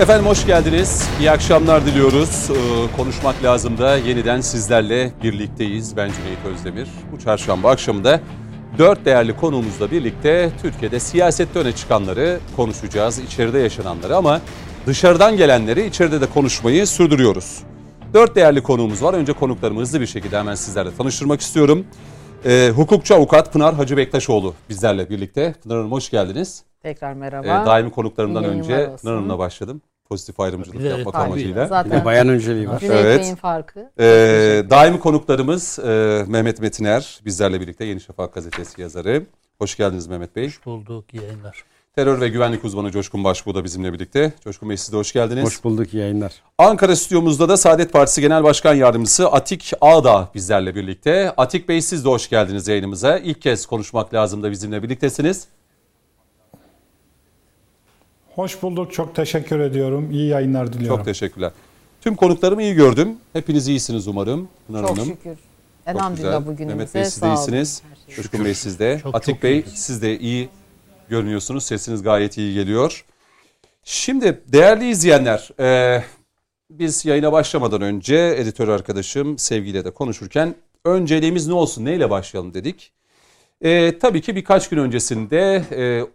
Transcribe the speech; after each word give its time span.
Efendim 0.00 0.26
hoş 0.26 0.46
geldiniz. 0.46 1.08
İyi 1.20 1.30
akşamlar 1.30 1.86
diliyoruz. 1.86 2.50
Ee, 2.50 2.96
konuşmak 2.96 3.44
lazım 3.44 3.78
da 3.78 3.96
yeniden 3.96 4.40
sizlerle 4.40 5.12
birlikteyiz. 5.22 5.96
Ben 5.96 6.10
Cüneyt 6.12 6.56
Özdemir. 6.56 6.88
Bu 7.12 7.18
çarşamba 7.18 7.70
akşamında 7.70 8.20
dört 8.78 9.04
değerli 9.04 9.36
konuğumuzla 9.36 9.90
birlikte 9.90 10.50
Türkiye'de 10.62 11.00
siyasette 11.00 11.58
öne 11.58 11.72
çıkanları 11.72 12.38
konuşacağız. 12.56 13.18
içeride 13.18 13.58
yaşananları 13.58 14.16
ama 14.16 14.40
dışarıdan 14.86 15.36
gelenleri 15.36 15.86
içeride 15.86 16.20
de 16.20 16.26
konuşmayı 16.26 16.86
sürdürüyoruz. 16.86 17.62
Dört 18.14 18.36
değerli 18.36 18.62
konuğumuz 18.62 19.02
var. 19.02 19.14
Önce 19.14 19.32
konuklarımı 19.32 19.80
hızlı 19.80 20.00
bir 20.00 20.06
şekilde 20.06 20.38
hemen 20.38 20.54
sizlerle 20.54 20.96
tanıştırmak 20.98 21.40
istiyorum. 21.40 21.86
Ee, 22.44 22.72
hukukçu 22.76 23.14
avukat 23.14 23.52
Pınar 23.52 23.74
Hacı 23.74 23.96
Bektaşoğlu 23.96 24.54
bizlerle 24.68 25.10
birlikte. 25.10 25.54
Pınar 25.62 25.76
Hanım 25.76 25.92
hoş 25.92 26.10
geldiniz. 26.10 26.67
Tekrar 26.82 27.12
merhaba. 27.12 27.62
Ee, 27.62 27.66
daimi 27.66 27.90
konuklarımdan 27.90 28.44
İyi 28.44 28.46
önce 28.46 28.90
Hanım'la 29.04 29.38
başladım. 29.38 29.82
Pozitif 30.08 30.40
ayrımcılık 30.40 30.82
de- 30.82 30.88
yapmak 30.88 31.14
tabii. 31.14 31.24
amacıyla. 31.24 31.66
Zaten 31.66 31.92
Bir 31.92 31.96
de 32.00 32.04
bayan 32.04 32.28
önceliği 32.28 32.68
var. 32.68 32.82
Evet. 32.84 33.20
Bey'in 33.20 33.34
farkı. 33.34 33.90
Ee, 34.00 34.04
daimi 34.70 35.00
konuklarımız 35.00 35.78
e, 35.78 36.24
Mehmet 36.28 36.60
Metiner 36.60 37.20
bizlerle 37.24 37.60
birlikte 37.60 37.84
Yeni 37.84 38.00
Şafak 38.00 38.34
gazetesi 38.34 38.80
yazarı. 38.82 39.26
Hoş 39.58 39.76
geldiniz 39.76 40.06
Mehmet 40.06 40.36
Bey. 40.36 40.46
Hoş 40.46 40.66
bulduk 40.66 41.14
iyi 41.14 41.22
yayınlar. 41.22 41.64
Terör 41.96 42.20
ve 42.20 42.28
güvenlik 42.28 42.64
uzmanı 42.64 42.90
Coşkun 42.90 43.24
Başbuğ 43.24 43.54
da 43.54 43.64
bizimle 43.64 43.92
birlikte. 43.92 44.32
Coşkun 44.44 44.70
Bey 44.70 44.76
siz 44.76 44.92
de 44.92 44.96
hoş 44.96 45.12
geldiniz. 45.12 45.44
Hoş 45.44 45.64
bulduk 45.64 45.94
iyi 45.94 45.96
yayınlar. 46.00 46.32
Ankara 46.58 46.96
stüdyomuzda 46.96 47.48
da 47.48 47.56
Saadet 47.56 47.92
Partisi 47.92 48.20
Genel 48.20 48.44
Başkan 48.44 48.74
Yardımcısı 48.74 49.28
Atik 49.28 49.72
Ağda 49.80 50.28
bizlerle 50.34 50.74
birlikte. 50.74 51.32
Atik 51.36 51.68
Bey 51.68 51.82
siz 51.82 52.04
de 52.04 52.08
hoş 52.08 52.28
geldiniz 52.30 52.68
yayınımıza. 52.68 53.18
İlk 53.18 53.42
kez 53.42 53.66
konuşmak 53.66 54.14
lazım 54.14 54.42
da 54.42 54.50
bizimle 54.50 54.82
birliktesiniz. 54.82 55.48
Hoş 58.38 58.62
bulduk. 58.62 58.92
Çok 58.92 59.14
teşekkür 59.14 59.60
ediyorum. 59.60 60.10
İyi 60.10 60.28
yayınlar 60.28 60.72
diliyorum. 60.72 60.96
Çok 60.96 61.04
teşekkürler. 61.04 61.52
Tüm 62.00 62.16
konuklarımı 62.16 62.62
iyi 62.62 62.74
gördüm. 62.74 63.16
Hepiniz 63.32 63.68
iyisiniz 63.68 64.08
umarım. 64.08 64.48
Pınar 64.66 64.82
Çok 64.82 64.90
Hanım. 64.90 65.08
şükür. 65.08 65.38
Elhamdülillah 65.86 66.46
bugünümüze 66.46 66.74
Mehmet 66.74 66.94
Bey 66.94 67.04
siz 67.04 67.16
de 67.16 67.20
sağ 67.20 67.26
olun. 67.26 67.36
iyisiniz. 67.36 67.82
Şey. 68.06 68.16
Coşkun 68.16 68.44
Bey 68.44 68.54
siz 68.54 68.78
de. 68.78 69.00
Çok, 69.02 69.14
Atik 69.14 69.34
çok 69.34 69.42
Bey 69.42 69.52
iyiyiz. 69.52 69.72
siz 69.74 70.02
de 70.02 70.18
iyi 70.18 70.48
görünüyorsunuz. 71.08 71.64
Sesiniz 71.64 72.02
gayet 72.02 72.38
iyi 72.38 72.54
geliyor. 72.54 73.04
Şimdi 73.84 74.42
değerli 74.46 74.90
izleyenler, 74.90 75.50
e, 75.60 76.02
biz 76.70 77.04
yayına 77.04 77.32
başlamadan 77.32 77.82
önce 77.82 78.34
editör 78.38 78.68
arkadaşım 78.68 79.38
sevgiyle 79.38 79.84
de 79.84 79.90
konuşurken 79.90 80.54
önceliğimiz 80.84 81.46
ne 81.46 81.54
olsun, 81.54 81.84
neyle 81.84 82.10
başlayalım 82.10 82.54
dedik. 82.54 82.92
E, 83.60 83.98
tabii 83.98 84.20
ki 84.20 84.36
birkaç 84.36 84.68
gün 84.68 84.78
öncesinde 84.78 85.64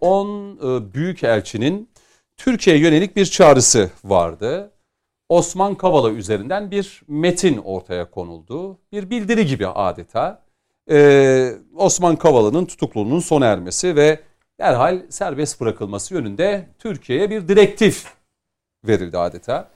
10 0.01 0.57
e, 0.57 0.93
büyükelçinin 0.93 1.92
Türkiye'ye 2.37 2.81
yönelik 2.81 3.15
bir 3.15 3.25
çağrısı 3.25 3.91
vardı. 4.03 4.71
Osman 5.29 5.75
Kavala 5.75 6.09
üzerinden 6.11 6.71
bir 6.71 7.01
metin 7.07 7.57
ortaya 7.57 8.11
konuldu. 8.11 8.77
Bir 8.91 9.09
bildiri 9.09 9.45
gibi 9.45 9.67
adeta. 9.67 10.43
Ee, 10.91 11.51
Osman 11.75 12.15
Kavala'nın 12.15 12.65
tutukluluğunun 12.65 13.19
sona 13.19 13.45
ermesi 13.45 13.95
ve 13.95 14.19
derhal 14.59 15.01
serbest 15.09 15.61
bırakılması 15.61 16.13
yönünde 16.13 16.69
Türkiye'ye 16.79 17.29
bir 17.29 17.47
direktif 17.47 18.05
verildi 18.87 19.17
adeta. 19.17 19.69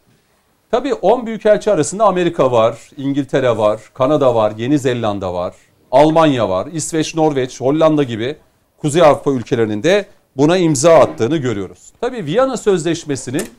Tabii 0.72 0.94
10 0.94 1.26
büyükelçi 1.26 1.72
arasında 1.72 2.06
Amerika 2.06 2.52
var, 2.52 2.92
İngiltere 2.98 3.58
var, 3.58 3.82
Kanada 3.94 4.36
var, 4.36 4.54
Yeni 4.58 4.80
Zelanda 4.80 5.34
var, 5.34 5.56
Almanya 5.92 6.50
var, 6.50 6.68
İsveç, 6.74 7.16
Norveç, 7.16 7.62
Hollanda 7.62 8.04
gibi 8.04 8.38
Kuzey 8.78 9.02
Avrupa 9.02 9.32
ülkelerinin 9.32 9.84
de 9.84 10.06
buna 10.38 10.58
imza 10.58 11.00
attığını 11.00 11.38
görüyoruz. 11.38 11.94
Tabii 12.02 12.26
Viyana 12.26 12.58
Sözleşmesi'nin 12.58 13.50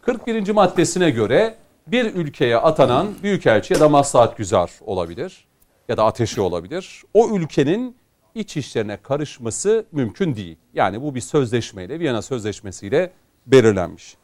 41. 0.00 0.50
maddesine 0.50 1.10
göre 1.10 1.54
bir 1.86 2.14
ülkeye 2.14 2.56
atanan 2.56 3.08
büyükelçi 3.22 3.74
ya 3.74 3.80
da 3.80 3.88
maslahat 3.88 4.36
güzar 4.36 4.70
olabilir 4.86 5.46
ya 5.88 5.96
da 5.96 6.04
ateşi 6.04 6.40
olabilir. 6.40 7.02
O 7.14 7.36
ülkenin 7.36 7.96
iç 8.34 8.56
işlerine 8.56 8.96
karışması 8.96 9.86
mümkün 9.92 10.36
değil. 10.36 10.56
Yani 10.74 11.02
bu 11.02 11.14
bir 11.14 11.20
sözleşmeyle, 11.20 12.00
Viyana 12.00 12.22
Sözleşmesi'yle 12.22 13.10
belirlenmiş. 13.46 14.16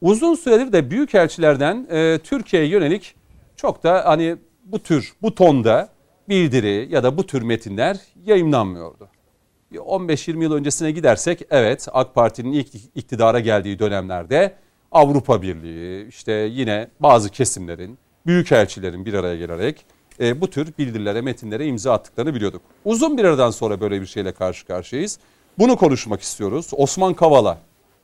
Uzun 0.00 0.34
süredir 0.34 0.72
de 0.72 0.90
büyükelçilerden 0.90 1.86
e, 1.90 2.18
Türkiye'ye 2.24 2.68
yönelik 2.68 3.14
çok 3.56 3.82
da 3.82 4.02
hani 4.06 4.36
bu 4.64 4.78
tür, 4.78 5.12
bu 5.22 5.34
tonda 5.34 5.88
bildiri 6.28 6.88
ya 6.90 7.02
da 7.02 7.16
bu 7.16 7.26
tür 7.26 7.42
metinler 7.42 7.96
yayınlanmıyordu. 8.24 9.08
Bir 9.72 9.78
15-20 9.78 10.42
yıl 10.42 10.52
öncesine 10.52 10.90
gidersek 10.90 11.42
evet 11.50 11.88
AK 11.92 12.14
Parti'nin 12.14 12.52
ilk 12.52 12.68
iktidara 12.94 13.40
geldiği 13.40 13.78
dönemlerde 13.78 14.54
Avrupa 14.92 15.42
Birliği 15.42 16.08
işte 16.08 16.32
yine 16.32 16.88
bazı 17.00 17.30
kesimlerin 17.30 17.98
büyükelçilerin 18.26 19.06
bir 19.06 19.14
araya 19.14 19.36
gelerek 19.36 19.84
e, 20.20 20.40
bu 20.40 20.50
tür 20.50 20.72
bildirilere 20.78 21.20
metinlere 21.20 21.66
imza 21.66 21.92
attıklarını 21.92 22.34
biliyorduk. 22.34 22.62
Uzun 22.84 23.18
bir 23.18 23.24
aradan 23.24 23.50
sonra 23.50 23.80
böyle 23.80 24.00
bir 24.00 24.06
şeyle 24.06 24.32
karşı 24.32 24.66
karşıyayız. 24.66 25.18
Bunu 25.58 25.76
konuşmak 25.76 26.22
istiyoruz. 26.22 26.70
Osman 26.72 27.14
Kavala 27.14 27.58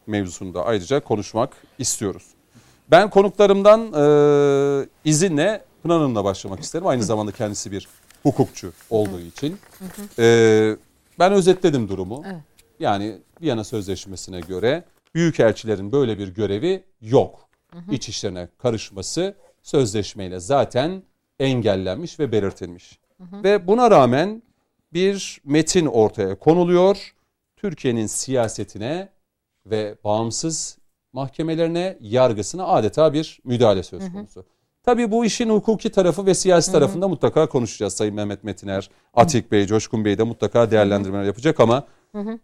mevzusunda 0.07 0.65
ayrıca 0.65 1.01
konuşmak 1.01 1.57
istiyoruz. 1.79 2.25
Ben 2.91 3.11
konuklarımdan 3.11 3.81
e, 3.93 4.89
izinle 5.05 5.65
Pınar 5.83 5.99
Hanım'la 5.99 6.25
başlamak 6.25 6.61
isterim. 6.61 6.87
Aynı 6.87 7.03
zamanda 7.03 7.33
kendisi 7.33 7.73
bir 7.73 7.89
hukukçu 8.23 8.73
olduğu 8.91 9.21
için. 9.21 9.59
E, 10.19 10.77
ben 11.19 11.33
özetledim 11.33 11.89
durumu. 11.89 12.23
Evet. 12.27 12.43
Yani 12.81 13.19
Viyana 13.43 13.65
Sözleşmesi'ne 13.65 14.41
göre 14.41 14.85
büyükelçilerin 15.15 15.93
böyle 15.93 16.19
bir 16.19 16.29
görevi 16.29 16.85
yok. 17.01 17.49
İç 17.91 18.09
işlerine 18.09 18.49
karışması 18.59 19.35
sözleşmeyle 19.63 20.41
zaten 20.41 21.03
engellenmiş 21.39 22.21
ve 22.21 22.33
belirtilmiş. 22.33 22.99
Ve 23.21 23.67
buna 23.67 23.91
rağmen 23.91 24.43
bir 24.93 25.41
metin 25.45 25.87
ortaya 25.87 26.39
konuluyor. 26.39 27.15
Türkiye'nin 27.57 28.07
siyasetine 28.07 29.09
ve 29.67 29.95
bağımsız 30.05 30.79
mahkemelerine, 31.13 31.99
yargısına 32.01 32.67
adeta 32.67 33.13
bir 33.13 33.41
müdahale 33.45 33.83
söz 33.83 34.13
konusu. 34.13 34.45
Tabii 34.89 35.11
bu 35.11 35.25
işin 35.25 35.51
hukuki 35.51 35.91
tarafı 35.91 36.27
ve 36.27 36.35
siyasi 36.35 36.73
tarafında 36.73 37.09
mutlaka 37.09 37.49
konuşacağız. 37.49 37.93
Sayın 37.93 38.15
Mehmet 38.15 38.45
Metiner, 38.45 38.91
Atik 39.15 39.53
Bey, 39.53 39.67
Coşkun 39.67 40.05
Bey 40.05 40.19
de 40.19 40.23
mutlaka 40.23 40.71
değerlendirmeler 40.71 41.25
yapacak 41.25 41.61
ama 41.61 41.85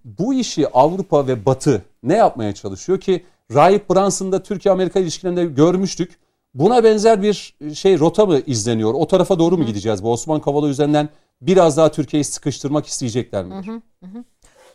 bu 0.05 0.35
işi 0.35 0.69
Avrupa 0.69 1.27
ve 1.27 1.47
Batı 1.47 1.83
ne 2.03 2.15
yapmaya 2.17 2.55
çalışıyor 2.55 3.01
ki 3.01 3.25
Rahip 3.55 3.91
Branson'da 3.91 4.43
Türkiye-Amerika 4.43 5.01
ilişkilerinde 5.01 5.45
görmüştük. 5.45 6.19
Buna 6.55 6.85
benzer 6.85 7.23
bir 7.23 7.57
şey 7.75 7.99
rota 7.99 8.27
mı 8.27 8.41
izleniyor? 8.47 8.95
O 8.95 9.07
tarafa 9.07 9.39
doğru 9.39 9.59
mu 9.59 9.67
gideceğiz? 9.67 10.03
Bu 10.03 10.13
Osman 10.13 10.41
Kavala 10.41 10.69
üzerinden 10.69 11.09
biraz 11.41 11.77
daha 11.77 11.91
Türkiye'yi 11.91 12.25
sıkıştırmak 12.25 12.87
isteyecekler 12.87 13.45
midir? 13.45 13.71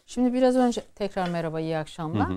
Şimdi 0.05 0.33
biraz 0.33 0.55
önce 0.55 0.81
tekrar 0.95 1.29
merhaba 1.29 1.59
iyi 1.59 1.77
akşamlar. 1.77 2.27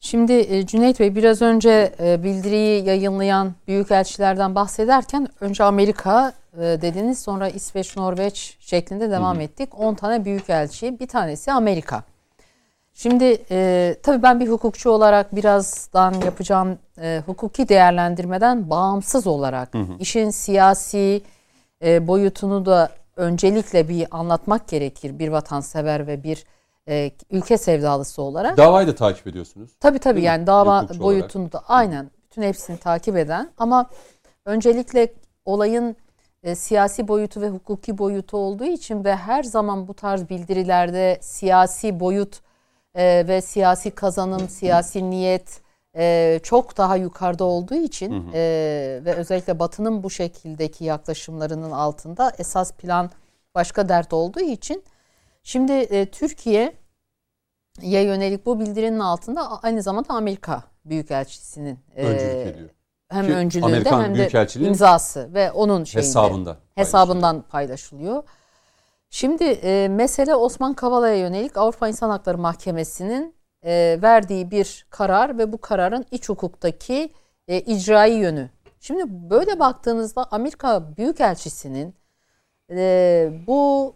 Şimdi 0.00 0.32
e, 0.32 0.66
Cüneyt 0.66 1.00
Bey 1.00 1.14
biraz 1.14 1.42
önce 1.42 1.92
e, 2.00 2.22
bildiriyi 2.22 2.84
yayınlayan 2.84 3.52
büyükelçilerden 3.68 4.54
bahsederken 4.54 5.28
önce 5.40 5.64
Amerika 5.64 6.32
e, 6.56 6.60
dediniz 6.60 7.18
sonra 7.18 7.48
İsveç, 7.48 7.96
Norveç 7.96 8.56
şeklinde 8.60 9.10
devam 9.10 9.40
ettik. 9.40 9.78
10 9.78 9.94
tane 9.94 10.24
büyükelçi 10.24 11.00
bir 11.00 11.06
tanesi 11.06 11.52
Amerika. 11.52 12.02
Şimdi 12.94 13.38
e, 13.50 13.96
tabii 14.02 14.22
ben 14.22 14.40
bir 14.40 14.48
hukukçu 14.48 14.90
olarak 14.90 15.36
birazdan 15.36 16.14
yapacağım 16.14 16.78
e, 17.00 17.22
hukuki 17.26 17.68
değerlendirmeden 17.68 18.70
bağımsız 18.70 19.26
olarak 19.26 19.68
işin 20.00 20.30
siyasi 20.30 21.22
e, 21.84 22.06
boyutunu 22.06 22.66
da 22.66 22.90
öncelikle 23.16 23.88
bir 23.88 24.06
anlatmak 24.10 24.68
gerekir 24.68 25.18
bir 25.18 25.28
vatansever 25.28 26.06
ve 26.06 26.22
bir 26.22 26.44
e, 26.88 27.10
ülke 27.30 27.58
sevdalısı 27.58 28.22
olarak. 28.22 28.56
Davayı 28.56 28.86
da 28.86 28.94
takip 28.94 29.26
ediyorsunuz. 29.26 29.70
Tabii 29.80 29.98
tabii. 29.98 30.16
Değil 30.16 30.26
yani 30.26 30.46
dava 30.46 30.82
hukukçu 30.82 31.02
boyutunu 31.02 31.52
da 31.52 31.62
aynen. 31.68 32.10
Bütün 32.24 32.42
hepsini 32.42 32.78
takip 32.78 33.16
eden. 33.16 33.50
Ama 33.58 33.90
öncelikle 34.44 35.12
olayın 35.44 35.96
e, 36.42 36.54
siyasi 36.54 37.08
boyutu 37.08 37.40
ve 37.40 37.48
hukuki 37.48 37.98
boyutu 37.98 38.36
olduğu 38.36 38.64
için 38.64 39.04
ve 39.04 39.16
her 39.16 39.42
zaman 39.42 39.88
bu 39.88 39.94
tarz 39.94 40.28
bildirilerde 40.28 41.18
siyasi 41.20 42.00
boyut 42.00 42.40
e, 42.94 43.24
ve 43.28 43.40
siyasi 43.40 43.90
kazanım, 43.90 44.48
siyasi 44.48 45.10
niyet 45.10 45.60
e, 45.96 46.40
çok 46.42 46.76
daha 46.76 46.96
yukarıda 46.96 47.44
olduğu 47.44 47.74
için 47.74 48.30
e, 48.34 48.40
ve 49.04 49.14
özellikle 49.14 49.58
Batı'nın 49.58 50.02
bu 50.02 50.10
şekildeki 50.10 50.84
yaklaşımlarının 50.84 51.70
altında 51.70 52.32
esas 52.38 52.72
plan 52.72 53.10
başka 53.54 53.88
dert 53.88 54.12
olduğu 54.12 54.40
için 54.40 54.82
şimdi 55.44 55.72
e, 55.72 56.06
Türkiye 56.06 56.72
ya 57.82 58.02
yönelik 58.02 58.46
bu 58.46 58.60
bildirinin 58.60 58.98
altında 58.98 59.62
aynı 59.62 59.82
zamanda 59.82 60.14
Amerika 60.14 60.62
Büyükelçisi'nin 60.84 61.78
e, 61.96 62.06
Öncülük 62.06 62.54
ediyor. 62.54 62.70
hem 63.08 63.26
Ki 63.26 63.34
öncülüğünde 63.34 63.66
Amerikan 63.66 64.04
hem 64.04 64.14
de 64.14 64.46
imzası 64.54 65.34
ve 65.34 65.52
onun 65.52 65.84
şeyinde, 65.84 66.06
Hesabında. 66.08 66.56
hesabından 66.74 67.42
paylaşılıyor. 67.42 68.22
Şimdi 69.10 69.44
e, 69.44 69.88
mesele 69.88 70.34
Osman 70.34 70.74
Kavala'ya 70.74 71.14
yönelik 71.16 71.56
Avrupa 71.56 71.88
İnsan 71.88 72.10
Hakları 72.10 72.38
Mahkemesi'nin 72.38 73.34
e, 73.64 73.98
verdiği 74.02 74.50
bir 74.50 74.86
karar 74.90 75.38
ve 75.38 75.52
bu 75.52 75.60
kararın 75.60 76.06
iç 76.10 76.28
hukuktaki 76.28 77.12
e, 77.48 77.60
icrai 77.60 78.12
yönü. 78.14 78.50
Şimdi 78.80 79.30
böyle 79.30 79.58
baktığınızda 79.58 80.26
Amerika 80.30 80.96
Büyükelçisi'nin 80.96 81.94
e, 82.70 83.30
bu 83.46 83.94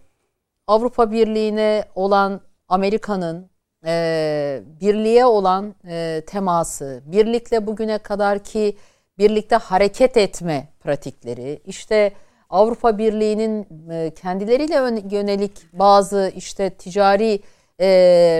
Avrupa 0.68 1.10
Birliği'ne 1.10 1.84
olan 1.94 2.40
Amerika'nın 2.68 3.50
e, 3.86 4.62
birliğe 4.80 5.26
olan 5.26 5.74
e, 5.88 6.22
teması, 6.26 7.02
birlikle 7.06 7.66
bugüne 7.66 7.98
kadar 7.98 8.38
ki 8.38 8.76
birlikte 9.18 9.56
hareket 9.56 10.16
etme 10.16 10.68
pratikleri, 10.80 11.62
işte 11.66 12.12
Avrupa 12.50 12.98
Birliği'nin 12.98 13.66
e, 13.90 14.10
kendileriyle 14.14 14.74
yönelik 15.16 15.52
bazı 15.72 16.32
işte 16.36 16.70
ticari 16.70 17.40
e, 17.80 17.88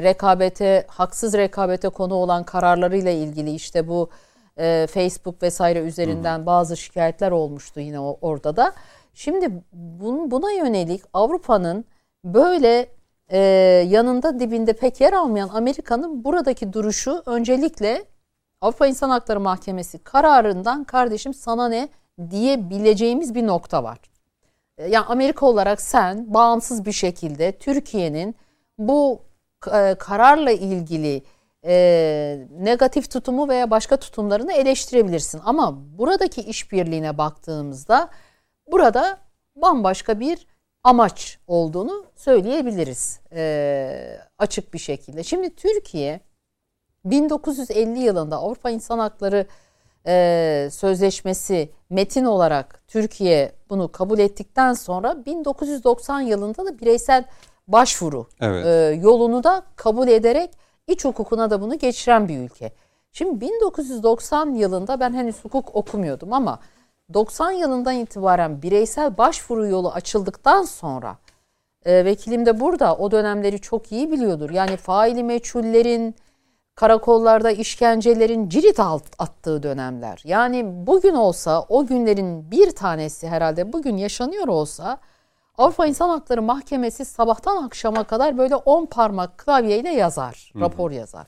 rekabete, 0.03 0.85
haksız 0.89 1.35
rekabete 1.35 1.89
konu 1.89 2.15
olan 2.15 2.45
kararlarıyla 2.45 3.11
ilgili 3.11 3.51
işte 3.51 3.89
bu 3.89 4.11
e, 4.59 4.87
Facebook 4.91 5.43
vesaire 5.43 5.79
üzerinden 5.79 6.47
bazı 6.47 6.77
şikayetler 6.77 7.31
olmuştu 7.31 7.81
yine 7.81 8.01
orada 8.01 8.57
da. 8.57 8.73
Şimdi 9.15 9.51
bun, 9.73 10.31
buna 10.31 10.53
yönelik 10.53 11.03
Avrupa'nın 11.13 11.85
böyle 12.25 12.88
e, 13.29 13.38
yanında 13.88 14.41
dibinde 14.41 14.73
pek 14.73 15.00
yer 15.00 15.12
almayan 15.12 15.49
Amerika'nın 15.49 16.25
buradaki 16.25 16.73
duruşu 16.73 17.23
öncelikle 17.26 18.05
Avrupa 18.61 18.87
İnsan 18.87 19.11
Hakları 19.11 19.41
Mahkemesi 19.41 19.99
kararından 19.99 20.85
kardeşim 20.85 21.35
sana 21.35 21.69
ne 21.69 21.88
diyebileceğimiz 22.31 23.35
bir 23.35 23.47
nokta 23.47 23.85
var. 23.85 23.99
E, 24.79 24.88
yani 24.88 25.06
Amerika 25.06 25.47
olarak 25.47 25.81
sen 25.81 26.35
bağımsız 26.35 26.85
bir 26.85 26.93
şekilde 26.93 27.53
Türkiye'nin 27.53 28.37
bu 28.79 29.23
e, 29.73 29.94
kararla 29.94 30.50
ilgili 30.50 31.23
e, 31.64 32.47
negatif 32.61 33.11
tutumu 33.11 33.49
veya 33.49 33.71
başka 33.71 33.97
tutumlarını 33.97 34.53
eleştirebilirsin. 34.53 35.41
Ama 35.44 35.99
buradaki 35.99 36.41
işbirliğine 36.41 37.19
baktığımızda 37.19 38.09
burada 38.73 39.19
bambaşka 39.56 40.21
bir 40.21 40.47
amaç 40.85 41.39
olduğunu 41.47 42.05
söyleyebiliriz 42.17 43.21
e, 43.33 44.21
açık 44.39 44.75
bir 44.75 44.79
şekilde. 44.79 45.23
Şimdi 45.23 45.55
Türkiye 45.55 46.21
1950 47.05 47.99
yılında 47.99 48.37
Avrupa 48.37 48.71
İnsan 48.71 48.99
Hakları 48.99 49.47
e, 50.07 50.69
Sözleşmesi 50.73 51.71
metin 51.91 52.25
olarak 52.25 52.83
Türkiye 52.89 53.53
bunu 53.71 53.93
kabul 53.93 54.19
ettikten 54.19 54.73
sonra 54.73 55.25
1990 55.27 56.21
yılında 56.21 56.67
da 56.67 56.79
bireysel 56.79 57.25
başvuru 57.69 58.27
evet. 58.41 58.67
e, 58.67 59.01
yolunu 59.03 59.45
da 59.45 59.63
kabul 59.77 60.09
ederek 60.09 60.51
iç 60.87 61.05
hukukuna 61.05 61.51
da 61.51 61.61
bunu 61.61 61.79
geçiren 61.79 62.29
bir 62.29 62.39
ülke. 62.39 62.73
Şimdi 63.13 63.41
1990 63.41 64.55
yılında 64.55 65.01
ben 65.01 65.15
henüz 65.15 65.45
hukuk 65.45 65.75
okumuyordum 65.77 66.33
ama 66.33 66.61
90 67.15 67.51
yılından 67.51 67.95
itibaren 67.95 68.63
bireysel 68.63 69.19
başvuru 69.19 69.67
yolu 69.67 69.93
açıldıktan 69.93 70.63
sonra 70.63 71.17
e, 71.85 72.05
vekilim 72.05 72.47
de 72.47 72.61
burada 72.61 72.97
o 72.97 73.11
dönemleri 73.11 73.61
çok 73.61 73.93
iyi 73.93 74.11
biliyordur. 74.11 74.51
Yani 74.51 74.77
faili 74.77 75.23
meçhullerin 75.23 76.15
karakollarda 76.75 77.51
işkencelerin 77.51 78.49
cirit 78.49 78.81
attığı 79.19 79.63
dönemler. 79.63 80.23
Yani 80.25 80.87
bugün 80.87 81.15
olsa 81.15 81.63
o 81.69 81.87
günlerin 81.87 82.51
bir 82.51 82.71
tanesi 82.71 83.29
herhalde 83.29 83.73
bugün 83.73 83.97
yaşanıyor 83.97 84.49
olsa 84.49 84.99
Avrupa 85.59 85.87
İnsan 85.87 86.09
Hakları 86.09 86.43
Mahkemesi 86.43 87.05
sabahtan 87.05 87.65
akşama 87.65 88.05
kadar 88.05 88.39
böyle 88.39 88.57
10 88.57 88.87
parmak 88.87 89.39
klavyeyle 89.39 89.91
yazar, 89.91 90.51
Hı-hı. 90.53 90.63
rapor 90.63 90.91
yazar. 90.91 91.27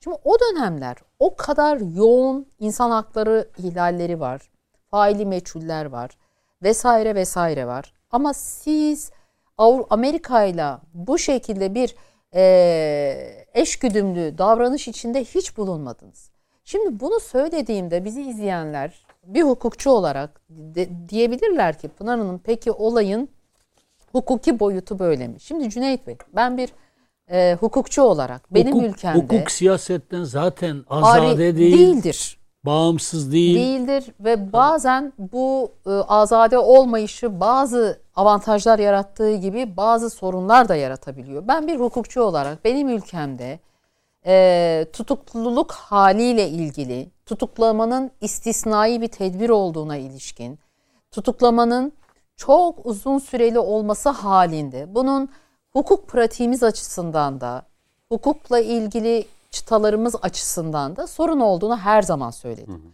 Şimdi 0.00 0.16
o 0.24 0.36
dönemler 0.40 0.96
o 1.18 1.36
kadar 1.36 1.78
yoğun 1.80 2.46
insan 2.58 2.90
hakları 2.90 3.48
ihlalleri 3.58 4.20
var 4.20 4.51
faili 4.92 5.26
meçhuller 5.26 5.84
var 5.84 6.10
vesaire 6.62 7.14
vesaire 7.14 7.66
var. 7.66 7.92
Ama 8.10 8.34
siz 8.34 9.10
Amerika 9.90 10.44
ile 10.44 10.70
bu 10.94 11.18
şekilde 11.18 11.74
bir 11.74 11.94
e, 12.34 13.46
eşgüdümlü 13.54 14.38
davranış 14.38 14.88
içinde 14.88 15.24
hiç 15.24 15.56
bulunmadınız. 15.56 16.30
Şimdi 16.64 17.00
bunu 17.00 17.20
söylediğimde 17.20 18.04
bizi 18.04 18.22
izleyenler 18.22 19.06
bir 19.26 19.42
hukukçu 19.42 19.90
olarak 19.90 20.40
de, 20.48 20.88
diyebilirler 21.08 21.78
ki 21.78 21.88
Pınar 21.88 22.18
Hanım 22.18 22.40
peki 22.44 22.72
olayın 22.72 23.28
hukuki 24.12 24.60
boyutu 24.60 24.98
böyle 24.98 25.28
mi? 25.28 25.40
Şimdi 25.40 25.70
Cüneyt 25.70 26.06
Bey 26.06 26.16
ben 26.36 26.56
bir 26.56 26.72
e, 27.30 27.56
hukukçu 27.60 28.02
olarak 28.02 28.54
benim 28.54 28.76
hukuk, 28.76 28.88
ülkemde 28.88 29.18
hukuk 29.18 29.50
siyasetten 29.50 30.24
zaten 30.24 30.84
azade 30.90 31.56
değil. 31.56 31.78
Değildir 31.78 32.41
bağımsız 32.64 33.32
değil. 33.32 33.56
Değildir 33.56 34.04
ve 34.20 34.52
bazen 34.52 35.12
bu 35.18 35.72
e, 35.86 35.90
azade 35.90 36.58
olmayışı 36.58 37.40
bazı 37.40 38.00
avantajlar 38.16 38.78
yarattığı 38.78 39.34
gibi 39.34 39.76
bazı 39.76 40.10
sorunlar 40.10 40.68
da 40.68 40.76
yaratabiliyor. 40.76 41.48
Ben 41.48 41.66
bir 41.66 41.80
hukukçu 41.80 42.22
olarak 42.22 42.64
benim 42.64 42.88
ülkemde 42.88 43.58
e, 44.26 44.86
tutukluluk 44.92 45.72
haliyle 45.72 46.48
ilgili 46.48 47.10
tutuklamanın 47.26 48.10
istisnai 48.20 49.00
bir 49.00 49.08
tedbir 49.08 49.50
olduğuna 49.50 49.96
ilişkin 49.96 50.58
tutuklamanın 51.10 51.92
çok 52.36 52.86
uzun 52.86 53.18
süreli 53.18 53.58
olması 53.58 54.08
halinde 54.08 54.94
bunun 54.94 55.28
hukuk 55.72 56.08
pratiğimiz 56.08 56.62
açısından 56.62 57.40
da 57.40 57.62
hukukla 58.08 58.60
ilgili 58.60 59.26
çıtalarımız 59.52 60.16
açısından 60.22 60.96
da 60.96 61.06
sorun 61.06 61.40
olduğunu 61.40 61.76
her 61.76 62.02
zaman 62.02 62.30
söyledim. 62.30 62.74
Hı 62.74 62.76
hı. 62.76 62.92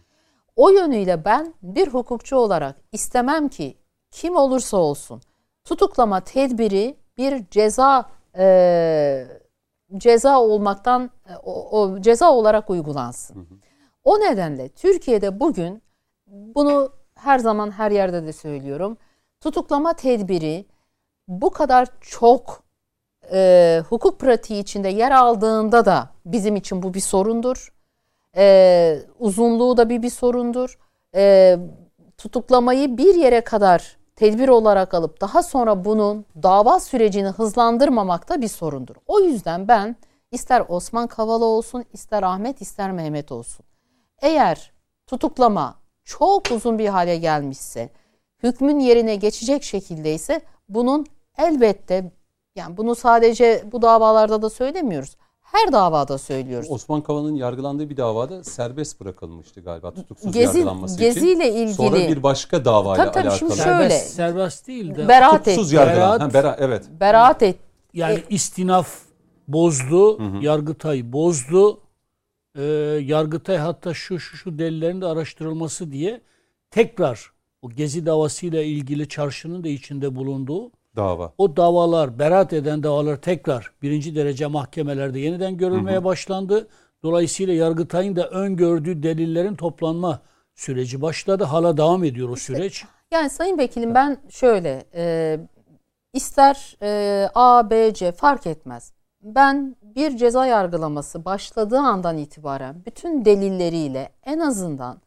O 0.55 0.69
yönüyle 0.69 1.25
ben 1.25 1.53
bir 1.61 1.87
hukukçu 1.87 2.35
olarak 2.35 2.75
istemem 2.91 3.49
ki 3.49 3.77
kim 4.11 4.35
olursa 4.35 4.77
olsun 4.77 5.21
tutuklama 5.63 6.19
tedbiri 6.19 6.97
bir 7.17 7.49
ceza 7.49 8.09
e, 8.37 9.27
ceza 9.97 10.41
olmaktan 10.41 11.09
o, 11.43 11.81
o 11.81 12.01
ceza 12.01 12.31
olarak 12.31 12.69
uygulansın. 12.69 13.35
Hı 13.35 13.39
hı. 13.39 13.57
O 14.03 14.19
nedenle 14.19 14.69
Türkiye'de 14.69 15.39
bugün 15.39 15.81
bunu 16.27 16.91
her 17.15 17.39
zaman 17.39 17.71
her 17.71 17.91
yerde 17.91 18.25
de 18.25 18.33
söylüyorum. 18.33 18.97
Tutuklama 19.41 19.93
tedbiri 19.93 20.65
bu 21.27 21.49
kadar 21.49 21.87
çok 22.01 22.63
e, 23.33 23.81
hukuk 23.89 24.19
pratiği 24.19 24.61
içinde 24.61 24.89
yer 24.89 25.11
aldığında 25.11 25.85
da 25.85 26.09
bizim 26.25 26.55
için 26.55 26.83
bu 26.83 26.93
bir 26.93 26.99
sorundur. 26.99 27.73
E, 28.37 28.99
uzunluğu 29.19 29.77
da 29.77 29.89
bir 29.89 30.01
bir 30.01 30.09
sorundur. 30.09 30.79
E, 31.15 31.57
tutuklamayı 32.17 32.97
bir 32.97 33.15
yere 33.15 33.41
kadar 33.41 33.97
tedbir 34.15 34.49
olarak 34.49 34.93
alıp 34.93 35.21
daha 35.21 35.43
sonra 35.43 35.85
bunun 35.85 36.25
dava 36.43 36.79
sürecini 36.79 37.27
hızlandırmamak 37.27 38.29
da 38.29 38.41
bir 38.41 38.47
sorundur. 38.47 38.95
O 39.07 39.19
yüzden 39.19 39.67
ben 39.67 39.95
ister 40.31 40.63
Osman 40.67 41.07
Kavala 41.07 41.45
olsun, 41.45 41.85
ister 41.93 42.23
Ahmet, 42.23 42.61
ister 42.61 42.91
Mehmet 42.91 43.31
olsun. 43.31 43.65
Eğer 44.21 44.71
tutuklama 45.07 45.79
çok 46.03 46.51
uzun 46.51 46.79
bir 46.79 46.87
hale 46.87 47.17
gelmişse, 47.17 47.89
hükmün 48.43 48.79
yerine 48.79 49.15
geçecek 49.15 49.63
şekilde 49.63 50.13
ise 50.13 50.41
bunun 50.69 51.05
elbette 51.37 52.11
yani 52.55 52.77
bunu 52.77 52.95
sadece 52.95 53.63
bu 53.71 53.81
davalarda 53.81 54.41
da 54.41 54.49
söylemiyoruz. 54.49 55.15
Her 55.41 55.71
davada 55.71 56.17
söylüyoruz. 56.17 56.71
Osman 56.71 57.01
Kavala'nın 57.01 57.35
yargılandığı 57.35 57.89
bir 57.89 57.97
davada 57.97 58.43
serbest 58.43 59.01
bırakılmıştı 59.01 59.61
galiba 59.61 59.93
tutuksuz 59.93 60.31
Gezi, 60.31 60.57
yargılanması 60.57 60.99
geziyle 60.99 61.49
için. 61.49 61.57
ilgili. 61.57 61.73
Sonra 61.73 61.95
bir 61.95 62.23
başka 62.23 62.65
davayla 62.65 63.03
tabii, 63.03 63.13
tabii, 63.13 63.29
alakalı. 63.29 63.39
Şimdi 63.39 63.55
şöyle, 63.55 63.89
serbest, 63.89 64.09
serbest 64.09 64.67
değil 64.67 64.95
de 64.95 65.07
beraat 65.07 65.45
tutuksuz 65.45 65.73
et. 65.73 65.79
yargılan. 65.79 66.19
Beraat, 66.19 66.21
ha, 66.21 66.33
bera, 66.33 66.55
evet. 66.59 66.85
Beraat 66.99 67.43
et. 67.43 67.55
Yani 67.93 68.13
e, 68.13 68.23
istinaf 68.29 68.99
bozdu, 69.47 70.19
hı 70.19 70.23
hı. 70.23 70.43
Yargıtay 70.43 71.13
bozdu. 71.13 71.79
Ee, 72.55 72.63
Yargıtay 73.03 73.57
hatta 73.57 73.93
şu 73.93 74.19
şu 74.19 74.37
şu 74.37 74.59
delillerin 74.59 75.01
de 75.01 75.05
araştırılması 75.05 75.91
diye 75.91 76.21
tekrar 76.71 77.31
o 77.61 77.69
Gezi 77.69 78.05
davasıyla 78.05 78.61
ilgili 78.61 79.07
çarşının 79.07 79.63
da 79.63 79.67
içinde 79.67 80.15
bulunduğu 80.15 80.71
dava. 80.99 81.33
O 81.37 81.57
davalar, 81.57 82.19
beraat 82.19 82.53
eden 82.53 82.83
davalar 82.83 83.17
tekrar 83.21 83.71
birinci 83.81 84.15
derece 84.15 84.47
mahkemelerde 84.47 85.19
yeniden 85.19 85.57
görülmeye 85.57 85.97
hı 85.97 86.01
hı. 86.01 86.03
başlandı. 86.03 86.67
Dolayısıyla 87.03 87.53
Yargıtay'ın 87.53 88.15
da 88.15 88.29
öngördüğü 88.29 89.03
delillerin 89.03 89.55
toplanma 89.55 90.19
süreci 90.55 91.01
başladı. 91.01 91.43
Hala 91.43 91.77
devam 91.77 92.03
ediyor 92.03 92.29
o 92.29 92.35
süreç. 92.35 92.85
Yani 93.11 93.29
Sayın 93.29 93.57
Vekilim 93.57 93.95
ben 93.95 94.17
şöyle 94.29 94.83
e, 94.93 95.37
ister 96.13 96.77
e, 96.81 97.29
A, 97.35 97.69
B, 97.69 97.93
C 97.93 98.11
fark 98.11 98.47
etmez. 98.47 98.93
Ben 99.21 99.75
bir 99.81 100.17
ceza 100.17 100.45
yargılaması 100.45 101.25
başladığı 101.25 101.79
andan 101.79 102.17
itibaren 102.17 102.75
bütün 102.85 103.25
delilleriyle 103.25 104.09
en 104.25 104.39
azından 104.39 105.01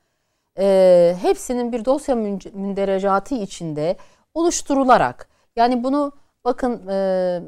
e, 0.59 1.17
hepsinin 1.23 1.73
bir 1.73 1.85
dosya 1.85 2.15
münderecatı 2.55 3.35
içinde 3.35 3.97
oluşturularak 4.35 5.32
yani 5.57 5.85
bunu 5.85 6.13
bakın 6.45 6.89
e, 6.89 7.41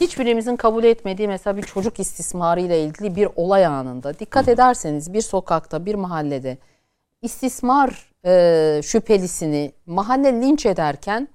hiçbirimizin 0.00 0.56
kabul 0.56 0.84
etmediği 0.84 1.28
mesela 1.28 1.56
bir 1.56 1.62
çocuk 1.62 2.00
istismarı 2.00 2.60
ile 2.60 2.84
ilgili 2.84 3.16
bir 3.16 3.28
olay 3.36 3.66
anında 3.66 4.18
dikkat 4.18 4.48
ederseniz 4.48 5.12
bir 5.12 5.22
sokakta 5.22 5.86
bir 5.86 5.94
mahallede 5.94 6.58
istismar 7.22 8.12
e, 8.24 8.80
şüphelisini 8.84 9.72
mahalle 9.86 10.32
linç 10.32 10.66
ederken 10.66 11.28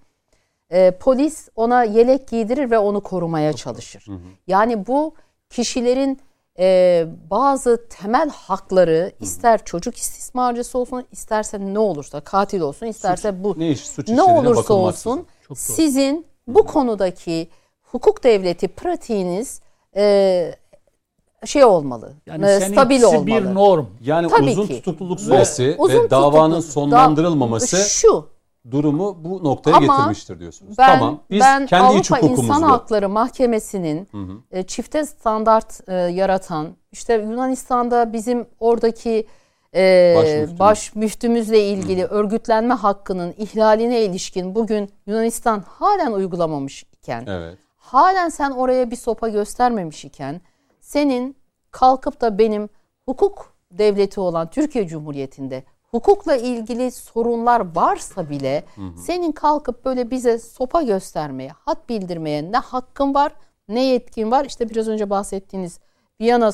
e, 0.70 0.92
polis 0.92 1.50
ona 1.56 1.84
yelek 1.84 2.28
giydirir 2.28 2.72
ve 2.72 2.78
onu 2.78 3.02
korumaya 3.02 3.54
çalışır. 3.54 4.06
Yani 4.48 4.88
bu 4.88 5.14
kişilerin 5.50 6.20
e, 6.60 7.06
bazı 7.30 7.88
temel 7.90 8.30
hakları 8.30 9.12
ister 9.20 9.66
çocuk 9.66 9.98
istismarcısı 9.98 10.78
olsun 10.78 11.04
isterse 11.12 11.60
ne 11.60 11.80
olursa 11.80 12.20
katil 12.20 12.62
olsun 12.62 12.86
isterse 12.86 13.44
bu 13.44 13.56
Ne 13.58 13.70
iş 13.70 13.88
suç 13.88 14.10
ne 14.10 14.22
olursa 14.22 14.74
olsun 14.74 15.28
Çok 15.48 15.58
doğru. 15.58 15.64
sizin 15.76 16.26
bu 16.48 16.66
konudaki 16.66 17.50
hukuk 17.84 18.24
devleti 18.24 18.68
pratiğiniz 18.68 19.62
e, 19.96 20.56
şey 21.46 21.64
olmalı. 21.64 22.14
Yani 22.26 22.46
e, 22.46 22.60
stabil 22.60 23.04
olmalı. 23.04 23.28
bir 23.28 23.46
norm. 23.56 23.86
Yani 24.02 24.28
Tabii 24.28 24.50
uzun 24.52 24.68
ki. 24.68 24.74
tutukluluk 24.76 25.20
süresi 25.20 25.76
Uzun 25.80 26.04
ve 26.04 26.10
davanın 26.10 26.50
tutukluluk. 26.62 26.74
sonlandırılmaması 26.74 27.78
Da- 27.78 27.82
şu 27.84 28.30
durumu 28.72 29.18
bu 29.24 29.44
noktaya 29.44 29.74
Ama 29.78 29.96
getirmiştir 29.98 30.40
diyorsunuz. 30.40 30.78
ben 30.78 31.00
tamam. 31.00 31.20
Biz 31.32 31.40
ben 31.42 31.66
kendi 31.66 31.98
iç 32.00 32.12
Avrupa 32.12 32.28
İnsan 32.28 32.62
Hakları 32.62 33.10
Mahkemesi'nin 33.10 34.08
e, 34.52 34.64
çifte 34.64 35.06
standart 35.06 35.82
e, 35.90 35.94
yaratan 35.94 36.68
işte 36.92 37.14
Yunanistan'da 37.14 38.14
bizim 38.14 38.48
oradaki 38.60 39.28
e, 39.76 40.14
Baş 40.18 40.26
müftümüz. 40.30 40.60
baş 40.60 40.96
müftümüzle 40.96 41.64
ilgili 41.68 42.06
örgütlenme 42.06 42.74
hakkının 42.74 43.34
ihlaline 43.38 44.02
ilişkin 44.02 44.56
bugün 44.56 44.90
Yunanistan 45.06 45.60
halen 45.68 46.12
uygulamamış 46.12 46.84
iken 46.84 47.26
Evet. 47.28 47.58
halen 47.78 48.30
sen 48.30 48.52
oraya 48.52 48.92
bir 48.92 48.96
sopa 48.96 49.30
göstermemiş 49.30 50.06
iken 50.06 50.42
senin 50.82 51.36
kalkıp 51.72 52.22
da 52.22 52.38
benim 52.38 52.70
hukuk 53.06 53.54
devleti 53.72 54.20
olan 54.20 54.50
Türkiye 54.50 54.88
Cumhuriyeti'nde 54.88 55.64
hukukla 55.92 56.36
ilgili 56.36 56.92
sorunlar 56.92 57.76
varsa 57.76 58.30
bile 58.30 58.64
senin 59.06 59.32
kalkıp 59.32 59.86
böyle 59.86 60.12
bize 60.12 60.40
sopa 60.40 60.82
göstermeye, 60.82 61.50
hat 61.50 61.90
bildirmeye 61.90 62.52
ne 62.52 62.58
hakkın 62.58 63.14
var 63.14 63.32
ne 63.68 63.84
yetkin 63.86 64.32
var. 64.32 64.46
İşte 64.46 64.70
biraz 64.70 64.88
önce 64.88 65.10
bahsettiğiniz 65.10 65.80
Viyana 66.22 66.52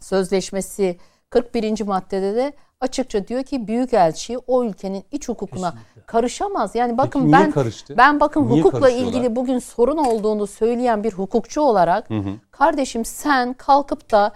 Sözleşmesi 0.00 0.96
41. 1.30 1.80
maddede 1.80 2.34
de 2.36 2.52
açıkça 2.80 3.28
diyor 3.28 3.42
ki 3.42 3.68
büyükelçi 3.68 4.38
o 4.38 4.64
ülkenin 4.64 5.04
iç 5.12 5.28
hukukuna 5.28 5.74
karışamaz. 6.06 6.74
Yani 6.74 6.98
bakın 6.98 7.20
niye 7.20 7.32
ben 7.32 7.50
karıştı? 7.50 7.94
ben 7.96 8.20
bakın 8.20 8.48
Niye 8.48 8.62
hukukla 8.62 8.90
ilgili 8.90 9.36
bugün 9.36 9.58
sorun 9.58 9.96
olduğunu 9.96 10.46
söyleyen 10.46 11.04
bir 11.04 11.12
hukukçu 11.12 11.60
olarak 11.60 12.08
kardeşim 12.50 13.04
sen 13.04 13.52
kalkıp 13.52 14.10
da 14.10 14.32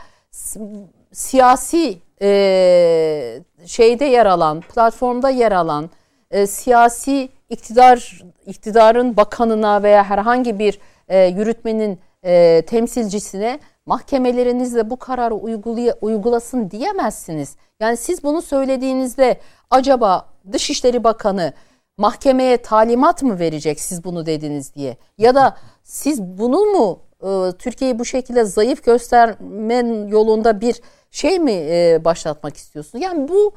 siyasi 1.13 1.99
e, 2.23 3.41
şeyde 3.67 4.05
yer 4.05 4.27
alan, 4.27 4.61
platformda 4.61 5.31
yer 5.31 5.53
alan 5.53 5.91
e, 6.31 6.47
siyasi 6.47 7.29
iktidar 7.51 8.23
iktidarın 8.47 9.17
bakanına 9.17 9.83
veya 9.83 10.05
herhangi 10.05 10.59
bir 10.59 10.79
e, 11.09 11.27
yürütmenin 11.27 11.99
e, 12.25 12.63
temsilcisine 12.67 13.61
mahkemelerinizle 13.87 14.91
bu 14.91 14.97
kararı 14.97 15.35
uygulaya, 15.35 15.95
uygulasın 16.01 16.71
diyemezsiniz. 16.71 17.57
Yani 17.81 17.97
siz 17.97 18.25
bunu 18.25 18.43
söylediğinizde 18.43 19.41
acaba 19.71 20.29
Dışişleri 20.53 21.05
Bakanı 21.05 21.53
mahkemeye 21.99 22.57
talimat 22.57 23.23
mı 23.23 23.39
verecek 23.39 23.81
siz 23.81 24.05
bunu 24.05 24.27
dediniz 24.27 24.75
diye? 24.75 24.97
Ya 25.19 25.35
da 25.35 25.57
siz 25.83 26.23
bunu 26.23 26.65
mu 26.65 27.01
e, 27.23 27.53
Türkiye'yi 27.59 27.99
bu 27.99 28.05
şekilde 28.05 28.45
zayıf 28.45 28.85
göstermen 28.85 30.09
yolunda 30.09 30.61
bir 30.61 30.81
şey 31.11 31.39
mi 31.39 31.53
e, 31.53 32.01
başlatmak 32.05 32.57
istiyorsunuz? 32.57 33.05
Yani 33.05 33.29
bu 33.29 33.53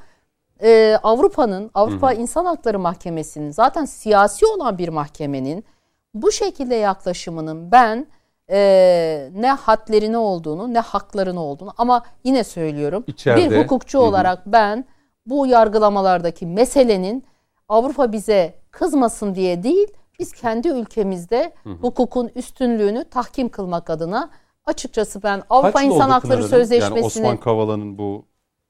e, 0.64 1.00
Avrupa'nın, 1.04 1.72
Avrupa 1.74 2.14
İnsan 2.14 2.46
Hakları 2.46 2.80
Mahkemesi'nin 2.80 3.52
zaten 3.52 3.86
siyasi 3.86 4.46
olan 4.46 4.78
bir 4.78 4.90
mahkemenin 4.90 5.66
bu 6.14 6.32
şekilde 6.32 6.76
yaklaşımının 6.76 7.72
ben 7.72 8.08
e, 8.50 9.30
ne 9.36 9.52
hadlerini 9.52 10.18
olduğunu 10.18 10.74
ne 10.74 10.80
haklarını 10.80 11.42
olduğunu 11.42 11.74
ama 11.78 12.04
yine 12.24 12.44
söylüyorum 12.44 13.04
İçeride- 13.08 13.52
bir 13.52 13.64
hukukçu 13.64 13.98
Hı 14.00 14.02
hı. 14.04 14.06
olarak 14.06 14.46
ben 14.46 14.86
bu 15.26 15.48
yargılamalardaki 15.48 16.46
meselenin 16.46 17.24
Avrupa 17.70 18.12
bize 18.12 18.60
kızmasın 18.72 19.36
diye 19.36 19.64
değil 19.64 19.88
biz 20.20 20.32
kendi 20.34 20.68
ülkemizde 20.68 21.54
hukukun 21.82 22.32
üstünlüğünü 22.36 23.04
tahkim 23.04 23.50
kılmak 23.50 23.90
adına 23.90 24.30
açıkçası 24.66 25.24
ben 25.24 25.44
Avrupa 25.50 25.72
Kaç 25.72 25.86
İnsan 25.86 26.10
Hakları 26.10 26.48
Hanım? 26.48 26.72
Yani 26.72 27.02
Osman 27.06 27.38
Kavala'nın 27.38 27.98
bu 27.98 28.26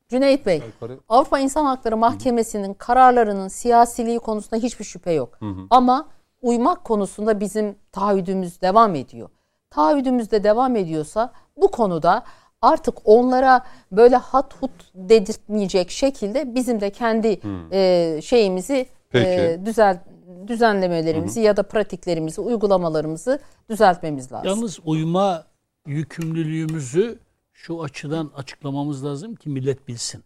Cüneyt 0.10 0.46
Bey 0.46 0.62
yukarı 0.66 1.00
Avrupa 1.10 1.40
İnsan 1.40 1.66
Hakları 1.66 1.98
Mahkemesi'nin 1.98 2.74
kararlarının 2.74 3.48
siyasiliği 3.48 4.20
konusunda 4.20 4.56
hiçbir 4.56 4.86
şüphe 4.86 5.12
yok. 5.12 5.40
Ama 5.70 6.08
uymak 6.42 6.84
konusunda 6.86 7.40
bizim 7.40 7.76
taahhüdümüz 7.92 8.62
devam 8.62 8.96
ediyor. 8.96 9.30
Taahhüdümüz 9.76 10.32
de 10.32 10.44
devam 10.44 10.76
ediyorsa 10.76 11.34
bu 11.58 11.72
konuda 11.72 12.24
artık 12.62 12.96
onlara 13.06 13.66
böyle 13.92 14.16
hat 14.16 14.54
hut 14.62 14.72
dedirtmeyecek 14.96 15.92
şekilde 15.92 16.56
bizim 16.56 16.82
de 16.82 16.90
kendi 16.90 17.40
e, 17.72 18.20
şeyimizi 18.24 18.88
Peki. 19.10 19.28
e, 19.28 19.66
düzel 19.66 20.00
düzenlemelerimizi 20.48 21.40
ya 21.40 21.58
da 21.58 21.64
pratiklerimizi, 21.64 22.42
uygulamalarımızı 22.42 23.40
düzeltmemiz 23.70 24.32
lazım. 24.32 24.48
Yalnız 24.48 24.80
uyma 24.86 25.46
yükümlülüğümüzü 25.88 27.20
şu 27.54 27.84
açıdan 27.84 28.32
açıklamamız 28.36 29.06
lazım 29.06 29.36
ki 29.36 29.50
millet 29.50 29.88
bilsin. 29.88 30.24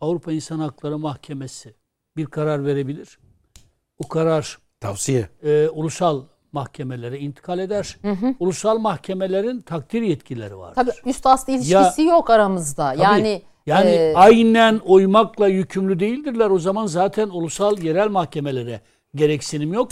Avrupa 0.00 0.32
İnsan 0.32 0.58
Hakları 0.58 0.98
Mahkemesi 0.98 1.74
bir 2.16 2.26
karar 2.26 2.66
verebilir. 2.66 3.18
O 3.98 4.08
karar 4.08 4.58
Tavsiye. 4.80 5.28
e, 5.42 5.68
ulusal 5.68 6.22
mahkemelere 6.52 7.18
intikal 7.18 7.58
eder. 7.58 7.98
Ulusal 8.40 8.78
mahkemelerin 8.78 9.62
takdir 9.62 10.02
yetkileri 10.02 10.56
vardır. 10.56 10.74
Tabii 10.74 11.10
üst 11.10 11.26
aslı 11.26 11.52
ilişkisi 11.52 12.02
yok 12.02 12.30
aramızda. 12.30 12.92
Tabii. 12.92 13.02
Yani 13.02 13.42
yani 13.66 13.90
e, 13.90 14.12
aynen 14.14 14.80
uymakla 14.84 15.48
yükümlü 15.48 16.00
değildirler. 16.00 16.50
O 16.50 16.58
zaman 16.58 16.86
zaten 16.86 17.28
ulusal 17.28 17.78
yerel 17.78 18.08
mahkemelere 18.08 18.80
gereksinim 19.14 19.72
yok. 19.72 19.88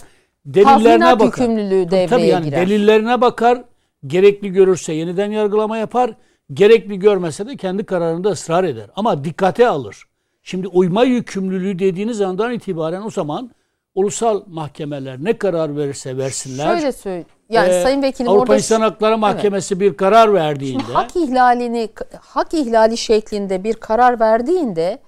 Delillerine 0.47 1.05
bakar. 1.05 1.25
yükümlülüğü 1.25 1.87
Tabii 1.87 1.91
devreye 1.91 2.27
yani 2.27 2.45
girer. 2.45 2.67
delillerine 2.67 3.21
bakar. 3.21 3.65
Gerekli 4.07 4.53
görürse 4.53 4.93
yeniden 4.93 5.31
yargılama 5.31 5.77
yapar. 5.77 6.15
Gerekli 6.53 6.99
görmese 6.99 7.47
de 7.47 7.57
kendi 7.57 7.85
kararında 7.85 8.29
ısrar 8.29 8.65
eder. 8.65 8.87
Ama 8.97 9.25
dikkate 9.25 9.69
alır. 9.69 10.05
Şimdi 10.43 10.69
uyma 10.69 11.05
yükümlülüğü 11.05 11.79
dediğiniz 11.79 12.21
andan 12.21 12.53
itibaren 12.53 13.03
o 13.03 13.11
zaman 13.11 13.51
ulusal 13.95 14.43
mahkemeler 14.47 15.25
ne 15.25 15.39
karar 15.39 15.77
verirse 15.77 16.17
versinler. 16.17 16.77
Şöyle 16.77 16.93
söyle. 16.93 17.25
Yani 17.49 17.69
e, 17.69 17.83
Sayın 17.83 18.03
Vekilim 18.03 18.31
Avrupa 18.31 18.43
orada 18.43 18.57
İnsan 18.57 18.81
Hakları 18.81 19.19
Mahkemesi 19.19 19.81
bir 19.81 19.97
karar 19.97 20.35
verdiğinde 20.35 20.83
Şimdi 20.83 20.93
hak 20.93 21.17
ihlalini 21.17 21.89
hak 22.21 22.55
ihlali 22.55 22.97
şeklinde 22.97 23.65
bir 23.65 23.75
karar 23.75 24.21
verdiğinde 24.21 24.99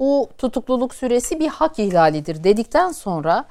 bu 0.00 0.28
tutukluluk 0.38 0.94
süresi 0.94 1.40
bir 1.40 1.48
hak 1.48 1.78
ihlalidir 1.78 2.44
dedikten 2.44 2.92
sonra 2.92 3.44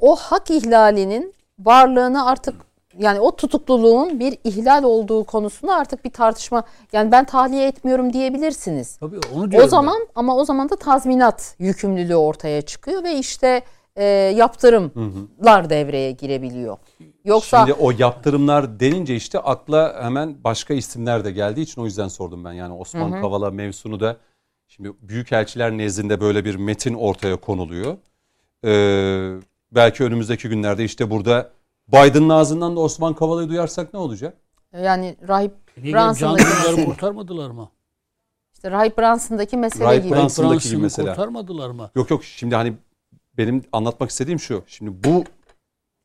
o 0.00 0.16
hak 0.16 0.50
ihlalinin 0.50 1.34
varlığını 1.58 2.26
artık 2.26 2.54
yani 2.98 3.20
o 3.20 3.36
tutukluluğun 3.36 4.20
bir 4.20 4.38
ihlal 4.44 4.82
olduğu 4.82 5.24
konusunda 5.24 5.74
artık 5.74 6.04
bir 6.04 6.10
tartışma 6.10 6.62
yani 6.92 7.12
ben 7.12 7.24
tahliye 7.24 7.66
etmiyorum 7.66 8.12
diyebilirsiniz. 8.12 8.96
Tabii 8.96 9.18
onu 9.34 9.42
O 9.42 9.50
diyorum 9.50 9.68
zaman 9.68 10.06
ama 10.14 10.36
o 10.36 10.44
zaman 10.44 10.68
da 10.68 10.76
tazminat 10.76 11.54
yükümlülüğü 11.58 12.16
ortaya 12.16 12.62
çıkıyor 12.62 13.04
ve 13.04 13.14
işte 13.14 13.62
e, 13.96 14.04
yaptırımlar 14.36 15.70
devreye 15.70 16.12
girebiliyor. 16.12 16.78
Yoksa 17.24 17.58
Şimdi 17.66 17.72
o 17.72 17.90
yaptırımlar 17.90 18.80
denince 18.80 19.16
işte 19.16 19.38
akla 19.38 20.02
hemen 20.02 20.44
başka 20.44 20.74
isimler 20.74 21.24
de 21.24 21.30
geldiği 21.30 21.62
için 21.62 21.82
o 21.82 21.84
yüzden 21.84 22.08
sordum 22.08 22.44
ben. 22.44 22.52
Yani 22.52 22.74
Osman 22.74 23.20
Kavala 23.20 23.50
mevzunu 23.50 24.00
da 24.00 24.16
şimdi 24.68 24.92
büyükelçiler 25.02 25.70
nezdinde 25.70 26.20
böyle 26.20 26.44
bir 26.44 26.54
metin 26.54 26.94
ortaya 26.94 27.36
konuluyor. 27.36 27.96
Ee, 28.64 29.40
belki 29.72 30.04
önümüzdeki 30.04 30.48
günlerde 30.48 30.84
işte 30.84 31.10
burada 31.10 31.50
Biden'ın 31.88 32.28
ağzından 32.28 32.76
da 32.76 32.80
Osman 32.80 33.14
Kavala'yı 33.14 33.48
duyarsak 33.48 33.92
ne 33.94 33.98
olacak? 33.98 34.36
yani 34.82 35.16
rahip 35.28 35.52
Dündar'ı 35.84 36.32
mesele. 36.32 36.84
kurtarmadılar 36.84 37.50
mı? 37.50 37.70
İşte 38.54 38.70
Rahip 38.70 38.98
Brunson'daki 38.98 39.56
mesele 39.56 39.84
Rahip 39.84 40.04
gibi. 40.04 40.14
Fransa'daki 40.14 40.68
gibi 40.68 40.82
mesela. 40.82 41.08
kurtarmadılar 41.14 41.70
mı? 41.70 41.90
Yok 41.94 42.10
yok 42.10 42.24
şimdi 42.24 42.54
hani 42.54 42.74
benim 43.38 43.62
anlatmak 43.72 44.10
istediğim 44.10 44.40
şu. 44.40 44.62
Şimdi 44.66 45.04
bu 45.04 45.24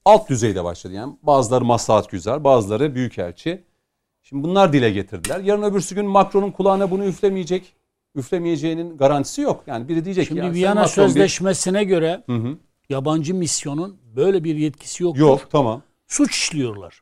alt 0.05 0.29
düzeyde 0.29 0.63
başladı 0.63 0.93
yani. 0.93 1.13
Bazıları 1.23 1.65
maslahat 1.65 2.09
güzel, 2.11 2.43
bazıları 2.43 2.95
büyükelçi. 2.95 3.63
Şimdi 4.23 4.43
bunlar 4.43 4.73
dile 4.73 4.91
getirdiler. 4.91 5.39
Yarın 5.39 5.63
öbürsü 5.63 5.95
gün 5.95 6.05
Macron'un 6.05 6.51
kulağına 6.51 6.91
bunu 6.91 7.05
üflemeyecek. 7.05 7.73
Üflemeyeceğinin 8.15 8.97
garantisi 8.97 9.41
yok. 9.41 9.63
Yani 9.67 9.87
biri 9.87 10.05
diyecek 10.05 10.23
ki 10.23 10.27
Şimdi 10.27 10.39
ya 10.39 10.45
sen 10.45 10.53
Viyana 10.53 10.81
Macron 10.81 11.05
bir- 11.05 11.09
Sözleşmesi'ne 11.09 11.83
göre 11.83 12.23
Hı 12.25 12.35
hı. 12.35 12.57
yabancı 12.89 13.33
misyonun 13.35 13.97
böyle 14.15 14.43
bir 14.43 14.55
yetkisi 14.55 15.03
yoktur. 15.03 15.21
Yok 15.21 15.47
tamam. 15.51 15.81
Suç 16.07 16.31
işliyorlar. 16.35 17.01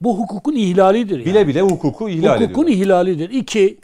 Bu 0.00 0.18
hukukun 0.18 0.56
ihlalidir. 0.56 1.18
Yani. 1.18 1.24
Bile 1.26 1.48
bile 1.48 1.60
hukuku 1.62 2.08
ihlal 2.08 2.40
hukukun 2.40 2.66
ediyor. 2.66 2.78
ihlalidir. 2.86 3.30
İki, 3.30 3.78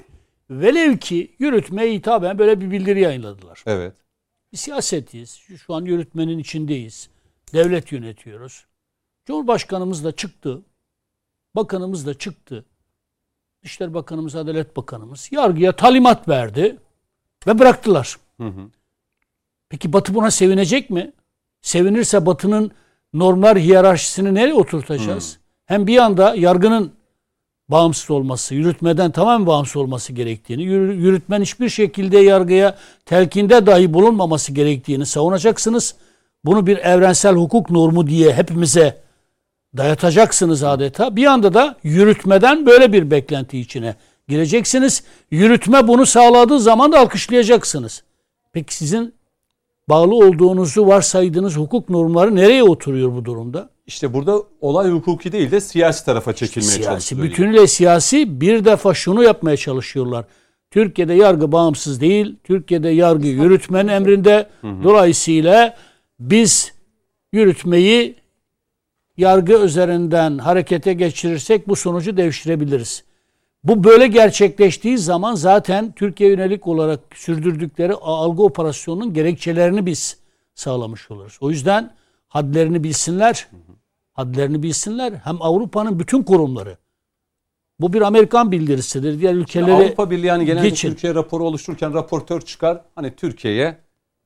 velev 0.51 0.97
ki 0.97 1.35
yürütmeye 1.39 1.95
hitaben 1.95 2.39
böyle 2.39 2.61
bir 2.61 2.71
bildiri 2.71 3.01
yayınladılar. 3.01 3.63
Evet. 3.67 3.93
Bir 4.55 4.59
siyasetiyiz. 4.59 5.41
Şu, 5.57 5.75
an 5.75 5.85
yürütmenin 5.85 6.39
içindeyiz. 6.39 7.09
Devlet 7.53 7.93
yönetiyoruz. 7.93 8.65
Cumhurbaşkanımız 9.25 10.05
da 10.05 10.13
çıktı. 10.13 10.63
Bakanımız 11.57 12.07
da 12.07 12.15
çıktı. 12.15 12.65
İşler 13.63 13.95
Bakanımız, 13.95 14.37
Adalet 14.37 14.77
Bakanımız 14.77 15.29
yargıya 15.33 15.77
talimat 15.77 16.29
verdi 16.29 16.79
ve 17.47 17.59
bıraktılar. 17.59 18.17
Hı 18.37 18.47
hı. 18.47 18.71
Peki 19.69 19.93
Batı 19.93 20.15
buna 20.15 20.31
sevinecek 20.31 20.91
mi? 20.91 21.13
Sevinirse 21.63 22.27
Batı'nın 22.27 22.71
normlar 23.13 23.59
hiyerarşisini 23.59 24.35
nereye 24.35 24.55
oturtacağız? 24.55 25.39
Hem 25.67 25.87
bir 25.87 25.93
yanda 25.93 26.35
yargının 26.35 26.93
bağımsız 27.69 28.11
olması, 28.11 28.55
yürütmeden 28.55 29.11
tamamen 29.11 29.47
bağımsız 29.47 29.77
olması 29.77 30.13
gerektiğini, 30.13 30.63
yürü- 30.63 30.95
yürütmen 30.95 31.43
hiçbir 31.43 31.69
şekilde 31.69 32.19
yargıya 32.19 32.77
telkinde 33.07 33.67
dahi 33.67 33.95
bulunmaması 33.95 34.53
gerektiğini 34.53 35.07
savunacaksınız. 35.07 35.95
Bunu 36.45 36.67
bir 36.67 36.77
evrensel 36.79 37.35
hukuk 37.35 37.71
normu 37.71 38.07
diye 38.07 38.33
hepimize 38.33 39.01
dayatacaksınız 39.77 40.63
adeta. 40.63 41.17
Bir 41.17 41.23
yanda 41.23 41.55
da 41.55 41.77
yürütmeden 41.83 42.67
böyle 42.67 42.93
bir 42.93 43.11
beklenti 43.11 43.59
içine 43.59 43.95
gireceksiniz. 44.29 45.03
Yürütme 45.31 45.89
bunu 45.89 46.07
sağladığı 46.07 46.61
zaman 46.61 46.93
da 46.93 47.01
alkışlayacaksınız. 47.01 48.03
Peki 48.53 48.75
sizin 48.75 49.15
bağlı 49.89 50.15
olduğunuzu 50.15 50.87
varsaydığınız 50.87 51.57
hukuk 51.57 51.89
normları 51.89 52.35
nereye 52.37 52.63
oturuyor 52.63 53.13
bu 53.13 53.25
durumda? 53.25 53.71
İşte 53.87 54.15
burada 54.15 54.39
olay 54.61 54.91
hukuki 54.91 55.33
değil 55.33 55.51
de 55.51 55.61
siyasi 55.61 56.05
tarafa 56.05 56.33
çekilmeye 56.33 56.71
Siyasi, 56.71 56.85
çalışılıyor. 56.85 57.29
bütünüyle 57.29 57.67
siyasi 57.67 58.41
bir 58.41 58.65
defa 58.65 58.95
şunu 58.95 59.23
yapmaya 59.25 59.57
çalışıyorlar. 59.57 60.25
Türkiye'de 60.71 61.15
yargı 61.15 61.53
bağımsız 61.53 62.01
değil. 62.01 62.37
Türkiye'de 62.45 62.89
yargı 62.89 63.27
yürütmenin 63.27 63.89
emrinde. 63.89 64.47
Dolayısıyla 64.63 65.77
biz 66.21 66.73
yürütmeyi 67.33 68.15
yargı 69.17 69.53
üzerinden 69.65 70.39
harekete 70.39 70.93
geçirirsek 70.93 71.69
bu 71.69 71.77
sonucu 71.77 72.17
devşirebiliriz. 72.17 73.05
Bu 73.65 73.85
böyle 73.85 74.07
gerçekleştiği 74.07 74.99
zaman 74.99 75.35
zaten 75.35 75.93
Türkiye 75.93 76.31
yönelik 76.31 76.67
olarak 76.67 77.01
sürdürdükleri 77.15 77.93
algı 77.93 78.43
operasyonunun 78.43 79.15
gerekçelerini 79.15 79.87
biz 79.87 80.19
sağlamış 80.55 81.11
oluruz. 81.11 81.39
O 81.41 81.51
yüzden 81.51 81.95
hadlerini 82.29 82.85
bilsinler. 82.85 83.49
Hadlerini 84.13 84.63
bilsinler. 84.63 85.13
Hem 85.13 85.43
Avrupa'nın 85.43 85.99
bütün 85.99 86.23
kurumları. 86.23 86.77
Bu 87.81 87.93
bir 87.93 88.01
Amerikan 88.01 88.53
bildirisidir. 88.53 89.21
Diğer 89.21 89.35
ülkeleri 89.35 89.73
Avrupa 89.73 90.11
Birliği 90.11 90.27
yani 90.27 90.47
genelde 90.47 90.69
geçin. 90.69 90.91
Türkiye 90.91 91.15
raporu 91.15 91.45
oluştururken 91.45 91.95
raportör 91.95 92.41
çıkar. 92.41 92.81
Hani 92.95 93.17
Türkiye'ye 93.17 93.84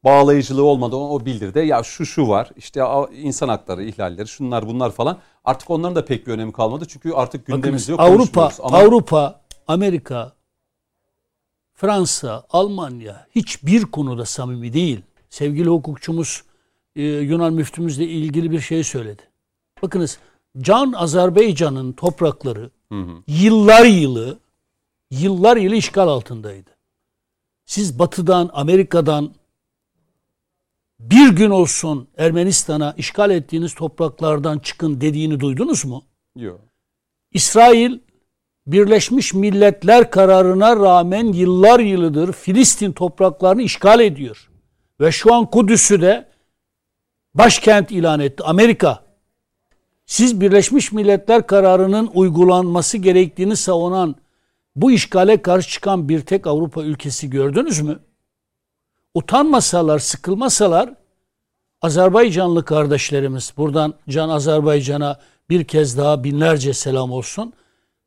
bağlayıcılığı 0.09 0.65
olmadan 0.65 1.01
o 1.01 1.27
bildirde 1.27 1.61
ya 1.61 1.83
şu 1.83 2.07
şu 2.07 2.29
var 2.29 2.51
işte 2.57 2.83
insan 3.13 3.49
hakları 3.49 3.85
ihlalleri 3.85 4.29
şunlar 4.29 4.67
bunlar 4.67 4.91
falan 4.91 5.19
artık 5.45 5.71
onların 5.71 5.97
da 5.97 6.05
pek 6.05 6.27
bir 6.27 6.33
önemi 6.33 6.53
kalmadı 6.53 6.85
çünkü 6.89 7.13
artık 7.13 7.47
gündemimiz 7.47 7.89
Bakınız, 7.89 7.89
yok 7.89 8.01
Avrupa. 8.01 8.51
Ama 8.63 8.79
Avrupa, 8.79 9.41
Amerika, 9.67 10.33
Fransa, 11.75 12.47
Almanya 12.51 13.27
hiçbir 13.35 13.83
konuda 13.83 14.25
samimi 14.25 14.73
değil. 14.73 15.01
Sevgili 15.31 15.69
hukukçumuz 15.69 16.43
e, 16.97 17.03
Yunan 17.03 17.53
müftümüzle 17.53 18.05
ilgili 18.05 18.51
bir 18.51 18.61
şey 18.61 18.85
söyledi. 18.85 19.23
Bakınız 19.83 20.19
Can 20.61 20.93
Azerbaycan'ın 20.93 21.93
toprakları 21.93 22.71
yıllar 23.27 23.85
yılı 23.85 24.39
yıllar 25.11 25.57
yılı 25.57 25.75
işgal 25.75 26.09
altındaydı. 26.09 26.71
Siz 27.67 27.99
batıdan, 27.99 28.51
Amerika'dan 28.53 29.35
bir 31.01 31.29
gün 31.29 31.51
olsun 31.51 32.09
Ermenistan'a 32.17 32.95
işgal 32.97 33.31
ettiğiniz 33.31 33.75
topraklardan 33.75 34.59
çıkın 34.59 35.01
dediğini 35.01 35.41
duydunuz 35.41 35.85
mu? 35.85 36.05
yok. 36.37 36.61
İsrail 37.33 37.99
Birleşmiş 38.67 39.35
Milletler 39.35 40.11
kararına 40.11 40.77
rağmen 40.77 41.33
yıllar 41.33 41.81
yılıdır 41.81 42.33
Filistin 42.33 42.93
topraklarını 42.93 43.63
işgal 43.63 44.01
ediyor. 44.01 44.51
Ve 45.01 45.13
şu 45.13 45.35
an 45.35 45.47
Kudüs'ü 45.47 46.01
de 46.01 46.29
başkent 47.35 47.91
ilan 47.91 48.21
etti. 48.21 48.43
Amerika. 48.45 49.05
Siz 50.07 50.41
Birleşmiş 50.41 50.93
Milletler 50.93 51.47
kararının 51.47 52.11
uygulanması 52.15 52.99
gerektiğini 52.99 53.57
savunan 53.57 54.17
bu 54.77 54.93
işgale 54.93 55.43
karşı 55.43 55.71
çıkan 55.71 56.09
bir 56.09 56.21
tek 56.21 56.47
Avrupa 56.47 56.83
ülkesi 56.83 57.31
gördünüz 57.31 57.81
mü? 57.81 57.99
Utanmasalar, 59.19 59.99
sıkılmasalar 59.99 60.95
Azerbaycanlı 61.83 62.65
kardeşlerimiz 62.65 63.53
buradan 63.57 63.95
Can 64.09 64.29
Azerbaycan'a 64.29 65.21
bir 65.51 65.65
kez 65.65 65.99
daha 65.99 66.25
binlerce 66.25 66.75
selam 66.75 67.13
olsun. 67.13 67.53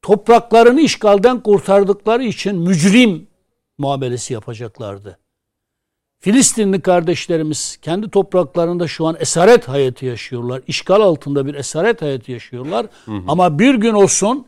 Topraklarını 0.02 0.82
işgalden 0.82 1.43
kurtardıkları 1.43 2.24
için 2.24 2.56
mücrim 2.56 3.28
muamelesi 3.78 4.34
yapacaklardı. 4.34 5.17
Filistinli 6.19 6.82
kardeşlerimiz 6.82 7.78
kendi 7.82 8.10
topraklarında 8.10 8.88
şu 8.88 9.08
an 9.08 9.17
esaret 9.19 9.67
hayatı 9.67 10.06
yaşıyorlar. 10.06 10.62
İşgal 10.67 11.02
altında 11.02 11.45
bir 11.45 11.54
esaret 11.56 12.02
hayatı 12.02 12.32
yaşıyorlar. 12.32 12.86
Ama 13.28 13.60
bir 13.60 13.76
gün 13.76 13.93
olsun 13.93 14.45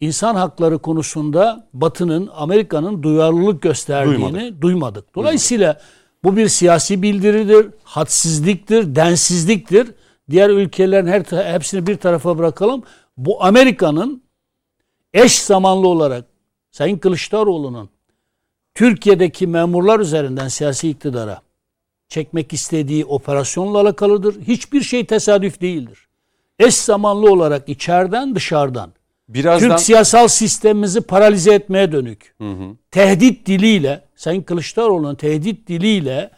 insan 0.00 0.34
hakları 0.34 0.78
konusunda 0.78 1.68
Batı'nın, 1.72 2.30
Amerika'nın 2.34 3.02
duyarlılık 3.02 3.62
gösterdiğini 3.62 4.18
Duymadık. 4.32 4.62
duymadık. 4.62 5.14
Dolayısıyla 5.14 5.80
bu 6.24 6.36
bir 6.36 6.48
siyasi 6.48 7.02
bildiridir, 7.02 7.66
hadsizliktir, 7.84 8.94
densizliktir. 8.94 9.94
Diğer 10.30 10.50
ülkelerin 10.50 11.06
her 11.06 11.52
hepsini 11.52 11.86
bir 11.86 11.96
tarafa 11.96 12.38
bırakalım. 12.38 12.82
Bu 13.16 13.44
Amerika'nın 13.44 14.22
eş 15.14 15.38
zamanlı 15.38 15.88
olarak 15.88 16.24
Sayın 16.70 16.98
Kılıçdaroğlu'nun 16.98 17.88
Türkiye'deki 18.74 19.46
memurlar 19.46 20.00
üzerinden 20.00 20.48
siyasi 20.48 20.88
iktidara 20.90 21.42
çekmek 22.08 22.52
istediği 22.52 23.04
operasyonla 23.04 23.80
alakalıdır. 23.80 24.40
Hiçbir 24.40 24.80
şey 24.80 25.06
tesadüf 25.06 25.60
değildir. 25.60 26.08
Eş 26.58 26.74
zamanlı 26.74 27.32
olarak 27.32 27.68
içeriden 27.68 28.34
dışarıdan 28.34 28.92
Birazdan 29.28 29.68
Türk 29.68 29.80
siyasal 29.80 30.28
sistemimizi 30.28 31.00
paralize 31.00 31.54
etmeye 31.54 31.92
dönük. 31.92 32.34
Tehdit 32.90 33.46
diliyle, 33.46 34.04
Sayın 34.16 34.42
Kılıçdaroğlu'nun 34.42 35.14
tehdit 35.14 35.68
diliyle 35.68 36.30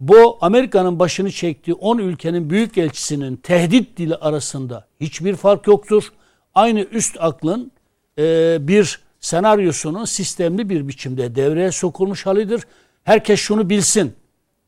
bu 0.00 0.38
Amerika'nın 0.40 0.98
başını 0.98 1.30
çektiği 1.30 1.74
10 1.74 1.98
ülkenin 1.98 2.50
büyükelçisinin 2.50 3.36
tehdit 3.36 3.96
dili 3.96 4.16
arasında 4.16 4.86
hiçbir 5.00 5.36
fark 5.36 5.66
yoktur. 5.66 6.12
Aynı 6.54 6.80
üst 6.80 7.16
aklın 7.20 7.72
e, 8.18 8.56
bir 8.60 9.00
senaryosunun 9.20 10.04
sistemli 10.04 10.68
bir 10.68 10.88
biçimde 10.88 11.34
devreye 11.34 11.72
sokulmuş 11.72 12.26
halidir. 12.26 12.62
Herkes 13.04 13.40
şunu 13.40 13.70
bilsin. 13.70 14.12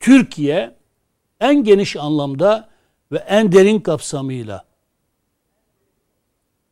Türkiye 0.00 0.74
en 1.40 1.64
geniş 1.64 1.96
anlamda 1.96 2.68
ve 3.12 3.18
en 3.18 3.52
derin 3.52 3.80
kapsamıyla 3.80 4.64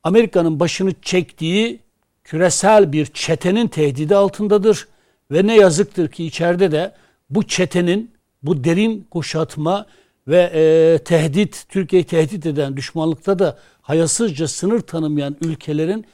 Amerika'nın 0.04 0.60
başını 0.60 0.92
çektiği 1.02 1.80
küresel 2.24 2.92
bir 2.92 3.06
çetenin 3.06 3.68
tehdidi 3.68 4.16
altındadır. 4.16 4.88
Ve 5.30 5.46
ne 5.46 5.56
yazıktır 5.56 6.08
ki 6.08 6.24
içeride 6.24 6.72
de 6.72 6.92
bu 7.30 7.42
çetenin 7.42 8.10
bu 8.42 8.64
derin 8.64 9.06
kuşatma 9.10 9.86
ve 10.28 10.50
e, 10.54 10.98
tehdit, 11.04 11.64
Türkiye'yi 11.68 12.06
tehdit 12.06 12.46
eden 12.46 12.76
düşmanlıkta 12.76 13.38
da 13.38 13.58
hayasızca 13.82 14.48
sınır 14.48 14.80
tanımayan 14.80 15.36
ülkelerin 15.40 16.06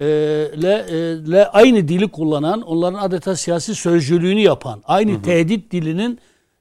e, 0.00 0.06
le, 0.62 0.86
e, 0.88 0.96
le 1.32 1.48
aynı 1.48 1.88
dili 1.88 2.08
kullanan, 2.08 2.62
onların 2.62 2.98
adeta 2.98 3.36
siyasi 3.36 3.74
sözcülüğünü 3.74 4.40
yapan, 4.40 4.82
aynı 4.84 5.22
tehdit 5.22 5.72
dilinin 5.72 6.18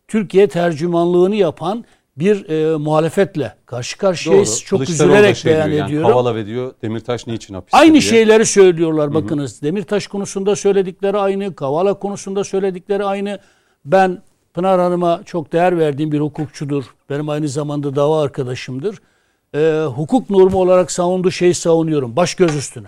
Türkiye 0.08 0.48
tercümanlığını 0.48 1.36
yapan 1.36 1.86
bir 2.20 2.50
e, 2.50 2.78
muhalefetle 2.78 3.56
karşı 3.66 3.96
doğru. 3.96 4.02
karşıyayız. 4.02 4.64
Çok 4.64 4.82
üzülerek 4.82 5.38
şey 5.38 5.52
diyor 5.52 5.66
beyan 5.66 5.78
yani, 5.78 5.88
ediyorum. 5.90 6.10
Kavala 6.10 6.36
ve 6.36 6.46
diyor 6.46 6.74
Demirtaş 6.82 7.28
niçin 7.28 7.54
hapiste 7.54 7.78
Aynı 7.78 7.92
diye. 7.92 8.02
şeyleri 8.02 8.46
söylüyorlar 8.46 9.14
bakınız. 9.14 9.62
Demirtaş 9.62 10.08
konusunda 10.08 10.56
söyledikleri 10.56 11.18
aynı, 11.18 11.56
Kavala 11.56 11.94
konusunda 11.94 12.44
söyledikleri 12.44 13.04
aynı. 13.04 13.40
Ben 13.86 14.22
Pınar 14.54 14.80
Hanım'a 14.80 15.22
çok 15.26 15.54
değer 15.54 15.80
verdiğim 15.80 16.12
bir 16.12 16.20
hukukçudur. 16.20 16.86
Benim 17.10 17.30
aynı 17.30 17.48
zamanda 17.48 17.96
dava 17.96 18.22
arkadaşımdır. 18.22 18.98
Ee, 19.56 19.84
hukuk 19.96 20.30
normu 20.30 20.58
olarak 20.58 20.92
savunduğu 20.92 21.32
şeyi 21.32 21.54
savunuyorum. 21.54 22.16
Baş 22.16 22.36
göz 22.36 22.56
üstüne. 22.56 22.88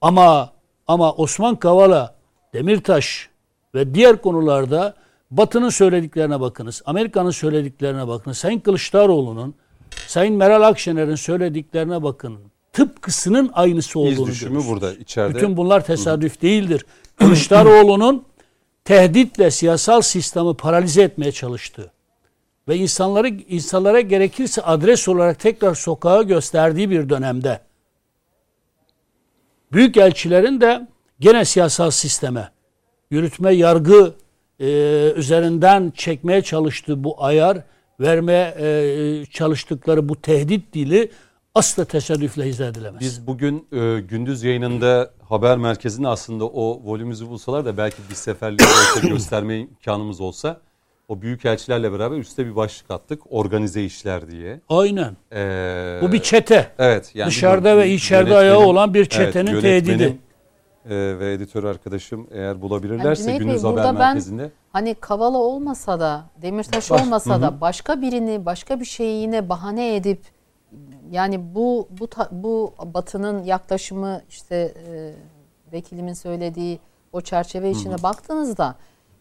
Ama 0.00 0.50
ama 0.86 1.12
Osman 1.12 1.56
Kavala, 1.56 2.14
Demirtaş 2.54 3.28
ve 3.74 3.94
diğer 3.94 4.22
konularda 4.22 4.94
Batı'nın 5.30 5.68
söylediklerine 5.68 6.40
bakınız. 6.40 6.82
Amerika'nın 6.86 7.30
söylediklerine 7.30 8.08
bakınız. 8.08 8.38
Sayın 8.38 8.60
Kılıçdaroğlu'nun, 8.60 9.54
Sayın 10.06 10.34
Meral 10.34 10.62
Akşener'in 10.62 11.14
söylediklerine 11.14 12.02
bakın. 12.02 12.38
tıpkısının 12.72 13.50
aynısı 13.52 13.98
olduğunu 13.98 14.12
İz 14.12 14.26
düşümü 14.26 14.50
görürsünüz. 14.50 14.68
burada 14.68 14.94
içeride. 14.94 15.34
Bütün 15.34 15.56
bunlar 15.56 15.84
tesadüf 15.84 16.42
değildir. 16.42 16.86
Kılıçdaroğlu'nun 17.16 18.24
tehditle 18.84 19.50
siyasal 19.50 20.00
sistemi 20.00 20.54
paralize 20.56 21.02
etmeye 21.02 21.32
çalıştığı 21.32 21.92
ve 22.68 22.76
insanları 22.76 23.28
insanlara 23.28 24.00
gerekirse 24.00 24.62
adres 24.62 25.08
olarak 25.08 25.40
tekrar 25.40 25.74
sokağa 25.74 26.22
gösterdiği 26.22 26.90
bir 26.90 27.08
dönemde 27.08 27.60
büyük 29.72 29.96
elçilerin 29.96 30.60
de 30.60 30.88
gene 31.20 31.44
siyasal 31.44 31.90
sisteme 31.90 32.50
yürütme 33.10 33.52
yargı 33.52 34.14
e, 34.60 35.12
üzerinden 35.16 35.92
çekmeye 35.96 36.42
çalıştığı 36.42 37.04
bu 37.04 37.24
ayar 37.24 37.58
vermeye 38.00 38.54
e, 38.58 39.26
çalıştıkları 39.26 40.08
bu 40.08 40.20
tehdit 40.20 40.74
dili 40.74 41.10
asla 41.54 41.84
tesadüfle 41.84 42.48
izah 42.48 42.68
edilemez. 42.68 43.00
Biz 43.00 43.26
bugün 43.26 43.66
e, 43.72 44.00
gündüz 44.00 44.42
yayınında 44.42 45.10
haber 45.28 45.58
merkezinde 45.58 46.08
aslında 46.08 46.44
o 46.44 46.80
volümümüzü 46.84 47.28
bulsalar 47.28 47.64
da 47.64 47.76
belki 47.76 47.96
bir 48.10 48.14
seferliğe 48.14 48.68
gösterme 49.10 49.58
imkanımız 49.58 50.20
olsa 50.20 50.60
o 51.08 51.22
büyük 51.22 51.44
elçilerle 51.44 51.92
beraber 51.92 52.18
üstte 52.18 52.46
bir 52.46 52.56
başlık 52.56 52.90
attık. 52.90 53.22
Organize 53.30 53.84
işler 53.84 54.30
diye. 54.30 54.60
Aynen. 54.68 55.16
Ee, 55.32 55.98
Bu 56.02 56.12
bir 56.12 56.18
çete. 56.18 56.72
evet, 56.78 57.10
yani 57.14 57.28
Dışarıda 57.28 57.76
bir- 57.76 57.82
ve 57.82 57.90
içeride 57.90 58.36
ayağı 58.36 58.58
olan 58.58 58.94
bir 58.94 59.04
çetenin 59.04 59.50
evet, 59.50 59.62
tehdidi. 59.62 60.18
E, 60.90 61.18
ve 61.18 61.32
editör 61.32 61.64
arkadaşım 61.64 62.26
eğer 62.30 62.62
bulabilirlerse 62.62 63.06
Yani 63.08 63.16
Cüneyt 63.16 63.40
Bey, 63.40 63.46
gündüz 63.46 63.64
haber 63.64 63.74
burada 63.76 63.88
ben- 63.88 63.94
merkezinde. 63.94 64.50
Hani 64.72 64.94
Kavala 64.94 65.38
olmasa 65.38 66.00
da, 66.00 66.24
Demirtaş 66.42 66.90
Baş- 66.90 67.02
olmasa 67.02 67.42
da 67.42 67.60
başka 67.60 68.00
birini, 68.02 68.46
başka 68.46 68.80
bir 68.80 68.84
şeyi 68.84 69.22
yine 69.22 69.48
bahane 69.48 69.96
edip 69.96 70.20
yani 71.10 71.54
bu 71.54 71.88
bu 72.00 72.08
bu 72.32 72.74
Batı'nın 72.94 73.44
yaklaşımı 73.44 74.20
işte 74.28 74.56
e, 74.56 75.12
vekilimin 75.72 76.14
söylediği 76.14 76.78
o 77.12 77.20
çerçeve 77.20 77.70
içine 77.70 78.02
baktığınızda 78.02 78.74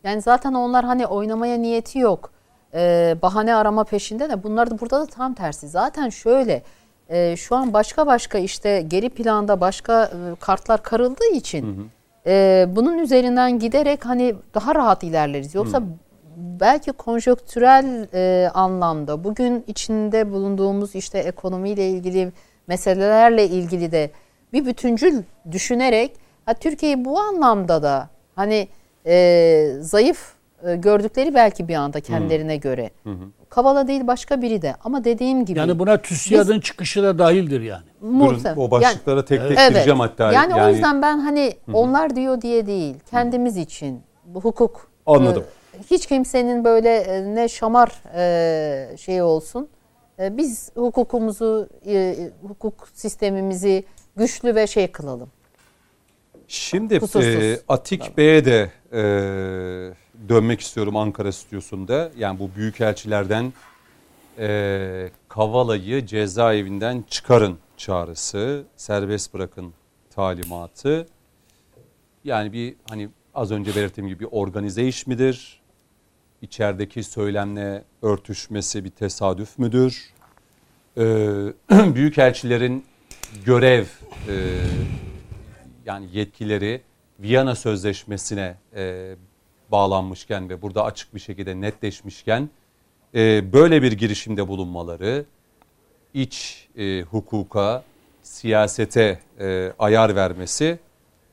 yani 0.04 0.22
zaten 0.22 0.54
onlar 0.54 0.86
hani 0.86 1.08
oynamaya 1.08 1.58
niyeti 1.58 2.00
yok. 2.00 2.32
E, 2.74 3.16
bahane 3.22 3.56
arama 3.56 3.84
peşinde 3.84 4.30
de 4.30 4.44
bunlar 4.44 4.72
da 4.72 4.80
burada 4.80 5.00
da 5.00 5.06
tam 5.06 5.34
tersi. 5.34 5.68
Zaten 5.68 6.10
şöyle 6.10 6.64
e, 7.10 7.36
şu 7.36 7.56
an 7.56 7.74
başka 7.74 8.08
başka 8.08 8.38
işte 8.38 8.82
geri 8.88 9.10
planda 9.10 9.62
başka 9.62 10.04
e, 10.04 10.36
kartlar 10.40 10.84
karıldığı 10.84 11.34
için 11.34 11.92
e, 12.28 12.66
bunun 12.70 12.98
üzerinden 12.98 13.60
giderek 13.60 14.06
hani 14.06 14.36
daha 14.54 14.76
rahat 14.76 15.04
ilerleriz. 15.04 15.56
Yoksa 15.56 15.84
belki 16.38 16.92
konjonktürel 16.92 18.08
e, 18.14 18.50
anlamda 18.50 19.24
bugün 19.24 19.64
içinde 19.68 20.32
bulunduğumuz 20.32 20.96
işte 20.96 21.20
ekonomiyle 21.20 21.90
ilgili 21.90 22.32
meselelerle 22.68 23.48
ilgili 23.48 23.92
de 23.92 24.12
bir 24.54 24.66
bütüncül 24.66 25.24
düşünerek 25.52 26.12
ha, 26.46 26.54
Türkiye'yi 26.54 27.06
bu 27.06 27.20
anlamda 27.20 27.84
da 27.84 28.10
hani 28.36 28.68
e, 29.06 29.72
zayıf 29.80 30.34
e, 30.68 30.76
gördükleri 30.76 31.34
belki 31.36 31.68
bir 31.68 31.76
anda 31.76 32.00
kendilerine 32.00 32.58
göre. 32.58 32.90
Kavala 33.56 33.88
değil 33.88 34.08
başka 34.08 34.42
biri 34.42 34.62
de 34.62 34.76
ama 34.84 35.04
dediğim 35.04 35.46
gibi 35.46 35.60
Yani 35.60 35.80
buna 35.80 36.02
TÜSİAD'ın 36.02 36.60
çıkışı 36.60 37.04
da 37.04 37.20
dahildir 37.20 37.62
yani. 37.62 37.84
Durun, 38.02 38.14
muhtem- 38.14 38.58
o 38.58 38.72
başlıklara 38.72 39.26
tek 39.26 39.42
tek 39.48 39.58
Evet. 39.60 39.70
gireceğim 39.70 40.00
hatta. 40.00 40.32
Yani, 40.32 40.56
o 40.56 40.70
yüzden 40.70 41.02
ben 41.02 41.20
hani 41.20 41.54
onlar 41.74 42.16
diyor 42.16 42.42
diye 42.42 42.66
değil, 42.68 42.96
kendimiz 43.12 43.58
için 43.58 44.02
bu 44.26 44.42
hukuk. 44.42 44.88
Anladım. 45.06 45.44
e, 45.74 45.78
hiç 45.92 46.06
kimsenin 46.06 46.64
böyle 46.64 46.96
e, 46.96 47.36
ne 47.36 47.50
şamar 47.50 47.92
e, 48.16 48.98
şeyi 48.98 49.24
olsun. 49.24 49.68
E, 50.20 50.38
biz 50.38 50.72
hukukumuzu, 50.76 51.70
e, 51.88 52.16
hukuk 52.48 52.88
sistemimizi 52.94 53.84
güçlü 54.18 54.56
ve 54.56 54.68
şey 54.68 54.88
kılalım. 54.88 55.30
Şimdi 56.48 57.00
Kusursuz. 57.00 57.44
e, 57.44 57.60
Atik 57.68 58.18
Bey'e 58.18 58.46
de 58.46 58.72
e, 58.94 59.02
dönmek 60.30 60.60
istiyorum 60.60 60.96
Ankara 60.96 61.32
stüdyosunda. 61.32 62.12
Yani 62.18 62.40
bu 62.40 62.50
büyükelçilerden 62.56 63.54
e, 64.40 65.10
Kavala'yı 65.30 66.06
cezaevinden 66.06 67.04
çıkarın 67.10 67.58
çağrısı, 67.78 68.64
serbest 68.78 69.34
bırakın 69.34 69.74
talimatı. 70.10 71.08
Yani 72.24 72.54
bir 72.54 72.76
hani 72.90 73.10
az 73.34 73.52
önce 73.52 73.76
belirttiğim 73.76 74.08
gibi 74.08 74.20
bir 74.20 74.30
organize 74.32 74.88
iş 74.88 75.08
midir? 75.08 75.62
İçerideki 76.42 77.04
söylemle 77.04 77.84
örtüşmesi 78.02 78.84
bir 78.84 78.90
tesadüf 78.90 79.60
müdür? 79.60 80.14
E, 80.98 81.04
büyükelçilerin 81.96 82.86
görev 83.46 83.84
e, 84.30 84.36
yani 85.86 86.08
yetkileri 86.14 86.82
Viyana 87.20 87.56
Sözleşmesi'ne 87.56 88.56
e, 88.76 89.16
bağlanmışken 89.76 90.50
ve 90.50 90.62
burada 90.62 90.84
açık 90.84 91.16
bir 91.16 91.20
şekilde 91.20 91.62
netleşmişken 91.62 92.50
e, 93.16 93.54
böyle 93.54 93.82
bir 93.82 93.92
girişimde 93.92 94.48
bulunmaları 94.48 95.26
iç 96.14 96.68
e, 96.78 97.02
hukuka, 97.02 97.84
siyasete 98.24 99.20
e, 99.40 99.74
ayar 99.80 100.16
vermesi 100.16 100.80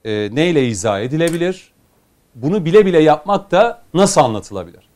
e, 0.05 0.11
neyle 0.33 0.67
izah 0.67 1.01
edilebilir? 1.01 1.73
Bunu 2.35 2.65
bile 2.65 2.87
bile 2.87 3.03
yapmak 3.03 3.51
da 3.51 3.83
nasıl 3.95 4.21
anlatılabilir? 4.21 4.92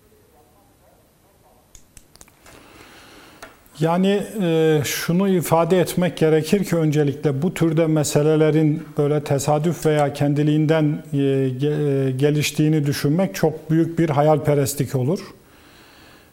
Yani 3.80 4.22
e, 4.42 4.80
şunu 4.84 5.28
ifade 5.28 5.80
etmek 5.80 6.16
gerekir 6.16 6.64
ki 6.64 6.76
öncelikle 6.76 7.42
bu 7.42 7.54
türde 7.54 7.86
meselelerin 7.86 8.82
böyle 8.98 9.24
tesadüf 9.24 9.86
veya 9.86 10.12
kendiliğinden 10.12 11.02
e, 11.12 11.18
e, 11.18 12.10
geliştiğini 12.10 12.86
düşünmek 12.86 13.34
çok 13.34 13.70
büyük 13.70 13.98
bir 13.98 14.10
hayalperestlik 14.10 14.94
olur. 14.94 15.20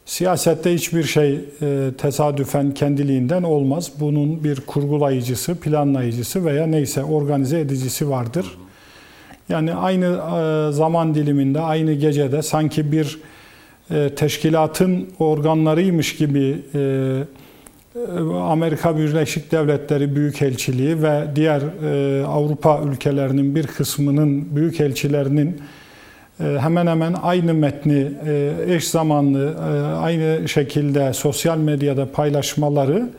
Siyasette 0.06 0.74
hiçbir 0.74 1.04
şey 1.04 1.42
e, 1.62 1.92
tesadüfen 1.98 2.74
kendiliğinden 2.74 3.44
olmaz. 3.44 3.92
Bunun 4.00 4.44
bir 4.44 4.62
kurgulayıcısı, 4.62 5.56
planlayıcısı 5.56 6.46
veya 6.46 6.68
neyse 6.68 7.04
organize 7.04 7.60
edicisi 7.60 8.10
vardır. 8.10 8.58
Yani 9.50 9.74
aynı 9.74 10.06
e, 10.06 10.72
zaman 10.72 11.16
diliminde, 11.16 11.60
aynı 11.60 11.94
gecede 11.94 12.42
sanki 12.42 12.92
bir 12.92 13.20
teşkilatın 14.16 15.08
organlarıymış 15.20 16.16
gibi 16.16 16.62
e, 16.76 16.80
e, 17.96 18.00
Amerika 18.34 18.98
Birleşik 18.98 19.52
Devletleri 19.52 20.16
Büyükelçiliği 20.16 21.04
ve 21.04 21.24
diğer 21.36 21.62
e, 21.62 22.26
Avrupa 22.26 22.82
ülkelerinin 22.92 23.56
bir 23.56 23.68
kısmının 23.68 24.56
büyükelçilerinin 24.56 25.62
e, 26.40 26.44
hemen 26.60 26.88
hemen 26.88 27.16
aynı 27.22 27.54
metni 27.54 28.12
e, 28.26 28.54
eş 28.68 28.88
zamanlı 28.88 29.56
e, 29.70 29.96
aynı 29.96 30.50
şekilde 30.50 31.14
sosyal 31.14 31.58
medyada 31.58 32.12
paylaşmaları 32.12 33.10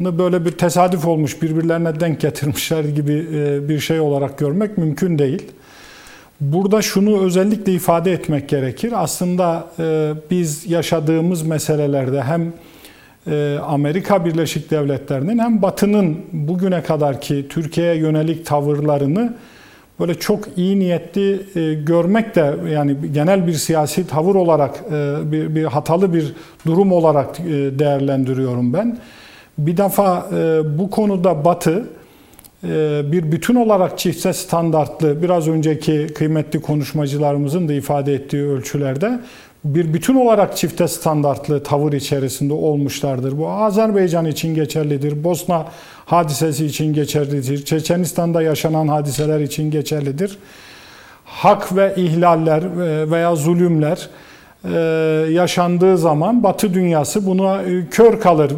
böyle 0.00 0.44
bir 0.44 0.50
tesadüf 0.50 1.06
olmuş 1.06 1.42
birbirlerine 1.42 2.00
denk 2.00 2.20
getirmişler 2.20 2.84
gibi 2.84 3.26
e, 3.34 3.68
bir 3.68 3.80
şey 3.80 4.00
olarak 4.00 4.38
görmek 4.38 4.78
mümkün 4.78 5.18
değil. 5.18 5.42
Burada 6.40 6.82
şunu 6.82 7.24
özellikle 7.24 7.72
ifade 7.72 8.12
etmek 8.12 8.48
gerekir. 8.48 8.92
Aslında 8.96 9.66
e, 9.78 10.12
biz 10.30 10.70
yaşadığımız 10.70 11.42
meselelerde 11.42 12.22
hem 12.22 12.52
e, 13.26 13.58
Amerika 13.66 14.24
Birleşik 14.24 14.70
Devletleri'nin 14.70 15.38
hem 15.38 15.62
Batı'nın 15.62 16.18
bugüne 16.32 16.82
kadarki 16.82 17.48
Türkiye'ye 17.48 17.94
yönelik 17.94 18.46
tavırlarını 18.46 19.34
böyle 20.00 20.14
çok 20.14 20.44
iyi 20.56 20.78
niyetli 20.78 21.40
e, 21.54 21.74
görmek 21.74 22.34
de 22.34 22.54
yani 22.70 22.96
genel 23.12 23.46
bir 23.46 23.52
siyasi 23.52 24.06
tavır 24.06 24.34
olarak 24.34 24.84
e, 24.92 25.16
bir, 25.32 25.54
bir 25.54 25.64
hatalı 25.64 26.14
bir 26.14 26.34
durum 26.66 26.92
olarak 26.92 27.40
e, 27.40 27.78
değerlendiriyorum 27.78 28.72
ben. 28.72 28.98
Bir 29.58 29.76
defa 29.76 30.28
e, 30.32 30.60
bu 30.78 30.90
konuda 30.90 31.44
Batı 31.44 31.86
bir 32.62 33.32
bütün 33.32 33.54
olarak 33.54 33.98
çifte 33.98 34.32
standartlı 34.32 35.22
biraz 35.22 35.48
önceki 35.48 36.06
kıymetli 36.14 36.60
konuşmacılarımızın 36.60 37.68
da 37.68 37.72
ifade 37.72 38.14
ettiği 38.14 38.44
ölçülerde 38.44 39.20
bir 39.64 39.94
bütün 39.94 40.14
olarak 40.14 40.56
çifte 40.56 40.88
standartlı 40.88 41.62
tavır 41.62 41.92
içerisinde 41.92 42.52
olmuşlardır. 42.52 43.38
Bu 43.38 43.48
Azerbaycan 43.48 44.26
için 44.26 44.54
geçerlidir, 44.54 45.24
Bosna 45.24 45.66
hadisesi 46.06 46.66
için 46.66 46.92
geçerlidir, 46.92 47.64
Çeçenistan'da 47.64 48.42
yaşanan 48.42 48.88
hadiseler 48.88 49.40
için 49.40 49.70
geçerlidir. 49.70 50.38
Hak 51.24 51.76
ve 51.76 51.94
ihlaller 51.96 52.62
e, 52.62 53.10
veya 53.10 53.36
zulümler 53.36 54.08
e, 54.64 54.78
yaşandığı 55.32 55.98
zaman 55.98 56.42
Batı 56.42 56.74
dünyası 56.74 57.26
buna 57.26 57.62
e, 57.62 57.86
kör 57.90 58.20
kalır. 58.20 58.52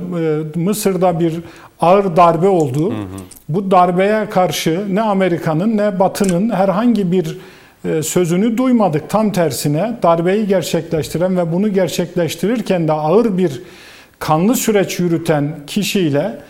Mısır'da 0.55 1.21
bir 1.21 1.41
ağır 1.81 2.17
darbe 2.17 2.49
oldu. 2.49 2.91
Hı 2.91 2.95
hı. 2.95 3.21
Bu 3.49 3.71
darbeye 3.71 4.31
karşı 4.31 4.85
ne 4.95 5.03
Amerika'nın 5.03 5.77
ne 5.77 6.01
Batı'nın 6.01 6.51
herhangi 6.51 7.13
bir 7.13 7.39
sözünü 8.03 8.59
duymadık. 8.59 9.11
Tam 9.11 9.33
tersine 9.33 9.97
darbeyi 10.03 10.47
gerçekleştiren 10.47 11.37
ve 11.37 11.53
bunu 11.53 11.73
gerçekleştirirken 11.73 12.89
de 12.89 12.93
ağır 12.93 13.39
bir 13.39 13.63
kanlı 14.19 14.57
süreç 14.57 14.99
yürüten 14.99 15.55
kişiyle 15.67 16.19
e, 16.19 16.41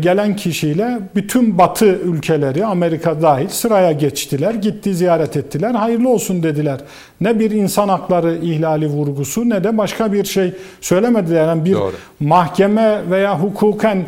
gelen 0.00 0.36
kişiyle 0.36 0.98
bütün 1.14 1.58
Batı 1.58 1.86
ülkeleri 1.86 2.66
Amerika 2.66 3.22
dahil 3.22 3.48
sıraya 3.48 3.92
geçtiler. 3.92 4.54
Gitti 4.54 4.94
ziyaret 4.94 5.36
ettiler. 5.36 5.70
Hayırlı 5.70 6.08
olsun 6.08 6.42
dediler. 6.42 6.80
Ne 7.20 7.38
bir 7.38 7.50
insan 7.50 7.88
hakları 7.88 8.36
ihlali 8.36 8.86
vurgusu 8.86 9.48
ne 9.48 9.64
de 9.64 9.78
başka 9.78 10.12
bir 10.12 10.24
şey 10.24 10.52
söylemediler. 10.80 11.46
Yani 11.46 11.64
bir 11.64 11.74
Doğru. 11.74 11.92
mahkeme 12.20 13.00
veya 13.10 13.40
hukuken 13.40 14.04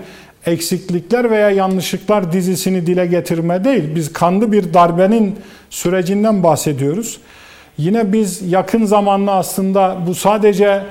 eksiklikler 0.46 1.31
veya 1.31 1.50
yanlışlıklar 1.50 2.33
dizisini 2.33 2.87
dile 2.87 3.07
getirme 3.07 3.64
değil. 3.64 3.85
Biz 3.94 4.12
kanlı 4.12 4.52
bir 4.52 4.74
darbenin 4.74 5.37
sürecinden 5.70 6.42
bahsediyoruz. 6.42 7.20
Yine 7.78 8.12
biz 8.12 8.52
yakın 8.52 8.85
zamanla 8.85 9.33
aslında 9.33 9.98
bu 10.07 10.14
sadece 10.14 10.83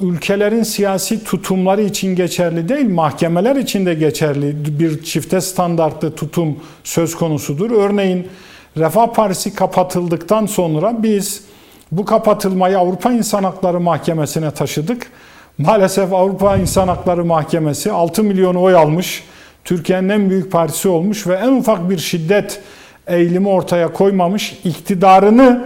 ülkelerin 0.00 0.62
siyasi 0.62 1.24
tutumları 1.24 1.82
için 1.82 2.16
geçerli 2.16 2.68
değil, 2.68 2.88
mahkemeler 2.88 3.56
için 3.56 3.86
de 3.86 3.94
geçerli 3.94 4.78
bir 4.80 5.02
çifte 5.02 5.40
standartlı 5.40 6.14
tutum 6.14 6.56
söz 6.84 7.14
konusudur. 7.14 7.70
Örneğin 7.70 8.28
Refah 8.76 9.14
Partisi 9.14 9.54
kapatıldıktan 9.54 10.46
sonra 10.46 11.02
biz 11.02 11.44
bu 11.92 12.04
kapatılmayı 12.04 12.78
Avrupa 12.78 13.12
İnsan 13.12 13.44
Hakları 13.44 13.80
Mahkemesi'ne 13.80 14.50
taşıdık. 14.50 15.10
Maalesef 15.58 16.12
Avrupa 16.12 16.56
İnsan 16.56 16.88
Hakları 16.88 17.24
Mahkemesi 17.24 17.92
6 17.92 18.22
milyon 18.22 18.54
oy 18.54 18.74
almış. 18.74 19.24
Türkiye'nin 19.64 20.08
en 20.08 20.30
büyük 20.30 20.52
partisi 20.52 20.88
olmuş 20.88 21.26
ve 21.26 21.34
en 21.34 21.48
ufak 21.48 21.90
bir 21.90 21.98
şiddet 21.98 22.60
eğilimi 23.06 23.48
ortaya 23.48 23.92
koymamış. 23.92 24.58
iktidarını 24.64 25.64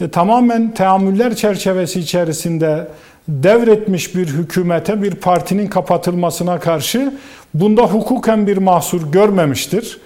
e, 0.00 0.08
tamamen 0.08 0.74
teamüller 0.74 1.34
çerçevesi 1.34 2.00
içerisinde 2.00 2.88
devretmiş 3.28 4.14
bir 4.16 4.26
hükümete, 4.26 5.02
bir 5.02 5.14
partinin 5.14 5.66
kapatılmasına 5.66 6.60
karşı 6.60 7.14
bunda 7.54 7.82
hukuken 7.82 8.46
bir 8.46 8.56
mahsur 8.56 9.12
görmemiştir. 9.12 10.00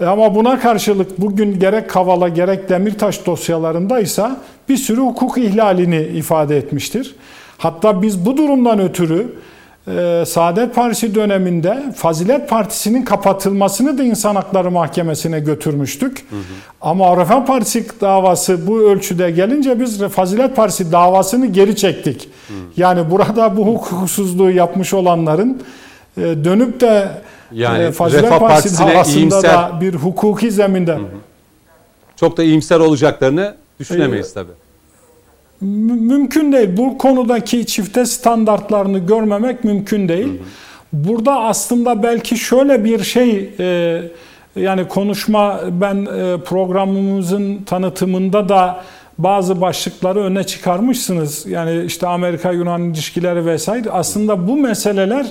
E, 0.00 0.04
Ama 0.04 0.34
buna 0.34 0.60
karşılık 0.60 1.20
bugün 1.20 1.58
gerek 1.58 1.90
Kavala 1.90 2.28
gerek 2.28 2.68
Demirtaş 2.68 3.26
dosyalarındaysa 3.26 4.40
bir 4.68 4.76
sürü 4.76 5.00
hukuk 5.00 5.38
ihlalini 5.38 6.00
ifade 6.00 6.56
etmiştir. 6.56 7.14
Hatta 7.58 8.02
biz 8.02 8.26
bu 8.26 8.36
durumdan 8.36 8.78
ötürü 8.78 9.26
e, 9.88 10.24
Saadet 10.26 10.74
Partisi 10.74 11.14
döneminde 11.14 11.92
Fazilet 11.96 12.48
Partisi'nin 12.48 13.02
kapatılmasını 13.02 13.98
da 13.98 14.02
İnsan 14.02 14.34
Hakları 14.34 14.70
Mahkemesi'ne 14.70 15.40
götürmüştük. 15.40 16.26
Hı 16.30 16.36
hı. 16.36 16.40
Ama 16.80 17.16
Refah 17.16 17.46
Partisi 17.46 17.86
davası 18.00 18.66
bu 18.66 18.80
ölçüde 18.80 19.30
gelince 19.30 19.80
biz 19.80 20.02
Fazilet 20.02 20.56
Partisi 20.56 20.92
davasını 20.92 21.46
geri 21.46 21.76
çektik. 21.76 22.28
Hı. 22.48 22.54
Yani 22.76 23.10
burada 23.10 23.56
bu 23.56 23.66
hukuksuzluğu 23.66 24.50
yapmış 24.50 24.94
olanların 24.94 25.62
e, 26.16 26.20
dönüp 26.20 26.80
de 26.80 27.08
yani 27.52 27.82
e, 27.82 27.92
Fazilet 27.92 28.24
Refah 28.24 28.38
Partisi 28.38 28.78
davasında 28.78 29.18
iyimser, 29.18 29.42
da 29.42 29.80
bir 29.80 29.94
hukuki 29.94 30.50
zeminde... 30.50 30.92
Hı 30.92 30.96
hı. 30.96 31.06
Çok 32.16 32.36
da 32.36 32.42
iyimser 32.42 32.80
olacaklarını 32.80 33.54
düşünemeyiz 33.80 34.30
E, 34.30 34.34
tabii 34.34 34.61
mümkün 35.62 36.52
değil. 36.52 36.76
Bu 36.76 36.98
konudaki 36.98 37.66
çifte 37.66 38.06
standartlarını 38.06 38.98
görmemek 38.98 39.64
mümkün 39.64 40.08
değil. 40.08 40.28
Burada 40.92 41.40
aslında 41.40 42.02
belki 42.02 42.36
şöyle 42.36 42.84
bir 42.84 43.04
şey 43.04 43.50
e, 43.60 44.00
yani 44.56 44.88
konuşma 44.88 45.60
ben 45.70 45.96
e, 45.96 46.36
programımızın 46.44 47.62
tanıtımında 47.62 48.48
da 48.48 48.82
bazı 49.18 49.60
başlıkları 49.60 50.20
öne 50.20 50.44
çıkarmışsınız. 50.44 51.46
Yani 51.46 51.84
işte 51.84 52.06
Amerika-Yunan 52.06 52.82
ilişkileri 52.82 53.46
vesaire. 53.46 53.90
Aslında 53.90 54.48
bu 54.48 54.56
meseleler 54.56 55.26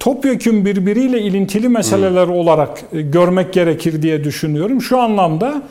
topyekun 0.00 0.64
birbiriyle 0.64 1.20
ilintili 1.20 1.68
meseleler 1.68 2.26
hmm. 2.26 2.34
olarak 2.34 2.82
e, 2.92 3.02
görmek 3.02 3.52
gerekir 3.52 4.02
diye 4.02 4.24
düşünüyorum. 4.24 4.82
Şu 4.82 4.98
anlamda 4.98 5.62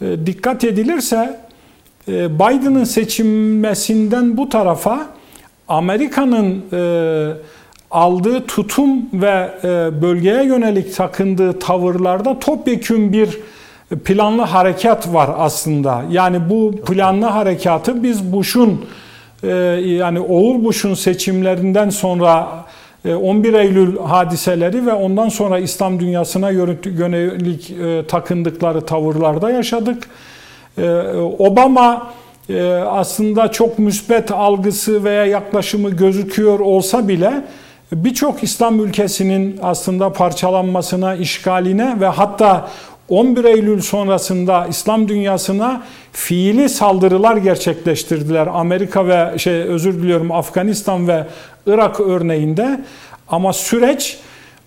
e, 0.00 0.26
dikkat 0.26 0.64
edilirse 0.64 1.40
Biden'ın 2.08 2.84
seçilmesinden 2.84 4.36
bu 4.36 4.48
tarafa 4.48 5.06
Amerika'nın 5.68 6.64
e, 6.72 7.32
aldığı 7.90 8.46
tutum 8.46 8.90
ve 9.12 9.50
e, 9.64 10.02
bölgeye 10.02 10.44
yönelik 10.44 10.96
takındığı 10.96 11.58
tavırlarda 11.58 12.38
topyekun 12.38 13.12
bir 13.12 13.38
planlı 14.04 14.42
harekat 14.42 15.14
var 15.14 15.30
aslında. 15.38 16.04
Yani 16.10 16.50
bu 16.50 16.72
planlı 16.86 17.26
harekatı 17.26 18.02
biz 18.02 18.32
Bush'un 18.32 18.84
yani 19.82 20.20
Oğul 20.20 20.64
Bush'un 20.64 20.94
seçimlerinden 20.94 21.90
sonra 21.90 22.48
11 23.22 23.54
Eylül 23.54 23.98
hadiseleri 23.98 24.86
ve 24.86 24.92
ondan 24.92 25.28
sonra 25.28 25.58
İslam 25.58 26.00
dünyasına 26.00 26.50
yönelik 26.50 27.74
takındıkları 28.08 28.80
tavırlarda 28.80 29.50
yaşadık. 29.50 30.08
Obama 31.38 32.06
aslında 32.86 33.52
çok 33.52 33.78
müsbet 33.78 34.30
algısı 34.30 35.04
veya 35.04 35.26
yaklaşımı 35.26 35.90
gözüküyor 35.90 36.60
olsa 36.60 37.08
bile 37.08 37.44
birçok 37.92 38.42
İslam 38.42 38.84
ülkesinin 38.84 39.58
aslında 39.62 40.12
parçalanmasına, 40.12 41.14
işgaline 41.14 42.00
ve 42.00 42.06
hatta 42.06 42.68
11 43.08 43.44
Eylül 43.44 43.80
sonrasında 43.80 44.66
İslam 44.66 45.08
dünyasına 45.08 45.82
fiili 46.12 46.68
saldırılar 46.68 47.36
gerçekleştirdiler. 47.36 48.46
Amerika 48.46 49.06
ve 49.06 49.38
şey 49.38 49.54
özür 49.54 50.02
diliyorum 50.02 50.32
Afganistan 50.32 51.08
ve 51.08 51.26
Irak 51.66 52.00
örneğinde 52.00 52.80
ama 53.28 53.52
süreç 53.52 54.18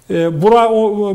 bura 0.10 0.70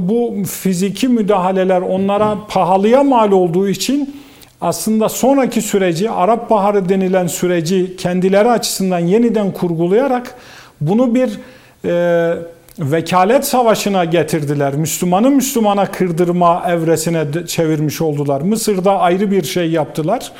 bu 0.09 0.35
fiziki 0.47 1.09
müdahaleler 1.09 1.81
onlara 1.81 2.39
pahalıya 2.49 3.03
mal 3.03 3.33
olduğu 3.33 3.69
için 3.69 4.17
aslında 4.61 5.09
sonraki 5.09 5.63
süreci 5.63 6.11
Arap 6.11 6.51
Baharı 6.51 6.89
denilen 6.89 7.27
süreci 7.27 7.97
kendileri 7.97 8.49
açısından 8.51 8.99
yeniden 8.99 9.53
kurgulayarak 9.53 10.35
bunu 10.81 11.15
bir 11.15 11.39
e, 11.85 12.35
vekalet 12.79 13.47
savaşına 13.47 14.05
getirdiler. 14.05 14.75
Müslümanı 14.75 15.31
Müslümana 15.31 15.91
kırdırma 15.91 16.65
evresine 16.69 17.47
çevirmiş 17.47 18.01
oldular. 18.01 18.41
Mısır'da 18.41 18.99
ayrı 18.99 19.31
bir 19.31 19.43
şey 19.43 19.71
yaptılar. 19.71 20.33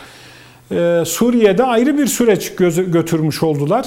Ee, 0.71 1.03
Suriye'de 1.07 1.65
ayrı 1.65 1.99
bir 1.99 2.07
süreç 2.07 2.55
götürmüş 2.87 3.43
oldular. 3.43 3.87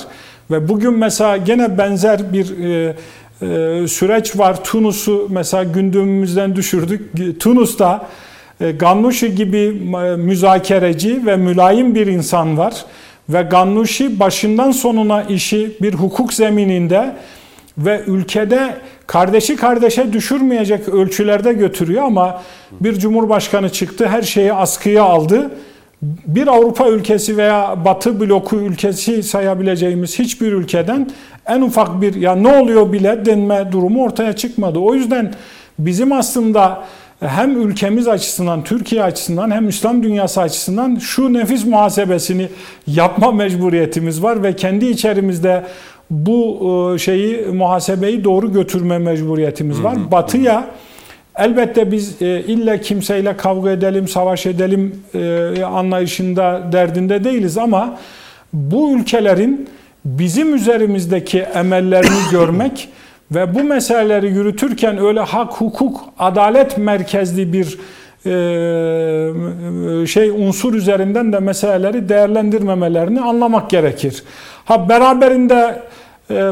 Ve 0.52 0.68
bugün 0.68 0.94
mesela 0.94 1.38
gene 1.38 1.78
benzer 1.78 2.34
bir 2.34 2.60
e, 2.60 2.96
e, 3.42 3.88
süreç 3.88 4.38
var. 4.38 4.64
Tunus'u 4.64 5.28
mesela 5.30 5.64
gündemimizden 5.64 6.56
düşürdük. 6.56 7.12
Tunus'ta 7.40 8.08
e, 8.62 8.72
Gannuşi 8.72 9.36
gibi 9.36 9.72
müzakereci 10.18 11.26
ve 11.26 11.36
mülayim 11.36 11.96
bir 11.96 12.08
insan 12.08 12.58
var. 12.58 12.86
Ve 13.30 13.42
Gannuşi 13.42 14.20
başından 14.20 14.72
sonuna 14.72 15.24
işi 15.24 15.72
bir 15.82 15.94
hukuk 15.94 16.34
zemininde 16.34 17.16
ve 17.78 18.02
ülkede 18.08 18.78
kardeşi 19.08 19.56
kardeşe 19.56 20.14
düşürmeyecek 20.14 20.90
ölçülerde 20.90 21.54
götürüyor 21.54 22.04
ama 22.04 22.42
bir 22.82 22.94
cumhurbaşkanı 22.94 23.70
çıktı 23.70 24.08
her 24.08 24.22
şeyi 24.22 24.54
askıya 24.54 25.04
aldı. 25.04 25.52
Bir 26.02 26.48
Avrupa 26.48 26.90
ülkesi 26.90 27.38
veya 27.38 27.86
Batı 27.86 28.20
bloku 28.20 28.56
ülkesi 28.56 29.24
sayabileceğimiz 29.24 30.20
hiçbir 30.20 30.52
ülkeden 30.52 31.10
en 31.48 31.62
ufak 31.62 32.02
bir 32.02 32.16
ya 32.16 32.36
ne 32.36 32.58
oluyor 32.58 32.94
bile 32.94 33.26
denme 33.26 33.72
durumu 33.72 34.04
ortaya 34.04 34.34
çıkmadı. 34.34 34.80
O 34.80 34.96
yüzden 34.96 35.34
bizim 35.80 36.12
aslında 36.12 36.84
hem 37.22 37.62
ülkemiz 37.62 38.08
açısından, 38.08 38.64
Türkiye 38.64 39.04
açısından 39.04 39.52
hem 39.52 39.70
İslam 39.70 40.04
dünyası 40.04 40.42
açısından 40.42 40.96
şu 40.96 41.34
nefis 41.34 41.66
muhasebesini 41.66 42.50
yapma 42.88 43.32
mecburiyetimiz 43.32 44.24
var 44.24 44.44
ve 44.44 44.56
kendi 44.56 44.86
içerimizde 44.86 45.64
bu 46.10 46.94
e, 46.96 47.00
şeyi 47.00 47.46
muhasebeyi 47.46 48.24
doğru 48.24 48.54
götürme 48.54 48.98
mecburiyetimiz 48.98 49.84
var. 49.84 50.12
Batıya 50.12 50.68
elbette 51.36 51.92
biz 51.92 52.22
e, 52.22 52.40
illa 52.40 52.82
kimseyle 52.82 53.38
kavga 53.38 53.72
edelim, 53.72 54.08
savaş 54.08 54.46
edelim 54.46 55.04
e, 55.14 55.64
anlayışında 55.64 56.70
derdinde 56.72 57.24
değiliz 57.24 57.58
ama 57.58 57.98
bu 58.54 58.92
ülkelerin 58.92 59.70
bizim 60.06 60.56
üzerimizdeki 60.56 61.40
emellerini 61.40 62.20
görmek 62.32 62.90
ve 63.32 63.56
bu 63.56 63.64
meseleleri 63.64 64.28
yürütürken 64.28 64.98
öyle 64.98 65.20
hak, 65.20 65.54
hukuk, 65.54 66.00
adalet 66.20 66.78
merkezli 66.78 67.54
bir 67.54 67.78
şey 70.08 70.30
unsur 70.30 70.74
üzerinden 70.74 71.34
de 71.34 71.40
meseleleri 71.40 72.10
değerlendirmemelerini 72.10 73.22
anlamak 73.22 73.70
gerekir. 73.70 74.24
Ha 74.66 74.90
beraberinde 74.90 75.82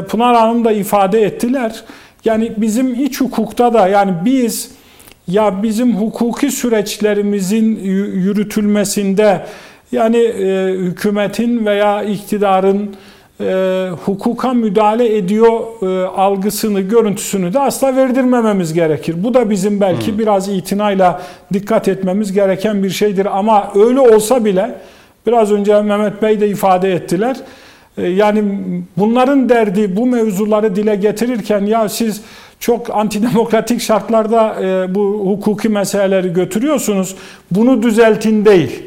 Pınar 0.08 0.36
Hanım 0.36 0.64
da 0.64 0.72
ifade 0.72 1.22
ettiler. 1.22 1.84
Yani 2.24 2.52
bizim 2.56 3.04
iç 3.04 3.20
hukukta 3.20 3.74
da 3.74 3.88
yani 3.88 4.12
biz 4.24 4.70
ya 5.28 5.62
bizim 5.62 5.96
hukuki 5.96 6.50
süreçlerimizin 6.50 7.76
yürütülmesinde 8.14 9.46
yani 9.92 10.18
hükümetin 10.78 11.66
veya 11.66 12.02
iktidarın 12.02 12.96
e, 13.40 13.88
hukuka 14.04 14.52
müdahale 14.52 15.16
ediyor 15.16 15.60
e, 15.82 16.06
algısını, 16.06 16.80
görüntüsünü 16.80 17.52
de 17.52 17.60
asla 17.60 17.96
verdirmememiz 17.96 18.72
gerekir. 18.72 19.14
Bu 19.18 19.34
da 19.34 19.50
bizim 19.50 19.80
belki 19.80 20.18
biraz 20.18 20.48
itinayla 20.48 21.22
dikkat 21.52 21.88
etmemiz 21.88 22.32
gereken 22.32 22.82
bir 22.82 22.90
şeydir. 22.90 23.38
Ama 23.38 23.72
öyle 23.74 24.00
olsa 24.00 24.44
bile 24.44 24.74
biraz 25.26 25.52
önce 25.52 25.82
Mehmet 25.82 26.22
Bey 26.22 26.40
de 26.40 26.48
ifade 26.48 26.92
ettiler. 26.92 27.36
E, 27.98 28.08
yani 28.08 28.44
bunların 28.96 29.48
derdi 29.48 29.96
bu 29.96 30.06
mevzuları 30.06 30.76
dile 30.76 30.96
getirirken 30.96 31.66
ya 31.66 31.88
siz 31.88 32.22
çok 32.60 32.90
antidemokratik 32.90 33.80
şartlarda 33.80 34.56
e, 34.62 34.94
bu 34.94 35.22
hukuki 35.26 35.68
meseleleri 35.68 36.32
götürüyorsunuz. 36.32 37.16
Bunu 37.50 37.82
düzeltin 37.82 38.44
değil. 38.44 38.82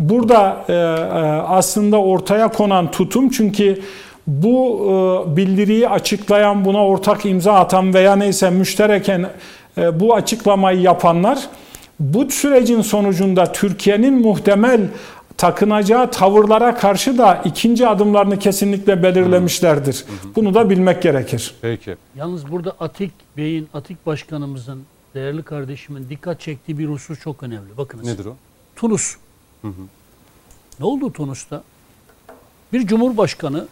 Burada 0.00 0.64
e, 0.68 0.72
e, 0.72 0.76
aslında 1.48 2.00
ortaya 2.00 2.48
konan 2.48 2.90
tutum 2.90 3.30
çünkü 3.30 3.82
bu 4.26 4.80
e, 5.32 5.36
bildiriyi 5.36 5.88
açıklayan, 5.88 6.64
buna 6.64 6.86
ortak 6.86 7.26
imza 7.26 7.52
atan 7.52 7.94
veya 7.94 8.16
neyse 8.16 8.50
müştereken 8.50 9.30
bu 9.92 10.14
açıklamayı 10.14 10.80
yapanlar 10.80 11.38
bu 12.00 12.30
sürecin 12.30 12.82
sonucunda 12.82 13.52
Türkiye'nin 13.52 14.14
muhtemel 14.14 14.80
takınacağı 15.36 16.10
tavırlara 16.10 16.74
karşı 16.74 17.18
da 17.18 17.42
ikinci 17.44 17.88
adımlarını 17.88 18.38
kesinlikle 18.38 19.02
belirlemişlerdir. 19.02 20.04
Bunu 20.36 20.54
da 20.54 20.70
bilmek 20.70 21.02
gerekir. 21.02 21.54
Peki. 21.62 21.96
Yalnız 22.16 22.50
burada 22.50 22.76
Atik 22.80 23.12
Bey'in, 23.36 23.68
Atik 23.74 24.06
Başkanımızın, 24.06 24.82
değerli 25.14 25.42
kardeşimin 25.42 26.08
dikkat 26.08 26.40
çektiği 26.40 26.78
bir 26.78 26.86
husus 26.86 27.20
çok 27.20 27.42
önemli. 27.42 27.76
Bakınız. 27.78 28.06
Nedir 28.06 28.24
o? 28.24 28.36
Tunus. 28.76 29.16
Ne 30.80 30.86
oldu 30.86 31.12
Tunus'ta? 31.12 31.62
Bir 32.72 32.86
cumhurbaşkanı 32.86 33.66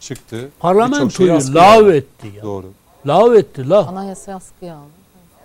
Çıktı. 0.00 0.50
Parlamentoyu 0.60 1.32
lav 1.54 1.88
etti 1.88 2.26
ya. 2.36 2.42
Doğru. 2.42 2.66
Lav 3.06 3.32
etti 3.32 3.68
lav. 3.68 3.86
Anayasayı 3.86 4.36
askıya 4.36 4.74
aldı. 4.76 4.90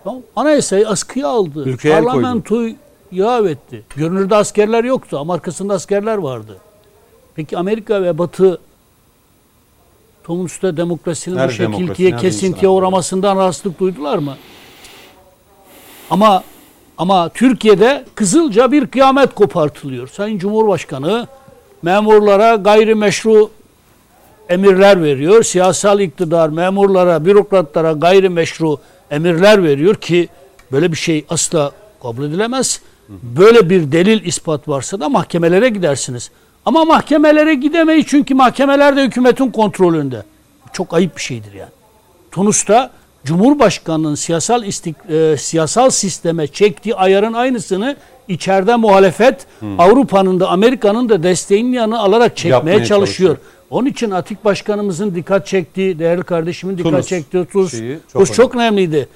Tamam. 0.04 0.22
Anayasayı 0.36 0.88
askıya 0.88 1.28
aldı. 1.28 1.68
Ülkeye. 1.68 1.94
Parlamentoyu 1.94 2.74
lav 3.12 3.46
etti. 3.46 3.82
Görünürde 3.96 4.36
askerler 4.36 4.84
yoktu 4.84 5.18
ama 5.18 5.34
arkasında 5.34 5.74
askerler 5.74 6.16
vardı. 6.16 6.56
Peki 7.34 7.58
Amerika 7.58 8.02
ve 8.02 8.18
Batı 8.18 8.60
Tunus'ta 10.24 10.76
demokrasinin 10.76 11.36
Nerede 11.36 11.54
bu 11.54 11.58
demokrasi, 11.58 11.82
şekiltiye, 11.82 12.10
nerede 12.10 12.22
kesintiye 12.22 12.68
uğramasından 12.68 13.36
rahatsızlık 13.36 13.80
duydular 13.80 14.18
mı? 14.18 14.36
Ama 16.10 16.44
ama 17.00 17.28
Türkiye'de 17.28 18.04
kızılca 18.14 18.72
bir 18.72 18.86
kıyamet 18.86 19.34
kopartılıyor. 19.34 20.08
Sayın 20.08 20.38
Cumhurbaşkanı 20.38 21.26
memurlara 21.82 22.54
gayrimeşru 22.54 23.50
emirler 24.48 25.02
veriyor. 25.02 25.42
Siyasal 25.42 26.00
iktidar 26.00 26.48
memurlara, 26.48 27.24
bürokratlara 27.24 27.92
gayrimeşru 27.92 28.78
emirler 29.10 29.64
veriyor 29.64 29.94
ki 29.94 30.28
böyle 30.72 30.92
bir 30.92 30.96
şey 30.96 31.24
asla 31.28 31.72
kabul 32.02 32.24
edilemez. 32.24 32.80
Böyle 33.08 33.70
bir 33.70 33.92
delil 33.92 34.24
ispat 34.24 34.68
varsa 34.68 35.00
da 35.00 35.08
mahkemelere 35.08 35.68
gidersiniz. 35.68 36.30
Ama 36.64 36.84
mahkemelere 36.84 37.54
gidemeyiz 37.54 38.06
çünkü 38.08 38.34
mahkemeler 38.34 38.96
de 38.96 39.04
hükümetin 39.04 39.50
kontrolünde. 39.50 40.22
Çok 40.72 40.94
ayıp 40.94 41.16
bir 41.16 41.22
şeydir 41.22 41.52
yani. 41.52 41.72
Tunus'ta 42.30 42.90
Cumhurbaşkanı'nın 43.24 44.14
siyasal 44.14 44.64
istik, 44.64 44.96
e, 45.08 45.36
siyasal 45.36 45.90
sisteme 45.90 46.46
çektiği 46.46 46.94
ayarın 46.94 47.32
aynısını 47.32 47.96
içeride 48.28 48.76
muhalefet 48.76 49.46
Avrupa'nın 49.78 50.40
da 50.40 50.48
Amerika'nın 50.48 51.08
da 51.08 51.22
desteğinin 51.22 51.72
yanına 51.72 51.98
alarak 51.98 52.36
çekmeye 52.36 52.52
Yapmaya 52.54 52.72
çalışıyor. 52.72 52.98
çalışıyor. 52.98 53.36
Onun 53.70 53.86
için 53.86 54.10
Atik 54.10 54.44
Başkanımızın 54.44 55.14
dikkat 55.14 55.46
çektiği, 55.46 55.98
değerli 55.98 56.22
kardeşimin 56.22 56.78
dikkat 56.78 56.92
Tunus 56.92 57.06
çektiği 57.06 57.46
şeyi 57.70 57.98
çok 58.02 58.12
Tunus 58.12 58.32
çok 58.32 58.54
önemliydi. 58.54 59.08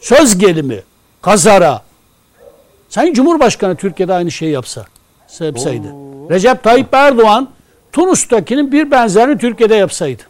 Söz 0.00 0.38
gelimi, 0.38 0.82
kazara. 1.22 1.82
Sayın 2.88 3.14
Cumhurbaşkanı 3.14 3.76
Türkiye'de 3.76 4.12
aynı 4.12 4.30
şeyi 4.30 4.52
yapsa, 4.52 4.86
yapsaydı. 5.40 5.86
Recep 6.30 6.62
Tayyip 6.62 6.94
Erdoğan 6.94 7.48
Tunus'takinin 7.92 8.72
bir 8.72 8.90
benzerini 8.90 9.38
Türkiye'de 9.38 9.74
yapsaydı. 9.74 10.22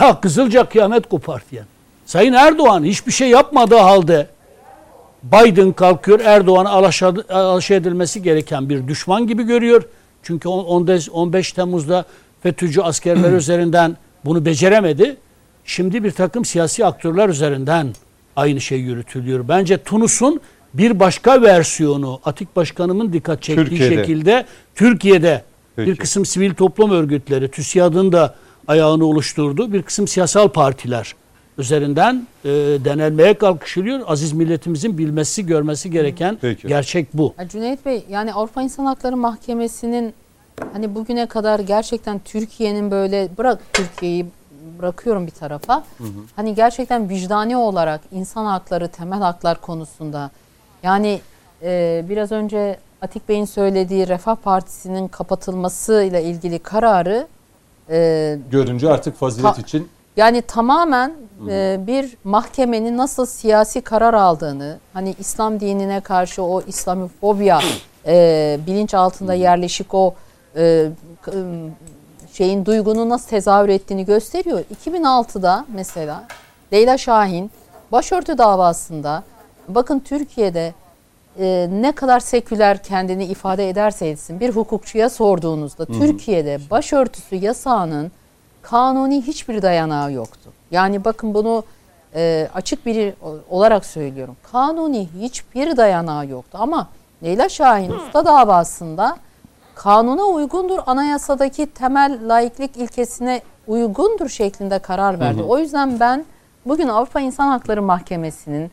Ya 0.00 0.20
Kızılca 0.20 0.64
kıyamet 0.68 1.08
kopardı 1.08 1.44
yani. 1.52 1.66
Sayın 2.06 2.32
Erdoğan 2.32 2.84
hiçbir 2.84 3.12
şey 3.12 3.28
yapmadığı 3.28 3.76
halde 3.76 4.26
Biden 5.22 5.72
kalkıyor 5.72 6.20
Erdoğan'a 6.20 6.70
alaşa- 6.70 7.74
edilmesi 7.74 8.22
gereken 8.22 8.68
bir 8.68 8.88
düşman 8.88 9.26
gibi 9.26 9.42
görüyor. 9.42 9.82
Çünkü 10.22 10.48
on- 10.48 10.64
15 10.64 11.10
15 11.10 11.52
Temmuz'da 11.52 12.04
FETÖ'cü 12.42 12.80
askerler 12.80 13.32
üzerinden 13.36 13.96
bunu 14.24 14.44
beceremedi. 14.44 15.16
Şimdi 15.64 16.04
bir 16.04 16.10
takım 16.10 16.44
siyasi 16.44 16.84
aktörler 16.86 17.28
üzerinden 17.28 17.94
aynı 18.36 18.60
şey 18.60 18.78
yürütülüyor. 18.80 19.48
Bence 19.48 19.78
Tunus'un 19.78 20.40
bir 20.74 21.00
başka 21.00 21.42
versiyonu 21.42 22.20
Atik 22.24 22.56
Başkanımın 22.56 23.12
dikkat 23.12 23.42
çektiği 23.42 23.64
Türkiye'de. 23.64 23.94
şekilde 23.96 24.44
Türkiye'de 24.74 25.42
bir 25.78 25.84
Peki. 25.84 25.98
kısım 25.98 26.26
sivil 26.26 26.54
toplum 26.54 26.90
örgütleri, 26.90 27.50
TÜSİAD'ın 27.50 28.12
da 28.12 28.34
ayağını 28.68 29.04
oluşturduğu 29.04 29.72
bir 29.72 29.82
kısım 29.82 30.08
siyasal 30.08 30.48
partiler 30.48 31.14
üzerinden 31.58 32.26
e, 32.44 32.48
denelmeye 32.84 33.34
kalkışılıyor. 33.34 34.00
Aziz 34.06 34.32
milletimizin 34.32 34.98
bilmesi, 34.98 35.46
görmesi 35.46 35.90
gereken 35.90 36.38
Peki. 36.40 36.68
gerçek 36.68 37.14
bu. 37.14 37.34
Cüneyt 37.48 37.86
Bey 37.86 38.04
yani 38.10 38.34
Avrupa 38.34 38.62
İnsan 38.62 38.84
Hakları 38.84 39.16
Mahkemesi'nin 39.16 40.14
hani 40.72 40.94
bugüne 40.94 41.26
kadar 41.26 41.60
gerçekten 41.60 42.20
Türkiye'nin 42.24 42.90
böyle 42.90 43.28
bırak 43.38 43.60
Türkiye'yi 43.72 44.26
bırakıyorum 44.78 45.26
bir 45.26 45.32
tarafa. 45.32 45.84
Hani 46.36 46.54
gerçekten 46.54 47.08
vicdani 47.08 47.56
olarak 47.56 48.00
insan 48.12 48.44
hakları, 48.44 48.88
temel 48.88 49.18
haklar 49.18 49.60
konusunda 49.60 50.30
yani 50.82 51.20
e, 51.62 52.04
biraz 52.08 52.32
önce 52.32 52.78
Atik 53.02 53.28
Bey'in 53.28 53.44
söylediği 53.44 54.08
Refah 54.08 54.36
Partisi'nin 54.36 55.08
kapatılmasıyla 55.08 56.20
ilgili 56.20 56.58
kararı 56.58 57.26
e, 57.90 58.38
Görünce 58.50 58.88
artık 58.92 59.16
fazilet 59.16 59.54
Ta- 59.54 59.60
için 59.62 59.88
yani 60.16 60.42
tamamen 60.42 61.12
e, 61.48 61.80
bir 61.86 62.16
mahkemenin 62.24 62.96
nasıl 62.96 63.26
siyasi 63.26 63.80
karar 63.80 64.14
aldığını, 64.14 64.78
hani 64.92 65.14
İslam 65.18 65.60
dinine 65.60 66.00
karşı 66.00 66.42
o 66.42 66.62
İslamofobya 66.62 67.60
e, 68.06 68.58
bilinç 68.66 68.94
altında 68.94 69.34
yerleşik 69.34 69.94
o 69.94 70.14
e, 70.56 70.86
şeyin 72.32 72.66
duygunun 72.66 73.08
nasıl 73.08 73.28
tezahür 73.28 73.68
ettiğini 73.68 74.04
gösteriyor. 74.04 74.60
2006'da 74.86 75.64
mesela 75.74 76.24
Leyla 76.72 76.98
Şahin 76.98 77.50
başörtü 77.92 78.38
davasında 78.38 79.22
bakın 79.68 79.98
Türkiye'de 79.98 80.74
e, 81.38 81.68
ne 81.72 81.92
kadar 81.92 82.20
seküler 82.20 82.82
kendini 82.82 83.24
ifade 83.24 83.68
ederse 83.68 84.08
etsin 84.08 84.40
bir 84.40 84.50
hukukçuya 84.50 85.10
sorduğunuzda 85.10 85.86
Türkiye'de 85.86 86.58
başörtüsü 86.70 87.36
yasağının 87.36 88.12
kanuni 88.62 89.22
hiçbir 89.22 89.62
dayanağı 89.62 90.12
yoktu. 90.12 90.52
Yani 90.70 91.04
bakın 91.04 91.34
bunu 91.34 91.64
e, 92.14 92.48
açık 92.54 92.86
biri 92.86 93.14
olarak 93.50 93.86
söylüyorum. 93.86 94.36
Kanuni 94.52 95.08
hiçbir 95.20 95.76
dayanağı 95.76 96.26
yoktu 96.26 96.58
ama 96.60 96.88
Leyla 97.22 97.48
Şahin 97.48 97.90
usta 97.90 98.24
davasında 98.24 99.16
kanuna 99.74 100.24
uygundur, 100.24 100.78
anayasadaki 100.86 101.66
temel 101.66 102.18
laiklik 102.28 102.76
ilkesine 102.76 103.40
uygundur 103.66 104.28
şeklinde 104.28 104.78
karar 104.78 105.20
verdi. 105.20 105.42
O 105.42 105.58
yüzden 105.58 106.00
ben 106.00 106.24
bugün 106.66 106.88
Avrupa 106.88 107.20
İnsan 107.20 107.48
Hakları 107.48 107.82
Mahkemesi'nin 107.82 108.70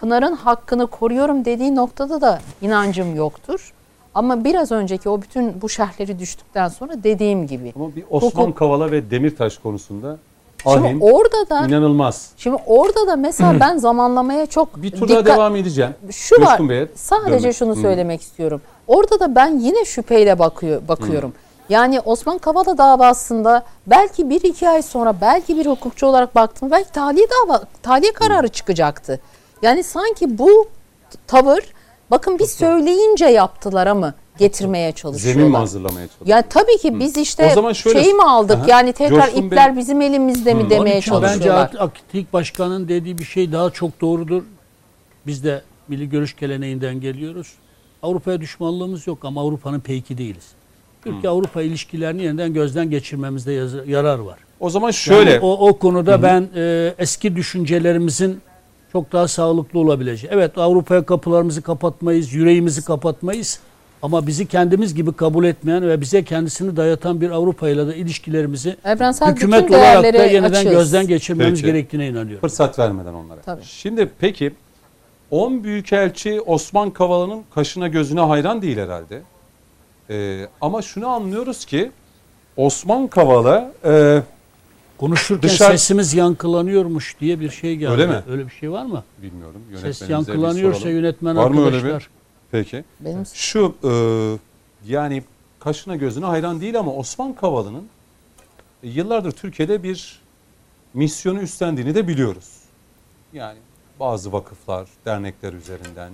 Pınar'ın 0.00 0.32
hakkını 0.36 0.86
koruyorum 0.86 1.44
dediği 1.44 1.74
noktada 1.76 2.20
da 2.20 2.38
inancım 2.62 3.16
yoktur. 3.16 3.72
Ama 4.14 4.44
biraz 4.44 4.72
önceki 4.72 5.08
o 5.08 5.22
bütün 5.22 5.62
bu 5.62 5.68
şerhleri 5.68 6.18
düştükten 6.18 6.68
sonra 6.68 6.92
dediğim 7.02 7.46
gibi. 7.46 7.72
ama 7.76 7.96
bir 7.96 8.04
Osman 8.10 8.30
Hukuk- 8.44 8.54
Kavala 8.54 8.90
ve 8.90 9.10
Demirtaş 9.10 9.58
konusunda 9.58 10.16
Şimdi 10.62 10.86
ahim 10.86 11.02
orada 11.02 11.50
da 11.50 11.66
inanılmaz. 11.66 12.30
şimdi 12.36 12.56
orada 12.66 13.06
da 13.06 13.16
mesela 13.16 13.56
ben 13.60 13.76
zamanlamaya 13.76 14.46
çok 14.46 14.82
Bir 14.82 14.90
tur 14.90 15.08
dikkat- 15.08 15.26
devam 15.26 15.56
edeceğim. 15.56 15.90
şu 16.10 16.40
var. 16.42 16.68
Bey'e 16.68 16.88
Sadece 16.94 17.38
dönmek. 17.38 17.56
şunu 17.56 17.74
söylemek 17.76 18.22
istiyorum. 18.22 18.60
Orada 18.86 19.20
da 19.20 19.34
ben 19.34 19.58
yine 19.58 19.84
şüpheyle 19.84 20.38
bakıyor 20.38 20.88
bakıyorum. 20.88 21.32
Yani 21.68 22.00
Osman 22.00 22.38
Kavala 22.38 22.78
davasında 22.78 23.62
belki 23.86 24.30
bir 24.30 24.42
iki 24.42 24.68
ay 24.68 24.82
sonra 24.82 25.14
belki 25.20 25.56
bir 25.56 25.66
hukukçu 25.66 26.06
olarak 26.06 26.34
baktım 26.34 26.70
belki 26.70 26.92
tahliye 26.92 27.26
dava 27.30 27.62
tahliye 27.82 28.12
kararı 28.12 28.48
çıkacaktı. 28.48 29.20
Yani 29.62 29.84
sanki 29.84 30.38
bu 30.38 30.68
tavır 31.26 31.60
bakın 32.10 32.38
biz 32.38 32.50
söyleyince 32.50 33.24
yaptılar 33.26 33.92
mı 33.92 34.14
getirmeye 34.38 34.92
çalışıyorlar. 34.92 35.34
Zemin 35.34 35.50
mi 35.50 35.56
hazırlamaya 35.56 36.08
çalışıyor? 36.08 36.36
Ya 36.36 36.42
tabii 36.42 36.78
ki 36.78 36.98
biz 37.00 37.16
işte 37.16 37.48
O 37.52 37.54
zaman 37.54 37.72
şöyle- 37.72 38.02
şeyi 38.02 38.14
mi 38.14 38.22
aldık 38.22 38.56
Aha. 38.56 38.66
yani 38.68 38.92
tekrar 38.92 39.26
Coşkun 39.26 39.42
ipler 39.46 39.70
Bey- 39.70 39.76
bizim 39.76 40.00
elimizde 40.00 40.54
mi 40.54 40.60
Onun 40.60 40.70
demeye 40.70 40.94
bence 40.94 41.06
çalışıyorlar. 41.06 41.70
Ak- 41.78 41.80
Atik 42.08 42.32
Başkan'ın 42.32 42.88
dediği 42.88 43.18
bir 43.18 43.24
şey 43.24 43.52
daha 43.52 43.70
çok 43.70 44.00
doğrudur. 44.00 44.42
Biz 45.26 45.44
de 45.44 45.62
milli 45.88 46.08
görüş 46.10 46.36
geleneğinden 46.36 47.00
geliyoruz. 47.00 47.52
Avrupa'ya 48.02 48.40
düşmanlığımız 48.40 49.06
yok 49.06 49.18
ama 49.24 49.40
Avrupa'nın 49.40 49.80
peyki 49.80 50.18
değiliz. 50.18 50.44
Türkiye-Avrupa 51.04 51.62
ilişkilerini 51.62 52.22
yeniden 52.22 52.54
gözden 52.54 52.90
geçirmemizde 52.90 53.52
yarar 53.86 54.18
var. 54.18 54.38
O 54.60 54.70
zaman 54.70 54.90
şöyle 54.90 55.30
Yani 55.30 55.40
o, 55.44 55.68
o 55.68 55.78
konuda 55.78 56.22
ben 56.22 56.48
e, 56.56 56.94
eski 56.98 57.36
düşüncelerimizin 57.36 58.40
çok 58.94 59.12
daha 59.12 59.28
sağlıklı 59.28 59.78
olabileceği. 59.78 60.32
Evet 60.32 60.58
Avrupa'ya 60.58 61.02
kapılarımızı 61.06 61.62
kapatmayız, 61.62 62.32
yüreğimizi 62.32 62.84
kapatmayız. 62.84 63.60
Ama 64.02 64.26
bizi 64.26 64.46
kendimiz 64.46 64.94
gibi 64.94 65.12
kabul 65.12 65.44
etmeyen 65.44 65.88
ve 65.88 66.00
bize 66.00 66.24
kendisini 66.24 66.76
dayatan 66.76 67.20
bir 67.20 67.30
Avrupa 67.30 67.68
ile 67.68 67.86
de 67.86 67.96
ilişkilerimizi 67.96 68.76
Evrensel 68.84 69.28
hükümet 69.28 69.70
olarak 69.70 70.14
da 70.14 70.24
yeniden 70.24 70.50
açığız. 70.60 70.72
gözden 70.72 71.06
geçirmemiz 71.06 71.60
Peki. 71.60 71.72
gerektiğine 71.72 72.08
inanıyorum. 72.08 72.40
fırsat 72.40 72.78
vermeden 72.78 73.14
onlara. 73.14 73.40
Tabii. 73.40 73.64
Şimdi 73.64 74.10
peki 74.18 74.52
10 75.30 75.64
büyükelçi 75.64 76.40
Osman 76.40 76.90
Kavala'nın 76.90 77.42
kaşına 77.54 77.88
gözüne 77.88 78.20
hayran 78.20 78.62
değil 78.62 78.78
herhalde. 78.78 79.22
Ee, 80.10 80.46
ama 80.60 80.82
şunu 80.82 81.06
anlıyoruz 81.08 81.64
ki 81.64 81.90
Osman 82.56 83.06
Kavala 83.06 83.72
e, 83.84 84.22
Konuşurken 84.98 85.50
Dışarı- 85.50 85.78
sesimiz 85.78 86.14
yankılanıyormuş 86.14 87.16
diye 87.20 87.40
bir 87.40 87.50
şey 87.50 87.76
geldi. 87.76 87.92
Öyle 87.92 88.06
mi? 88.06 88.22
Öyle 88.28 88.46
bir 88.46 88.50
şey 88.52 88.70
var 88.70 88.84
mı? 88.86 89.04
bilmiyorum 89.22 89.60
Ses 89.70 89.72
yönetmenimize 89.82 90.06
bir 90.08 90.12
yankılanıyorsa 90.12 90.80
soralım. 90.80 90.96
yönetmen 90.98 91.36
Var 91.36 91.50
mı 91.50 91.66
öyle 91.66 91.76
arkadaşlar. 91.76 92.00
bir? 92.00 92.08
Peki. 92.50 92.84
Benim 93.00 93.26
Şu 93.34 93.74
e, 93.84 93.90
yani 94.92 95.22
kaşına 95.60 95.96
gözüne 95.96 96.24
hayran 96.24 96.60
değil 96.60 96.78
ama 96.78 96.92
Osman 96.94 97.32
Kavala'nın 97.32 97.86
e, 98.82 98.88
yıllardır 98.88 99.32
Türkiye'de 99.32 99.82
bir 99.82 100.20
misyonu 100.94 101.40
üstlendiğini 101.40 101.94
de 101.94 102.08
biliyoruz. 102.08 102.48
Yani 103.32 103.58
bazı 104.00 104.32
vakıflar, 104.32 104.88
dernekler 105.04 105.52
üzerinden 105.52 106.12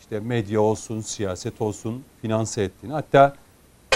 işte 0.00 0.20
medya 0.20 0.60
olsun, 0.60 1.00
siyaset 1.00 1.60
olsun 1.60 2.04
finanse 2.22 2.62
ettiğini 2.62 2.92
hatta 2.92 3.36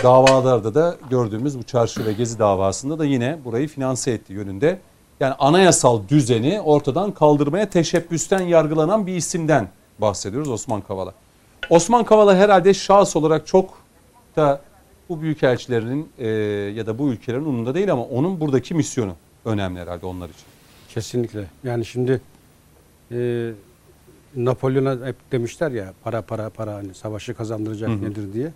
davalarda 0.03 0.75
da 0.75 0.97
gördüğümüz 1.11 1.59
bu 1.59 1.63
çarşı 1.63 2.07
ve 2.07 2.13
gezi 2.13 2.39
davasında 2.39 2.99
da 2.99 3.05
yine 3.05 3.39
burayı 3.45 3.69
finanse 3.69 4.11
ettiği 4.11 4.33
yönünde 4.33 4.79
yani 5.21 5.35
anayasal 5.35 6.09
düzeni 6.09 6.61
ortadan 6.61 7.13
kaldırmaya 7.13 7.71
teşebbüsten 7.71 8.41
yargılanan 8.41 9.07
bir 9.07 9.17
isimden 9.17 9.69
bahsediyoruz 9.99 10.49
Osman 10.49 10.81
Kavala. 10.81 11.15
Osman 11.71 12.05
Kavala 12.05 12.37
herhalde 12.37 12.75
şahıs 12.75 13.17
olarak 13.17 13.47
çok 13.47 13.79
da 14.37 14.61
bu 15.09 15.21
büyükelçilerin 15.21 16.09
e, 16.19 16.29
ya 16.77 16.87
da 16.87 16.99
bu 16.99 17.09
ülkelerin 17.09 17.45
umurunda 17.45 17.75
değil 17.75 17.93
ama 17.93 18.05
onun 18.05 18.41
buradaki 18.41 18.75
misyonu 18.75 19.13
önemli 19.45 19.81
herhalde 19.81 20.07
onlar 20.07 20.29
için. 20.29 20.45
Kesinlikle. 20.89 21.45
Yani 21.65 21.85
şimdi 21.85 22.21
e, 23.13 23.51
Napolyon'a 24.37 25.07
hep 25.07 25.17
demişler 25.33 25.71
ya 25.71 25.93
para 26.05 26.23
para 26.23 26.51
para 26.51 26.75
hani 26.75 26.95
savaşı 26.95 27.35
kazandıracak 27.35 27.89
Hı 27.89 27.95
hı. 27.95 28.03
nedir 28.03 28.33
diye. 28.33 28.53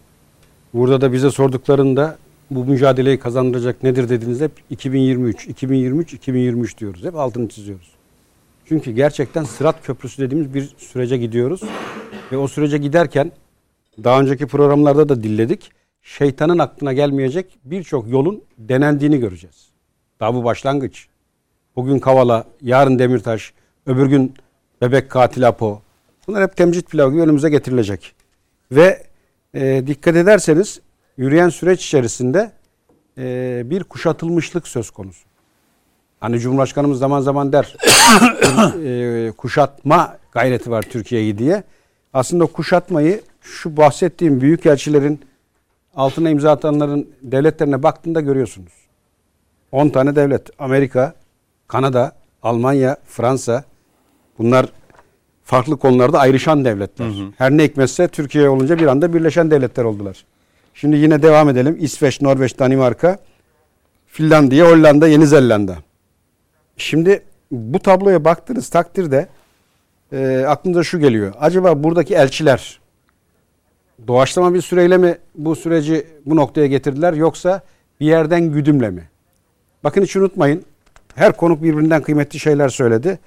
Burada 0.74 1.00
da 1.00 1.12
bize 1.12 1.30
sorduklarında 1.30 2.18
bu 2.50 2.64
mücadeleyi 2.64 3.18
kazandıracak 3.18 3.82
nedir 3.82 4.08
dediğinizde 4.08 4.44
hep 4.44 4.52
2023, 4.70 5.46
2023, 5.46 6.14
2023 6.14 6.78
diyoruz. 6.78 7.04
Hep 7.04 7.14
altını 7.16 7.48
çiziyoruz. 7.48 7.90
Çünkü 8.64 8.90
gerçekten 8.90 9.44
Sırat 9.44 9.82
Köprüsü 9.82 10.22
dediğimiz 10.22 10.54
bir 10.54 10.74
sürece 10.78 11.16
gidiyoruz. 11.16 11.60
Ve 12.32 12.36
o 12.36 12.48
sürece 12.48 12.78
giderken 12.78 13.32
daha 14.04 14.20
önceki 14.20 14.46
programlarda 14.46 15.08
da 15.08 15.22
dilledik. 15.22 15.70
Şeytanın 16.02 16.58
aklına 16.58 16.92
gelmeyecek 16.92 17.58
birçok 17.64 18.08
yolun 18.08 18.44
denendiğini 18.58 19.20
göreceğiz. 19.20 19.68
Daha 20.20 20.34
bu 20.34 20.44
başlangıç. 20.44 21.08
Bugün 21.76 21.98
Kavala, 21.98 22.44
yarın 22.62 22.98
Demirtaş, 22.98 23.52
öbür 23.86 24.06
gün 24.06 24.34
Bebek 24.80 25.10
Katil 25.10 25.48
Apo. 25.48 25.82
Bunlar 26.26 26.42
hep 26.42 26.56
temcit 26.56 26.90
pilavı 26.90 27.12
gibi 27.12 27.22
önümüze 27.22 27.50
getirilecek. 27.50 28.12
Ve 28.72 29.09
e, 29.54 29.82
dikkat 29.86 30.16
ederseniz 30.16 30.80
yürüyen 31.16 31.48
süreç 31.48 31.86
içerisinde 31.86 32.52
e, 33.18 33.62
bir 33.64 33.84
kuşatılmışlık 33.84 34.68
söz 34.68 34.90
konusu. 34.90 35.24
Hani 36.20 36.40
Cumhurbaşkanımız 36.40 36.98
zaman 36.98 37.20
zaman 37.20 37.52
der 37.52 37.76
e, 38.84 39.32
kuşatma 39.32 40.18
gayreti 40.32 40.70
var 40.70 40.82
Türkiye'yi 40.82 41.38
diye. 41.38 41.62
Aslında 42.12 42.46
kuşatmayı 42.46 43.20
şu 43.40 43.76
bahsettiğim 43.76 44.40
büyükelçilerin 44.40 45.20
altına 45.94 46.30
imza 46.30 46.50
atanların 46.50 47.10
devletlerine 47.22 47.82
baktığında 47.82 48.20
görüyorsunuz. 48.20 48.72
10 49.72 49.88
tane 49.88 50.16
devlet. 50.16 50.50
Amerika, 50.58 51.14
Kanada, 51.68 52.12
Almanya, 52.42 52.96
Fransa. 53.06 53.64
Bunlar 54.38 54.66
farklı 55.50 55.76
konularda 55.76 56.18
ayrışan 56.18 56.64
devletler. 56.64 57.06
Her 57.38 57.50
ne 57.50 57.64
hikmetse 57.64 58.08
Türkiye 58.08 58.48
olunca 58.48 58.78
bir 58.78 58.86
anda 58.86 59.14
birleşen 59.14 59.50
devletler 59.50 59.84
oldular. 59.84 60.24
Şimdi 60.74 60.96
yine 60.96 61.22
devam 61.22 61.48
edelim. 61.48 61.76
İsveç, 61.80 62.20
Norveç, 62.20 62.58
Danimarka, 62.58 63.18
Finlandiya, 64.06 64.70
Hollanda, 64.70 65.08
Yeni 65.08 65.26
Zelanda. 65.26 65.76
Şimdi 66.76 67.22
bu 67.50 67.78
tabloya 67.78 68.24
baktığınız 68.24 68.68
takdirde 68.68 69.28
e, 70.12 70.44
aklınıza 70.48 70.82
şu 70.82 71.00
geliyor. 71.00 71.34
Acaba 71.40 71.82
buradaki 71.82 72.14
elçiler 72.14 72.80
doğaçlama 74.06 74.54
bir 74.54 74.60
süreyle 74.60 74.98
mi 74.98 75.18
bu 75.34 75.56
süreci 75.56 76.06
bu 76.26 76.36
noktaya 76.36 76.66
getirdiler 76.66 77.12
yoksa 77.12 77.62
bir 78.00 78.06
yerden 78.06 78.52
güdümle 78.52 78.90
mi? 78.90 79.08
Bakın 79.84 80.02
hiç 80.02 80.16
unutmayın. 80.16 80.64
Her 81.14 81.32
konuk 81.32 81.62
birbirinden 81.62 82.02
kıymetli 82.02 82.38
şeyler 82.38 82.68
söyledi. 82.68 83.18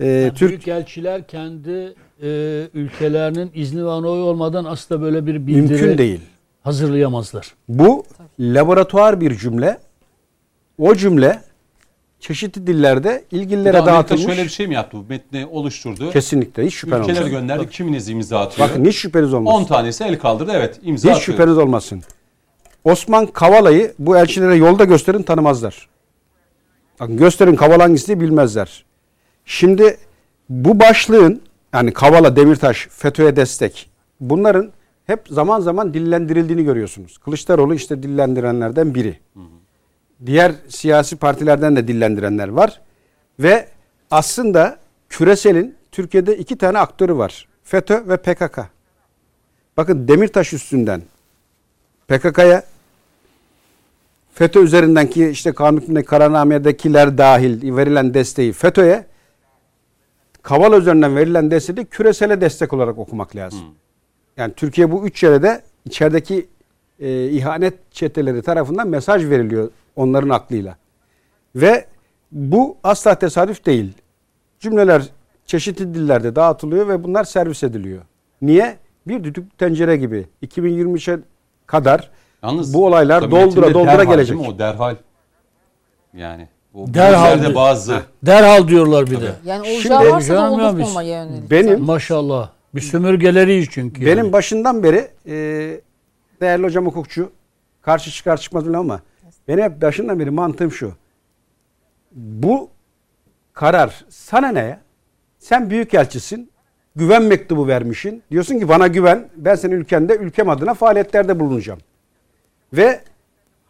Ee, 0.00 0.06
Yani 0.06 0.34
Türk 0.34 0.50
Büyükelçiler 0.50 1.26
kendi 1.26 1.94
e, 2.22 2.28
ülkelerinin 2.74 3.50
izni 3.54 3.84
ve 3.84 3.88
onayı 3.88 4.12
olmadan 4.24 4.64
asla 4.64 5.00
böyle 5.02 5.26
bir 5.26 5.46
bildiri 5.46 5.82
mümkün 5.82 5.98
değil. 5.98 6.20
hazırlayamazlar. 6.62 7.54
Bu 7.68 8.04
laboratuvar 8.40 9.20
bir 9.20 9.36
cümle. 9.36 9.78
O 10.78 10.94
cümle 10.94 11.40
çeşitli 12.20 12.66
dillerde 12.66 13.24
ilgililere 13.30 13.78
Amerika 13.78 13.94
dağıtılmış. 13.96 14.24
şöyle 14.26 14.44
bir 14.44 14.48
şey 14.48 14.66
mi 14.66 14.74
yaptı? 14.74 14.96
Bu 14.96 15.04
metni 15.08 15.46
oluşturdu. 15.46 16.10
Kesinlikle 16.10 16.66
hiç 16.66 16.74
şüphen 16.74 17.00
Ülkeler 17.00 17.14
olmasın. 17.16 17.30
gönderdi. 17.30 17.68
Kiminiz 17.70 18.08
imza 18.08 18.40
atıyor? 18.40 18.68
Bakın 18.68 18.84
hiç 18.84 18.96
şüpheniz 18.96 19.34
10 19.34 19.36
olmasın. 19.46 19.66
tanesi 19.68 20.04
el 20.04 20.18
kaldırdı. 20.18 20.52
Evet 20.54 20.80
imza 20.82 21.08
Hiç 21.08 21.16
atıyor. 21.16 21.36
şüpheniz 21.38 21.58
olmasın. 21.58 22.02
Osman 22.84 23.26
Kavala'yı 23.26 23.94
bu 23.98 24.16
elçilere 24.16 24.54
yolda 24.56 24.84
gösterin 24.84 25.22
tanımazlar. 25.22 25.88
Bakın 27.00 27.16
gösterin 27.16 27.56
Kavala 27.56 27.82
hangisini 27.84 28.20
bilmezler. 28.20 28.84
Şimdi 29.44 29.96
bu 30.48 30.80
başlığın 30.80 31.42
yani 31.72 31.92
Kavala, 31.92 32.36
Demirtaş, 32.36 32.88
FETÖ'ye 32.90 33.36
destek 33.36 33.90
bunların 34.20 34.72
hep 35.06 35.20
zaman 35.28 35.60
zaman 35.60 35.94
dillendirildiğini 35.94 36.64
görüyorsunuz. 36.64 37.18
Kılıçdaroğlu 37.18 37.74
işte 37.74 38.02
dillendirenlerden 38.02 38.94
biri. 38.94 39.18
Diğer 40.26 40.52
siyasi 40.68 41.16
partilerden 41.16 41.76
de 41.76 41.88
dillendirenler 41.88 42.48
var. 42.48 42.80
Ve 43.40 43.68
aslında 44.10 44.78
küreselin 45.08 45.74
Türkiye'de 45.92 46.38
iki 46.38 46.58
tane 46.58 46.78
aktörü 46.78 47.16
var. 47.16 47.48
FETÖ 47.64 48.08
ve 48.08 48.16
PKK. 48.16 48.58
Bakın 49.76 50.08
Demirtaş 50.08 50.52
üstünden 50.52 51.02
PKK'ya 52.08 52.62
FETÖ 54.34 54.62
üzerinden 54.62 55.06
ki 55.06 55.28
işte 55.28 55.52
kanun 55.52 56.02
kararnamedekiler 56.02 57.18
dahil 57.18 57.76
verilen 57.76 58.14
desteği 58.14 58.52
FETÖ'ye 58.52 59.06
Kavala 60.44 60.76
üzerinden 60.76 61.16
verilen 61.16 61.50
desteği 61.50 61.76
de 61.76 61.84
küresele 61.84 62.40
destek 62.40 62.72
olarak 62.72 62.98
okumak 62.98 63.36
lazım. 63.36 63.60
Yani 64.36 64.54
Türkiye 64.54 64.92
bu 64.92 65.06
üç 65.06 65.22
yere 65.22 65.42
de 65.42 65.62
içerideki 65.84 66.48
e, 67.00 67.28
ihanet 67.30 67.92
çeteleri 67.92 68.42
tarafından 68.42 68.88
mesaj 68.88 69.30
veriliyor 69.30 69.70
onların 69.96 70.28
aklıyla. 70.28 70.76
Ve 71.56 71.86
bu 72.32 72.76
asla 72.82 73.14
tesadüf 73.14 73.66
değil. 73.66 73.92
Cümleler 74.60 75.02
çeşitli 75.46 75.94
dillerde 75.94 76.36
dağıtılıyor 76.36 76.88
ve 76.88 77.04
bunlar 77.04 77.24
servis 77.24 77.62
ediliyor. 77.62 78.02
Niye? 78.42 78.76
Bir 79.06 79.24
düdük 79.24 79.58
tencere 79.58 79.96
gibi 79.96 80.26
2023'e 80.42 81.20
kadar 81.66 82.10
Yalnız 82.42 82.74
bu 82.74 82.86
olaylar 82.86 83.30
doldura 83.30 83.74
doldura 83.74 83.98
derhal 83.98 84.06
gelecek. 84.06 84.40
O 84.40 84.58
derhal. 84.58 84.96
Yani 86.14 86.48
bu 86.74 86.94
Derhal 86.94 87.38
mi? 87.38 87.54
bazı 87.54 88.02
Derhal 88.22 88.68
diyorlar 88.68 89.06
bir 89.06 89.20
de. 89.20 89.34
Yani 89.44 89.68
olacağı 89.68 90.10
varsa 90.10 90.34
da 90.34 90.52
unutmamaya 90.52 91.24
yönelik. 91.24 91.50
Benim 91.50 91.80
Maşallah. 91.80 92.50
Bir 92.74 92.80
sömürgeleri 92.80 93.70
çünkü. 93.70 94.06
Benim 94.06 94.18
yani. 94.18 94.32
başından 94.32 94.82
beri 94.82 95.08
e, 95.26 95.34
değerli 96.40 96.64
hocam 96.64 96.86
hukukçu 96.86 97.30
karşı 97.82 98.10
çıkar 98.10 98.36
çıkmaz 98.36 98.64
bilmem 98.64 98.80
ama 98.80 99.00
benim 99.48 99.64
hep 99.64 99.82
başından 99.82 100.20
beri 100.20 100.30
mantığım 100.30 100.72
şu. 100.72 100.92
Bu 102.12 102.68
karar 103.52 104.04
sana 104.08 104.48
ne 104.48 104.60
ya? 104.60 104.80
Sen 105.38 105.70
büyükelçisin. 105.70 106.50
Güven 106.96 107.22
mektubu 107.22 107.68
vermişsin. 107.68 108.22
Diyorsun 108.30 108.58
ki 108.58 108.68
bana 108.68 108.86
güven. 108.86 109.28
Ben 109.36 109.54
senin 109.54 109.74
ülkende 109.74 110.16
ülkem 110.16 110.48
adına 110.48 110.74
faaliyetlerde 110.74 111.40
bulunacağım. 111.40 111.80
Ve 112.72 113.00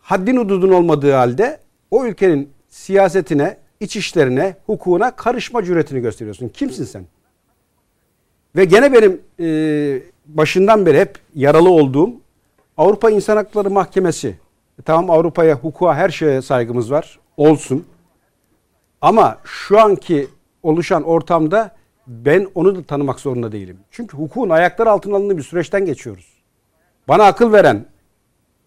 haddin 0.00 0.36
hududun 0.36 0.72
olmadığı 0.72 1.12
halde 1.12 1.58
o 1.90 2.04
ülkenin 2.06 2.53
siyasetine, 2.74 3.56
iç 3.80 3.96
işlerine, 3.96 4.56
hukukuna 4.66 5.16
karışma 5.16 5.64
cüretini 5.64 6.00
gösteriyorsun. 6.00 6.48
Kimsin 6.48 6.84
sen? 6.84 7.06
Ve 8.56 8.64
gene 8.64 8.92
benim 8.92 9.20
e, 9.40 10.02
başından 10.26 10.86
beri 10.86 11.00
hep 11.00 11.18
yaralı 11.34 11.70
olduğum 11.70 12.10
Avrupa 12.76 13.10
İnsan 13.10 13.36
Hakları 13.36 13.70
Mahkemesi. 13.70 14.28
E, 14.78 14.82
Tamam 14.82 15.10
Avrupa'ya, 15.10 15.54
hukuka, 15.54 15.94
her 15.94 16.08
şeye 16.08 16.42
saygımız 16.42 16.90
var. 16.90 17.18
Olsun. 17.36 17.86
Ama 19.00 19.38
şu 19.44 19.80
anki 19.80 20.28
oluşan 20.62 21.02
ortamda 21.02 21.76
ben 22.06 22.48
onu 22.54 22.76
da 22.76 22.82
tanımak 22.82 23.20
zorunda 23.20 23.52
değilim. 23.52 23.78
Çünkü 23.90 24.16
hukukun 24.16 24.50
ayaklar 24.50 24.86
altına 24.86 25.16
alındığı 25.16 25.36
bir 25.36 25.42
süreçten 25.42 25.86
geçiyoruz. 25.86 26.26
Bana 27.08 27.24
akıl 27.24 27.52
veren, 27.52 27.86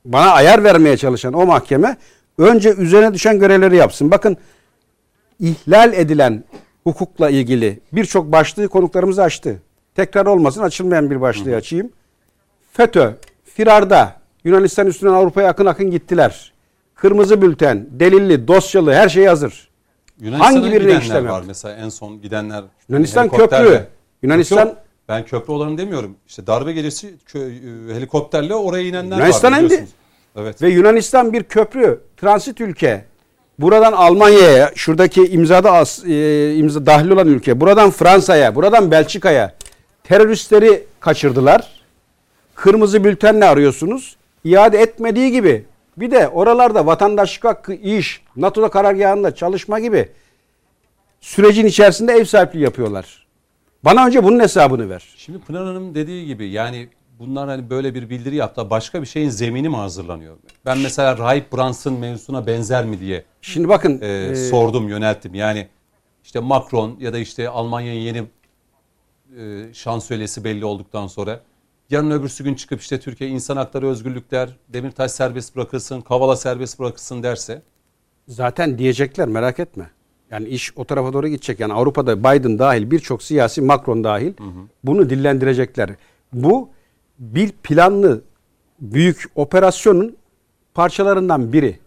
bana 0.05 0.31
ayar 0.31 0.63
vermeye 0.63 0.97
çalışan 0.97 1.33
o 1.33 1.45
mahkeme 1.45 1.97
önce 2.37 2.73
üzerine 2.73 3.13
düşen 3.13 3.39
görevleri 3.39 3.75
yapsın. 3.75 4.11
Bakın 4.11 4.37
ihlal 5.39 5.93
edilen 5.93 6.43
hukukla 6.83 7.29
ilgili 7.29 7.79
birçok 7.93 8.31
başlığı 8.31 8.67
konuklarımız 8.67 9.19
açtı. 9.19 9.61
Tekrar 9.95 10.25
olmasın 10.25 10.61
açılmayan 10.63 11.09
bir 11.11 11.21
başlığı 11.21 11.55
açayım. 11.55 11.89
FETÖ, 12.71 13.11
firarda 13.45 14.15
Yunanistan 14.43 14.87
üstünden 14.87 15.13
Avrupa'ya 15.13 15.49
akın 15.49 15.65
akın 15.65 15.91
gittiler. 15.91 16.53
Kırmızı 16.95 17.41
bülten, 17.41 17.87
delilli, 17.91 18.47
dosyalı 18.47 18.93
her 18.93 19.09
şey 19.09 19.25
hazır. 19.25 19.69
Yunanistan'a 20.19 20.49
Hangi 20.63 20.71
birine 20.71 20.97
işlem 20.99 21.27
var 21.27 21.43
mesela 21.47 21.75
en 21.75 21.89
son 21.89 22.21
gidenler. 22.21 22.63
Yunanistan 22.89 23.29
köprü. 23.29 23.85
Yunanistan- 24.23 24.65
Yok, 24.67 24.77
ben 25.09 25.25
köprü 25.25 25.53
olanı 25.53 25.77
demiyorum. 25.77 26.15
İşte 26.27 26.47
darbe 26.47 26.73
gecesi 26.73 27.15
kö- 27.33 27.91
e, 27.91 27.95
helikopterle 27.95 28.55
oraya 28.55 28.83
inenler 28.83 29.17
Yunanistan 29.17 29.51
var. 29.53 29.59
biliyorsunuz. 29.63 29.89
Evet. 30.35 30.61
Ve 30.61 30.69
Yunanistan 30.69 31.33
bir 31.33 31.43
köprü, 31.43 31.99
transit 32.17 32.61
ülke. 32.61 33.05
Buradan 33.59 33.93
Almanya'ya, 33.93 34.71
şuradaki 34.75 35.27
imzada 35.27 35.71
as, 35.71 36.05
e, 36.05 36.55
imza 36.55 36.85
dahil 36.85 37.09
olan 37.09 37.27
ülke. 37.27 37.59
Buradan 37.59 37.91
Fransa'ya, 37.91 38.55
buradan 38.55 38.91
Belçika'ya 38.91 39.55
teröristleri 40.03 40.83
kaçırdılar. 40.99 41.67
Kırmızı 42.55 43.03
bültenle 43.03 43.45
arıyorsunuz. 43.45 44.15
İade 44.43 44.77
etmediği 44.77 45.31
gibi. 45.31 45.65
Bir 45.97 46.11
de 46.11 46.27
oralarda 46.27 46.85
vatandaşlık 46.85 47.45
hakkı, 47.45 47.73
iş, 47.73 48.21
NATO'da 48.35 48.69
karargahında 48.69 49.35
çalışma 49.35 49.79
gibi 49.79 50.09
sürecin 51.21 51.65
içerisinde 51.65 52.13
ev 52.13 52.25
sahipliği 52.25 52.63
yapıyorlar. 52.63 53.27
Bana 53.83 54.05
önce 54.05 54.23
bunun 54.23 54.39
hesabını 54.39 54.89
ver. 54.89 55.03
Şimdi 55.17 55.39
Pınar 55.39 55.65
Hanım 55.65 55.95
dediği 55.95 56.25
gibi 56.25 56.49
yani 56.49 56.89
bunlar 57.19 57.49
hani 57.49 57.69
böyle 57.69 57.95
bir 57.95 58.09
bildiri 58.09 58.35
yaptı. 58.35 58.69
Başka 58.69 59.01
bir 59.01 59.07
şeyin 59.07 59.29
zemini 59.29 59.69
mi 59.69 59.75
hazırlanıyor? 59.75 60.37
Ben 60.65 60.77
mesela 60.77 61.17
Rahip 61.17 61.53
Brunson 61.53 61.93
mevzusuna 61.93 62.47
benzer 62.47 62.85
mi 62.85 62.99
diye 62.99 63.23
Şimdi 63.41 63.69
bakın 63.69 64.01
e, 64.01 64.07
e, 64.07 64.35
sordum, 64.35 64.89
yönelttim. 64.89 65.35
Yani 65.35 65.67
işte 66.23 66.39
Macron 66.39 66.97
ya 66.99 67.13
da 67.13 67.17
işte 67.17 67.49
Almanya'nın 67.49 67.99
yeni 67.99 68.23
e, 69.37 69.73
şansölyesi 69.73 70.43
belli 70.43 70.65
olduktan 70.65 71.07
sonra 71.07 71.41
yarın 71.89 72.11
öbürsü 72.11 72.43
gün 72.43 72.55
çıkıp 72.55 72.81
işte 72.81 72.99
Türkiye 72.99 73.29
insan 73.29 73.57
hakları 73.57 73.87
özgürlükler, 73.87 74.49
Demirtaş 74.69 75.11
serbest 75.11 75.55
bırakılsın, 75.55 76.01
Kavala 76.01 76.35
serbest 76.35 76.79
bırakılsın 76.79 77.23
derse 77.23 77.61
Zaten 78.27 78.77
diyecekler 78.77 79.27
merak 79.27 79.59
etme. 79.59 79.89
Yani 80.31 80.47
iş 80.47 80.77
o 80.77 80.85
tarafa 80.85 81.13
doğru 81.13 81.27
gidecek. 81.27 81.59
Yani 81.59 81.73
Avrupa'da 81.73 82.19
Biden 82.19 82.59
dahil 82.59 82.91
birçok 82.91 83.23
siyasi 83.23 83.61
Macron 83.61 84.03
dahil 84.03 84.33
bunu 84.83 85.09
dillendirecekler. 85.09 85.89
Bu 86.33 86.69
bir 87.19 87.51
planlı 87.51 88.21
büyük 88.79 89.23
operasyonun 89.35 90.17
parçalarından 90.73 91.53
biri. 91.53 91.79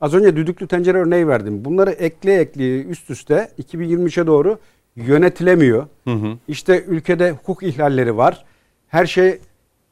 Az 0.00 0.14
önce 0.14 0.36
düdüklü 0.36 0.66
tencere 0.66 0.98
örneği 0.98 1.28
verdim. 1.28 1.64
Bunları 1.64 1.90
ekle 1.90 2.40
ekle 2.40 2.82
üst 2.82 3.10
üste 3.10 3.48
2023'e 3.62 4.26
doğru 4.26 4.58
yönetilemiyor. 4.96 5.86
İşte 6.48 6.84
ülkede 6.84 7.30
hukuk 7.30 7.62
ihlalleri 7.62 8.16
var. 8.16 8.44
Her 8.88 9.06
şey 9.06 9.38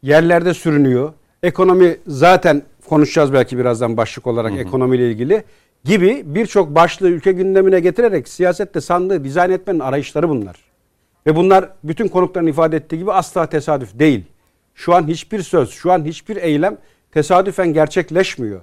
yerlerde 0.02 0.54
sürünüyor. 0.54 1.12
Ekonomi 1.42 1.96
zaten 2.06 2.62
konuşacağız 2.88 3.32
belki 3.32 3.58
birazdan 3.58 3.96
başlık 3.96 4.26
olarak 4.26 4.52
ekonomiyle 4.58 5.10
ilgili 5.10 5.44
gibi 5.84 6.22
birçok 6.26 6.74
başlığı 6.74 7.08
ülke 7.08 7.32
gündemine 7.32 7.80
getirerek 7.80 8.28
siyasette 8.28 8.80
sandığı 8.80 9.24
dizayn 9.24 9.50
etmenin 9.50 9.80
arayışları 9.80 10.28
bunlar. 10.28 10.56
Ve 11.26 11.36
bunlar 11.36 11.68
bütün 11.84 12.08
konukların 12.08 12.46
ifade 12.46 12.76
ettiği 12.76 12.98
gibi 12.98 13.12
asla 13.12 13.46
tesadüf 13.46 13.98
değil. 13.98 14.24
Şu 14.76 14.94
an 14.94 15.08
hiçbir 15.08 15.42
söz, 15.42 15.70
şu 15.70 15.92
an 15.92 16.04
hiçbir 16.04 16.36
eylem 16.36 16.78
tesadüfen 17.12 17.72
gerçekleşmiyor. 17.72 18.60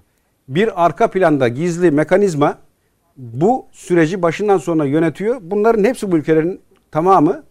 Bir 0.48 0.86
arka 0.86 1.12
planda 1.12 1.48
gizli 1.48 1.92
mekanizma 1.92 2.58
bu 3.18 3.66
süreci 3.72 4.22
başından 4.22 4.58
sona 4.58 4.86
yönetiyor. 4.86 5.38
Bunların 5.42 5.84
hepsi 5.84 6.12
bu 6.12 6.18
ülkelerin 6.18 6.62
tamamı 6.92 7.44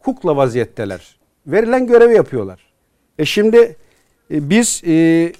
kukla 0.00 0.36
vaziyetteler. 0.36 1.16
Verilen 1.46 1.86
görevi 1.86 2.14
yapıyorlar. 2.14 2.60
E 3.18 3.24
şimdi 3.24 3.76
e, 4.30 4.50
biz 4.50 4.82
e, 4.86 5.32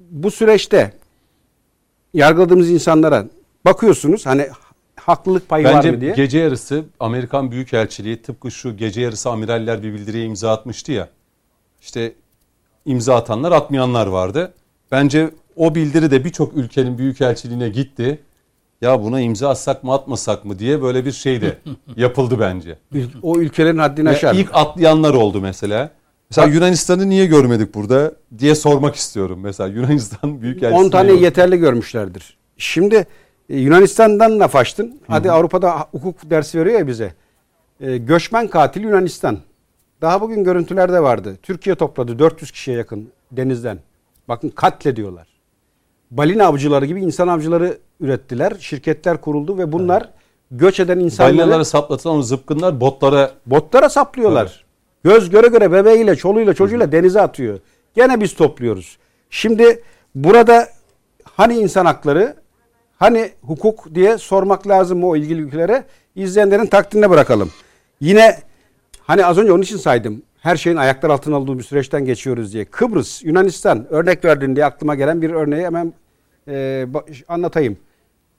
bu 0.00 0.30
süreçte 0.30 0.92
yargıladığımız 2.14 2.70
insanlara 2.70 3.26
bakıyorsunuz 3.64 4.26
hani 4.26 4.48
haklılık 4.96 5.48
payı 5.48 5.64
var 5.64 5.72
mı 5.72 5.78
Bence 5.78 6.00
diye. 6.00 6.12
gece 6.12 6.38
yarısı 6.38 6.84
Amerikan 7.00 7.50
Büyükelçiliği 7.50 8.22
tıpkı 8.22 8.50
şu 8.50 8.76
gece 8.76 9.00
yarısı 9.00 9.30
amiraller 9.30 9.82
bir 9.82 9.92
bildiriye 9.92 10.24
imza 10.24 10.52
atmıştı 10.52 10.92
ya. 10.92 11.08
İşte 11.80 12.12
imza 12.84 13.16
atanlar 13.16 13.52
atmayanlar 13.52 14.06
vardı. 14.06 14.52
Bence 14.92 15.30
o 15.56 15.74
bildiri 15.74 16.10
de 16.10 16.24
birçok 16.24 16.56
ülkenin 16.56 16.98
büyükelçiliğine 16.98 17.68
gitti. 17.68 18.20
Ya 18.80 19.02
buna 19.02 19.20
imza 19.20 19.48
atsak 19.50 19.84
mı 19.84 19.92
atmasak 19.94 20.44
mı 20.44 20.58
diye 20.58 20.82
böyle 20.82 21.04
bir 21.04 21.12
şey 21.12 21.40
de 21.40 21.58
yapıldı 21.96 22.40
bence. 22.40 22.78
O 23.22 23.38
ülkelerin 23.38 23.78
haddini 23.78 24.08
aşar. 24.08 24.34
ilk 24.34 24.50
atlayanlar 24.52 25.14
oldu 25.14 25.40
mesela. 25.40 25.90
Mesela 26.30 26.48
Yunanistan'ı 26.48 27.08
niye 27.08 27.26
görmedik 27.26 27.74
burada 27.74 28.12
diye 28.38 28.54
sormak 28.54 28.94
istiyorum. 28.94 29.40
Mesela 29.42 29.68
Yunanistan 29.68 30.42
Büyükelçiliği. 30.42 30.86
10 30.86 30.90
tane 30.90 31.12
yeterli 31.12 31.56
görmüşlerdir. 31.56 32.36
Şimdi 32.56 33.06
e, 33.48 33.58
Yunanistan'dan 33.58 34.40
laf 34.40 34.56
açtın. 34.56 35.00
Hadi 35.06 35.30
Avrupa'da 35.32 35.78
hukuk 35.78 36.30
dersi 36.30 36.58
veriyor 36.58 36.78
ya 36.78 36.86
bize. 36.86 37.14
E, 37.80 37.96
göçmen 37.96 38.48
katil 38.48 38.82
Yunanistan. 38.82 39.38
Daha 40.00 40.20
bugün 40.20 40.44
görüntülerde 40.44 41.02
vardı. 41.02 41.36
Türkiye 41.42 41.76
topladı 41.76 42.18
400 42.18 42.50
kişiye 42.50 42.76
yakın 42.76 43.08
denizden. 43.32 43.78
Bakın 44.28 44.48
katlediyorlar. 44.48 45.28
Balina 46.10 46.46
avcıları 46.46 46.86
gibi 46.86 47.00
insan 47.00 47.28
avcıları 47.28 47.78
ürettiler. 48.00 48.56
Şirketler 48.60 49.20
kuruldu 49.20 49.58
ve 49.58 49.72
bunlar 49.72 50.10
göç 50.50 50.80
eden 50.80 50.98
insanları 50.98 51.38
Balinalara 51.38 51.64
saplatılan 51.64 52.16
o 52.16 52.22
zıpkınlar 52.22 52.80
botlara 52.80 53.30
botlara 53.46 53.88
saplıyorlar. 53.88 54.64
Göz 55.04 55.30
göre 55.30 55.46
göre 55.46 55.72
bebeğiyle, 55.72 56.16
çoluğuyla, 56.16 56.54
çocuğuyla 56.54 56.92
denize 56.92 57.20
atıyor. 57.20 57.60
Gene 57.94 58.20
biz 58.20 58.34
topluyoruz. 58.34 58.98
Şimdi 59.30 59.82
burada 60.14 60.68
hani 61.24 61.54
insan 61.54 61.86
hakları, 61.86 62.36
hani 62.96 63.30
hukuk 63.42 63.94
diye 63.94 64.18
sormak 64.18 64.68
lazım 64.68 65.04
o 65.04 65.16
ilgili 65.16 65.40
ülkelere. 65.40 65.84
İzleyenlerin 66.16 66.66
takdirine 66.66 67.10
bırakalım. 67.10 67.50
Yine 68.00 68.38
hani 69.08 69.26
az 69.26 69.38
önce 69.38 69.52
onun 69.52 69.62
için 69.62 69.76
saydım. 69.76 70.22
Her 70.40 70.56
şeyin 70.56 70.76
ayaklar 70.76 71.10
altına 71.10 71.36
alındığı 71.36 71.58
bir 71.58 71.62
süreçten 71.62 72.04
geçiyoruz 72.04 72.52
diye. 72.52 72.64
Kıbrıs, 72.64 73.24
Yunanistan 73.24 73.86
örnek 73.90 74.24
verdin 74.24 74.56
diye 74.56 74.66
aklıma 74.66 74.94
gelen 74.94 75.22
bir 75.22 75.30
örneği 75.30 75.64
hemen 75.64 75.92
e, 76.48 76.86
anlatayım. 77.28 77.76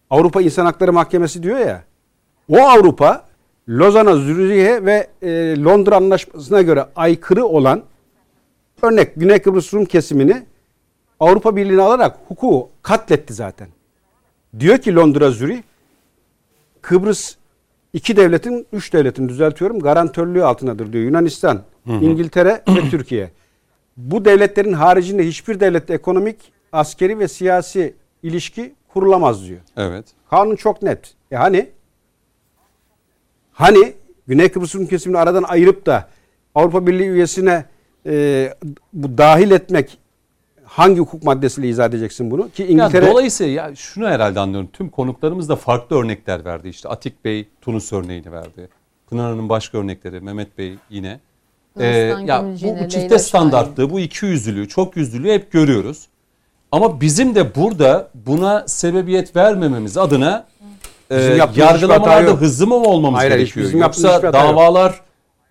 Avrupa 0.09 0.41
İnsan 0.41 0.65
Hakları 0.65 0.93
Mahkemesi 0.93 1.43
diyor 1.43 1.59
ya. 1.59 1.84
O 2.49 2.59
Avrupa 2.59 3.26
Lozan'a, 3.70 4.15
Zürih'e 4.15 4.86
ve 4.86 5.07
e, 5.22 5.30
Londra 5.63 5.95
Anlaşması'na 5.95 6.61
göre 6.61 6.86
aykırı 6.95 7.45
olan 7.45 7.84
örnek 8.82 9.15
Güney 9.15 9.39
Kıbrıs 9.39 9.74
Rum 9.74 9.86
kesimini 9.86 10.43
Avrupa 11.20 11.55
Birliği'ne 11.55 11.82
alarak 11.82 12.17
hukuku 12.28 12.70
katletti 12.82 13.34
zaten. 13.34 13.67
Diyor 14.59 14.78
ki 14.78 14.95
Londra, 14.95 15.32
Zürih 15.32 15.61
Kıbrıs 16.82 17.36
iki 17.93 18.17
devletin, 18.17 18.67
üç 18.73 18.93
devletin 18.93 19.29
düzeltiyorum 19.29 19.79
garantörlüğü 19.79 20.43
altındadır 20.43 20.93
diyor. 20.93 21.03
Yunanistan, 21.03 21.63
İngiltere 21.85 22.61
ve 22.69 22.89
Türkiye. 22.89 23.31
Bu 23.97 24.25
devletlerin 24.25 24.73
haricinde 24.73 25.27
hiçbir 25.27 25.59
devlette 25.59 25.93
ekonomik, 25.93 26.37
askeri 26.71 27.19
ve 27.19 27.27
siyasi 27.27 27.95
ilişki 28.23 28.73
kurulamaz 28.87 29.47
diyor. 29.47 29.59
evet. 29.77 30.05
Kanun 30.29 30.55
çok 30.55 30.81
net. 30.81 31.13
E 31.31 31.35
hani? 31.35 31.69
Hani 33.51 33.93
Güney 34.27 34.49
Kıbrıs 34.51 34.75
Rum 34.75 34.87
kesimini 34.87 35.17
aradan 35.17 35.43
ayırıp 35.43 35.85
da 35.85 36.09
Avrupa 36.55 36.87
Birliği 36.87 37.07
üyesine 37.09 37.65
e, 38.05 38.53
bu 38.93 39.17
dahil 39.17 39.51
etmek 39.51 39.99
hangi 40.80 40.99
hukuk 40.99 41.23
maddesiyle 41.23 41.69
izah 41.69 41.86
edeceksin 41.86 42.32
bunu? 42.32 42.49
Ki 42.49 42.61
Ya 42.63 42.67
İngiltere 42.67 43.11
dolayısıyla 43.11 43.53
ya 43.53 43.75
şunu 43.75 44.07
herhalde 44.07 44.39
anlıyorum. 44.39 44.69
Tüm 44.73 44.89
konuklarımız 44.89 45.49
da 45.49 45.55
farklı 45.55 45.95
örnekler 45.95 46.45
verdi. 46.45 46.69
İşte 46.69 46.89
Atik 46.89 47.25
Bey 47.25 47.47
Tunus 47.61 47.93
örneğini 47.93 48.32
verdi. 48.32 48.69
Pınar 49.09 49.32
Hanım 49.32 49.49
başka 49.49 49.77
örnekleri. 49.77 50.21
Mehmet 50.21 50.57
Bey 50.57 50.75
yine. 50.89 51.19
Ee, 51.80 51.86
ya 52.25 52.43
bu, 52.63 52.80
bu 52.84 52.89
çifte 52.89 53.19
standartlığı, 53.19 53.89
bu 53.89 53.99
iki 53.99 54.25
yüzlülüğü, 54.25 54.67
çok 54.67 54.97
yüzlülüğü 54.97 55.34
hep 55.34 55.51
görüyoruz. 55.51 56.07
Ama 56.71 57.01
bizim 57.01 57.36
de 57.36 57.55
burada 57.55 58.09
buna 58.13 58.67
sebebiyet 58.67 59.36
vermememiz 59.36 59.97
adına 59.97 60.45
e, 61.09 61.15
yargılamalarda 61.55 62.32
hızlı 62.32 62.67
mı 62.67 62.75
olmamız 62.75 63.19
Hayır, 63.19 63.32
gerekiyor? 63.32 63.71
Yoksa 63.71 64.13
hata 64.13 64.45
yok. 64.82 64.95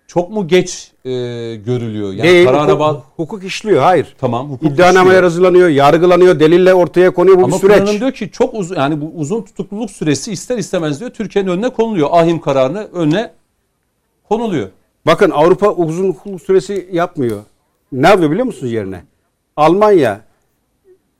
Çok 0.09 0.29
mu 0.29 0.47
geç 0.47 0.91
e, 1.05 1.09
görülüyor? 1.55 2.13
Yani 2.13 2.23
Değil, 2.23 2.45
karara 2.45 2.63
hukuk, 2.63 2.79
bağ- 2.79 3.03
hukuk 3.15 3.43
işliyor. 3.43 3.81
Hayır. 3.81 4.15
Tamam 4.17 4.51
hukuk 4.51 4.71
İddianame 4.71 5.07
işliyor. 5.07 5.23
yazılanıyor, 5.23 5.69
yargılanıyor, 5.69 6.39
delille 6.39 6.73
ortaya 6.73 7.13
konuyor. 7.13 7.37
Bu 7.37 7.43
Ama 7.43 7.55
bir 7.55 7.59
süreç. 7.61 7.77
Kur'an'ın 7.79 7.99
diyor 7.99 8.11
ki 8.11 8.29
çok 8.31 8.53
uzun 8.53 8.75
yani 8.75 9.01
bu 9.01 9.11
uzun 9.15 9.41
tutukluluk 9.41 9.91
süresi 9.91 10.31
ister 10.31 10.57
istemez 10.57 10.99
diyor 10.99 11.11
Türkiye'nin 11.11 11.49
önüne 11.49 11.69
konuluyor. 11.69 12.09
Ahim 12.11 12.41
kararını 12.41 12.87
önüne 12.93 13.31
konuluyor. 14.29 14.69
Bakın 15.05 15.29
Avrupa 15.31 15.69
uzun 15.71 16.09
hukuk 16.09 16.41
süresi 16.41 16.89
yapmıyor. 16.91 17.39
Ne 17.91 18.07
yapıyor 18.07 18.31
biliyor 18.31 18.45
musunuz 18.45 18.71
yerine? 18.71 19.03
Almanya 19.57 20.21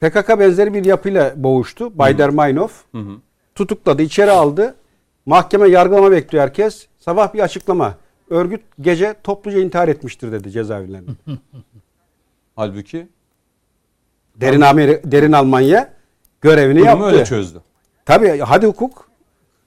PKK 0.01 0.39
benzeri 0.39 0.73
bir 0.73 0.85
yapıyla 0.85 1.33
boğuştu. 1.35 1.97
Bayder-Meinhof. 1.97 2.71
Tutukladı, 3.55 4.01
içeri 4.01 4.31
aldı. 4.31 4.75
Mahkeme 5.25 5.67
yargılama 5.69 6.11
bekliyor 6.11 6.43
herkes. 6.43 6.87
Sabah 6.99 7.33
bir 7.33 7.39
açıklama. 7.39 7.93
Örgüt 8.29 8.61
gece 8.81 9.15
topluca 9.23 9.59
intihar 9.59 9.87
etmiştir 9.87 10.31
dedi 10.31 10.51
cezaevlerinde. 10.51 11.11
Halbuki 12.55 13.07
derin, 14.35 14.61
Ameri- 14.61 15.11
derin 15.11 15.31
Almanya 15.31 15.93
görevini 16.41 16.79
durumu 16.79 16.89
yaptı. 16.89 17.05
öyle 17.05 17.25
çözdü. 17.25 17.61
Tabii 18.05 18.39
hadi 18.39 18.65
hukuk. 18.67 19.09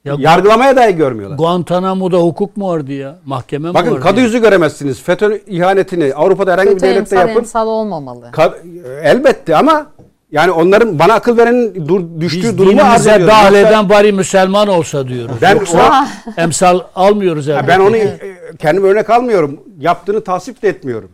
Ya 0.05 0.17
Yargılamaya 0.19 0.77
dahi 0.77 0.97
görmüyorlar. 0.97 1.37
Guantanamo'da 1.39 2.19
hukuk 2.19 2.57
mu 2.57 2.69
vardı 2.69 2.93
ya? 2.93 3.19
Mahkeme 3.25 3.69
mi 3.69 3.75
Bakın 3.75 3.91
vardı? 3.91 4.01
kadı 4.03 4.19
ya? 4.21 4.25
yüzü 4.27 4.41
göremezsiniz. 4.43 5.03
FETÖ 5.03 5.39
ihanetini 5.47 6.15
Avrupa'da 6.15 6.53
herhangi 6.53 6.69
bir 6.71 6.75
Kötü 6.75 6.87
devlette 6.87 6.99
emsal 7.17 7.29
yapın. 7.29 7.41
emsal 7.41 7.67
olmamalı. 7.69 8.27
Ka- 8.27 8.99
elbette 9.03 9.57
ama 9.57 9.87
yani 10.33 10.51
onların 10.51 10.99
bana 10.99 11.15
akıl 11.15 11.37
verenin 11.39 11.89
dur, 11.89 12.21
düştüğü 12.21 12.43
Biz 12.43 12.59
durumu 12.59 12.83
arz 12.83 13.07
ediyorum. 13.07 13.27
dahil 13.27 13.55
Yoksa 13.55 13.69
eden 13.69 13.89
bari 13.89 14.13
Müslüman 14.13 14.69
olsa 14.69 15.09
diyoruz. 15.09 15.37
Ben- 15.43 15.55
Yoksa 15.57 16.09
emsal 16.37 16.81
almıyoruz 16.95 17.49
elbette. 17.49 17.69
ben 17.69 17.81
onu 17.81 17.97
e, 17.97 18.19
kendim 18.59 18.85
örnek 18.85 19.11
almıyorum. 19.11 19.61
Yaptığını 19.81 20.25
tasvip 20.25 20.63
de 20.63 20.69
etmiyorum. 20.69 21.11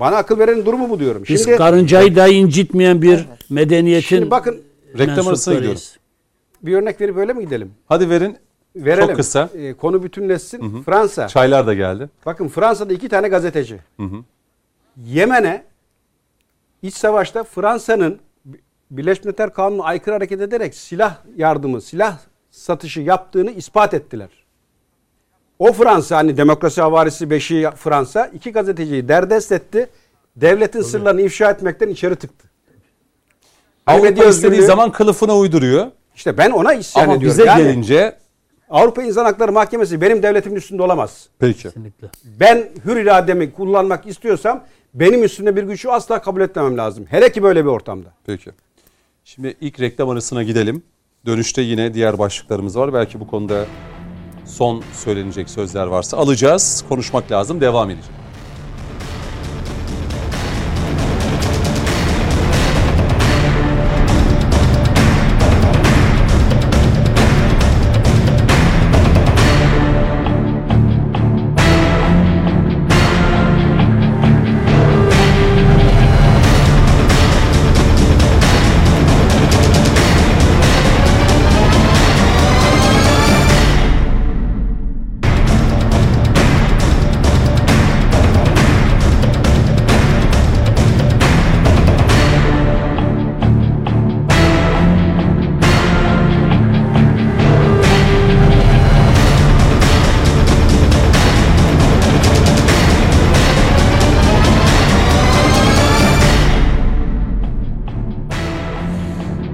Bana 0.00 0.16
akıl 0.16 0.38
verenin 0.38 0.66
durumu 0.66 0.90
bu 0.90 1.00
diyorum. 1.00 1.22
Biz 1.28 1.44
Şimdi, 1.44 1.56
karıncayı 1.56 2.16
da 2.16 2.28
incitmeyen 2.28 3.02
bir 3.02 3.26
medeniyetin 3.50 4.06
şimdi 4.08 4.30
bakın 4.30 4.60
Reklam 4.98 5.28
arasına 5.28 5.54
gidiyoruz. 5.54 5.96
bir 6.62 6.74
örnek 6.74 7.00
verip 7.00 7.16
öyle 7.16 7.32
mi 7.32 7.44
gidelim? 7.44 7.70
Hadi 7.86 8.10
verin. 8.10 8.36
Verelim. 8.76 9.06
Çok 9.06 9.16
kısa. 9.16 9.48
E, 9.54 9.72
konu 9.74 10.02
bütünleşsin. 10.02 10.82
Fransa. 10.82 11.28
Çaylar 11.28 11.66
da 11.66 11.74
geldi. 11.74 12.08
Bakın 12.26 12.48
Fransa'da 12.48 12.92
iki 12.92 13.08
tane 13.08 13.28
gazeteci. 13.28 13.78
Yemen'e 15.06 15.64
iç 16.82 16.94
savaşta 16.94 17.44
Fransa'nın 17.44 18.18
Birleşmiş 18.96 19.24
Milletler 19.24 19.52
Kanunu'na 19.52 19.84
aykırı 19.84 20.14
hareket 20.14 20.40
ederek 20.40 20.74
silah 20.74 21.16
yardımı, 21.36 21.80
silah 21.80 22.18
satışı 22.50 23.00
yaptığını 23.00 23.50
ispat 23.50 23.94
ettiler. 23.94 24.28
O 25.58 25.72
Fransa 25.72 26.16
hani 26.16 26.36
demokrasi 26.36 26.80
havarisi 26.80 27.30
beşi 27.30 27.68
Fransa 27.76 28.26
iki 28.26 28.52
gazeteciyi 28.52 29.08
derdest 29.08 29.52
etti. 29.52 29.88
Devletin 30.36 30.82
sırlarını 30.82 31.20
ifşa 31.20 31.50
etmekten 31.50 31.88
içeri 31.88 32.16
tıktı. 32.16 32.48
Avrupa 33.86 34.08
istediği 34.08 34.24
özgürlüğü- 34.60 34.66
zaman 34.66 34.92
kılıfına 34.92 35.36
uyduruyor. 35.36 35.86
işte 36.14 36.38
ben 36.38 36.50
ona 36.50 36.72
isyan 36.74 37.02
Ama 37.04 37.14
ediyorum. 37.14 37.38
bize 37.38 37.44
Yani 37.48 37.62
gelince 37.62 38.16
Avrupa 38.70 39.02
İnsan 39.02 39.24
Hakları 39.24 39.52
Mahkemesi 39.52 40.00
benim 40.00 40.22
devletimin 40.22 40.56
üstünde 40.56 40.82
olamaz. 40.82 41.28
peki. 41.38 41.62
Kesinlikle. 41.62 42.08
Ben 42.40 42.68
hür 42.84 42.96
irademi 42.96 43.52
kullanmak 43.52 44.06
istiyorsam 44.06 44.64
benim 44.94 45.22
üstünde 45.24 45.56
bir 45.56 45.62
gücü 45.62 45.88
asla 45.88 46.22
kabul 46.22 46.40
etmemem 46.40 46.78
lazım. 46.78 47.06
Hele 47.10 47.32
ki 47.32 47.42
böyle 47.42 47.64
bir 47.64 47.70
ortamda. 47.70 48.08
Peki. 48.26 48.50
Şimdi 49.24 49.56
ilk 49.60 49.80
reklam 49.80 50.08
arasına 50.08 50.42
gidelim. 50.42 50.82
Dönüşte 51.26 51.62
yine 51.62 51.94
diğer 51.94 52.18
başlıklarımız 52.18 52.76
var. 52.76 52.94
Belki 52.94 53.20
bu 53.20 53.26
konuda 53.26 53.66
son 54.46 54.82
söylenecek 54.94 55.50
sözler 55.50 55.86
varsa 55.86 56.16
alacağız. 56.16 56.84
Konuşmak 56.88 57.32
lazım. 57.32 57.60
Devam 57.60 57.90
edeceğiz. 57.90 58.21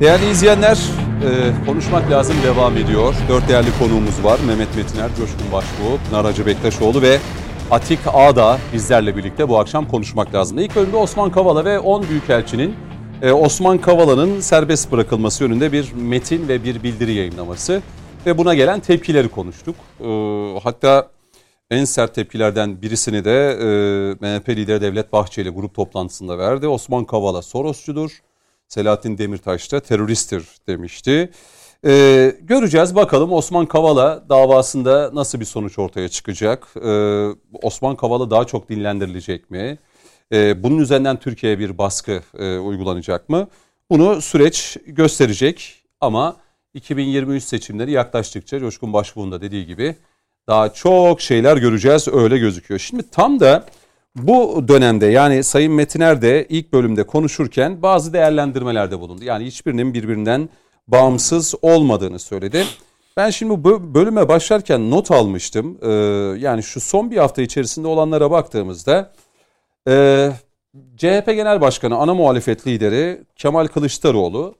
Değerli 0.08 0.30
izleyenler, 0.30 0.78
e, 1.24 1.66
konuşmak 1.66 2.10
lazım 2.10 2.36
devam 2.44 2.76
ediyor. 2.76 3.14
Dört 3.28 3.48
değerli 3.48 3.68
konuğumuz 3.78 4.24
var. 4.24 4.40
Mehmet 4.46 4.76
Metiner, 4.76 5.08
Coşkun 5.16 5.52
Başbuğ, 5.52 5.98
Pınar 6.10 6.24
Hacı 6.24 6.46
Bektaşoğlu 6.46 7.02
ve 7.02 7.18
Atik 7.70 7.98
Ağda 8.06 8.58
bizlerle 8.72 9.16
birlikte 9.16 9.48
bu 9.48 9.58
akşam 9.58 9.88
konuşmak 9.88 10.34
lazım. 10.34 10.58
İlk 10.58 10.76
bölümde 10.76 10.96
Osman 10.96 11.30
Kavala 11.30 11.64
ve 11.64 11.78
10 11.78 12.08
Büyükelçinin 12.08 12.74
e, 13.22 13.32
Osman 13.32 13.78
Kavala'nın 13.78 14.40
serbest 14.40 14.92
bırakılması 14.92 15.44
yönünde 15.44 15.72
bir 15.72 15.92
metin 15.92 16.48
ve 16.48 16.64
bir 16.64 16.82
bildiri 16.82 17.12
yayınlaması 17.12 17.82
ve 18.26 18.38
buna 18.38 18.54
gelen 18.54 18.80
tepkileri 18.80 19.28
konuştuk. 19.28 19.76
E, 20.00 20.08
hatta 20.62 21.08
en 21.70 21.84
sert 21.84 22.14
tepkilerden 22.14 22.82
birisini 22.82 23.24
de 23.24 23.50
e, 23.50 23.66
MHP 24.20 24.48
lideri 24.48 24.80
Devlet 24.80 25.12
Bahçeli 25.12 25.50
grup 25.50 25.74
toplantısında 25.74 26.38
verdi. 26.38 26.68
Osman 26.68 27.04
Kavala 27.04 27.42
Sorosçudur. 27.42 28.27
Selahattin 28.68 29.18
Demirtaş 29.18 29.72
da 29.72 29.80
teröristtir 29.80 30.44
demişti. 30.66 31.30
Ee, 31.84 32.36
göreceğiz 32.40 32.94
bakalım 32.94 33.32
Osman 33.32 33.66
Kavala 33.66 34.28
davasında 34.28 35.10
nasıl 35.14 35.40
bir 35.40 35.44
sonuç 35.44 35.78
ortaya 35.78 36.08
çıkacak? 36.08 36.68
Ee, 36.84 37.28
Osman 37.62 37.96
Kavala 37.96 38.30
daha 38.30 38.44
çok 38.44 38.68
dinlendirilecek 38.68 39.50
mi? 39.50 39.78
Ee, 40.32 40.62
bunun 40.62 40.78
üzerinden 40.78 41.16
Türkiye'ye 41.16 41.58
bir 41.58 41.78
baskı 41.78 42.22
e, 42.38 42.58
uygulanacak 42.58 43.28
mı? 43.28 43.48
Bunu 43.90 44.22
süreç 44.22 44.76
gösterecek 44.86 45.82
ama 46.00 46.36
2023 46.74 47.44
seçimleri 47.44 47.90
yaklaştıkça 47.90 48.60
Coşkun 48.60 48.92
Başbuğ'un 48.92 49.32
da 49.32 49.40
dediği 49.40 49.66
gibi 49.66 49.96
daha 50.46 50.72
çok 50.72 51.20
şeyler 51.20 51.56
göreceğiz 51.56 52.08
öyle 52.08 52.38
gözüküyor. 52.38 52.80
Şimdi 52.80 53.10
tam 53.10 53.40
da 53.40 53.66
bu 54.22 54.68
dönemde 54.68 55.06
yani 55.06 55.44
Sayın 55.44 55.72
Metiner 55.72 56.22
de 56.22 56.46
ilk 56.48 56.72
bölümde 56.72 57.06
konuşurken 57.06 57.82
bazı 57.82 58.12
değerlendirmelerde 58.12 59.00
bulundu. 59.00 59.24
Yani 59.24 59.44
hiçbirinin 59.46 59.94
birbirinden 59.94 60.48
bağımsız 60.88 61.54
olmadığını 61.62 62.18
söyledi. 62.18 62.64
Ben 63.16 63.30
şimdi 63.30 63.64
bu 63.64 63.94
bölüme 63.94 64.28
başlarken 64.28 64.90
not 64.90 65.10
almıştım. 65.10 65.78
Ee, 65.82 65.88
yani 66.38 66.62
şu 66.62 66.80
son 66.80 67.10
bir 67.10 67.16
hafta 67.16 67.42
içerisinde 67.42 67.88
olanlara 67.88 68.30
baktığımızda 68.30 69.12
e, 69.88 70.30
CHP 70.96 71.26
Genel 71.26 71.60
Başkanı 71.60 71.96
ana 71.96 72.14
muhalefet 72.14 72.66
lideri 72.66 73.24
Kemal 73.36 73.66
Kılıçdaroğlu 73.66 74.54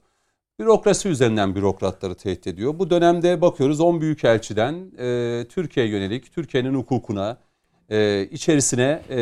bürokrasi 0.59 1.09
üzerinden 1.09 1.55
bürokratları 1.55 2.15
tehdit 2.15 2.47
ediyor. 2.47 2.79
Bu 2.79 2.89
dönemde 2.89 3.41
bakıyoruz 3.41 3.79
10 3.79 4.01
büyükelçiden 4.01 4.91
e, 4.99 5.45
Türkiye'ye 5.49 5.91
yönelik 5.91 6.33
Türkiye'nin 6.33 6.73
hukukuna 6.73 7.37
e, 7.89 8.27
içerisine 8.31 9.01
e, 9.09 9.19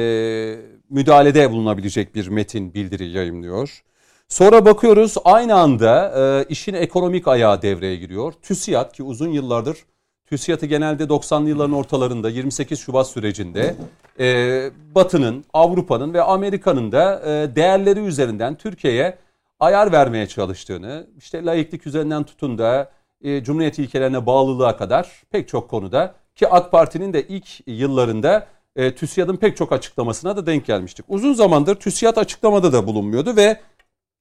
müdahalede 0.90 1.52
bulunabilecek 1.52 2.16
bir 2.16 2.28
metin 2.28 2.74
bildiri 2.74 3.10
yayımlıyor. 3.10 3.84
Sonra 4.28 4.66
bakıyoruz 4.66 5.16
aynı 5.26 5.56
anda 5.56 6.14
e, 6.18 6.46
işin 6.50 6.74
ekonomik 6.74 7.28
ayağı 7.28 7.62
devreye 7.62 7.96
giriyor. 7.96 8.34
TÜSİAD 8.42 8.94
ki 8.94 9.04
uzun 9.04 9.30
yıllardır 9.30 9.78
TÜSİAD'ı 10.26 10.66
genelde 10.66 11.04
90'lı 11.04 11.50
yılların 11.50 11.74
ortalarında 11.74 12.30
28 12.30 12.80
Şubat 12.80 13.08
sürecinde 13.08 13.76
e, 14.20 14.70
Batı'nın, 14.96 15.46
Avrupa'nın 15.54 16.14
ve 16.14 16.22
Amerika'nın 16.22 16.92
da 16.92 17.22
e, 17.26 17.56
değerleri 17.56 18.00
üzerinden 18.00 18.56
Türkiye'ye 18.56 19.18
ayar 19.60 19.92
vermeye 19.92 20.28
çalıştığını, 20.28 21.08
işte 21.18 21.46
laiklik 21.46 21.88
üzerinden 21.88 22.24
tutun 22.24 22.58
da 22.58 22.92
e, 23.22 23.44
Cumhuriyet 23.44 23.80
ilkelerine 23.80 24.26
bağlılığa 24.26 24.78
kadar 24.78 25.24
pek 25.30 25.48
çok 25.48 25.70
konuda 25.70 26.16
ki 26.36 26.48
AK 26.48 26.72
Parti'nin 26.72 27.14
de 27.14 27.28
ilk 27.28 27.68
yıllarında 27.68 28.48
e, 28.78 28.96
TÜSİAD'ın 28.96 29.36
pek 29.36 29.58
çok 29.58 29.72
açıklamasına 29.72 30.38
da 30.38 30.46
denk 30.46 30.66
gelmiştik. 30.66 31.06
Uzun 31.10 31.34
zamandır 31.34 31.76
TÜSİAD 31.76 32.18
açıklamada 32.18 32.74
da 32.74 32.88
bulunmuyordu 32.88 33.36
ve 33.36 33.60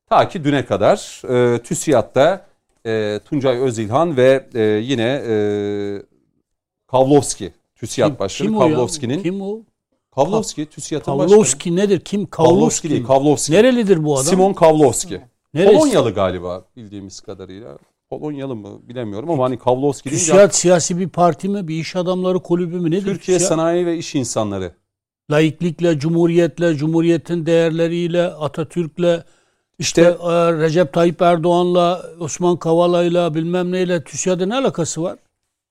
ta 0.09 0.29
ki 0.29 0.45
düne 0.45 0.65
kadar 0.65 1.23
e, 1.29 1.63
TÜSİAD'da 1.63 2.47
e, 2.87 3.21
Tuncay 3.25 3.59
Özilhan 3.59 4.17
ve 4.17 4.49
e, 4.55 4.61
yine 4.63 5.23
e, 5.29 5.37
Kavlovski, 6.87 7.53
TÜSİAD 7.75 8.19
Başkanı 8.19 8.49
kim 8.49 8.57
o 8.59 8.69
ya? 8.69 8.75
Kavlovski'nin 8.75 9.23
Kim 9.23 9.43
o? 9.43 9.61
Pavlovski, 10.13 10.67
TÜSİAD'ın 10.67 11.19
başkanı. 11.19 11.31
Kavlovski 11.31 11.77
nedir? 11.77 12.01
Kim? 12.01 12.27
Pavlovski 12.27 12.53
Kavlovski 12.55 12.91
değil? 12.91 13.07
Kavlovski. 13.07 13.53
Nerelidir 13.53 14.05
bu 14.05 14.15
adam? 14.15 14.25
Simon 14.25 14.53
Kavlovski. 14.53 15.21
Neresi? 15.55 15.77
Polonyalı 15.77 16.15
galiba 16.15 16.65
bildiğimiz 16.77 17.21
kadarıyla. 17.21 17.79
Polonyalı 18.11 18.57
mı 18.57 18.89
bilemiyorum 18.89 19.31
ama 19.31 19.45
hani 19.45 19.59
Kavlovski 19.59 20.11
deyince 20.11 20.27
TÜSİAD 20.27 20.51
siyasi 20.51 20.99
bir 20.99 21.09
parti 21.09 21.49
mi? 21.49 21.69
Bir 21.69 21.75
iş 21.75 21.97
adamları 21.97 22.39
kulübü 22.43 22.81
mü? 22.81 22.91
Nedir? 22.91 23.05
Türkiye 23.05 23.39
TÜSİAD? 23.39 23.49
Sanayi 23.49 23.87
ve 23.87 23.97
İş 23.97 24.15
İnsanları. 24.15 24.73
Laiklikle, 25.31 25.99
cumhuriyetle, 25.99 26.75
cumhuriyetin 26.75 27.47
değerleriyle, 27.47 28.27
Atatürk'le, 28.27 29.25
işte 29.79 30.03
e, 30.03 30.53
Recep 30.53 30.93
Tayyip 30.93 31.23
Erdoğan'la, 31.23 32.03
Osman 32.21 32.57
Kavala'yla 32.57 33.35
bilmem 33.35 33.73
neyle 33.73 34.05
TÜSİAD'ın 34.05 34.49
ne 34.51 34.55
alakası 34.55 35.03
var? 35.03 35.19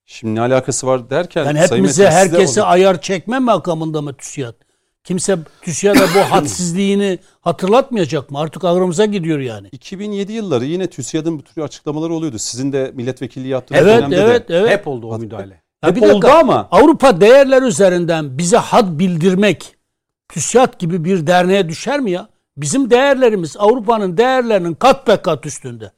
Şimdi 0.05 0.35
ne 0.35 0.41
alakası 0.41 0.87
var 0.87 1.09
derken 1.09 1.45
Yani 1.45 1.59
hepimize, 1.59 2.09
herkese 2.09 2.63
ayar 2.63 3.01
çekme 3.01 3.39
makamında 3.39 4.01
mı 4.01 4.13
TÜSİAD? 4.13 4.55
Kimse 5.05 5.37
TÜSİAD'a 5.61 5.99
bu 6.15 6.31
hadsizliğini 6.31 7.19
hatırlatmayacak 7.41 8.31
mı? 8.31 8.39
Artık 8.39 8.63
ağrımıza 8.63 9.05
gidiyor 9.05 9.39
yani. 9.39 9.67
2007 9.71 10.33
yılları 10.33 10.65
yine 10.65 10.87
TÜSİAD'ın 10.87 11.39
bu 11.39 11.43
tür 11.43 11.61
açıklamaları 11.61 12.13
oluyordu. 12.13 12.39
Sizin 12.39 12.73
de 12.73 12.91
milletvekilliği 12.95 13.51
yaptığınız 13.51 13.81
Evet, 13.81 13.97
dönemde 13.97 14.15
evet, 14.15 14.49
de. 14.49 14.55
evet. 14.57 14.69
Hep 14.71 14.87
oldu 14.87 15.07
o 15.07 15.19
müdahale. 15.19 15.61
Ya 15.83 15.89
Hep 15.89 15.95
bir 15.95 16.01
dakika, 16.01 16.17
oldu 16.17 16.27
ama 16.27 16.67
Avrupa 16.71 17.21
değerler 17.21 17.61
üzerinden 17.61 18.37
bize 18.37 18.57
had 18.57 18.99
bildirmek 18.99 19.75
TÜSİAD 20.29 20.79
gibi 20.79 21.03
bir 21.03 21.27
derneğe 21.27 21.69
düşer 21.69 21.99
mi 21.99 22.11
ya? 22.11 22.29
Bizim 22.57 22.89
değerlerimiz 22.89 23.57
Avrupa'nın 23.57 24.17
değerlerinin 24.17 24.73
kat 24.73 25.07
be 25.07 25.17
kat 25.17 25.45
üstünde. 25.45 25.91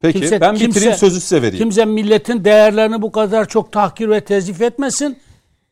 peki 0.00 0.18
Kimse- 0.20 0.40
ben 0.40 0.54
bitireyim 0.54 0.72
kimse- 0.72 0.96
sözü 0.96 1.20
size 1.20 1.42
vereyim. 1.42 1.58
Kimse 1.64 1.84
milletin 1.84 2.44
değerlerini 2.44 3.02
bu 3.02 3.12
kadar 3.12 3.48
çok 3.48 3.72
tahkir 3.72 4.08
ve 4.10 4.20
tezif 4.24 4.62
etmesin. 4.62 5.18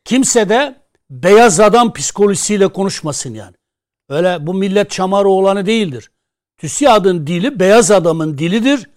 Kimse 0.05 0.49
de 0.49 0.80
beyaz 1.11 1.59
adam 1.59 1.93
psikolojisiyle 1.93 2.67
konuşmasın 2.67 3.33
yani. 3.33 3.55
Öyle 4.09 4.47
bu 4.47 4.53
millet 4.53 4.91
çamar 4.91 5.25
oğlanı 5.25 5.65
değildir. 5.65 6.11
TÜSİAD'ın 6.57 7.27
dili 7.27 7.59
beyaz 7.59 7.91
adamın 7.91 8.37
dilidir. 8.37 8.89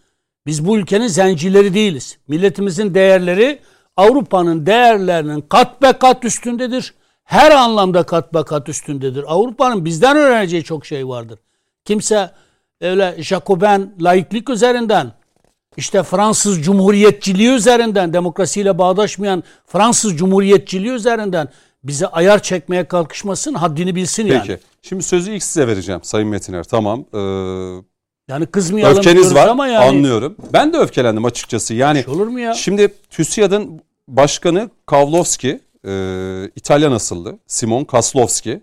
Biz 0.47 0.67
bu 0.67 0.79
ülkenin 0.79 1.07
zencileri 1.07 1.75
değiliz. 1.75 2.19
Milletimizin 2.29 2.95
değerleri 2.95 3.61
Avrupa'nın 3.97 4.67
değerlerinin 4.67 5.41
kat 5.41 5.83
be 5.83 5.93
kat 5.93 6.25
üstündedir. 6.25 6.95
Her 7.25 7.51
anlamda 7.51 8.03
kat 8.03 8.35
be 8.35 8.43
kat 8.43 8.69
üstündedir. 8.69 9.25
Avrupa'nın 9.27 9.85
bizden 9.85 10.17
öğreneceği 10.17 10.65
çok 10.65 10.87
şey 10.87 11.09
vardır. 11.09 11.39
Kimse 11.85 12.31
öyle 12.81 13.17
Jacoben 13.19 13.95
laiklik 14.01 14.51
üzerinden 14.51 15.12
işte 15.77 16.03
Fransız 16.03 16.62
Cumhuriyetçiliği 16.62 17.51
üzerinden, 17.51 18.12
demokrasiyle 18.12 18.79
bağdaşmayan 18.79 19.45
Fransız 19.67 20.17
Cumhuriyetçiliği 20.17 20.93
üzerinden 20.93 21.49
bize 21.85 22.07
ayar 22.07 22.43
çekmeye 22.43 22.85
kalkışmasın, 22.89 23.55
haddini 23.55 23.95
bilsin 23.95 24.26
yani. 24.26 24.43
Peki. 24.47 24.62
Şimdi 24.82 25.03
sözü 25.03 25.32
ilk 25.32 25.43
size 25.43 25.66
vereceğim 25.68 26.01
Sayın 26.05 26.28
Metiner. 26.28 26.64
Tamam. 26.64 27.05
Ee, 27.14 27.18
Yani 28.28 28.47
kızmayalım 28.47 28.99
öfkeniz 28.99 29.35
var. 29.35 29.47
ama 29.49 29.66
yani. 29.66 29.85
Anlıyorum. 29.85 30.37
Ben 30.53 30.72
de 30.72 30.78
öfkelendim 30.78 31.24
açıkçası. 31.24 31.74
Yani 31.74 31.99
Hiç 31.99 32.09
olur 32.09 32.26
mu 32.26 32.41
ya? 32.41 32.55
Şimdi 32.55 32.95
TÜSİAD'ın 33.11 33.80
başkanı 34.09 34.70
Kavlovski, 34.87 35.61
e, 35.87 35.91
İtalyan 36.57 36.93
asıllı 36.93 37.39
Simon 37.47 37.85
Kaslowski. 37.85 38.61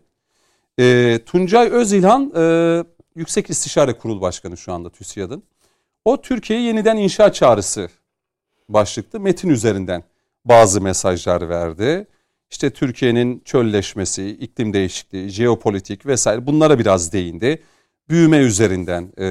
E, 0.79 1.19
Tuncay 1.25 1.67
Özilhan 1.69 2.31
e, 2.35 2.43
Yüksek 3.15 3.49
İstişare 3.49 3.93
Kurulu 3.93 4.21
Başkanı 4.21 4.57
şu 4.57 4.73
anda 4.73 4.89
TÜSİAD'ın. 4.89 5.43
O 6.05 6.21
Türkiye'yi 6.21 6.65
yeniden 6.65 6.97
inşa 6.97 7.33
çağrısı 7.33 7.89
başlıklı 8.69 9.19
metin 9.19 9.49
üzerinden 9.49 10.03
bazı 10.45 10.81
mesajlar 10.81 11.49
verdi. 11.49 12.07
İşte 12.51 12.69
Türkiye'nin 12.69 13.41
çölleşmesi, 13.45 14.29
iklim 14.29 14.73
değişikliği, 14.73 15.29
jeopolitik 15.29 16.05
vesaire 16.05 16.47
bunlara 16.47 16.79
biraz 16.79 17.13
değindi. 17.13 17.63
Büyüme 18.09 18.37
üzerinden 18.37 19.11
e, 19.19 19.27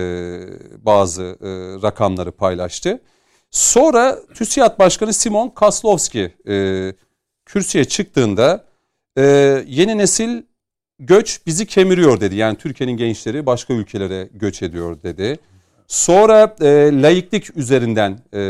bazı 0.85 1.23
e, 1.23 1.49
rakamları 1.83 2.33
paylaştı. 2.33 3.01
Sonra 3.51 4.18
TÜSİAD 4.35 4.79
Başkanı 4.79 5.12
Simon 5.12 5.49
Kaslowski 5.49 6.35
e, 6.49 6.55
kürsüye 7.47 7.85
çıktığında 7.85 8.64
e, 9.18 9.23
yeni 9.66 9.99
nesil 9.99 10.43
göç 10.99 11.41
bizi 11.47 11.66
kemiriyor 11.66 12.21
dedi. 12.21 12.37
Yani 12.37 12.57
Türkiye'nin 12.57 12.97
gençleri 12.97 13.47
başka 13.47 13.75
ülkelere 13.75 14.29
göç 14.33 14.62
ediyor 14.62 15.03
dedi. 15.03 15.39
Sonra 15.91 16.57
e, 16.61 17.03
laiklik 17.03 17.57
üzerinden 17.57 18.18
e, 18.32 18.41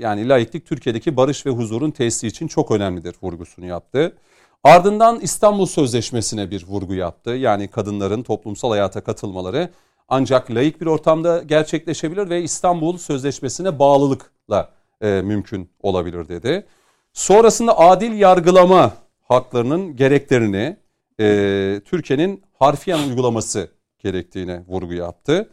yani 0.00 0.28
laiklik 0.28 0.66
Türkiye'deki 0.66 1.16
barış 1.16 1.46
ve 1.46 1.50
huzurun 1.50 1.90
tesisi 1.90 2.26
için 2.26 2.46
çok 2.46 2.70
önemlidir 2.70 3.14
vurgusunu 3.22 3.66
yaptı. 3.66 4.16
Ardından 4.64 5.20
İstanbul 5.20 5.66
Sözleşmesi'ne 5.66 6.50
bir 6.50 6.66
vurgu 6.66 6.94
yaptı. 6.94 7.30
Yani 7.30 7.68
kadınların 7.68 8.22
toplumsal 8.22 8.70
hayata 8.70 9.00
katılmaları 9.00 9.70
ancak 10.08 10.50
laik 10.50 10.80
bir 10.80 10.86
ortamda 10.86 11.42
gerçekleşebilir 11.42 12.30
ve 12.30 12.42
İstanbul 12.42 12.98
Sözleşmesi'ne 12.98 13.78
bağlılıkla 13.78 14.70
e, 15.00 15.08
mümkün 15.08 15.70
olabilir 15.82 16.28
dedi. 16.28 16.66
Sonrasında 17.12 17.78
adil 17.78 18.12
yargılama 18.12 18.92
haklarının 19.28 19.96
gereklerini 19.96 20.76
e, 21.20 21.80
Türkiye'nin 21.84 22.42
harfiyen 22.58 23.08
uygulaması 23.08 23.68
gerektiğine 23.98 24.62
vurgu 24.68 24.92
yaptı. 24.92 25.48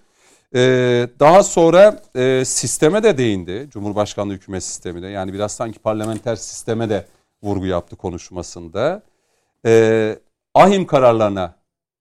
E, 0.56 0.60
daha 1.20 1.44
sonra 1.44 2.02
e, 2.16 2.46
sisteme 2.46 3.04
de 3.04 3.18
değindi. 3.18 3.68
Cumhurbaşkanlığı 3.72 4.34
hükümet 4.34 4.64
sistemine 4.64 5.10
yani 5.10 5.34
biraz 5.34 5.52
sanki 5.52 5.80
parlamenter 5.80 6.36
sisteme 6.36 6.90
de 6.90 7.06
vurgu 7.44 7.66
yaptı 7.66 7.96
konuşmasında. 7.96 9.02
E, 9.66 10.16
ahim 10.54 10.86
kararlarına 10.86 11.56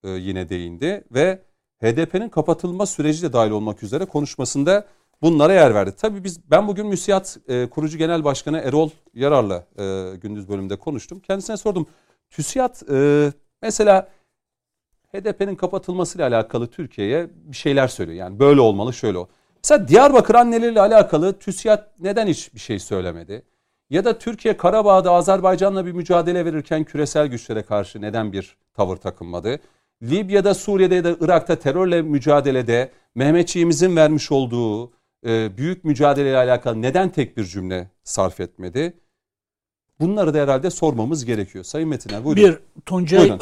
e, 0.05 0.11
yine 0.11 0.49
değindi 0.49 1.05
ve 1.15 1.43
HDP'nin 1.83 2.29
kapatılma 2.29 2.87
süreci 2.87 3.23
de 3.23 3.33
dahil 3.33 3.51
olmak 3.51 3.83
üzere 3.83 4.05
konuşmasında 4.05 4.87
bunlara 5.23 5.53
yer 5.53 5.75
verdi. 5.75 5.95
Tabii 5.99 6.25
biz 6.25 6.51
ben 6.51 6.69
bugün 6.69 6.87
müsiyat 6.87 7.39
e, 7.49 7.67
kurucu 7.67 7.99
genel 7.99 8.25
başkanı 8.25 8.59
Erol 8.59 8.91
Yarar'la 9.15 9.67
e, 9.79 10.17
gündüz 10.17 10.49
bölümünde 10.49 10.77
konuştum. 10.77 11.21
Kendisine 11.21 11.57
sordum. 11.57 11.87
TÜSİAD 12.31 12.91
e, 12.91 13.33
mesela 13.63 14.09
HDP'nin 15.15 15.57
kapatılmasıyla 15.57 16.29
alakalı 16.29 16.67
Türkiye'ye 16.67 17.31
bir 17.45 17.57
şeyler 17.57 17.89
söylüyor. 17.89 18.19
Yani 18.19 18.39
böyle 18.39 18.61
olmalı 18.61 18.93
şöyle 18.93 19.19
ol. 19.19 19.27
Mesela 19.65 19.89
Diyarbakır 19.89 20.35
anneleriyle 20.35 20.81
alakalı 20.81 21.39
TÜSİAD 21.39 21.85
neden 22.01 22.27
hiç 22.27 22.55
bir 22.55 22.61
şey 22.61 22.79
söylemedi? 22.79 23.43
Ya 23.91 24.05
da 24.05 24.19
Türkiye 24.19 24.57
Karabağ'da 24.57 25.13
Azerbaycan'la 25.13 25.87
bir 25.87 25.93
mücadele 25.93 26.45
verirken 26.45 26.85
küresel 26.85 27.27
güçlere 27.27 27.63
karşı 27.63 28.01
neden 28.01 28.33
bir 28.33 28.57
tavır 28.75 28.97
takınmadı? 28.97 29.61
Libya'da, 30.03 30.55
Suriye'de 30.55 30.95
ya 30.95 31.05
da 31.05 31.17
Irak'ta 31.21 31.57
terörle 31.57 32.03
mücadelede 32.03 32.91
Mehmetçiğimizin 33.15 33.97
vermiş 33.97 34.33
olduğu 34.33 34.93
e, 35.27 35.57
büyük 35.57 35.85
mücadeleyle 35.85 36.37
alakalı 36.37 36.83
neden 36.83 37.09
tek 37.09 37.37
bir 37.37 37.45
cümle 37.45 37.91
sarf 38.05 38.41
etmedi? 38.41 38.95
Bunları 40.01 40.35
da 40.35 40.39
herhalde 40.39 40.71
sormamız 40.71 41.25
gerekiyor. 41.25 41.65
Sayın 41.65 41.89
Metiner 41.89 42.25
buyurun. 42.25 42.43
Bir 42.43 42.59
Tuncay. 42.87 43.39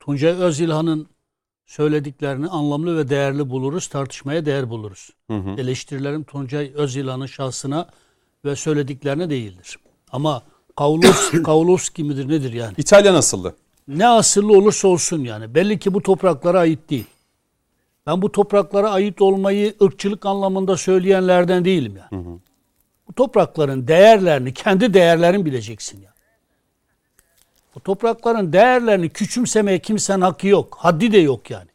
Tuncay 0.00 0.32
Özilhan'ın 0.32 1.08
söylediklerini 1.66 2.48
anlamlı 2.48 2.98
ve 2.98 3.08
değerli 3.08 3.50
buluruz, 3.50 3.86
tartışmaya 3.86 4.46
değer 4.46 4.70
buluruz. 4.70 5.10
Hı 5.30 5.36
hı. 5.36 5.50
Eleştirilerim 5.60 6.24
Tuncay 6.24 6.72
Özilhan'ın 6.74 7.26
şahsına 7.26 7.88
ve 8.44 8.56
söylediklerine 8.56 9.30
değildir. 9.30 9.78
Ama 10.12 10.42
Kavlovski, 10.76 11.42
Kavlovski 11.42 12.04
midir 12.04 12.28
nedir 12.28 12.52
yani? 12.52 12.74
İtalyan 12.76 13.14
asıllı. 13.14 13.54
Ne 13.88 14.08
asıllı 14.08 14.52
olursa 14.58 14.88
olsun 14.88 15.24
yani. 15.24 15.54
Belli 15.54 15.78
ki 15.78 15.94
bu 15.94 16.02
topraklara 16.02 16.58
ait 16.58 16.90
değil. 16.90 17.06
Ben 18.06 18.22
bu 18.22 18.32
topraklara 18.32 18.90
ait 18.90 19.22
olmayı 19.22 19.74
ırkçılık 19.82 20.26
anlamında 20.26 20.76
söyleyenlerden 20.76 21.64
değilim 21.64 21.96
yani. 21.96 22.38
Bu 23.08 23.12
toprakların 23.12 23.88
değerlerini, 23.88 24.54
kendi 24.54 24.94
değerlerini 24.94 25.44
bileceksin 25.44 26.00
yani. 26.02 26.14
Bu 27.78 27.82
toprakların 27.82 28.52
değerlerini 28.52 29.08
küçümsemeye 29.08 29.78
kimsenin 29.78 30.20
hakkı 30.20 30.46
yok. 30.46 30.76
Haddi 30.80 31.12
de 31.12 31.18
yok 31.18 31.50
yani. 31.50 31.68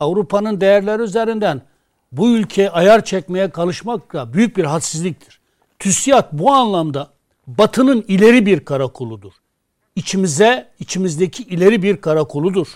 Avrupa'nın 0.00 0.60
değerleri 0.60 1.02
üzerinden 1.02 1.62
bu 2.12 2.30
ülke 2.30 2.70
ayar 2.70 3.04
çekmeye 3.04 3.50
kalışmak 3.50 4.12
da 4.12 4.32
büyük 4.32 4.56
bir 4.56 4.64
hadsizliktir. 4.64 5.40
TÜSİAD 5.78 6.28
bu 6.32 6.52
anlamda 6.52 7.10
Batı'nın 7.46 8.04
ileri 8.08 8.46
bir 8.46 8.64
karakoludur. 8.64 9.32
İçimize, 9.94 10.68
içimizdeki 10.78 11.42
ileri 11.42 11.82
bir 11.82 11.96
karakoludur. 11.96 12.68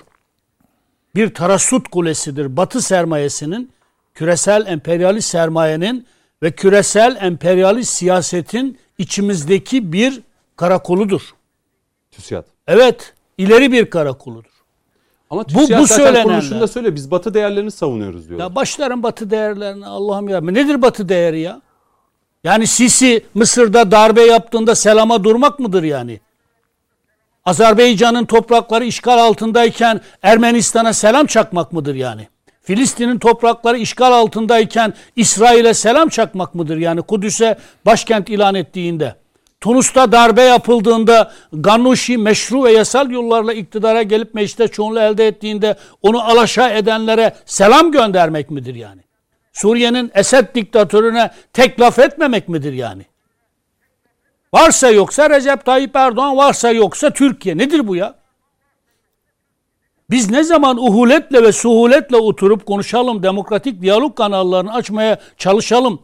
Bir 1.14 1.34
tarasut 1.34 1.88
kulesidir. 1.88 2.56
Batı 2.56 2.82
sermayesinin, 2.82 3.72
küresel 4.14 4.66
emperyalist 4.66 5.28
sermayenin 5.28 6.06
ve 6.42 6.50
küresel 6.50 7.16
emperyalist 7.20 7.92
siyasetin 7.92 8.78
içimizdeki 8.98 9.92
bir 9.92 10.20
karakoludur. 10.56 11.34
TÜSİAD. 12.10 12.44
Evet, 12.66 13.14
ileri 13.38 13.72
bir 13.72 13.90
karakoludur. 13.90 14.50
Ama 15.30 15.42
Bu- 15.42 15.46
TÜSİAD 15.46 15.80
bu 15.80 15.86
zaten 15.86 16.04
söylenenler. 16.04 16.24
kuruluşunda 16.24 16.68
söylüyor. 16.68 16.94
Biz 16.94 17.10
batı 17.10 17.34
değerlerini 17.34 17.70
savunuyoruz 17.70 18.28
diyor. 18.28 18.40
Ya 18.40 18.54
başlarım 18.54 19.02
batı 19.02 19.30
değerlerine 19.30 19.86
Allah'ım 19.86 20.28
ya. 20.28 20.40
Nedir 20.40 20.82
batı 20.82 21.08
değeri 21.08 21.40
ya? 21.40 21.60
Yani 22.44 22.66
Sisi 22.66 23.24
Mısır'da 23.34 23.90
darbe 23.90 24.22
yaptığında 24.22 24.74
selama 24.74 25.24
durmak 25.24 25.58
mıdır 25.58 25.82
yani? 25.82 26.20
Azerbaycan'ın 27.44 28.24
toprakları 28.24 28.84
işgal 28.84 29.18
altındayken 29.18 30.00
Ermenistan'a 30.22 30.92
selam 30.92 31.26
çakmak 31.26 31.72
mıdır 31.72 31.94
yani? 31.94 32.28
Filistin'in 32.62 33.18
toprakları 33.18 33.78
işgal 33.78 34.12
altındayken 34.12 34.94
İsrail'e 35.16 35.74
selam 35.74 36.08
çakmak 36.08 36.54
mıdır 36.54 36.76
yani 36.76 37.02
Kudüs'e 37.02 37.58
başkent 37.86 38.28
ilan 38.28 38.54
ettiğinde? 38.54 39.14
Tunus'ta 39.60 40.12
darbe 40.12 40.42
yapıldığında 40.42 41.32
Gannuşi 41.52 42.18
meşru 42.18 42.64
ve 42.64 42.72
yasal 42.72 43.10
yollarla 43.10 43.52
iktidara 43.52 44.02
gelip 44.02 44.34
mecliste 44.34 44.68
çoğunluğu 44.68 45.00
elde 45.00 45.26
ettiğinde 45.26 45.76
onu 46.02 46.22
alaşağı 46.22 46.70
edenlere 46.70 47.34
selam 47.44 47.92
göndermek 47.92 48.50
midir 48.50 48.74
yani? 48.74 49.00
Suriye'nin 49.52 50.10
Esed 50.14 50.54
diktatörüne 50.54 51.30
tek 51.52 51.80
laf 51.80 51.98
etmemek 51.98 52.48
midir 52.48 52.72
yani? 52.72 53.02
Varsa 54.54 54.90
yoksa 54.90 55.30
Recep 55.30 55.64
Tayyip 55.64 55.96
Erdoğan, 55.96 56.36
varsa 56.36 56.70
yoksa 56.70 57.10
Türkiye. 57.10 57.58
Nedir 57.58 57.88
bu 57.88 57.96
ya? 57.96 58.14
Biz 60.10 60.30
ne 60.30 60.44
zaman 60.44 60.76
uhuletle 60.76 61.42
ve 61.42 61.52
suhuletle 61.52 62.16
oturup 62.16 62.66
konuşalım, 62.66 63.22
demokratik 63.22 63.82
diyalog 63.82 64.16
kanallarını 64.16 64.74
açmaya 64.74 65.18
çalışalım. 65.38 66.02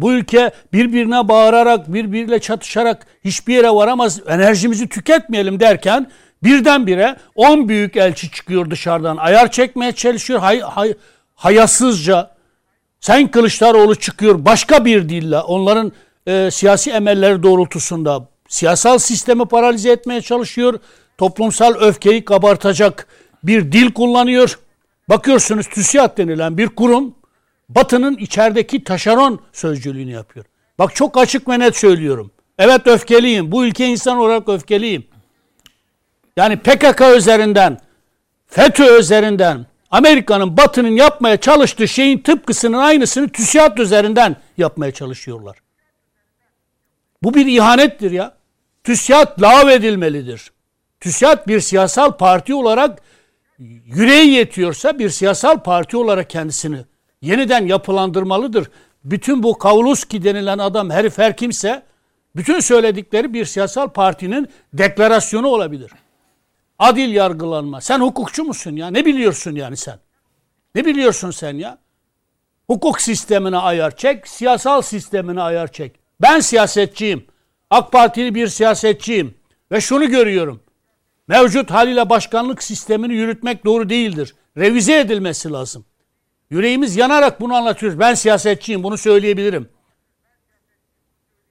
Bu 0.00 0.12
ülke 0.12 0.50
birbirine 0.72 1.28
bağırarak, 1.28 1.92
birbiriyle 1.92 2.38
çatışarak 2.38 3.06
hiçbir 3.24 3.54
yere 3.54 3.70
varamaz, 3.70 4.20
enerjimizi 4.26 4.88
tüketmeyelim 4.88 5.60
derken 5.60 6.10
birdenbire 6.42 7.16
10 7.34 7.68
büyük 7.68 7.96
elçi 7.96 8.30
çıkıyor 8.30 8.70
dışarıdan. 8.70 9.16
Ayar 9.16 9.50
çekmeye 9.50 9.92
çalışıyor 9.92 10.40
hay, 10.40 10.60
hay, 10.60 10.94
hayasızca. 11.34 12.30
Sayın 13.00 13.28
Kılıçdaroğlu 13.28 13.94
çıkıyor 13.94 14.44
başka 14.44 14.84
bir 14.84 15.08
dille 15.08 15.38
onların 15.38 15.92
e, 16.26 16.50
siyasi 16.50 16.90
emelleri 16.90 17.42
doğrultusunda 17.42 18.28
siyasal 18.48 18.98
sistemi 18.98 19.44
paralize 19.44 19.90
etmeye 19.90 20.20
çalışıyor. 20.20 20.78
Toplumsal 21.18 21.74
öfkeyi 21.74 22.24
kabartacak 22.24 23.06
bir 23.44 23.72
dil 23.72 23.92
kullanıyor. 23.92 24.58
Bakıyorsunuz 25.08 25.66
TÜSİAD 25.66 26.18
denilen 26.18 26.58
bir 26.58 26.68
kurum 26.68 27.14
Batı'nın 27.74 28.16
içerideki 28.16 28.84
taşeron 28.84 29.40
sözcülüğünü 29.52 30.10
yapıyor. 30.10 30.46
Bak 30.78 30.94
çok 30.94 31.18
açık 31.18 31.48
ve 31.48 31.58
net 31.58 31.76
söylüyorum. 31.76 32.30
Evet 32.58 32.86
öfkeliyim. 32.86 33.52
Bu 33.52 33.64
ülke 33.64 33.86
insan 33.86 34.16
olarak 34.16 34.48
öfkeliyim. 34.48 35.06
Yani 36.36 36.56
PKK 36.56 37.02
üzerinden, 37.16 37.80
FETÖ 38.46 38.98
üzerinden, 38.98 39.66
Amerika'nın 39.90 40.56
Batı'nın 40.56 40.88
yapmaya 40.88 41.36
çalıştığı 41.36 41.88
şeyin 41.88 42.18
tıpkısının 42.18 42.78
aynısını 42.78 43.28
TÜSİAD 43.28 43.78
üzerinden 43.78 44.36
yapmaya 44.58 44.92
çalışıyorlar. 44.92 45.58
Bu 47.22 47.34
bir 47.34 47.46
ihanettir 47.46 48.10
ya. 48.10 48.34
TÜSİAD 48.84 49.42
lağv 49.42 49.68
edilmelidir. 49.68 50.52
TÜSİAD 51.00 51.46
bir 51.46 51.60
siyasal 51.60 52.12
parti 52.12 52.54
olarak 52.54 52.98
yüreği 53.84 54.30
yetiyorsa 54.30 54.98
bir 54.98 55.10
siyasal 55.10 55.58
parti 55.58 55.96
olarak 55.96 56.30
kendisini 56.30 56.84
yeniden 57.22 57.66
yapılandırmalıdır. 57.66 58.70
Bütün 59.04 59.42
bu 59.42 59.58
Kavluski 59.58 60.24
denilen 60.24 60.58
adam 60.58 60.90
herif 60.90 61.18
her 61.18 61.36
kimse 61.36 61.82
bütün 62.36 62.60
söyledikleri 62.60 63.34
bir 63.34 63.44
siyasal 63.44 63.88
partinin 63.88 64.48
deklarasyonu 64.72 65.48
olabilir. 65.48 65.90
Adil 66.78 67.14
yargılanma. 67.14 67.80
Sen 67.80 68.00
hukukçu 68.00 68.44
musun 68.44 68.76
ya? 68.76 68.90
Ne 68.90 69.06
biliyorsun 69.06 69.54
yani 69.54 69.76
sen? 69.76 69.98
Ne 70.74 70.84
biliyorsun 70.84 71.30
sen 71.30 71.56
ya? 71.56 71.78
Hukuk 72.66 73.00
sistemine 73.00 73.56
ayar 73.56 73.96
çek, 73.96 74.28
siyasal 74.28 74.82
sistemine 74.82 75.42
ayar 75.42 75.72
çek. 75.72 75.96
Ben 76.20 76.40
siyasetçiyim. 76.40 77.26
AK 77.70 77.92
Partili 77.92 78.34
bir 78.34 78.46
siyasetçiyim. 78.46 79.34
Ve 79.72 79.80
şunu 79.80 80.08
görüyorum. 80.10 80.60
Mevcut 81.28 81.70
haliyle 81.70 82.10
başkanlık 82.10 82.62
sistemini 82.62 83.14
yürütmek 83.14 83.64
doğru 83.64 83.88
değildir. 83.88 84.34
Revize 84.56 85.00
edilmesi 85.00 85.50
lazım. 85.50 85.84
Yüreğimiz 86.50 86.96
yanarak 86.96 87.40
bunu 87.40 87.54
anlatıyoruz. 87.54 87.98
Ben 87.98 88.14
siyasetçiyim 88.14 88.82
bunu 88.82 88.98
söyleyebilirim. 88.98 89.68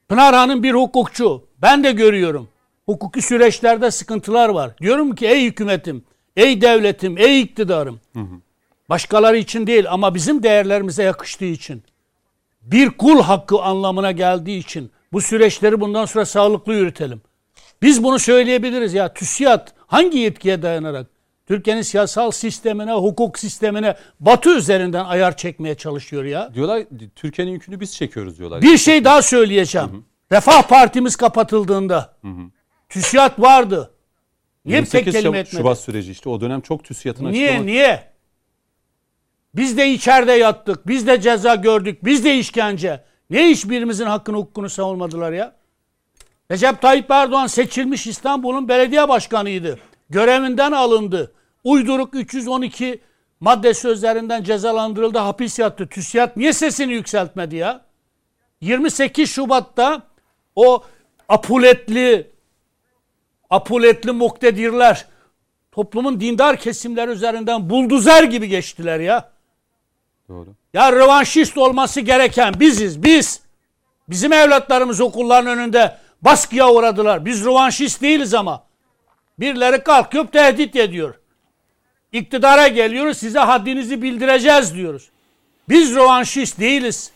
Pınar 0.10 0.36
Hanım 0.36 0.64
bir 0.64 0.74
hukukçu. 0.74 1.44
Ben 1.62 1.84
de 1.84 1.92
görüyorum. 1.92 2.50
Hukuki 2.86 3.22
süreçlerde 3.22 3.92
sıkıntılar 3.92 4.50
var. 4.50 4.78
Diyorum 4.82 5.16
ki 5.16 5.28
ey 5.28 5.46
hükümetim, 5.46 6.04
ey 6.36 6.62
devletim, 6.62 7.18
ey 7.18 7.42
iktidarım. 7.42 8.00
Hı 8.14 8.20
hı. 8.20 8.42
Başkaları 8.90 9.38
için 9.38 9.68
değil 9.68 9.86
ama 9.90 10.16
bizim 10.16 10.44
değerlerimize 10.44 11.04
yakıştığı 11.04 11.46
için. 11.46 11.84
Bir 12.62 12.90
kul 12.90 13.22
hakkı 13.22 13.62
anlamına 13.62 14.12
geldiği 14.12 14.60
için 14.60 14.92
bu 15.14 15.22
süreçleri 15.22 15.82
bundan 15.82 16.06
sonra 16.06 16.26
sağlıklı 16.26 16.74
yürütelim. 16.74 17.22
Biz 17.82 18.04
bunu 18.04 18.20
söyleyebiliriz 18.20 18.94
ya. 18.94 19.14
TÜSİAD 19.14 19.68
hangi 19.88 20.18
yetkiye 20.18 20.62
dayanarak? 20.62 21.08
Türkiye'nin 21.50 21.82
siyasal 21.82 22.32
sistemine, 22.32 22.94
hukuk 22.94 23.40
sistemine 23.40 23.96
Batı 24.20 24.58
üzerinden 24.58 25.06
ayar 25.06 25.38
çekmeye 25.38 25.76
çalışıyor 25.76 26.24
ya. 26.24 26.54
Diyorlar 26.54 26.84
Türkiye'nin 27.16 27.52
yükünü 27.52 27.80
biz 27.80 27.96
çekiyoruz 27.96 28.38
diyorlar. 28.40 28.62
Bir 28.62 28.78
şey 28.78 29.04
daha 29.04 29.22
söyleyeceğim. 29.22 29.88
Hı 29.88 29.92
hı. 29.92 30.02
Refah 30.32 30.68
Partimiz 30.68 31.16
kapatıldığında 31.16 32.14
hı 32.22 32.28
hı. 32.28 32.42
TÜSİAD 32.90 33.42
vardı. 33.42 33.92
Niye 34.66 34.84
tek 34.84 35.12
kelime 35.12 35.40
etmedi? 35.40 35.62
Şubat 35.62 35.80
süreci 35.80 36.12
işte 36.12 36.30
o 36.30 36.42
dönem 36.42 36.62
çok 36.62 36.84
TÜSİAD'ın 36.84 37.32
Niye 37.32 37.48
açıklaması. 37.48 37.68
niye? 37.68 38.04
Biz 39.56 39.78
de 39.78 39.90
içeride 39.90 40.32
yattık. 40.32 40.88
Biz 40.88 41.08
de 41.08 41.22
ceza 41.22 41.56
gördük. 41.56 42.06
Biz 42.06 42.26
de 42.26 42.38
işkence. 42.38 43.04
Ne 43.30 43.50
hiçbirimizin 43.50 44.06
hakkını 44.06 44.38
hukukunu 44.38 44.70
savunmadılar 44.70 45.32
ya? 45.32 45.56
Recep 46.52 46.82
Tayyip 46.82 47.12
Erdoğan 47.12 47.48
seçilmiş 47.48 48.08
İstanbul'un 48.08 48.68
belediye 48.68 49.10
başkanıydı. 49.10 49.80
Görevinden 50.10 50.72
alındı. 50.72 51.34
Uyduruk 51.64 52.16
312 52.16 53.00
madde 53.40 53.74
sözlerinden 53.74 54.44
cezalandırıldı, 54.44 55.18
hapis 55.18 55.60
yattı. 55.60 55.88
TÜSİAD 55.88 56.32
niye 56.36 56.54
sesini 56.54 56.94
yükseltmedi 56.94 57.56
ya? 57.56 57.86
28 58.62 59.30
Şubat'ta 59.30 60.02
o 60.56 60.84
apuletli 61.30 62.32
apuletli 63.50 64.12
muktedirler 64.12 65.06
toplumun 65.72 66.20
dindar 66.20 66.58
kesimleri 66.58 67.12
üzerinden 67.12 67.70
bulduzer 67.70 68.24
gibi 68.24 68.48
geçtiler 68.48 69.00
ya. 69.00 69.32
Doğru. 70.30 70.50
Ya 70.74 70.92
rövanşist 70.92 71.58
olması 71.58 72.02
gereken 72.02 72.54
biziz 72.60 73.04
biz. 73.04 73.42
Bizim 74.10 74.34
evlatlarımız 74.34 75.02
okulların 75.02 75.58
önünde 75.58 75.98
baskıya 76.22 76.70
uğradılar. 76.70 77.26
Biz 77.26 77.46
rövanşist 77.46 78.02
değiliz 78.02 78.34
ama. 78.34 78.64
Birileri 79.40 79.84
kalkıyor 79.84 80.28
tehdit 80.28 80.76
ediyor. 80.76 81.19
İktidara 82.12 82.68
geliyoruz 82.68 83.18
size 83.18 83.40
haddinizi 83.40 84.02
bildireceğiz 84.02 84.76
diyoruz. 84.76 85.10
Biz 85.70 85.96
rövanşist 85.96 86.60
değiliz. 86.60 87.12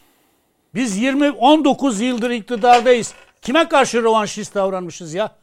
Biz 0.76 0.98
20 0.98 1.32
19 1.32 2.02
yıldır 2.02 2.30
iktidardayız. 2.30 3.14
Kime 3.42 3.68
karşı 3.68 4.04
rövanşist 4.04 4.56
davranmışız 4.56 5.14
ya? 5.14 5.36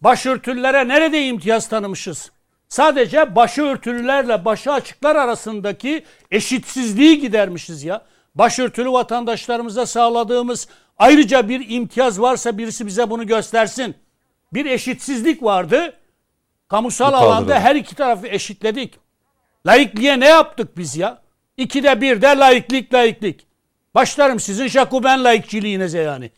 Başörtülere 0.00 0.88
nerede 0.88 1.26
imtiyaz 1.26 1.68
tanımışız? 1.68 2.30
Sadece 2.68 3.36
başörtülülerle 3.36 4.44
başı 4.44 4.72
açıklar 4.72 5.16
arasındaki 5.16 6.04
eşitsizliği 6.30 7.20
gidermişiz 7.20 7.84
ya. 7.84 8.04
Başörtülü 8.34 8.92
vatandaşlarımıza 8.92 9.86
sağladığımız 9.86 10.68
ayrıca 10.98 11.48
bir 11.48 11.70
imtiyaz 11.70 12.20
varsa 12.20 12.58
birisi 12.58 12.86
bize 12.86 13.10
bunu 13.10 13.26
göstersin. 13.26 13.94
Bir 14.52 14.66
eşitsizlik 14.66 15.42
vardı. 15.42 15.94
Kamusal 16.68 17.12
alanda 17.12 17.60
her 17.60 17.76
iki 17.76 17.94
tarafı 17.94 18.26
eşitledik. 18.26 18.94
Laikliğe 19.66 20.20
ne 20.20 20.26
yaptık 20.26 20.76
biz 20.76 20.96
ya? 20.96 21.22
İkide 21.56 22.00
bir 22.00 22.22
de 22.22 22.26
laiklik 22.26 22.94
laiklik. 22.94 23.46
Başlarım 23.94 24.40
sizin 24.40 24.66
Jacoben 24.68 25.24
laikçiliğinize 25.24 25.98
yani. 25.98 26.30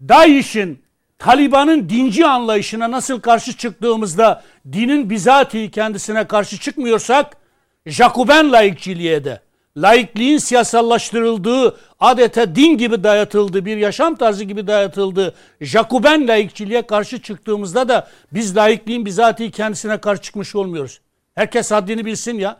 DAEŞ'in 0.00 0.82
Taliban'ın 1.18 1.88
dinci 1.88 2.26
anlayışına 2.26 2.90
nasıl 2.90 3.20
karşı 3.20 3.56
çıktığımızda 3.56 4.42
dinin 4.72 5.10
bizatihi 5.10 5.70
kendisine 5.70 6.26
karşı 6.26 6.58
çıkmıyorsak 6.58 7.36
Jacoben 7.86 8.52
laikçiliğe 8.52 9.24
de 9.24 9.40
laikliğin 9.82 10.38
siyasallaştırıldığı, 10.38 11.76
adeta 12.00 12.54
din 12.54 12.78
gibi 12.78 13.04
dayatıldığı, 13.04 13.64
bir 13.64 13.76
yaşam 13.76 14.16
tarzı 14.16 14.44
gibi 14.44 14.66
dayatıldığı 14.66 15.34
Jacoben 15.60 16.28
laikçiliğe 16.28 16.82
karşı 16.82 17.22
çıktığımızda 17.22 17.88
da 17.88 18.08
biz 18.32 18.56
laikliğin 18.56 19.06
bizatihi 19.06 19.50
kendisine 19.50 19.98
karşı 19.98 20.22
çıkmış 20.22 20.54
olmuyoruz. 20.54 21.00
Herkes 21.34 21.70
haddini 21.70 22.04
bilsin 22.04 22.38
ya. 22.38 22.56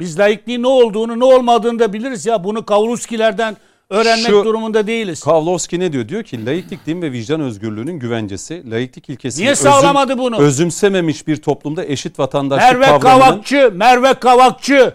Biz 0.00 0.18
laikliğin 0.18 0.62
ne 0.62 0.66
olduğunu, 0.66 1.20
ne 1.20 1.24
olmadığını 1.24 1.78
da 1.78 1.92
biliriz 1.92 2.26
ya. 2.26 2.44
Bunu 2.44 2.66
Kavruskilerden 2.66 3.56
öğrenmek 3.90 4.26
Şu, 4.26 4.44
durumunda 4.44 4.86
değiliz. 4.86 5.20
Kavlovski 5.20 5.80
ne 5.80 5.92
diyor? 5.92 6.08
Diyor 6.08 6.22
ki 6.22 6.46
laiklik 6.46 6.86
din 6.86 7.02
ve 7.02 7.12
vicdan 7.12 7.40
özgürlüğünün 7.40 7.98
güvencesi. 7.98 8.70
Laiklik 8.70 9.08
ilkesini 9.08 9.44
Niye 9.44 9.54
sağlamadı 9.54 10.18
bunu? 10.18 10.38
özümsememiş 10.38 11.26
bir 11.26 11.36
toplumda 11.36 11.84
eşit 11.84 12.18
vatandaşlık 12.18 12.72
Merve 12.72 12.86
kavramının... 12.86 13.20
Kavakçı, 13.20 13.72
Merve 13.74 14.14
Kavakçı 14.14 14.94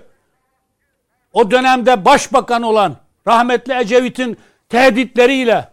o 1.37 1.51
dönemde 1.51 2.05
başbakan 2.05 2.63
olan 2.63 2.95
rahmetli 3.27 3.73
Ecevit'in 3.73 4.37
tehditleriyle 4.69 5.69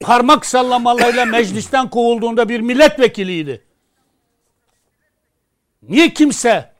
parmak 0.00 0.46
sallamalarıyla 0.46 1.24
meclisten 1.24 1.90
kovulduğunda 1.90 2.48
bir 2.48 2.60
milletvekiliydi. 2.60 3.62
Niye 5.82 6.14
kimse 6.14 6.72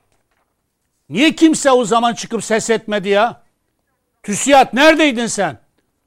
niye 1.09 1.31
kimse 1.31 1.71
o 1.71 1.85
zaman 1.85 2.13
çıkıp 2.13 2.43
ses 2.43 2.69
etmedi 2.69 3.09
ya? 3.09 3.43
TÜSİAD 4.23 4.67
neredeydin 4.73 5.27
sen? 5.27 5.57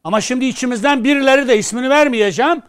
Ama 0.05 0.21
şimdi 0.21 0.45
içimizden 0.45 1.05
birileri 1.05 1.49
de 1.49 1.59
ismini 1.59 1.91
vermeyeceğim. 1.91 2.63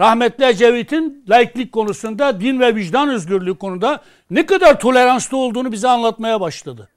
Rahmetli 0.00 0.44
Ecevit'in 0.44 1.24
laiklik 1.28 1.72
konusunda, 1.72 2.40
din 2.40 2.60
ve 2.60 2.74
vicdan 2.74 3.08
özgürlüğü 3.08 3.58
konuda 3.58 4.02
ne 4.30 4.46
kadar 4.46 4.80
toleranslı 4.80 5.36
olduğunu 5.36 5.72
bize 5.72 5.88
anlatmaya 5.88 6.40
başladı. 6.40 6.88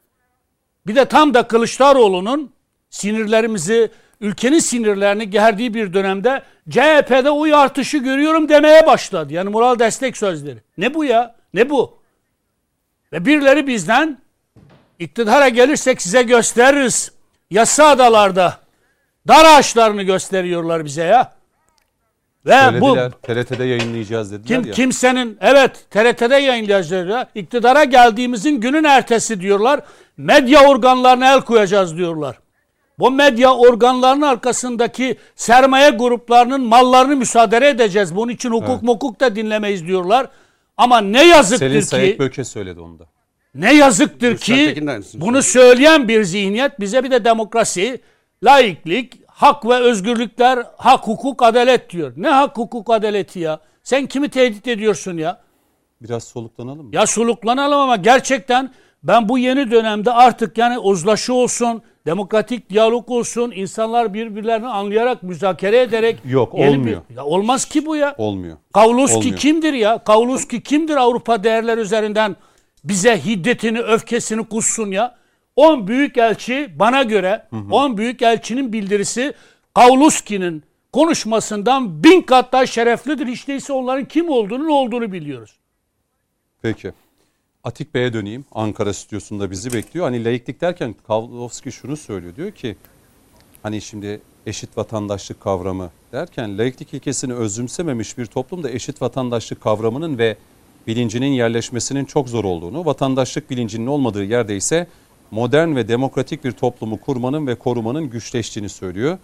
Bir 0.87 0.95
de 0.95 1.05
tam 1.05 1.33
da 1.33 1.47
Kılıçdaroğlu'nun 1.47 2.53
sinirlerimizi, 2.89 3.91
ülkenin 4.21 4.59
sinirlerini 4.59 5.29
gerdiği 5.29 5.73
bir 5.73 5.93
dönemde 5.93 6.43
CHP'de 6.69 7.29
oy 7.29 7.55
artışı 7.55 7.97
görüyorum 7.97 8.49
demeye 8.49 8.87
başladı. 8.87 9.33
Yani 9.33 9.49
moral 9.49 9.79
destek 9.79 10.17
sözleri. 10.17 10.59
Ne 10.77 10.93
bu 10.93 11.05
ya? 11.05 11.35
Ne 11.53 11.69
bu? 11.69 11.99
Ve 13.13 13.25
birileri 13.25 13.67
bizden 13.67 14.21
iktidara 14.99 15.49
gelirsek 15.49 16.01
size 16.01 16.23
gösteririz. 16.23 17.11
Yasa 17.49 17.87
adalarda 17.87 18.57
dar 19.27 19.45
ağaçlarını 19.45 20.03
gösteriyorlar 20.03 20.85
bize 20.85 21.03
ya. 21.03 21.33
Ve 22.45 22.81
bu 22.81 22.95
Söylediler. 22.95 23.11
TRT'de 23.11 23.63
yayınlayacağız 23.63 24.31
dediler 24.31 24.47
kim, 24.47 24.67
ya. 24.67 24.73
kimsenin 24.73 25.37
evet 25.41 25.85
TRT'de 25.89 26.35
yayınlayacaklar. 26.35 27.27
İktidara 27.35 27.83
geldiğimizin 27.83 28.61
günün 28.61 28.83
ertesi 28.83 29.41
diyorlar. 29.41 29.81
Medya 30.17 30.67
organlarına 30.69 31.33
el 31.33 31.41
koyacağız 31.41 31.97
diyorlar. 31.97 32.39
Bu 32.99 33.11
medya 33.11 33.55
organlarının 33.55 34.21
arkasındaki 34.21 35.17
sermaye 35.35 35.89
gruplarının 35.89 36.61
mallarını 36.61 37.15
müsaade 37.15 37.57
edeceğiz. 37.69 38.15
Bunun 38.15 38.31
için 38.31 38.51
hukuk 38.51 38.69
Evet. 38.69 38.83
mukuk 38.83 39.19
da 39.19 39.35
dinlemeyiz 39.35 39.87
diyorlar. 39.87 40.29
Ama 40.77 41.01
ne 41.01 41.23
yazıktır 41.27 41.67
Selin 41.69 41.79
ki 41.79 41.85
Sayık 41.85 42.19
Böke 42.19 42.43
söyledi 42.43 42.79
onu 42.79 42.99
da. 42.99 43.05
ne 43.55 43.73
yazıktır 43.73 44.37
ki 44.37 44.83
bunu 45.13 45.41
söyleyen 45.43 46.07
bir 46.07 46.23
zihniyet 46.23 46.79
bize 46.79 47.03
bir 47.03 47.11
de 47.11 47.25
demokrasi, 47.25 48.01
laiklik, 48.43 49.13
hak 49.27 49.65
ve 49.65 49.75
özgürlükler, 49.75 50.65
hak, 50.77 51.07
hukuk, 51.07 51.43
adalet 51.43 51.89
diyor. 51.89 52.13
Ne 52.17 52.29
hak, 52.29 52.57
hukuk, 52.57 52.89
adaleti 52.89 53.39
ya? 53.39 53.59
Sen 53.83 54.05
kimi 54.05 54.29
tehdit 54.29 54.67
ediyorsun 54.67 55.17
ya? 55.17 55.41
Biraz 56.01 56.23
soluklanalım 56.23 56.85
mı? 56.85 56.89
Ya 56.95 57.07
soluklanalım 57.07 57.79
ama 57.79 57.95
gerçekten 57.95 58.71
ben 59.03 59.29
bu 59.29 59.37
yeni 59.37 59.71
dönemde 59.71 60.11
artık 60.11 60.57
yani 60.57 60.79
uzlaşı 60.79 61.33
olsun, 61.33 61.81
demokratik 62.05 62.69
diyalog 62.69 63.09
olsun, 63.11 63.51
insanlar 63.55 64.13
birbirlerini 64.13 64.67
anlayarak, 64.67 65.23
müzakere 65.23 65.81
ederek. 65.81 66.17
Yok, 66.25 66.53
yeni 66.57 66.65
bir- 66.73 66.77
olmuyor. 66.77 67.01
ya 67.15 67.25
olmaz 67.25 67.65
ki 67.65 67.85
bu 67.85 67.95
ya. 67.95 68.15
Olmuyor. 68.17 68.57
Kavluski 68.73 69.17
Olmuyor. 69.17 69.37
kimdir 69.37 69.73
ya? 69.73 69.97
Kavluski 70.03 70.63
kimdir 70.63 70.95
Avrupa 70.95 71.43
değerler 71.43 71.77
üzerinden 71.77 72.35
bize 72.83 73.25
hiddetini, 73.25 73.79
öfkesini 73.79 74.43
kussun 74.49 74.91
ya? 74.91 75.15
10 75.55 75.87
büyük 75.87 76.17
elçi 76.17 76.69
bana 76.79 77.03
göre 77.03 77.47
10 77.71 77.97
büyük 77.97 78.21
elçinin 78.21 78.73
bildirisi 78.73 79.33
Kavluski'nin 79.73 80.63
konuşmasından 80.93 82.03
bin 82.03 82.21
kat 82.21 82.53
daha 82.53 82.65
şereflidir. 82.65 83.27
Hiç 83.27 83.47
değilse 83.47 83.73
onların 83.73 84.05
kim 84.05 84.29
olduğunu 84.29 84.67
ne 84.67 84.71
olduğunu 84.73 85.11
biliyoruz. 85.11 85.59
Peki. 86.61 86.93
Atik 87.63 87.93
Bey'e 87.93 88.13
döneyim. 88.13 88.45
Ankara 88.51 88.93
stüdyosunda 88.93 89.51
bizi 89.51 89.73
bekliyor. 89.73 90.05
Hani 90.05 90.25
laiklik 90.25 90.61
derken 90.61 90.95
Kavlovski 91.07 91.71
şunu 91.71 91.97
söylüyor. 91.97 92.35
Diyor 92.35 92.51
ki 92.51 92.75
hani 93.63 93.81
şimdi 93.81 94.21
eşit 94.45 94.77
vatandaşlık 94.77 95.41
kavramı 95.41 95.89
derken 96.11 96.57
laiklik 96.57 96.93
ilkesini 96.93 97.33
özümsememiş 97.33 98.17
bir 98.17 98.25
toplumda 98.25 98.69
eşit 98.69 99.01
vatandaşlık 99.01 99.61
kavramının 99.61 100.17
ve 100.17 100.37
bilincinin 100.87 101.31
yerleşmesinin 101.31 102.05
çok 102.05 102.29
zor 102.29 102.43
olduğunu, 102.43 102.85
vatandaşlık 102.85 103.49
bilincinin 103.49 103.87
olmadığı 103.87 104.23
yerde 104.23 104.55
ise 104.55 104.87
modern 105.31 105.75
ve 105.75 105.87
demokratik 105.87 106.43
bir 106.43 106.51
toplumu 106.51 106.97
kurmanın 106.97 107.47
ve 107.47 107.55
korumanın 107.55 108.09
güçleştiğini 108.09 108.69
söylüyor. 108.69 109.17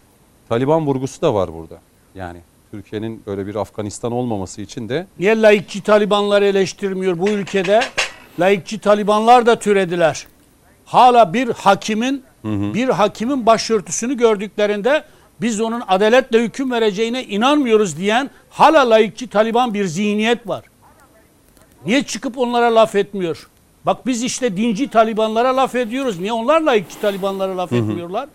Taliban 0.50 0.86
vurgusu 0.86 1.22
da 1.22 1.34
var 1.34 1.54
burada. 1.54 1.82
Yani 2.16 2.40
Türkiye'nin 2.72 3.24
böyle 3.28 3.48
bir 3.48 3.56
Afganistan 3.56 4.12
olmaması 4.12 4.62
için 4.62 4.90
de 4.90 5.08
Niye 5.20 5.42
laikçi 5.42 5.84
Talibanları 5.84 6.46
eleştirmiyor 6.46 7.20
bu 7.20 7.30
ülkede? 7.30 7.82
Laikçi 8.40 8.80
Talibanlar 8.80 9.46
da 9.46 9.60
türediler. 9.60 10.28
Hala 10.86 11.34
bir 11.34 11.50
hakimin 11.50 12.24
bir 12.44 12.90
hakimin 12.90 13.46
başörtüsünü 13.46 14.18
gördüklerinde 14.18 15.04
biz 15.42 15.62
onun 15.62 15.82
adaletle 15.88 16.44
hüküm 16.44 16.72
vereceğine 16.72 17.24
inanmıyoruz 17.24 17.98
diyen 17.98 18.30
hala 18.50 18.90
laikçi 18.90 19.28
Taliban 19.28 19.74
bir 19.74 19.86
zihniyet 19.86 20.48
var. 20.48 20.64
Niye 21.86 22.04
çıkıp 22.04 22.38
onlara 22.38 22.76
laf 22.76 22.96
etmiyor? 22.96 23.48
Bak 23.86 24.06
biz 24.06 24.24
işte 24.24 24.58
dinci 24.58 24.88
Talibanlara 24.90 25.58
laf 25.58 25.76
ediyoruz. 25.76 26.20
Niye 26.20 26.34
onlar 26.34 26.62
laikçi 26.62 27.02
Talibanlara 27.02 27.58
laf 27.58 27.74
etmiyorlar? 27.74 28.30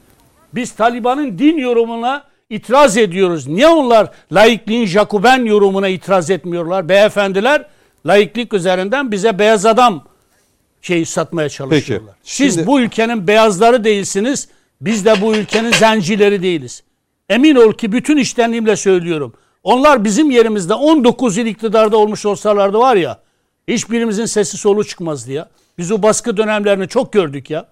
Biz 0.55 0.73
Taliban'ın 0.73 1.39
din 1.39 1.59
yorumuna 1.59 2.25
itiraz 2.51 2.97
ediyoruz. 2.97 3.47
Niye 3.47 3.69
onlar 3.69 4.11
laikliğin 4.33 4.87
Jacoben 4.87 5.45
yorumuna 5.45 5.89
itiraz 5.89 6.31
etmiyorlar? 6.31 6.89
Beyefendiler 6.89 7.67
laiklik 8.07 8.55
üzerinden 8.55 9.13
bize 9.13 9.39
beyaz 9.39 9.67
adam 9.67 10.05
şeyi 10.83 11.07
satmaya 11.07 11.49
çalışıyorlar. 11.49 12.15
Peki, 12.15 12.33
Siz 12.35 12.55
şimdi- 12.55 12.67
bu 12.67 12.81
ülkenin 12.81 13.27
beyazları 13.27 13.85
değilsiniz. 13.85 14.49
Biz 14.81 15.05
de 15.05 15.21
bu 15.21 15.35
ülkenin 15.37 15.73
zencileri 15.73 16.43
değiliz. 16.43 16.83
Emin 17.29 17.55
ol 17.57 17.73
ki 17.73 17.93
bütün 17.93 18.17
iştenliğimle 18.17 18.77
söylüyorum. 18.77 19.35
Onlar 19.63 20.05
bizim 20.05 20.31
yerimizde 20.31 20.75
19 20.75 21.37
yıl 21.37 21.47
iktidarda 21.47 21.97
olmuş 21.97 22.27
olsalardı 22.27 22.79
var 22.79 22.97
ya 22.97 23.19
hiçbirimizin 23.69 24.25
sesi 24.27 24.57
solu 24.57 24.85
çıkmazdı 24.85 25.33
ya. 25.33 25.49
Biz 25.79 25.93
o 25.93 26.03
baskı 26.03 26.37
dönemlerini 26.37 26.89
çok 26.89 27.13
gördük 27.13 27.51
ya. 27.51 27.67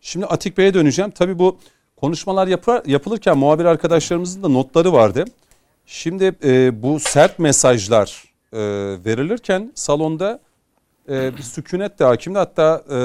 Şimdi 0.00 0.26
Atik 0.26 0.58
Bey'e 0.58 0.74
döneceğim. 0.74 1.10
Tabii 1.10 1.38
bu 1.38 1.58
konuşmalar 1.96 2.46
yapı- 2.46 2.82
yapılırken 2.86 3.38
muhabir 3.38 3.64
arkadaşlarımızın 3.64 4.42
da 4.42 4.48
notları 4.48 4.92
vardı. 4.92 5.24
Şimdi 5.86 6.34
e, 6.44 6.82
bu 6.82 7.00
sert 7.00 7.38
mesajlar 7.38 8.24
e, 8.52 8.58
verilirken 9.04 9.72
salonda 9.74 10.40
e, 11.08 11.36
bir 11.36 11.42
sükunet 11.42 11.98
de 11.98 12.04
hakimdi. 12.04 12.38
Hatta 12.38 12.84
e, 12.90 12.98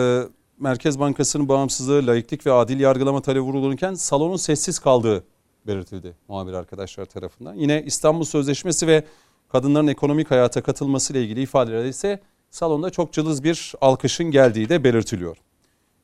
Merkez 0.60 1.00
Bankası'nın 1.00 1.50
bağımsızlığı, 1.50 2.08
laiklik 2.08 2.46
ve 2.46 2.52
adil 2.52 2.80
yargılama 2.80 3.22
talebi 3.22 3.42
vurulurken 3.42 3.94
salonun 3.94 4.38
sessiz 4.38 4.80
kaldığı 4.80 5.24
belirtildi 5.68 6.16
muhabir 6.28 6.54
arkadaşlar 6.54 7.06
tarafından. 7.06 7.56
Yine 7.56 7.84
İstanbul 7.86 8.24
Sözleşmesi 8.24 8.88
ve 8.88 9.04
kadınların 9.52 9.88
ekonomik 9.88 10.32
hayata 10.32 10.62
katılması 10.62 11.14
ile 11.14 11.24
ilgili 11.24 11.42
ifadeler 11.42 11.86
ise 11.86 12.20
salonda 12.52 12.90
çok 12.90 13.14
cılız 13.14 13.44
bir 13.44 13.74
alkışın 13.82 14.32
geldiği 14.32 14.70
de 14.70 14.84
belirtiliyor. 14.84 15.38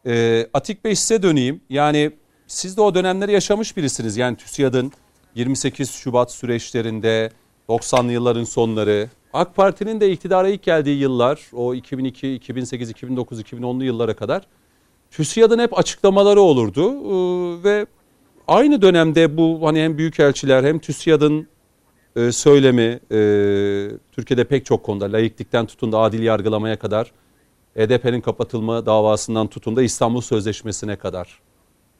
Ee, 0.05 0.47
Atik 0.53 0.83
Bey 0.83 0.95
size 0.95 1.23
döneyim. 1.23 1.61
Yani 1.69 2.11
siz 2.47 2.77
de 2.77 2.81
o 2.81 2.95
dönemleri 2.95 3.31
yaşamış 3.31 3.77
birisiniz. 3.77 4.17
Yani 4.17 4.37
TÜSİAD'ın 4.37 4.91
28 5.35 5.91
Şubat 5.91 6.31
süreçlerinde 6.31 7.31
90'lı 7.69 8.11
yılların 8.11 8.43
sonları 8.43 9.09
AK 9.33 9.55
Parti'nin 9.55 10.01
de 10.01 10.11
iktidara 10.11 10.47
ilk 10.47 10.63
geldiği 10.63 10.99
yıllar 10.99 11.41
o 11.53 11.73
2002, 11.73 12.33
2008, 12.33 12.89
2009, 12.89 13.41
2010'lu 13.41 13.83
yıllara 13.83 14.15
kadar 14.15 14.47
TÜSİAD'ın 15.11 15.59
hep 15.59 15.77
açıklamaları 15.77 16.41
olurdu 16.41 16.93
Ee, 16.93 17.63
ve 17.63 17.85
aynı 18.47 18.81
dönemde 18.81 19.37
bu 19.37 19.59
hani 19.63 19.81
hem 19.81 19.97
büyükelçiler 19.97 20.63
hem 20.63 20.79
TÜSİAD'ın 20.79 21.47
e, 22.15 22.31
söylemi 22.31 22.99
e, 23.11 23.19
Türkiye'de 24.11 24.43
pek 24.43 24.65
çok 24.65 24.83
konuda 24.83 25.11
laiklikten 25.11 25.65
tutun 25.65 25.91
da 25.91 25.99
adil 25.99 26.23
yargılamaya 26.23 26.79
kadar 26.79 27.11
HDP'nin 27.75 28.21
kapatılma 28.21 28.85
davasından 28.85 29.47
tutun 29.47 29.75
da 29.75 29.83
İstanbul 29.83 30.21
Sözleşmesi'ne 30.21 30.95
kadar. 30.95 31.39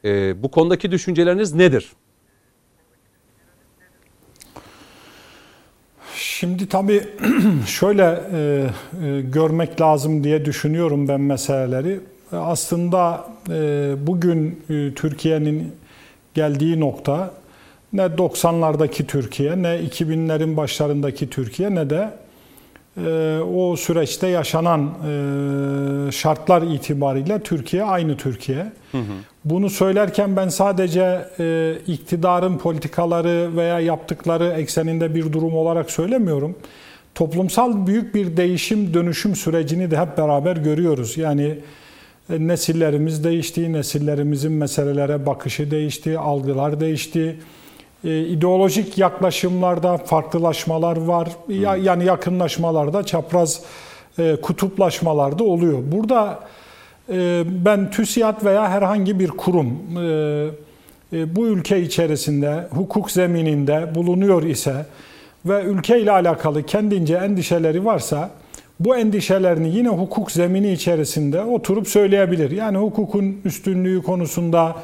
E, 0.06 0.44
bu 0.44 0.52
konudaki 0.52 0.92
düşünceleriniz 0.92 1.54
nedir? 1.54 1.90
Şimdi 6.22 6.70
tabii 6.70 7.04
şöyle 7.68 8.04
e, 8.34 8.66
e, 9.06 9.22
görmek 9.22 9.82
lazım 9.82 10.24
diye 10.24 10.46
düşünüyorum 10.46 11.08
ben 11.08 11.22
meseleleri. 11.22 12.00
Aslında 12.32 13.26
e, 13.50 13.94
bugün 14.08 14.64
e, 14.70 14.94
Türkiye'nin 14.94 15.72
geldiği 16.34 16.80
nokta 16.80 17.34
ne 17.94 18.02
90'lardaki 18.02 19.06
Türkiye 19.06 19.62
ne 19.62 19.68
2000'lerin 19.68 20.58
başlarındaki 20.58 21.30
Türkiye 21.30 21.76
ne 21.76 21.90
de 21.90 22.10
e, 23.06 23.40
o 23.40 23.76
süreçte 23.76 24.28
yaşanan 24.28 24.82
e, 24.82 26.12
şartlar 26.12 26.62
itibariyle 26.62 27.40
Türkiye 27.40 27.84
aynı 27.84 28.18
Türkiye. 28.18 28.72
Bunu 29.46 29.70
söylerken 29.70 30.36
ben 30.36 30.48
sadece 30.48 31.26
e, 31.40 31.76
iktidarın 31.88 32.58
politikaları 32.58 33.56
veya 33.56 33.80
yaptıkları 33.80 34.48
ekseninde 34.48 35.16
bir 35.16 35.34
durum 35.34 35.56
olarak 35.56 35.92
söylemiyorum. 35.92 36.56
Toplumsal 37.16 37.88
büyük 37.88 38.16
bir 38.16 38.38
değişim, 38.38 38.94
dönüşüm 38.94 39.36
sürecini 39.36 39.92
de 39.92 39.98
hep 39.98 40.18
beraber 40.18 40.58
görüyoruz. 40.58 41.18
Yani 41.18 41.60
e, 42.30 42.48
nesillerimiz 42.48 43.24
değişti, 43.24 43.74
nesillerimizin 43.74 44.52
meselelere 44.52 45.26
bakışı 45.26 45.72
değişti, 45.72 46.20
algılar 46.20 46.80
değişti. 46.80 47.40
e, 48.04 48.20
ideolojik 48.20 48.98
yaklaşımlarda 48.98 49.98
farklılaşmalar 49.98 50.98
var. 50.98 51.30
Ya, 51.50 51.76
yani 51.76 52.06
yakınlaşmalarda, 52.06 53.04
çapraz 53.04 53.62
e, 54.20 54.36
kutuplaşmalarda 54.42 55.44
oluyor. 55.44 55.80
Burada 55.92 56.40
ben 57.66 57.92
TÜSİAD 57.92 58.46
veya 58.46 58.70
herhangi 58.70 59.20
bir 59.20 59.28
kurum 59.28 59.68
e, 59.98 60.50
e, 61.14 61.36
bu 61.36 61.48
ülke 61.48 61.82
içerisinde 61.82 62.68
hukuk 62.72 63.12
zemininde 63.12 63.96
bulunuyor 63.96 64.44
ise 64.44 64.86
ve 65.46 65.64
ülke 65.64 66.02
ile 66.02 66.12
alakalı 66.12 66.64
kendince 66.64 67.16
endişeleri 67.16 67.86
varsa 67.86 68.30
bu 68.80 68.98
endişelerini 68.98 69.76
yine 69.76 69.90
hukuk 69.90 70.32
zemini 70.32 70.72
içerisinde 70.72 71.42
oturup 71.42 71.88
söyleyebilir. 71.88 72.52
Yani 72.52 72.78
hukukun 72.78 73.38
üstünlüğü 73.46 74.04
konusunda 74.04 74.76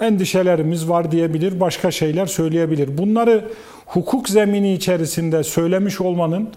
endişelerimiz 0.00 0.88
var 0.88 1.12
diyebilir, 1.12 1.60
başka 1.60 1.90
şeyler 1.90 2.26
söyleyebilir. 2.26 2.98
Bunları 2.98 3.44
hukuk 3.86 4.28
zemini 4.28 4.74
içerisinde 4.74 5.42
söylemiş 5.42 6.00
olmanın 6.00 6.48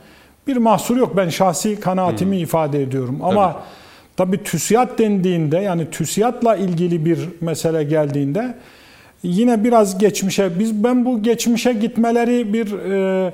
bir 0.48 0.58
mahsuru 0.58 1.00
yok. 1.00 1.18
Ben 1.18 1.30
şahsi 1.30 1.80
kanaatimi 1.80 2.36
hmm. 2.36 2.44
ifade 2.44 2.84
ediyorum. 2.84 3.20
Ama 3.24 3.62
tabii 4.18 4.44
TÜSİAD 4.44 5.00
dendiğinde 5.00 5.58
yani 5.58 5.90
TÜSİAD'la 5.92 6.56
ilgili 6.56 7.06
bir 7.06 7.20
mesele 7.42 7.84
geldiğinde 7.84 8.56
yine 9.24 9.64
biraz 9.64 9.98
geçmişe 9.98 10.60
biz 10.60 10.84
ben 10.84 11.06
bu 11.06 11.24
geçmişe 11.24 11.74
gitmeleri 11.74 12.54
bir 12.54 12.72
e, 12.92 13.34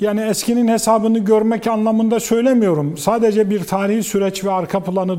yani 0.00 0.20
eskinin 0.20 0.68
hesabını 0.68 1.18
görmek 1.18 1.66
anlamında 1.66 2.20
söylemiyorum. 2.20 2.98
Sadece 2.98 3.50
bir 3.50 3.64
tarihi 3.64 4.02
süreç 4.02 4.44
ve 4.44 4.52
arka 4.52 4.80
planı 4.80 5.18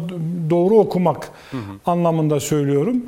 doğru 0.50 0.76
okumak 0.76 1.30
hı 1.52 1.58
hı. 1.58 1.92
anlamında 1.92 2.40
söylüyorum. 2.40 3.04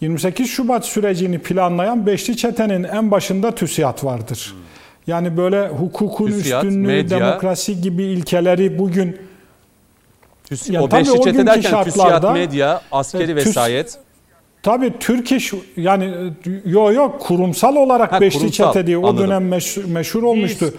28 0.00 0.50
Şubat 0.50 0.86
sürecini 0.86 1.38
planlayan 1.38 2.06
Beşli 2.06 2.36
Çete'nin 2.36 2.84
en 2.84 3.10
başında 3.10 3.50
TÜSİAD 3.54 4.04
vardır. 4.04 4.54
Hı. 4.56 4.60
Yani 5.06 5.36
böyle 5.36 5.68
hukukun 5.68 6.26
TÜSİAD, 6.26 6.64
üstünlüğü, 6.64 6.86
medya, 6.86 7.20
demokrasi 7.20 7.80
gibi 7.80 8.02
ilkeleri 8.02 8.78
bugün 8.78 9.16
TÜS, 10.44 10.70
yani 10.70 10.84
o 10.84 10.90
Beşli 10.90 11.20
Çete 11.22 11.46
derken 11.46 11.84
TÜSİAD, 11.84 12.32
medya, 12.32 12.80
askeri 12.92 13.32
e, 13.32 13.36
vesayet. 13.36 13.98
Tabii 14.62 14.92
Türk 15.00 15.32
iş 15.32 15.52
yani 15.76 16.32
yok 16.64 16.94
yok 16.94 17.20
kurumsal 17.20 17.76
olarak 17.76 18.12
ha, 18.12 18.20
Beşli 18.20 18.38
kurumsal, 18.38 18.72
Çete 18.72 18.86
diye 18.86 18.98
o 18.98 19.06
anladım. 19.08 19.26
dönem 19.26 19.48
meşhur, 19.48 19.84
meşhur 19.84 20.22
olmuştu. 20.22 20.74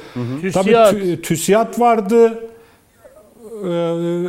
Tabii 0.53 1.21
TÜSİAD 1.21 1.79
vardı, 1.79 2.43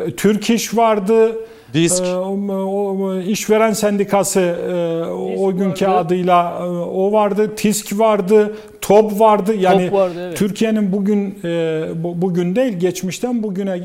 e, 0.07 0.17
Türk 0.17 0.51
İş 0.51 0.77
vardı, 0.77 1.37
Disk. 1.77 2.05
E, 2.05 2.15
o, 2.17 3.21
işveren 3.21 3.73
sendikası 3.73 4.41
e, 4.41 5.05
o 5.39 5.57
günkü 5.57 5.87
vardı. 5.87 5.99
adıyla 5.99 6.59
e, 6.61 6.65
o 6.69 7.13
vardı, 7.13 7.57
TİSK 7.57 7.99
vardı, 7.99 8.57
TOB 8.81 9.21
vardı. 9.21 9.55
Yani 9.55 9.91
evet. 9.93 10.37
Türkiye'nin 10.37 10.93
bugün 10.93 11.39
e, 11.45 11.85
bugün 11.95 12.57
değil 12.57 12.73
geçmişten 12.73 13.43
bugüne 13.43 13.77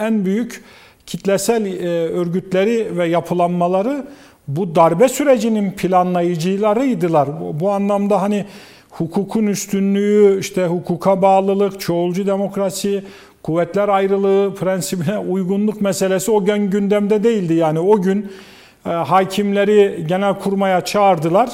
en 0.00 0.24
büyük 0.24 0.64
kitlesel 1.06 1.84
örgütleri 2.14 2.98
ve 2.98 3.08
yapılanmaları 3.08 4.04
bu 4.48 4.74
darbe 4.74 5.08
sürecinin 5.08 5.70
planlayıcılarıydılar. 5.70 7.40
Bu, 7.40 7.60
bu 7.60 7.70
anlamda 7.70 8.22
hani 8.22 8.44
hukukun 8.90 9.46
üstünlüğü, 9.46 10.40
işte 10.40 10.66
hukuka 10.66 11.22
bağlılık, 11.22 11.80
çoğulcu 11.80 12.26
demokrasi, 12.26 13.04
kuvvetler 13.42 13.88
ayrılığı 13.88 14.54
prensibine 14.54 15.18
uygunluk 15.18 15.80
meselesi 15.80 16.30
o 16.30 16.44
gün 16.44 16.70
gündemde 16.70 17.24
değildi. 17.24 17.54
Yani 17.54 17.78
o 17.78 18.02
gün 18.02 18.32
e, 18.86 18.90
hakimleri 18.90 20.04
genel 20.08 20.34
kurmaya 20.34 20.80
çağırdılar. 20.80 21.50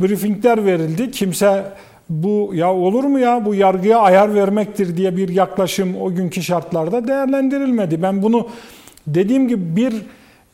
Briefingler 0.00 0.66
verildi. 0.66 1.10
Kimse 1.10 1.64
bu 2.08 2.50
ya 2.54 2.72
olur 2.72 3.04
mu 3.04 3.18
ya 3.18 3.44
bu 3.44 3.54
yargıya 3.54 3.98
ayar 3.98 4.34
vermektir 4.34 4.96
diye 4.96 5.16
bir 5.16 5.28
yaklaşım 5.28 5.96
o 6.00 6.14
günkü 6.14 6.42
şartlarda 6.42 7.08
değerlendirilmedi. 7.08 8.02
Ben 8.02 8.22
bunu 8.22 8.48
dediğim 9.06 9.48
gibi 9.48 9.76
bir 9.76 9.94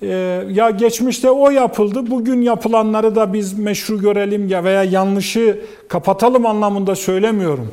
ee, 0.02 0.42
ya 0.50 0.70
geçmişte 0.70 1.30
o 1.30 1.50
yapıldı, 1.50 2.10
bugün 2.10 2.42
yapılanları 2.42 3.16
da 3.16 3.32
biz 3.32 3.58
meşru 3.58 4.00
görelim 4.00 4.48
ya 4.48 4.64
veya 4.64 4.84
yanlışı 4.84 5.60
kapatalım 5.88 6.46
anlamında 6.46 6.96
söylemiyorum. 6.96 7.72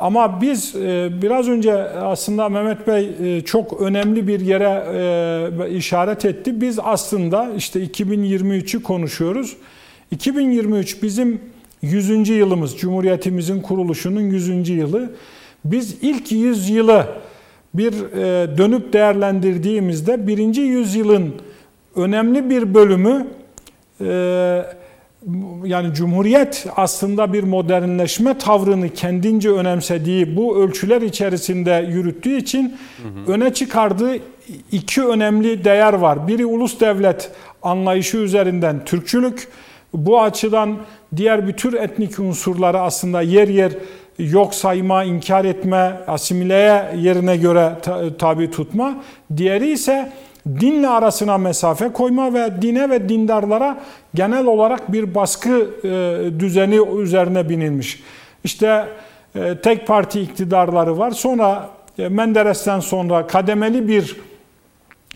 Ama 0.00 0.40
biz 0.40 0.76
e, 0.76 1.10
biraz 1.22 1.48
önce 1.48 1.74
aslında 1.90 2.48
Mehmet 2.48 2.86
Bey 2.86 3.10
e, 3.22 3.40
çok 3.40 3.80
önemli 3.80 4.28
bir 4.28 4.40
yere 4.40 4.84
e, 5.64 5.70
işaret 5.70 6.24
etti. 6.24 6.60
Biz 6.60 6.78
aslında 6.82 7.50
işte 7.56 7.84
2023'ü 7.84 8.82
konuşuyoruz. 8.82 9.56
2023 10.10 11.02
bizim 11.02 11.40
100. 11.82 12.28
yılımız, 12.28 12.76
Cumhuriyetimizin 12.76 13.60
kuruluşunun 13.60 14.20
100. 14.20 14.68
yılı. 14.68 15.12
Biz 15.64 15.96
ilk 16.02 16.32
100 16.32 16.70
yılı 16.70 17.06
bir 17.74 17.92
dönüp 18.58 18.92
değerlendirdiğimizde 18.92 20.26
birinci 20.26 20.60
yüzyılın 20.60 21.34
önemli 21.96 22.50
bir 22.50 22.74
bölümü 22.74 23.26
yani 25.64 25.94
Cumhuriyet 25.94 26.66
aslında 26.76 27.32
bir 27.32 27.42
modernleşme 27.42 28.38
tavrını 28.38 28.88
kendince 28.88 29.50
önemsediği 29.50 30.36
bu 30.36 30.62
ölçüler 30.62 31.02
içerisinde 31.02 31.86
yürüttüğü 31.90 32.36
için 32.36 32.76
hı 33.02 33.08
hı. 33.08 33.32
öne 33.32 33.54
çıkardığı 33.54 34.16
iki 34.72 35.04
önemli 35.04 35.64
değer 35.64 35.92
var. 35.92 36.28
Biri 36.28 36.46
ulus 36.46 36.80
devlet 36.80 37.30
anlayışı 37.62 38.16
üzerinden 38.16 38.84
Türkçülük. 38.84 39.48
Bu 39.94 40.22
açıdan 40.22 40.76
diğer 41.16 41.48
bir 41.48 41.52
tür 41.52 41.74
etnik 41.74 42.18
unsurları 42.18 42.80
aslında 42.80 43.22
yer 43.22 43.48
yer 43.48 43.72
yok 44.18 44.54
sayma, 44.54 45.04
inkar 45.04 45.44
etme, 45.44 46.00
asimileye 46.06 46.92
yerine 46.96 47.36
göre 47.36 47.72
tabi 48.18 48.50
tutma. 48.50 49.02
Diğeri 49.36 49.70
ise 49.70 50.12
dinle 50.60 50.88
arasına 50.88 51.38
mesafe 51.38 51.92
koyma 51.92 52.34
ve 52.34 52.62
dine 52.62 52.90
ve 52.90 53.08
dindarlara 53.08 53.80
genel 54.14 54.46
olarak 54.46 54.92
bir 54.92 55.14
baskı 55.14 55.70
e, 55.84 56.40
düzeni 56.40 57.00
üzerine 57.00 57.48
binilmiş. 57.48 58.02
İşte 58.44 58.86
e, 59.34 59.56
tek 59.62 59.86
parti 59.86 60.20
iktidarları 60.20 60.98
var. 60.98 61.10
Sonra 61.10 61.70
e, 61.98 62.08
Menderes'ten 62.08 62.80
sonra 62.80 63.26
kademeli 63.26 63.88
bir 63.88 64.16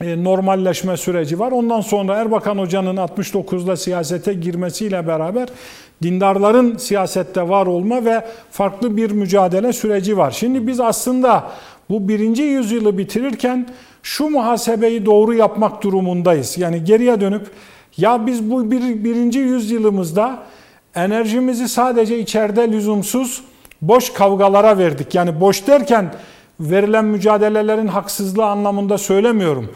normalleşme 0.00 0.96
süreci 0.96 1.38
var. 1.38 1.52
Ondan 1.52 1.80
sonra 1.80 2.16
Erbakan 2.16 2.58
Hoca'nın 2.58 2.96
69'da 2.96 3.76
siyasete 3.76 4.34
girmesiyle 4.34 5.06
beraber 5.06 5.48
dindarların 6.02 6.76
siyasette 6.76 7.48
var 7.48 7.66
olma 7.66 8.04
ve 8.04 8.24
farklı 8.50 8.96
bir 8.96 9.10
mücadele 9.10 9.72
süreci 9.72 10.16
var. 10.16 10.30
Şimdi 10.30 10.66
biz 10.66 10.80
aslında 10.80 11.50
bu 11.90 12.08
birinci 12.08 12.42
yüzyılı 12.42 12.98
bitirirken 12.98 13.68
şu 14.04 14.30
muhasebeyi 14.30 15.06
doğru 15.06 15.34
yapmak 15.34 15.82
durumundayız. 15.82 16.58
Yani 16.58 16.84
geriye 16.84 17.20
dönüp 17.20 17.50
ya 17.96 18.26
biz 18.26 18.50
bu 18.50 18.70
bir, 18.70 19.04
birinci 19.04 19.38
yüzyılımızda 19.38 20.38
enerjimizi 20.94 21.68
sadece 21.68 22.18
içeride 22.18 22.72
lüzumsuz 22.72 23.44
boş 23.82 24.12
kavgalara 24.12 24.78
verdik. 24.78 25.14
Yani 25.14 25.40
boş 25.40 25.66
derken 25.66 26.14
verilen 26.60 27.04
mücadelelerin 27.04 27.86
haksızlığı 27.86 28.46
anlamında 28.46 28.98
söylemiyorum. 28.98 29.70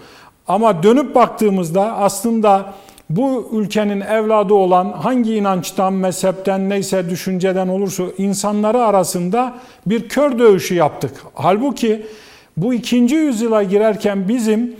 Ama 0.48 0.82
dönüp 0.82 1.14
baktığımızda 1.14 1.96
aslında 1.96 2.74
bu 3.10 3.50
ülkenin 3.52 4.00
evladı 4.00 4.54
olan 4.54 4.92
hangi 4.92 5.34
inançtan, 5.34 5.92
mezhepten, 5.92 6.68
neyse 6.68 7.10
düşünceden 7.10 7.68
olursa 7.68 8.04
insanları 8.18 8.84
arasında 8.84 9.54
bir 9.86 10.08
kör 10.08 10.38
dövüşü 10.38 10.74
yaptık. 10.74 11.12
Halbuki 11.34 12.06
bu 12.62 12.74
ikinci 12.74 13.14
yüzyıla 13.14 13.62
girerken 13.62 14.28
bizim 14.28 14.76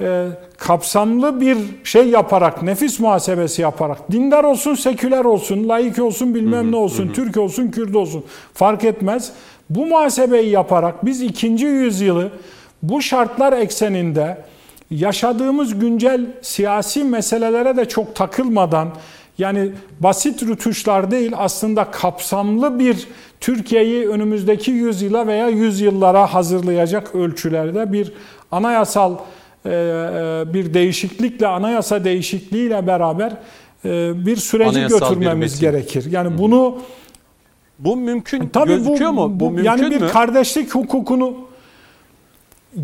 e, 0.00 0.26
kapsamlı 0.58 1.40
bir 1.40 1.58
şey 1.84 2.08
yaparak, 2.08 2.62
nefis 2.62 3.00
muhasebesi 3.00 3.62
yaparak, 3.62 4.12
dindar 4.12 4.44
olsun, 4.44 4.74
seküler 4.74 5.24
olsun, 5.24 5.68
laik 5.68 5.98
olsun, 5.98 6.34
bilmem 6.34 6.64
hı 6.64 6.68
hı, 6.68 6.72
ne 6.72 6.76
olsun, 6.76 7.08
hı. 7.08 7.12
Türk 7.12 7.36
olsun, 7.36 7.70
Kürt 7.70 7.96
olsun 7.96 8.24
fark 8.54 8.84
etmez. 8.84 9.32
Bu 9.70 9.86
muhasebeyi 9.86 10.50
yaparak 10.50 11.04
biz 11.04 11.22
ikinci 11.22 11.66
yüzyılı 11.66 12.30
bu 12.82 13.02
şartlar 13.02 13.52
ekseninde 13.52 14.38
yaşadığımız 14.90 15.78
güncel 15.78 16.26
siyasi 16.42 17.04
meselelere 17.04 17.76
de 17.76 17.84
çok 17.84 18.14
takılmadan 18.14 18.88
yani 19.40 19.70
basit 20.00 20.42
rütuşlar 20.42 21.10
değil 21.10 21.32
aslında 21.36 21.84
kapsamlı 21.84 22.78
bir 22.78 23.06
Türkiye'yi 23.40 24.08
önümüzdeki 24.08 24.70
yüzyıla 24.70 25.26
veya 25.26 25.48
yüzyıllara 25.48 26.34
hazırlayacak 26.34 27.14
ölçülerde 27.14 27.92
bir 27.92 28.12
anayasal 28.50 29.16
e, 29.64 29.70
e, 29.70 30.54
bir 30.54 30.74
değişiklikle 30.74 31.46
anayasa 31.46 32.04
değişikliğiyle 32.04 32.86
beraber 32.86 33.32
e, 33.84 34.26
bir 34.26 34.36
süreci 34.36 34.70
anayasal 34.70 34.98
götürmemiz 34.98 35.56
bir 35.56 35.60
gerekir. 35.60 36.06
Yani 36.10 36.38
bunu 36.38 36.78
bu 37.78 37.96
mümkün 37.96 38.48
tabii 38.48 38.68
gözüküyor 38.68 39.10
bu, 39.10 39.14
mu? 39.14 39.40
Bu 39.40 39.50
mümkün 39.50 39.64
yani 39.64 39.90
bir 39.90 40.00
mü? 40.00 40.08
kardeşlik 40.08 40.74
hukukunu 40.74 41.49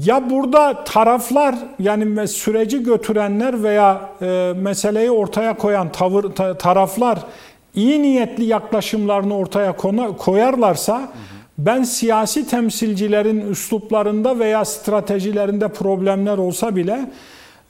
ya 0.04 0.30
burada 0.30 0.84
taraflar 0.84 1.54
yani 1.78 2.28
süreci 2.28 2.82
götürenler 2.82 3.62
veya 3.62 4.10
e, 4.22 4.52
meseleyi 4.56 5.10
ortaya 5.10 5.56
koyan 5.56 5.92
tavır 5.92 6.24
ta, 6.24 6.58
taraflar 6.58 7.18
iyi 7.74 8.02
niyetli 8.02 8.44
yaklaşımlarını 8.44 9.36
ortaya 9.36 9.76
kona- 9.76 10.16
koyarlarsa 10.16 11.12
ben 11.58 11.82
siyasi 11.82 12.48
temsilcilerin 12.48 13.40
üsluplarında 13.50 14.38
veya 14.38 14.64
stratejilerinde 14.64 15.68
problemler 15.68 16.38
olsa 16.38 16.76
bile 16.76 17.10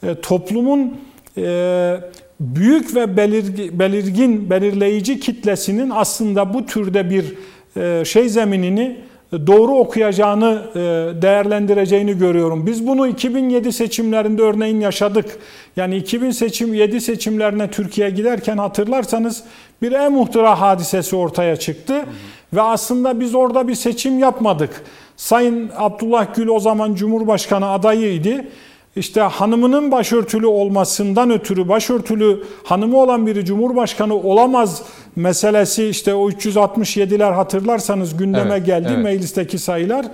e, 0.03 0.15
toplumun 0.21 0.97
e, 1.39 1.97
büyük 2.41 2.95
ve 2.95 3.05
belirgi- 3.05 3.79
belirgin 3.79 4.51
belirleyici 4.51 5.21
kitlesinin 5.21 5.91
aslında 5.95 6.55
bu 6.55 6.67
türde 6.67 7.11
bir 7.11 7.35
e, 7.77 8.05
şey 8.05 8.29
zeminini 8.29 8.97
doğru 9.33 9.73
okuyacağını 9.73 10.63
e, 10.75 10.79
değerlendireceğini 11.23 12.19
görüyorum. 12.19 12.67
Biz 12.67 12.87
bunu 12.87 13.09
2007 13.09 13.73
seçimlerinde 13.73 14.43
örneğin 14.43 14.81
yaşadık. 14.81 15.39
Yani 15.77 15.97
2007 15.97 17.01
seçimlerine 17.01 17.71
Türkiye 17.71 18.11
giderken 18.11 18.59
hatırlarsanız 18.59 19.43
bir 19.83 19.93
e-muhtıra 19.93 20.61
hadisesi 20.61 21.17
ortaya 21.17 21.57
çıktı. 21.57 22.05
Ve 22.53 22.63
aslında 22.63 23.21
biz 23.21 23.35
orada 23.35 23.69
bir 23.69 23.75
seçim 23.75 24.19
yapmadık. 24.19 24.83
Sayın 25.17 25.71
Abdullah 25.77 26.35
Gül 26.35 26.49
o 26.49 26.61
zaman 26.61 26.95
Cumhurbaşkanı 26.95 27.69
adayıydı. 27.69 28.45
İşte 28.97 29.21
hanımının 29.21 29.91
başörtülü 29.91 30.47
olmasından 30.47 31.31
ötürü 31.31 31.69
başörtülü 31.69 32.45
hanımı 32.65 32.97
olan 32.97 33.27
biri 33.27 33.45
cumhurbaşkanı 33.45 34.15
olamaz 34.15 34.83
meselesi 35.17 35.89
işte 35.89 36.15
o 36.15 36.31
367'ler 36.31 37.35
hatırlarsanız 37.35 38.17
gündeme 38.17 38.55
Evet, 38.55 38.67
geldi 38.67 38.89
evet. 38.91 39.05
meclisteki 39.05 39.59
sayılar. 39.59 40.07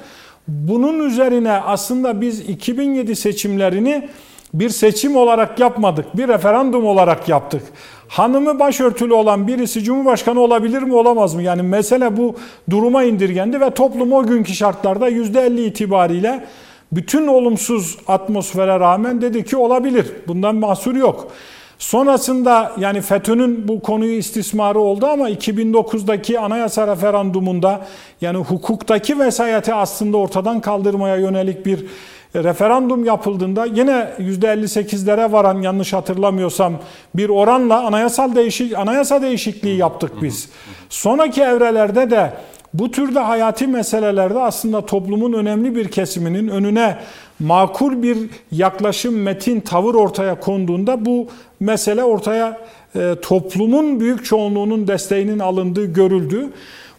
Bunun 0.49 1.09
üzerine 1.09 1.53
aslında 1.53 2.21
biz 2.21 2.41
2007 2.41 3.17
seçimlerini 3.17 4.09
bir 4.55 4.69
seçim 4.69 5.17
olarak 5.17 5.61
yapmadık. 5.61 6.17
Bir 6.17 6.29
referandum 6.29 6.87
olarak 6.87 7.29
yaptık. 7.29 7.63
Hanımı 8.09 8.59
başörtülü 8.59 9.15
olan 9.15 9.49
birisi 9.49 9.85
cumhurbaşkanı 9.85 10.41
olabilir 10.41 10.83
mi 10.83 10.95
olamaz 10.95 11.35
mı? 11.35 11.43
Yani 11.43 11.63
mesele 11.63 12.17
bu 12.17 12.37
duruma 12.71 13.05
indirgendi 13.05 13.61
ve 13.61 13.71
toplum 13.71 14.13
o 14.13 14.27
günkü 14.27 14.55
şartlarda 14.55 15.11
%50 15.11 15.61
itibariyle 15.61 16.45
bütün 16.93 17.27
olumsuz 17.27 17.99
atmosfere 18.09 18.81
rağmen 18.81 19.21
dedi 19.21 19.45
ki 19.45 19.57
olabilir. 19.57 20.07
Bundan 20.29 20.57
mahsur 20.57 20.95
yok. 20.95 21.33
Sonrasında 21.79 22.73
yani 22.79 23.01
FETÖ'nün 23.01 23.69
bu 23.69 23.81
konuyu 23.81 24.13
istismarı 24.13 24.79
oldu 24.79 25.07
ama 25.07 25.31
2009'daki 25.31 26.39
anayasa 26.39 26.87
referandumunda 26.87 27.87
yani 28.21 28.39
hukuktaki 28.39 29.19
vesayeti 29.19 29.75
aslında 29.75 30.17
ortadan 30.17 30.61
kaldırmaya 30.61 31.17
yönelik 31.17 31.67
bir 31.67 31.87
referandum 32.35 33.05
yapıldığında 33.05 33.65
yine 33.65 34.09
%58'lere 34.19 35.33
varan 35.33 35.63
yanlış 35.63 35.93
hatırlamıyorsam 35.93 36.73
bir 37.15 37.29
oranla 37.29 37.87
anayasal 37.87 38.35
değişik 38.35 38.79
anayasa 38.79 39.23
değişikliği 39.23 39.77
yaptık 39.77 40.23
biz. 40.23 40.49
Sonraki 40.89 41.43
evrelerde 41.43 42.11
de 42.11 42.33
bu 42.75 42.91
türde 42.91 43.19
hayati 43.19 43.67
meselelerde 43.67 44.39
aslında 44.39 44.87
toplumun 44.87 45.33
önemli 45.33 45.77
bir 45.77 45.89
kesiminin 45.89 46.49
önüne 46.49 46.99
makul 47.39 48.03
bir 48.03 48.19
yaklaşım, 48.53 49.23
metin, 49.23 49.61
tavır 49.61 49.95
ortaya 49.95 50.41
konduğunda 50.41 51.05
bu 51.05 51.27
mesele 51.61 52.05
ortaya 52.05 52.61
e, 52.97 53.15
toplumun 53.23 54.01
büyük 54.01 54.25
çoğunluğunun 54.25 54.89
desteğinin 54.89 55.39
alındığı 55.39 55.85
görüldü. 55.85 56.49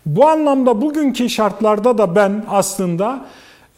Bu 0.05 0.27
anlamda 0.27 0.81
bugünkü 0.81 1.29
şartlarda 1.29 1.97
da 1.97 2.15
ben 2.15 2.45
aslında 2.49 3.25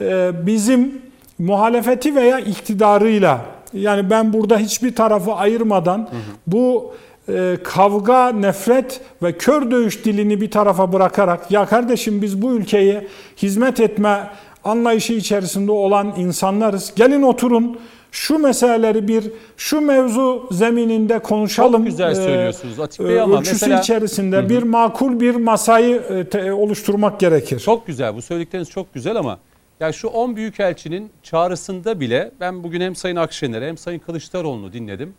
e, 0.01 0.31
bizim 0.45 1.01
muhalefeti 1.39 2.15
veya 2.15 2.39
iktidarıyla 2.39 3.41
yani 3.73 4.09
ben 4.09 4.33
burada 4.33 4.57
hiçbir 4.57 4.95
tarafı 4.95 5.33
ayırmadan 5.33 6.09
bu 6.47 6.93
e, 7.29 7.57
kavga, 7.63 8.29
nefret 8.29 9.01
ve 9.23 9.37
kör 9.37 9.71
dövüş 9.71 10.05
dilini 10.05 10.41
bir 10.41 10.51
tarafa 10.51 10.93
bırakarak 10.93 11.51
ya 11.51 11.65
kardeşim 11.65 12.21
biz 12.21 12.41
bu 12.41 12.53
ülkeye 12.53 13.07
hizmet 13.37 13.79
etme 13.79 14.29
anlayışı 14.63 15.13
içerisinde 15.13 15.71
olan 15.71 16.13
insanlarız. 16.17 16.93
Gelin 16.95 17.21
oturun 17.21 17.79
şu 18.11 18.39
meseleleri 18.39 19.07
bir 19.07 19.31
şu 19.57 19.81
mevzu 19.81 20.47
zemininde 20.51 21.19
konuşalım. 21.19 21.81
Çok 21.81 21.85
güzel 21.85 22.11
E, 22.11 22.15
söylüyorsunuz 22.15 22.79
Atik 22.79 22.99
Bey 22.99 23.21
ama 23.21 23.39
ölçüsü 23.39 23.53
mesela 23.53 23.79
içerisinde 23.79 24.49
bir 24.49 24.63
makul 24.63 25.19
bir 25.19 25.35
masayı 25.35 26.25
e, 26.33 26.51
oluşturmak 26.51 27.19
gerekir. 27.19 27.59
çok 27.59 27.87
güzel 27.87 28.15
bu 28.15 28.21
söyledikleriniz 28.21 28.69
çok 28.69 28.93
güzel 28.93 29.15
ama 29.15 29.39
ya 29.79 29.91
şu 29.91 30.07
10 30.07 30.35
büyükelçinin 30.35 31.09
çağrısında 31.23 31.99
bile 31.99 32.31
ben 32.39 32.63
bugün 32.63 32.81
hem 32.81 32.95
Sayın 32.95 33.15
Akşener'i 33.15 33.67
hem 33.67 33.77
Sayın 33.77 33.99
Kılıçdaroğlu'nu 33.99 34.73
dinledim. 34.73 35.13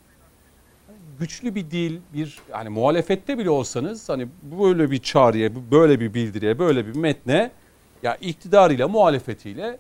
Güçlü 1.19 1.55
bir 1.55 1.71
dil, 1.71 1.99
bir 2.15 2.39
hani 2.51 2.69
muhalefette 2.69 3.39
bile 3.39 3.51
olsanız 3.51 4.09
hani 4.09 4.29
böyle 4.61 4.91
bir 4.91 4.99
çağrıya, 4.99 5.51
böyle 5.71 6.01
bir 6.01 6.15
bildiriye, 6.15 6.59
böyle 6.59 6.87
bir 6.87 6.97
metne 6.97 7.51
ya 8.03 8.17
iktidarıyla 8.17 8.89
muhalefetiyle 8.89 9.79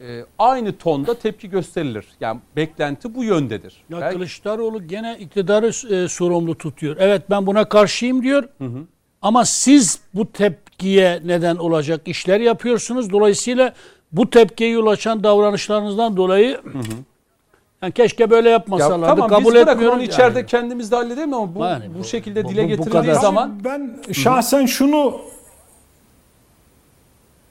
e, 0.00 0.24
aynı 0.38 0.76
tonda 0.78 1.18
tepki 1.18 1.50
gösterilir. 1.50 2.06
Yani 2.20 2.40
beklenti 2.56 3.14
bu 3.14 3.24
yöndedir. 3.24 3.84
Ya 3.90 4.00
Belki- 4.00 4.14
Kılıçdaroğlu 4.16 4.86
gene 4.86 5.16
iktidarı 5.20 5.94
e, 5.94 6.08
sorumlu 6.08 6.58
tutuyor. 6.58 6.96
Evet 6.98 7.22
ben 7.30 7.46
buna 7.46 7.68
karşıyım 7.68 8.22
diyor. 8.22 8.48
Ama 9.22 9.44
siz 9.44 10.00
bu 10.14 10.32
tepkiye 10.32 11.20
neden 11.24 11.56
olacak 11.56 12.00
işler 12.08 12.40
yapıyorsunuz. 12.40 13.10
Dolayısıyla 13.12 13.74
bu 14.12 14.30
tepkiye 14.30 14.70
yol 14.70 14.86
açan 14.86 15.24
davranışlarınızdan 15.24 16.16
dolayı 16.16 16.60
yani 17.82 17.92
keşke 17.92 18.30
böyle 18.30 18.48
Ya 18.48 18.52
yapmasalardı. 18.52 19.06
tamam 19.06 19.28
Kabul 19.28 19.44
biz 19.44 19.54
bırakın 19.54 19.70
etmiyorum. 19.72 19.98
onu 19.98 20.04
içeride 20.04 20.38
Yani. 20.38 20.46
kendimiz 20.46 20.90
de 20.92 20.96
halledelim 20.96 21.34
ama 21.34 21.54
bu, 21.54 21.64
Yani 21.64 21.84
bu, 21.94 21.98
bu- 21.98 22.04
şekilde 22.04 22.44
bu- 22.44 22.48
dile 22.48 22.60
bu- 22.60 22.64
bu 22.64 22.68
getirildiği 22.68 23.02
kadar. 23.02 23.14
zaman 23.20 23.52
Ben 23.64 23.96
şahsen 24.12 24.66
şunu 24.66 25.14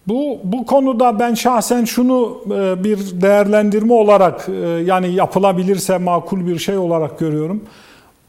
bu 0.07 0.39
bu 0.43 0.65
konuda 0.65 1.19
ben 1.19 1.33
şahsen 1.33 1.85
şunu 1.85 2.41
e, 2.45 2.83
bir 2.83 3.21
değerlendirme 3.21 3.93
olarak 3.93 4.49
e, 4.49 4.67
yani 4.67 5.11
yapılabilirse 5.13 5.97
makul 5.97 6.47
bir 6.47 6.59
şey 6.59 6.77
olarak 6.77 7.19
görüyorum. 7.19 7.63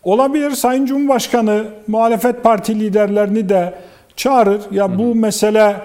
Olabilir 0.05 0.51
Sayın 0.51 0.87
Cumhurbaşkanı 0.87 1.65
muhalefet 1.89 2.43
parti 2.43 2.81
liderlerini 2.81 3.49
de 3.49 3.75
çağırır. 4.17 4.61
Ya 4.71 4.99
bu 4.99 5.15
mesele 5.15 5.77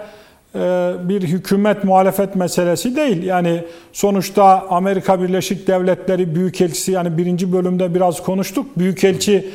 bir 1.10 1.22
hükümet 1.22 1.84
muhalefet 1.84 2.36
meselesi 2.36 2.96
değil. 2.96 3.24
Yani 3.24 3.64
sonuçta 3.94 4.66
Amerika 4.70 5.22
Birleşik 5.22 5.68
Devletleri 5.68 6.36
Büyükelçisi 6.36 6.92
yani 6.92 7.18
birinci 7.18 7.54
bölümde 7.54 7.96
biraz 7.96 8.24
konuştuk. 8.24 8.66
Büyükelçi 8.78 9.50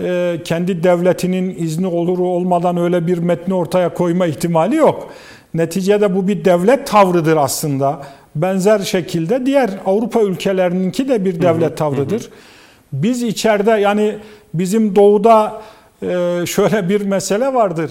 e, 0.00 0.40
kendi 0.44 0.82
devletinin 0.82 1.56
izni 1.58 1.86
olur 1.86 2.18
olmadan 2.18 2.76
öyle 2.76 3.06
bir 3.06 3.18
metni 3.18 3.54
ortaya 3.54 3.94
koyma 3.94 4.26
ihtimali 4.26 4.76
yok. 4.76 5.10
Neticede 5.54 6.16
bu 6.16 6.28
bir 6.28 6.44
devlet 6.44 6.86
tavrıdır 6.86 7.36
aslında. 7.36 8.02
Benzer 8.34 8.78
şekilde 8.78 9.46
diğer 9.46 9.70
Avrupa 9.86 10.22
ülkelerininki 10.22 11.08
de 11.08 11.24
bir 11.24 11.42
devlet 11.42 11.76
tavrıdır. 11.76 12.28
Biz 12.92 13.22
içeride 13.22 13.70
yani 13.70 14.16
bizim 14.54 14.96
doğuda 14.96 15.62
e, 16.02 16.40
şöyle 16.46 16.88
bir 16.88 17.00
mesele 17.00 17.54
vardır. 17.54 17.90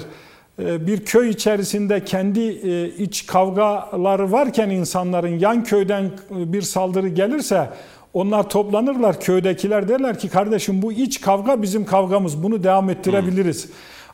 E, 0.60 0.88
Bir 0.88 1.06
köy 1.06 1.30
içerisinde 1.30 2.06
kendi 2.06 2.42
e, 2.42 2.88
iç 2.88 3.26
kavgaları 3.26 4.32
varken 4.32 4.70
insanların 4.70 5.40
yan 5.40 5.64
köyden 5.64 6.12
bir 6.30 6.62
saldırı 6.62 7.08
gelirse 7.08 7.70
onlar 8.14 8.50
toplanırlar. 8.50 9.20
Köydekiler 9.20 9.88
derler 9.88 10.20
ki 10.20 10.30
kardeşim 10.30 10.82
bu 10.82 10.92
iç 10.92 11.22
kavga 11.22 11.62
bizim 11.62 11.86
kavgamız. 11.86 12.44
Bunu 12.44 12.64
devam 12.64 12.90
ettirebiliriz. 12.90 13.70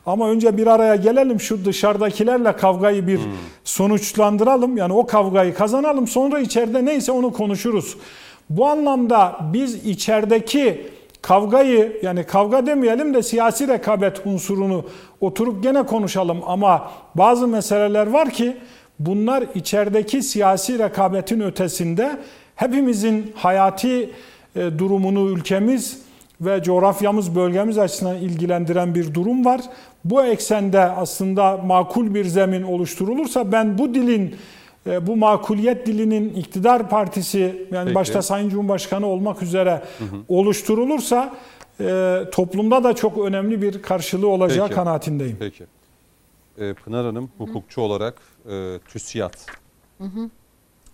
Ama 0.06 0.30
önce 0.30 0.56
bir 0.56 0.66
araya 0.66 0.96
gelelim 0.96 1.40
şu 1.40 1.64
dışarıdakilerle 1.64 2.56
kavgayı 2.56 3.06
bir 3.06 3.20
sonuçlandıralım. 3.64 4.76
Yani 4.76 4.92
o 4.92 5.06
kavgayı 5.06 5.54
kazanalım. 5.54 6.06
Sonra 6.08 6.40
içeride 6.40 6.84
neyse 6.84 7.12
onu 7.12 7.32
konuşuruz. 7.32 7.96
Bu 8.50 8.66
anlamda 8.66 9.36
biz 9.52 9.74
içerideki 9.86 10.86
kavgayı 11.22 12.00
yani 12.02 12.24
kavga 12.24 12.66
demeyelim 12.66 13.14
de 13.14 13.22
siyasi 13.22 13.68
rekabet 13.68 14.26
unsurunu 14.26 14.84
oturup 15.20 15.62
gene 15.62 15.82
konuşalım 15.82 16.40
ama 16.46 16.90
bazı 17.14 17.48
meseleler 17.48 18.06
var 18.06 18.30
ki 18.30 18.56
bunlar 18.98 19.44
içerideki 19.54 20.22
siyasi 20.22 20.78
rekabetin 20.78 21.40
ötesinde 21.40 22.18
hepimizin 22.56 23.32
hayati 23.34 24.10
e, 24.56 24.78
durumunu 24.78 25.30
ülkemiz 25.30 25.98
ve 26.40 26.62
coğrafyamız, 26.62 27.36
bölgemiz 27.36 27.78
açısından 27.78 28.16
ilgilendiren 28.16 28.94
bir 28.94 29.14
durum 29.14 29.44
var. 29.44 29.60
Bu 30.04 30.24
eksende 30.24 30.80
aslında 30.80 31.56
makul 31.56 32.14
bir 32.14 32.24
zemin 32.24 32.62
oluşturulursa 32.62 33.52
ben 33.52 33.78
bu 33.78 33.94
dilin 33.94 34.34
bu 34.86 35.16
makuliyet 35.16 35.86
dilinin 35.86 36.34
iktidar 36.34 36.90
partisi 36.90 37.68
yani 37.72 37.84
Peki. 37.84 37.94
başta 37.94 38.22
Sayın 38.22 38.48
Cumhurbaşkanı 38.48 39.06
olmak 39.06 39.42
üzere 39.42 39.82
oluşturulursa 40.28 41.34
e, 41.80 42.20
toplumda 42.32 42.84
da 42.84 42.94
çok 42.94 43.18
önemli 43.18 43.62
bir 43.62 43.82
karşılığı 43.82 44.28
olacağı 44.28 44.66
Peki. 44.66 44.74
kanaatindeyim. 44.74 45.36
Peki. 45.40 45.66
Ee, 46.58 46.74
Pınar 46.74 47.06
Hanım 47.06 47.30
hukukçu 47.38 47.80
olarak 47.80 48.14
e, 48.50 48.78
TÜSİAD. 48.88 49.34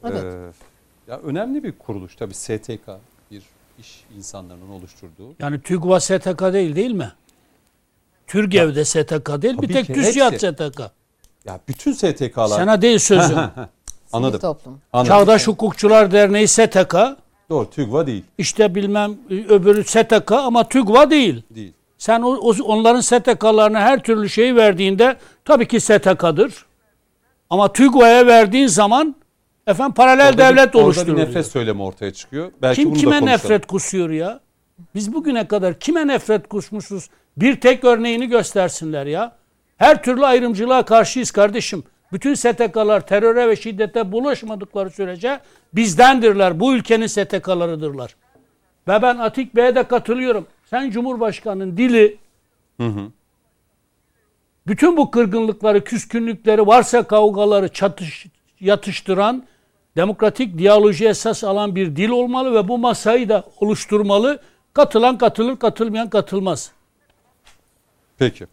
Evet. 0.04 0.24
Ee, 0.24 1.12
ya 1.12 1.18
önemli 1.18 1.64
bir 1.64 1.72
kuruluş 1.72 2.16
tabii 2.16 2.34
STK 2.34 2.88
bir 3.30 3.42
iş 3.78 4.04
insanlarının 4.16 4.70
oluşturduğu. 4.70 5.34
Yani 5.38 5.60
TÜGVA 5.60 6.00
STK 6.00 6.40
değil 6.52 6.76
değil 6.76 6.92
mi? 6.92 7.12
Türgev'de 8.26 8.84
STK 8.84 9.42
değil, 9.42 9.54
bir 9.54 9.68
Tabii 9.68 9.72
tek 9.72 9.86
ki, 9.86 9.92
TÜSİAD. 9.92 10.34
STK. 10.34 10.80
Ya 11.44 11.60
bütün 11.68 11.92
STK'lar. 11.92 12.48
Sana 12.48 12.82
değil 12.82 12.98
sözüm. 12.98 13.38
Anladım. 14.12 14.40
Toplum. 14.40 14.80
Anladım. 14.92 15.08
Çağdaş 15.16 15.46
Hukukçular 15.46 16.10
Derneği 16.12 16.48
STK, 16.48 16.94
Doğru. 17.50 17.70
TÜGVA 17.70 18.06
değil. 18.06 18.24
işte 18.38 18.74
bilmem 18.74 19.14
öbürü 19.30 19.84
STK 19.84 20.32
ama 20.32 20.68
TÜGVA 20.68 21.10
değil. 21.10 21.42
Değil. 21.50 21.72
Sen 21.98 22.22
o, 22.22 22.28
o- 22.28 22.62
onların 22.64 23.00
STK'larına 23.00 23.80
her 23.80 24.02
türlü 24.02 24.28
şeyi 24.28 24.56
verdiğinde 24.56 25.16
tabii 25.44 25.68
ki 25.68 25.80
STK'dır. 25.80 26.66
Ama 27.50 27.72
TÜGVA'ya 27.72 28.26
verdiğin 28.26 28.66
zaman 28.66 29.16
efendim 29.66 29.94
paralel 29.94 30.28
Orada 30.28 30.38
devlet 30.38 30.74
bir, 30.74 30.78
orada 30.78 30.86
oluşturur. 30.86 31.16
bir 31.16 31.22
nefret 31.22 31.46
söylemi 31.46 31.82
ortaya 31.82 32.12
çıkıyor. 32.12 32.52
Belki 32.62 32.76
Kim 32.82 32.90
bunu 32.90 32.94
da 32.96 33.00
kime 33.00 33.10
konuşalım. 33.18 33.32
nefret 33.32 33.66
kusuyor 33.66 34.10
ya? 34.10 34.40
Biz 34.94 35.12
bugüne 35.12 35.46
kadar 35.48 35.78
kime 35.78 36.06
nefret 36.06 36.48
kusmuşuz? 36.48 37.10
Bir 37.36 37.60
tek 37.60 37.84
örneğini 37.84 38.26
göstersinler 38.28 39.06
ya. 39.06 39.36
Her 39.76 40.02
türlü 40.02 40.26
ayrımcılığa 40.26 40.84
karşıyız 40.84 41.30
kardeşim. 41.30 41.82
Bütün 42.12 42.34
STK'lar 42.34 43.06
teröre 43.06 43.48
ve 43.48 43.56
şiddete 43.56 44.12
bulaşmadıkları 44.12 44.90
sürece 44.90 45.40
bizdendirler. 45.72 46.60
Bu 46.60 46.74
ülkenin 46.74 47.06
STK'larıdırlar. 47.06 48.16
Ve 48.88 49.02
ben 49.02 49.18
Atik 49.18 49.56
Bey'e 49.56 49.74
de 49.74 49.82
katılıyorum. 49.82 50.46
Sen 50.70 50.90
Cumhurbaşkanı'nın 50.90 51.76
dili 51.76 52.18
bütün 54.66 54.96
bu 54.96 55.10
kırgınlıkları, 55.10 55.84
küskünlükleri, 55.84 56.66
varsa 56.66 57.02
kavgaları 57.02 57.68
çatış, 57.68 58.26
yatıştıran, 58.60 59.44
demokratik 59.96 60.58
diyaloji 60.58 61.08
esas 61.08 61.44
alan 61.44 61.76
bir 61.76 61.96
dil 61.96 62.08
olmalı 62.08 62.54
ve 62.54 62.68
bu 62.68 62.78
masayı 62.78 63.28
da 63.28 63.44
oluşturmalı. 63.60 64.40
Katılan 64.72 65.18
katılır, 65.18 65.56
katılmayan 65.56 66.10
katılmaz. 66.10 66.72
Peki. 68.18 68.46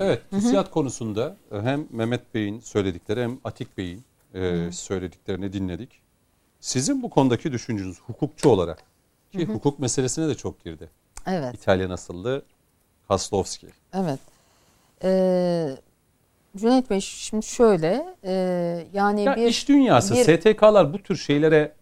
Evet, 0.00 0.22
TÜSİAD 0.30 0.70
konusunda 0.70 1.36
e, 1.52 1.60
hem 1.60 1.86
Mehmet 1.90 2.34
Bey'in 2.34 2.60
söyledikleri 2.60 3.22
hem 3.22 3.38
Atik 3.44 3.78
Bey'in 3.78 4.04
e, 4.34 4.72
söylediklerini 4.72 5.52
dinledik. 5.52 6.00
Sizin 6.60 7.02
bu 7.02 7.10
konudaki 7.10 7.52
düşünceniz 7.52 8.00
hukukçu 8.00 8.48
olarak 8.48 8.82
ki 9.32 9.44
hukuk 9.46 9.78
meselesine 9.78 10.28
de 10.28 10.34
çok 10.34 10.64
girdi. 10.64 10.90
Evet. 11.26 11.54
İtalyan 11.54 11.90
asıllı 11.90 12.42
Kaslovski. 13.08 13.66
Evet. 13.94 14.18
Ee, 15.04 15.76
Cüneyt 16.56 16.90
Bey 16.90 17.00
şimdi 17.00 17.46
şöyle 17.46 18.16
e, 18.24 18.32
yani 18.92 19.22
Ya 19.24 19.36
bir 19.36 19.46
iş 19.46 19.68
dünyası, 19.68 20.14
bir- 20.14 20.24
STK'lar 20.38 20.92
bu 20.92 20.98
tür 20.98 21.16
şeylere 21.16 21.72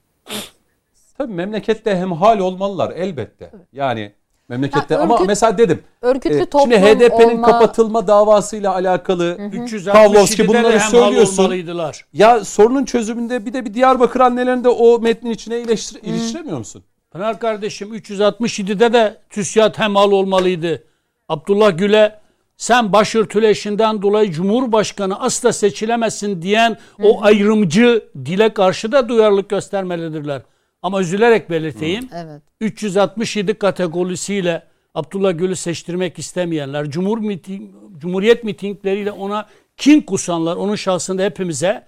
tabii 1.19 1.33
memlekette 1.33 1.97
hemhal 1.97 2.39
olmalılar 2.39 2.91
elbette. 2.91 3.53
Yani 3.73 4.13
memlekette 4.49 4.95
Ya 4.95 5.01
ama 5.01 5.15
örgüt- 5.17 5.27
mesela 5.27 5.59
dedim 5.59 5.83
örgütlü 6.03 6.37
e, 6.41 6.47
toplum 6.47 6.73
şimdi 6.73 6.87
HDP'nin 6.87 7.37
olma- 7.39 7.47
kapatılma 7.47 8.07
davasıyla 8.07 8.75
alakalı 8.75 9.37
367'de 9.39 9.93
Pavlovski 9.93 10.49
bunları 10.49 10.81
söylüyorsun. 10.81 11.43
olmalıydılar. 11.43 12.05
Ya 12.13 12.45
sorunun 12.45 12.85
çözümünde 12.85 13.47
bir 13.47 13.53
de 13.53 13.65
bir 13.65 13.75
Diyarbakır 13.75 14.21
annelerini 14.21 14.65
de 14.65 14.69
o 14.69 14.99
metnin 14.99 15.31
içine 15.31 15.55
iliştir- 15.61 16.01
iliştiremiyor 16.03 16.59
musun? 16.59 16.83
Pınar 17.11 17.39
kardeşim 17.41 17.95
367'de 17.95 18.93
de 18.93 19.17
TÜSİAD 19.31 19.79
hemal 19.79 20.13
olmalıydı. 20.13 20.83
Abdullah 21.29 21.79
Gül'e 21.79 22.19
sen 22.57 22.93
başörtülü 22.93 23.47
eşinden 23.47 24.03
dolayı 24.03 24.33
Cumhurbaşkanı 24.33 25.21
asla 25.21 25.53
seçilemezsin 25.53 26.43
diyen 26.43 26.77
o 27.03 27.23
ayrımcı 27.25 28.05
dile 28.25 28.55
karşı 28.55 28.93
da 28.93 29.09
duyarlılık 29.09 29.49
göstermelidirler. 29.49 30.43
Ama 30.83 31.01
üzülerek 31.01 31.51
belirteyim. 31.51 32.09
evet. 32.15 32.43
367 32.61 33.55
kategorisiyle 33.55 34.63
Abdullah 34.95 35.39
Gül'ü 35.39 35.57
seçtirmek 35.57 36.19
istemeyenler, 36.19 36.91
Cumhur 36.91 37.19
miting, 37.19 37.75
Cumhuriyet 37.99 38.45
mitingleriyle 38.45 39.11
ona 39.11 39.49
kin 39.77 40.01
kusanlar, 40.01 40.57
onun 40.57 40.77
şahsında 40.77 41.23
hepimize 41.23 41.87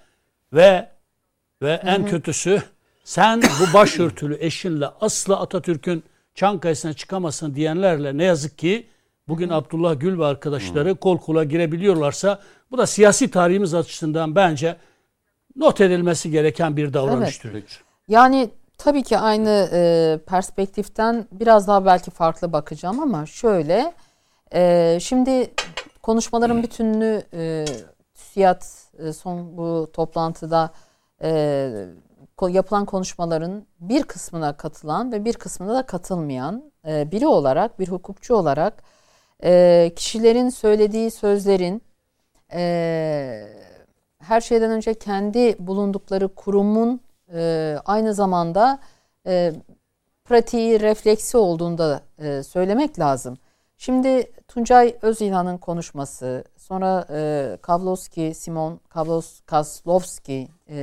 ve 0.52 0.88
ve 1.62 1.80
en 1.84 2.06
kötüsü 2.06 2.62
sen 3.04 3.42
bu 3.42 3.74
başörtülü 3.74 4.36
eşinle 4.40 4.86
asla 4.86 5.40
Atatürk'ün 5.40 6.04
Çankaya'sına 6.34 6.92
çıkamazsın 6.92 7.54
diyenlerle 7.54 8.18
ne 8.18 8.24
yazık 8.24 8.58
ki 8.58 8.86
bugün 9.28 9.48
Abdullah 9.48 10.00
Gül 10.00 10.18
ve 10.18 10.24
arkadaşları 10.24 10.94
kol 10.94 11.18
kola 11.18 11.44
girebiliyorlarsa 11.44 12.40
bu 12.70 12.78
da 12.78 12.86
siyasi 12.86 13.30
tarihimiz 13.30 13.74
açısından 13.74 14.34
bence 14.34 14.76
not 15.56 15.80
edilmesi 15.80 16.30
gereken 16.30 16.76
bir 16.76 16.92
davranış 16.92 17.38
türüdür. 17.38 17.84
Yani 18.08 18.50
tabii 18.78 19.02
ki 19.02 19.18
aynı 19.18 19.68
e, 19.72 20.18
perspektiften 20.26 21.26
biraz 21.32 21.68
daha 21.68 21.86
belki 21.86 22.10
farklı 22.10 22.52
bakacağım 22.52 23.00
ama 23.00 23.26
şöyle 23.26 23.94
e, 24.54 24.98
şimdi 25.00 25.54
konuşmaların 26.02 26.62
bütününü 26.62 27.22
e, 27.34 27.64
TÜSİAD 28.14 28.62
e, 28.98 29.12
son 29.12 29.56
bu 29.56 29.90
toplantıda 29.92 30.70
e, 31.22 31.70
yapılan 32.48 32.84
konuşmaların 32.84 33.66
bir 33.80 34.02
kısmına 34.02 34.56
katılan 34.56 35.12
ve 35.12 35.24
bir 35.24 35.34
kısmına 35.34 35.74
da 35.74 35.82
katılmayan 35.82 36.72
e, 36.86 37.10
biri 37.10 37.26
olarak 37.26 37.78
bir 37.78 37.88
hukukçu 37.88 38.34
olarak 38.34 38.82
e, 39.44 39.92
kişilerin 39.96 40.48
söylediği 40.48 41.10
sözlerin 41.10 41.82
e, 42.52 43.42
her 44.18 44.40
şeyden 44.40 44.70
önce 44.70 44.94
kendi 44.94 45.56
bulundukları 45.58 46.28
kurumun 46.28 47.00
e, 47.34 47.76
aynı 47.84 48.14
zamanda 48.14 48.78
e, 49.26 49.52
pratiği, 50.24 50.80
refleksi 50.80 51.36
olduğunda 51.36 52.00
e, 52.18 52.42
söylemek 52.42 52.98
lazım. 52.98 53.38
Şimdi 53.76 54.32
Tuncay 54.48 54.96
Özilhan'ın 55.02 55.58
konuşması, 55.58 56.44
sonra 56.56 57.06
e, 57.10 57.58
Kavlovski, 57.62 58.34
Simon 58.34 58.80
Kavlos, 58.88 59.40
Kaslovski, 59.40 60.48
e, 60.68 60.78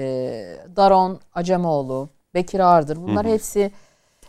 Daron 0.75 1.19
Acemoğlu, 1.33 2.09
Bekir 2.33 2.59
Ağırdır 2.59 2.97
bunlar 2.97 3.25
hepsi 3.25 3.71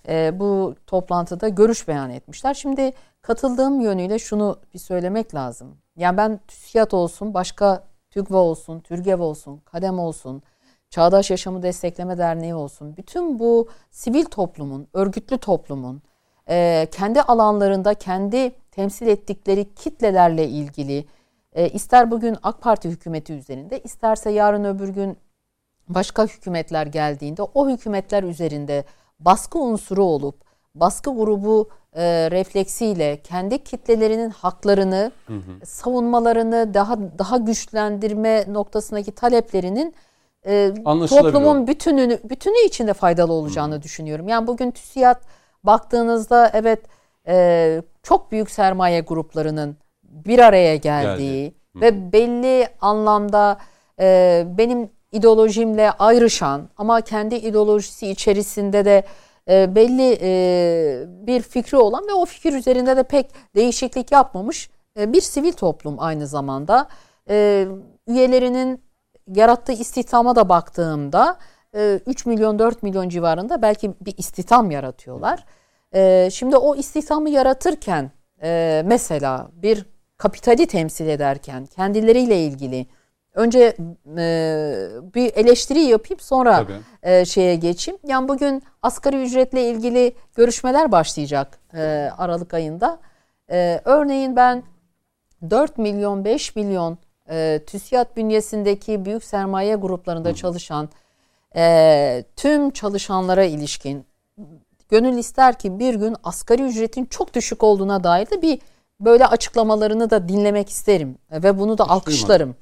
e, 0.09 0.40
bu 0.40 0.74
toplantıda 0.86 1.48
görüş 1.48 1.88
beyan 1.88 2.10
etmişler. 2.10 2.55
Şimdi 2.55 2.93
katıldığım 3.22 3.80
yönüyle 3.80 4.18
şunu 4.18 4.59
bir 4.74 4.78
söylemek 4.78 5.34
lazım. 5.34 5.76
Yani 5.97 6.16
ben 6.16 6.40
TÜSİAD 6.48 6.93
olsun, 6.93 7.34
başka 7.34 7.84
TÜGVA 8.10 8.38
olsun, 8.38 8.80
TÜRGEV 8.80 9.20
olsun, 9.20 9.59
KADEM 9.64 9.98
olsun, 9.98 10.43
Çağdaş 10.90 11.30
Yaşamı 11.30 11.62
Destekleme 11.62 12.18
Derneği 12.18 12.54
olsun. 12.54 12.96
Bütün 12.96 13.38
bu 13.38 13.68
sivil 13.90 14.24
toplumun, 14.24 14.88
örgütlü 14.92 15.38
toplumun 15.38 16.02
e, 16.48 16.88
kendi 16.92 17.22
alanlarında 17.22 17.94
kendi 17.94 18.50
temsil 18.70 19.06
ettikleri 19.06 19.74
kitlelerle 19.74 20.48
ilgili 20.48 21.04
e, 21.52 21.68
ister 21.68 22.10
bugün 22.10 22.36
AK 22.42 22.60
Parti 22.62 22.88
hükümeti 22.88 23.32
üzerinde 23.32 23.80
isterse 23.80 24.30
yarın 24.30 24.64
öbür 24.64 24.88
gün 24.88 25.16
başka 25.88 26.24
hükümetler 26.26 26.86
geldiğinde 26.86 27.42
o 27.42 27.68
hükümetler 27.68 28.22
üzerinde 28.22 28.84
baskı 29.20 29.58
unsuru 29.58 30.04
olup 30.04 30.34
baskı 30.74 31.10
grubu 31.10 31.68
e, 31.94 32.30
refleksiyle 32.30 33.22
kendi 33.22 33.64
kitlelerinin 33.64 34.30
haklarını 34.30 35.12
savunmalarını 35.64 36.74
daha 36.74 36.98
daha 37.18 37.36
güçlendirme 37.36 38.44
noktasındaki 38.48 39.12
taleplerinin 39.12 39.94
e, 40.47 40.74
toplumun 41.09 41.66
bütününü 41.66 42.20
bütünü 42.24 42.66
içinde 42.66 42.93
faydalı 42.94 43.32
olacağını 43.32 43.82
düşünüyorum. 43.82 44.28
Yani 44.28 44.47
bugün 44.47 44.70
TÜSİAD 44.70 45.23
baktığınızda 45.64 46.51
evet 46.55 46.81
e, 47.28 47.82
çok 48.02 48.32
büyük 48.32 48.51
sermaye 48.51 49.01
gruplarının 49.01 49.77
bir 50.02 50.39
araya 50.39 50.77
geldiği 50.77 51.55
ve 51.81 52.12
belli 52.12 52.68
anlamda 52.81 53.59
e, 54.01 54.44
benim 54.59 54.90
ideolojimle 55.12 55.90
ayrışan 55.90 56.68
ama 56.77 57.01
kendi 57.01 57.35
ideolojisi 57.35 58.10
içerisinde 58.10 58.85
de 58.85 59.05
e, 59.51 59.74
belli 59.74 60.18
e, 60.20 61.05
bir 61.27 61.43
fikri 61.43 61.77
olan 61.77 62.06
ve 62.09 62.12
o 62.12 62.24
fikir 62.24 62.52
üzerinde 62.52 62.97
de 62.97 63.02
pek 63.02 63.27
değişiklik 63.55 64.12
yapmamış 64.12 64.70
e, 64.98 65.12
bir 65.12 65.20
sivil 65.20 65.52
toplum 65.52 65.97
aynı 65.98 66.27
zamanda. 66.27 66.89
E, 67.31 67.66
üyelerinin 68.06 68.85
yarattığı 69.34 69.72
istihdama 69.72 70.36
da 70.36 70.48
baktığımda 70.48 71.38
e, 71.74 72.00
3 72.06 72.26
milyon 72.26 72.58
4 72.58 72.82
milyon 72.82 73.08
civarında 73.08 73.62
belki 73.62 73.94
bir 74.00 74.14
istihdam 74.18 74.70
yaratıyorlar. 74.70 75.44
E, 75.94 76.28
Şimdi 76.32 76.56
o 76.56 76.76
istihdamı 76.76 77.30
yaratırken 77.30 78.10
e, 78.42 78.82
mesela 78.86 79.48
bir 79.52 79.86
kapitali 80.16 80.66
temsil 80.66 81.08
ederken 81.08 81.66
kendileriyle 81.66 82.40
ilgili 82.40 82.86
önce 83.34 83.76
e, 84.18 84.88
bir 85.14 85.32
eleştiri 85.36 85.80
yapayım 85.80 86.20
sonra 86.20 86.56
Tabii. 86.56 86.72
e, 87.02 87.24
şeye 87.24 87.56
geçeyim. 87.56 88.00
Yani 88.06 88.28
bugün 88.28 88.62
asgari 88.82 89.22
ücretle 89.22 89.70
ilgili 89.70 90.12
görüşmeler 90.34 90.92
başlayacak 90.92 91.58
e, 91.74 92.10
Aralık 92.18 92.54
ayında. 92.54 92.98
E, 93.50 93.80
örneğin 93.84 94.36
ben 94.36 94.62
4 95.50 95.78
milyon 95.78 96.24
5 96.24 96.56
milyon 96.56 96.98
e, 97.30 97.60
TÜSİAD 97.66 98.16
bünyesindeki 98.16 99.04
büyük 99.04 99.24
sermaye 99.24 99.74
gruplarında 99.74 100.34
çalışan 100.34 100.88
e, 101.56 102.24
tüm 102.36 102.70
çalışanlara 102.70 103.44
ilişkin 103.44 104.04
gönül 104.88 105.18
ister 105.18 105.58
ki 105.58 105.78
bir 105.78 105.94
gün 105.94 106.16
asgari 106.24 106.62
ücretin 106.62 107.04
çok 107.04 107.34
düşük 107.34 107.62
olduğuna 107.62 108.04
dair 108.04 108.30
de 108.30 108.42
bir 108.42 108.58
böyle 109.00 109.26
açıklamalarını 109.26 110.10
da 110.10 110.28
dinlemek 110.28 110.70
isterim 110.70 111.18
ve 111.32 111.58
bunu 111.58 111.78
da 111.78 111.88
alkışlarım. 111.88 112.56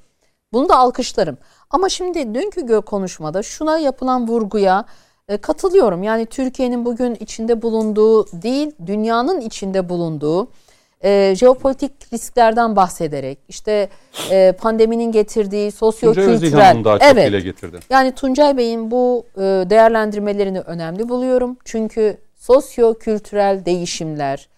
Bunu 0.53 0.69
da 0.69 0.77
alkışlarım. 0.77 1.37
Ama 1.69 1.89
şimdi 1.89 2.35
dünkü 2.35 2.81
konuşmada 2.81 3.43
şuna 3.43 3.77
yapılan 3.77 4.27
vurguya 4.27 4.85
e, 5.27 5.37
katılıyorum. 5.37 6.03
Yani 6.03 6.25
Türkiye'nin 6.25 6.85
bugün 6.85 7.15
içinde 7.15 7.61
bulunduğu 7.61 8.27
değil, 8.27 8.71
dünyanın 8.85 9.41
içinde 9.41 9.89
bulunduğu 9.89 10.47
e, 11.03 11.35
jeopolitik 11.35 11.91
risklerden 12.13 12.75
bahsederek 12.75 13.39
işte 13.49 13.89
e, 14.31 14.51
pandeminin 14.51 15.11
getirdiği 15.11 15.71
sosyo-kültürel 15.71 16.99
evet, 17.01 17.27
dile 17.27 17.39
getirdi. 17.39 17.79
Yani 17.89 18.11
Tuncay 18.11 18.57
Bey'in 18.57 18.91
bu 18.91 19.25
e, 19.37 19.41
değerlendirmelerini 19.41 20.59
önemli 20.59 21.09
buluyorum. 21.09 21.57
Çünkü 21.65 22.17
sosyo-kültürel 22.35 23.65
değişimler, 23.65 24.49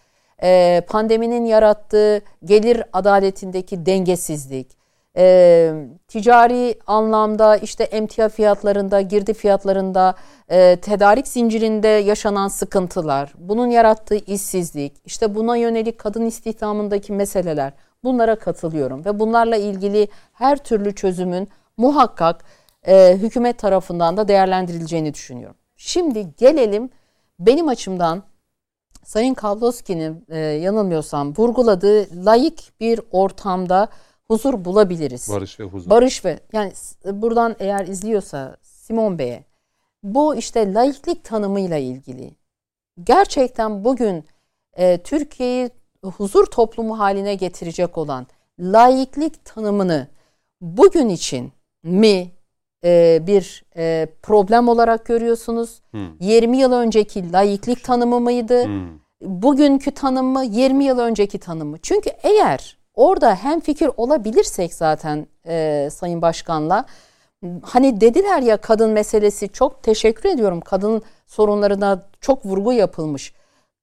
e, 0.43 0.81
pandeminin 0.87 1.45
yarattığı 1.45 2.21
gelir 2.45 2.83
adaletindeki 2.93 3.85
dengesizlik, 3.85 4.76
e, 5.17 5.73
ticari 6.07 6.79
anlamda 6.87 7.57
işte 7.57 7.83
emtia 7.83 8.29
fiyatlarında, 8.29 9.01
girdi 9.01 9.33
fiyatlarında, 9.33 10.15
e, 10.49 10.75
tedarik 10.75 11.27
zincirinde 11.27 11.87
yaşanan 11.87 12.47
sıkıntılar, 12.47 13.33
bunun 13.37 13.67
yarattığı 13.67 14.15
işsizlik, 14.15 14.93
işte 15.05 15.35
buna 15.35 15.57
yönelik 15.57 15.97
kadın 15.97 16.25
istihdamındaki 16.25 17.13
meseleler 17.13 17.73
bunlara 18.03 18.35
katılıyorum 18.35 19.05
ve 19.05 19.19
bunlarla 19.19 19.55
ilgili 19.55 20.07
her 20.33 20.57
türlü 20.57 20.95
çözümün 20.95 21.47
muhakkak 21.77 22.43
e, 22.87 23.17
hükümet 23.17 23.59
tarafından 23.59 24.17
da 24.17 24.27
değerlendirileceğini 24.27 25.13
düşünüyorum. 25.13 25.57
Şimdi 25.75 26.27
gelelim 26.37 26.89
benim 27.39 27.67
açımdan 27.67 28.23
Sayın 29.03 29.33
Kavloski'nin 29.33 30.25
e, 30.29 30.37
yanılmıyorsam 30.37 31.33
vurguladığı 31.37 32.25
layık 32.25 32.59
bir 32.79 33.01
ortamda 33.11 33.87
huzur 34.27 34.65
bulabiliriz. 34.65 35.29
Barış 35.31 35.59
ve 35.59 35.63
huzur. 35.63 35.89
Barış 35.89 36.25
ve 36.25 36.39
yani 36.53 36.71
buradan 37.05 37.55
eğer 37.59 37.87
izliyorsa 37.87 38.57
Simon 38.61 39.19
Bey'e 39.19 39.43
bu 40.03 40.35
işte 40.35 40.73
laiklik 40.73 41.23
tanımıyla 41.23 41.77
ilgili 41.77 42.31
gerçekten 43.03 43.83
bugün 43.83 44.25
e, 44.73 44.97
Türkiye'yi 44.97 45.69
huzur 46.03 46.45
toplumu 46.45 46.99
haline 46.99 47.35
getirecek 47.35 47.97
olan 47.97 48.27
laiklik 48.59 49.45
tanımını 49.45 50.07
bugün 50.61 51.09
için 51.09 51.51
mi 51.83 52.31
e, 52.83 53.19
bir 53.27 53.65
e, 53.77 54.07
problem 54.21 54.67
olarak 54.67 55.05
görüyorsunuz? 55.05 55.81
Hmm. 55.91 56.19
20 56.19 56.57
yıl 56.57 56.71
önceki 56.71 57.31
laiklik 57.31 57.83
tanımı 57.83 58.19
mıydı? 58.19 58.65
Hmm. 58.65 58.99
Bugünkü 59.21 59.91
tanımı 59.91 60.45
20 60.45 60.85
yıl 60.85 60.99
önceki 60.99 61.39
tanımı. 61.39 61.77
Çünkü 61.77 62.09
eğer 62.23 62.76
orada 62.97 63.35
hem 63.35 63.59
fikir 63.59 63.89
olabilirsek 63.97 64.73
zaten 64.73 65.27
e, 65.47 65.89
Sayın 65.91 66.21
Başkan'la 66.21 66.85
hani 67.61 68.01
dediler 68.01 68.41
ya 68.41 68.57
kadın 68.57 68.89
meselesi 68.89 69.49
çok 69.49 69.83
teşekkür 69.83 70.29
ediyorum. 70.29 70.61
Kadın 70.61 71.01
sorunlarına 71.27 72.05
çok 72.21 72.45
vurgu 72.45 72.73
yapılmış. 72.73 73.33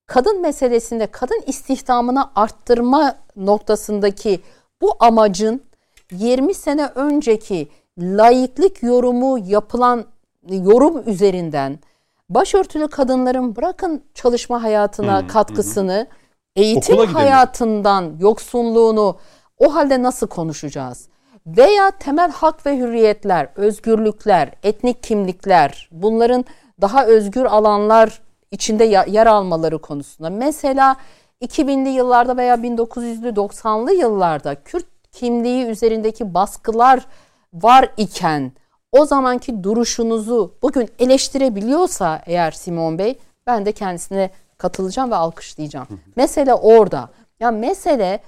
Kadın 0.07 0.41
meselesinde 0.41 1.07
kadın 1.07 1.41
istihdamını 1.47 2.31
arttırma 2.35 3.17
noktasındaki 3.37 4.41
bu 4.83 4.97
amacın 5.01 5.63
20 6.13 6.55
sene 6.55 6.87
önceki 6.95 7.69
laiklik 7.99 8.83
yorumu 8.83 9.39
yapılan 9.39 10.05
yorum 10.49 11.09
üzerinden 11.09 11.79
başörtülü 12.29 12.89
kadınların 12.89 13.57
bırakın 13.57 14.03
çalışma 14.15 14.63
hayatına 14.63 15.21
hmm, 15.21 15.29
katkısını, 15.29 16.07
hmm. 16.09 16.19
Eğitim 16.57 16.99
hayatından 16.99 18.17
yoksunluğunu 18.21 19.17
o 19.59 19.75
halde 19.75 20.03
nasıl 20.03 20.27
konuşacağız? 20.27 21.09
Veya 21.47 21.91
temel 21.91 22.31
hak 22.31 22.67
ve 22.67 22.79
hürriyetler, 22.79 23.49
özgürlükler, 23.57 24.51
etnik 24.63 25.03
kimlikler, 25.03 25.89
bunların 25.93 26.45
daha 26.81 27.07
özgür 27.07 27.45
alanlar 27.45 28.21
içinde 28.51 28.85
yer 28.85 29.27
almaları 29.27 29.79
konusunda. 29.79 30.31
Mesela 30.31 30.97
2000'li 31.43 31.89
yıllarda 31.89 32.37
veya 32.37 32.55
1900'lü 32.55 33.35
90'lı 33.35 33.95
yıllarda 33.95 34.55
Kürt 34.55 34.87
kimliği 35.13 35.67
üzerindeki 35.67 36.35
baskılar 36.35 37.07
var 37.53 37.89
iken 37.97 38.53
o 38.93 39.07
zamanki 39.07 39.65
duruşunuzu 39.65 40.55
bugün 40.63 40.89
eleştirebiliyorsa 40.99 42.23
eğer 42.27 42.51
Simon 42.51 42.99
Bey 42.99 43.19
ben 43.47 43.67
de 43.67 43.73
kendisine 43.73 44.31
katılacağım 44.59 45.11
ve 45.11 45.17
alkışlayacağım. 45.17 45.89
mesele 46.17 46.55
orada. 46.55 47.11
Ya 47.41 47.51
mesele 47.51 48.21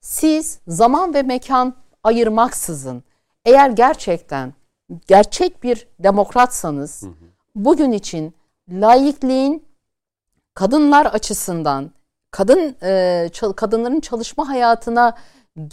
siz 0.00 0.58
zaman 0.66 1.14
ve 1.14 1.22
mekan 1.22 1.74
ayırmaksızın 2.02 3.02
eğer 3.44 3.70
gerçekten 3.70 4.54
gerçek 5.06 5.62
bir 5.62 5.88
demokratsanız 5.98 7.04
bugün 7.54 7.92
için 7.92 8.34
laikliğin 8.68 9.64
kadınlar 10.54 11.06
açısından 11.06 11.90
kadın 12.30 12.76
e, 12.82 13.30
kadınların 13.56 14.00
çalışma 14.00 14.48
hayatına 14.48 15.16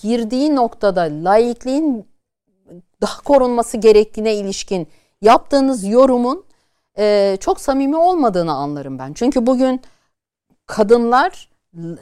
girdiği 0.01 0.55
noktada 0.55 1.01
laikliğin 1.01 2.07
daha 3.01 3.21
korunması 3.21 3.77
gerektiğine 3.77 4.35
ilişkin 4.35 4.87
yaptığınız 5.21 5.85
yorumun 5.85 6.45
e, 6.97 7.37
çok 7.39 7.61
samimi 7.61 7.97
olmadığını 7.97 8.53
anlarım 8.53 8.99
ben. 8.99 9.13
Çünkü 9.13 9.45
bugün 9.45 9.81
kadınlar 10.69 11.49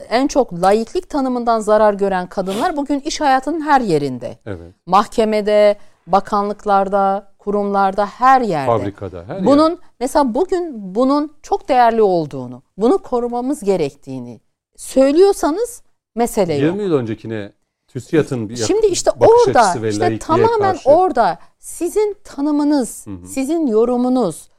en 0.09 0.27
çok 0.27 0.53
laiklik 0.53 1.09
tanımından 1.09 1.59
zarar 1.59 1.93
gören 1.93 2.27
kadınlar 2.27 2.77
bugün 2.77 2.99
iş 2.99 3.21
hayatının 3.21 3.61
her 3.61 3.81
yerinde. 3.81 4.37
Evet. 4.45 4.73
Mahkemede, 4.85 5.77
bakanlıklarda, 6.07 7.33
kurumlarda, 7.39 8.05
her 8.05 8.41
yerde. 8.41 8.65
Fabrikada, 8.65 9.23
her 9.27 9.45
Bunun 9.45 9.69
yer. 9.69 9.77
mesela 9.99 10.33
bugün 10.33 10.95
bunun 10.95 11.33
çok 11.41 11.69
değerli 11.69 12.01
olduğunu, 12.01 12.63
bunu 12.77 12.97
korumamız 12.97 13.63
gerektiğini 13.63 14.41
söylüyorsanız 14.75 15.81
mesele 16.15 16.53
20 16.53 16.65
yok. 16.67 16.75
20 16.75 16.89
yıl 16.89 16.99
öncekine 16.99 17.51
TÜSİAD'ın 17.87 18.49
bir 18.49 18.55
Şimdi 18.55 18.87
işte 18.87 19.11
orada 19.11 19.87
işte 19.87 20.19
tamamen 20.19 20.59
karşı. 20.59 20.89
orada 20.89 21.37
sizin 21.59 22.17
tanımınız, 22.23 23.07
hı 23.07 23.11
hı. 23.11 23.27
sizin 23.27 23.67
yorumunuz, 23.67 24.49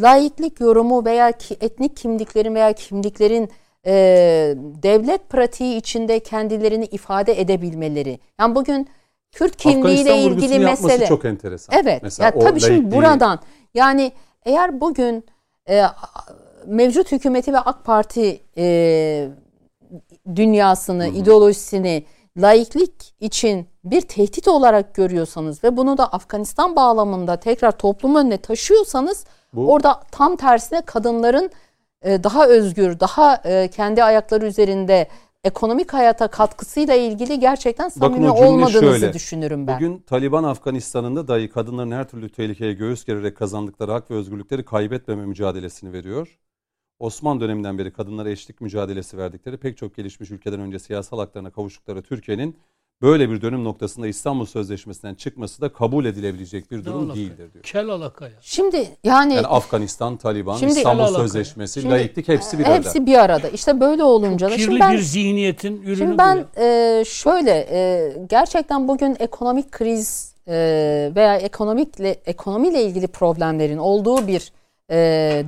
laiklik 0.00 0.60
yorumu 0.60 1.04
veya 1.04 1.32
ki, 1.32 1.56
etnik 1.60 1.96
kimliklerin 1.96 2.54
veya 2.54 2.72
kimliklerin 2.72 3.50
e, 3.86 3.92
devlet 4.82 5.28
pratiği 5.28 5.76
içinde 5.76 6.20
kendilerini 6.20 6.84
ifade 6.84 7.40
edebilmeleri. 7.40 8.18
Yani 8.40 8.54
bugün 8.54 8.88
Kürt 9.32 9.56
kimliğiyle 9.56 10.18
ilgili 10.18 10.58
mesele 10.58 11.06
çok 11.06 11.24
enteresan. 11.24 11.78
Evet. 11.78 12.02
Mesela 12.02 12.26
ya 12.26 12.38
tabii 12.38 12.60
şimdi 12.60 12.96
buradan 12.96 13.40
yani 13.74 14.12
eğer 14.44 14.80
bugün 14.80 15.24
e, 15.68 15.84
mevcut 16.66 17.12
hükümeti 17.12 17.52
ve 17.52 17.58
AK 17.58 17.84
Parti 17.84 18.40
e, 18.56 19.28
dünyasını, 20.36 21.04
hı 21.04 21.10
hı. 21.10 21.14
ideolojisini 21.14 22.04
laiklik 22.36 23.14
için 23.20 23.66
bir 23.84 24.00
tehdit 24.00 24.48
olarak 24.48 24.94
görüyorsanız 24.94 25.64
ve 25.64 25.76
bunu 25.76 25.98
da 25.98 26.06
Afganistan 26.06 26.76
bağlamında 26.76 27.36
tekrar 27.36 27.72
toplum 27.72 28.16
önüne 28.16 28.38
taşıyorsanız 28.38 29.24
Bu, 29.54 29.72
orada 29.72 30.02
tam 30.10 30.36
tersine 30.36 30.82
kadınların 30.82 31.50
e, 32.02 32.24
daha 32.24 32.46
özgür, 32.46 33.00
daha 33.00 33.36
e, 33.44 33.68
kendi 33.68 34.04
ayakları 34.04 34.46
üzerinde 34.46 35.08
ekonomik 35.44 35.92
hayata 35.92 36.28
katkısıyla 36.28 36.94
ilgili 36.94 37.40
gerçekten 37.40 37.88
samimi 37.88 38.28
Bakın 38.28 38.44
olmadığınızı 38.44 39.00
şöyle, 39.00 39.12
düşünürüm 39.12 39.66
ben. 39.66 39.76
Bugün 39.76 39.98
Taliban 39.98 40.44
Afganistan'ında 40.44 41.28
dahi 41.28 41.48
kadınların 41.48 41.90
her 41.90 42.08
türlü 42.08 42.28
tehlikeye 42.28 42.72
göğüs 42.72 43.04
gererek 43.04 43.36
kazandıkları 43.36 43.92
hak 43.92 44.10
ve 44.10 44.14
özgürlükleri 44.14 44.64
kaybetmeme 44.64 45.26
mücadelesini 45.26 45.92
veriyor. 45.92 46.38
Osmanlı 46.98 47.40
döneminden 47.40 47.78
beri 47.78 47.92
kadınlara 47.92 48.30
eşlik 48.30 48.60
mücadelesi 48.60 49.18
verdikleri 49.18 49.56
pek 49.56 49.76
çok 49.76 49.96
gelişmiş 49.96 50.30
ülkeden 50.30 50.60
önce 50.60 50.78
siyasal 50.78 51.18
haklarına 51.18 51.50
kavuştukları 51.50 52.02
Türkiye'nin 52.02 52.56
böyle 53.02 53.30
bir 53.30 53.40
dönüm 53.40 53.64
noktasında 53.64 54.06
İstanbul 54.06 54.46
Sözleşmesi'nden 54.46 55.14
çıkması 55.14 55.60
da 55.60 55.72
kabul 55.72 56.04
edilebilecek 56.04 56.70
bir 56.70 56.84
durum 56.84 57.14
değildir 57.14 57.52
diyor. 57.52 57.64
Kel 57.64 57.88
alaka 57.88 58.24
ya. 58.24 58.32
Şimdi 58.40 58.88
yani, 59.04 59.34
yani 59.34 59.46
Afganistan, 59.46 60.16
Taliban, 60.16 60.56
şimdi, 60.56 60.72
İstanbul 60.72 61.06
Sözleşmesi, 61.06 61.80
şimdi, 61.80 61.94
laiklik 61.94 62.28
hepsi 62.28 62.58
bir 62.58 62.64
arada. 62.64 62.76
Hepsi 62.76 63.06
bir 63.06 63.18
arada. 63.18 63.48
İşte 63.48 63.80
böyle 63.80 64.04
olunca 64.04 64.50
da. 64.50 64.56
Kirli 64.56 64.80
ben, 64.80 64.92
bir 64.92 64.98
zihniyetin 64.98 65.82
ürünü 65.82 65.96
Şimdi 65.96 66.18
ben 66.18 66.46
e, 66.56 67.04
şöyle 67.04 67.66
e, 67.70 68.12
gerçekten 68.28 68.88
bugün 68.88 69.16
ekonomik 69.18 69.72
kriz 69.72 70.34
e, 70.48 70.54
veya 71.16 71.36
ekonomikle 71.36 72.10
ekonomiyle 72.26 72.82
ilgili 72.82 73.06
problemlerin 73.06 73.78
olduğu 73.78 74.26
bir 74.26 74.52
e, 74.90 74.96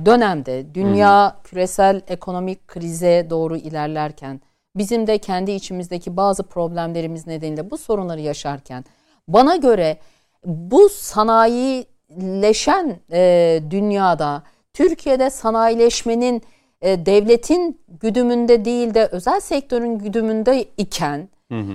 dönemde 0.05 0.65
dünya 0.73 1.33
hmm. 1.33 1.43
küresel 1.43 2.01
ekonomik 2.07 2.67
krize 2.67 3.27
doğru 3.29 3.57
ilerlerken 3.57 4.41
bizim 4.77 5.07
de 5.07 5.17
kendi 5.17 5.51
içimizdeki 5.51 6.17
bazı 6.17 6.43
problemlerimiz 6.43 7.27
nedeniyle 7.27 7.71
bu 7.71 7.77
sorunları 7.77 8.21
yaşarken 8.21 8.85
bana 9.27 9.55
göre 9.55 9.97
bu 10.45 10.89
sanayileşen 10.89 12.99
e, 13.11 13.61
dünyada 13.69 14.43
Türkiye'de 14.73 15.29
sanayileşmenin 15.29 16.41
e, 16.81 17.05
devletin 17.05 17.81
güdümünde 17.87 18.65
değil 18.65 18.93
de 18.93 19.09
özel 19.11 19.39
sektörün 19.39 19.99
güdümünde 19.99 20.65
iken 20.77 21.29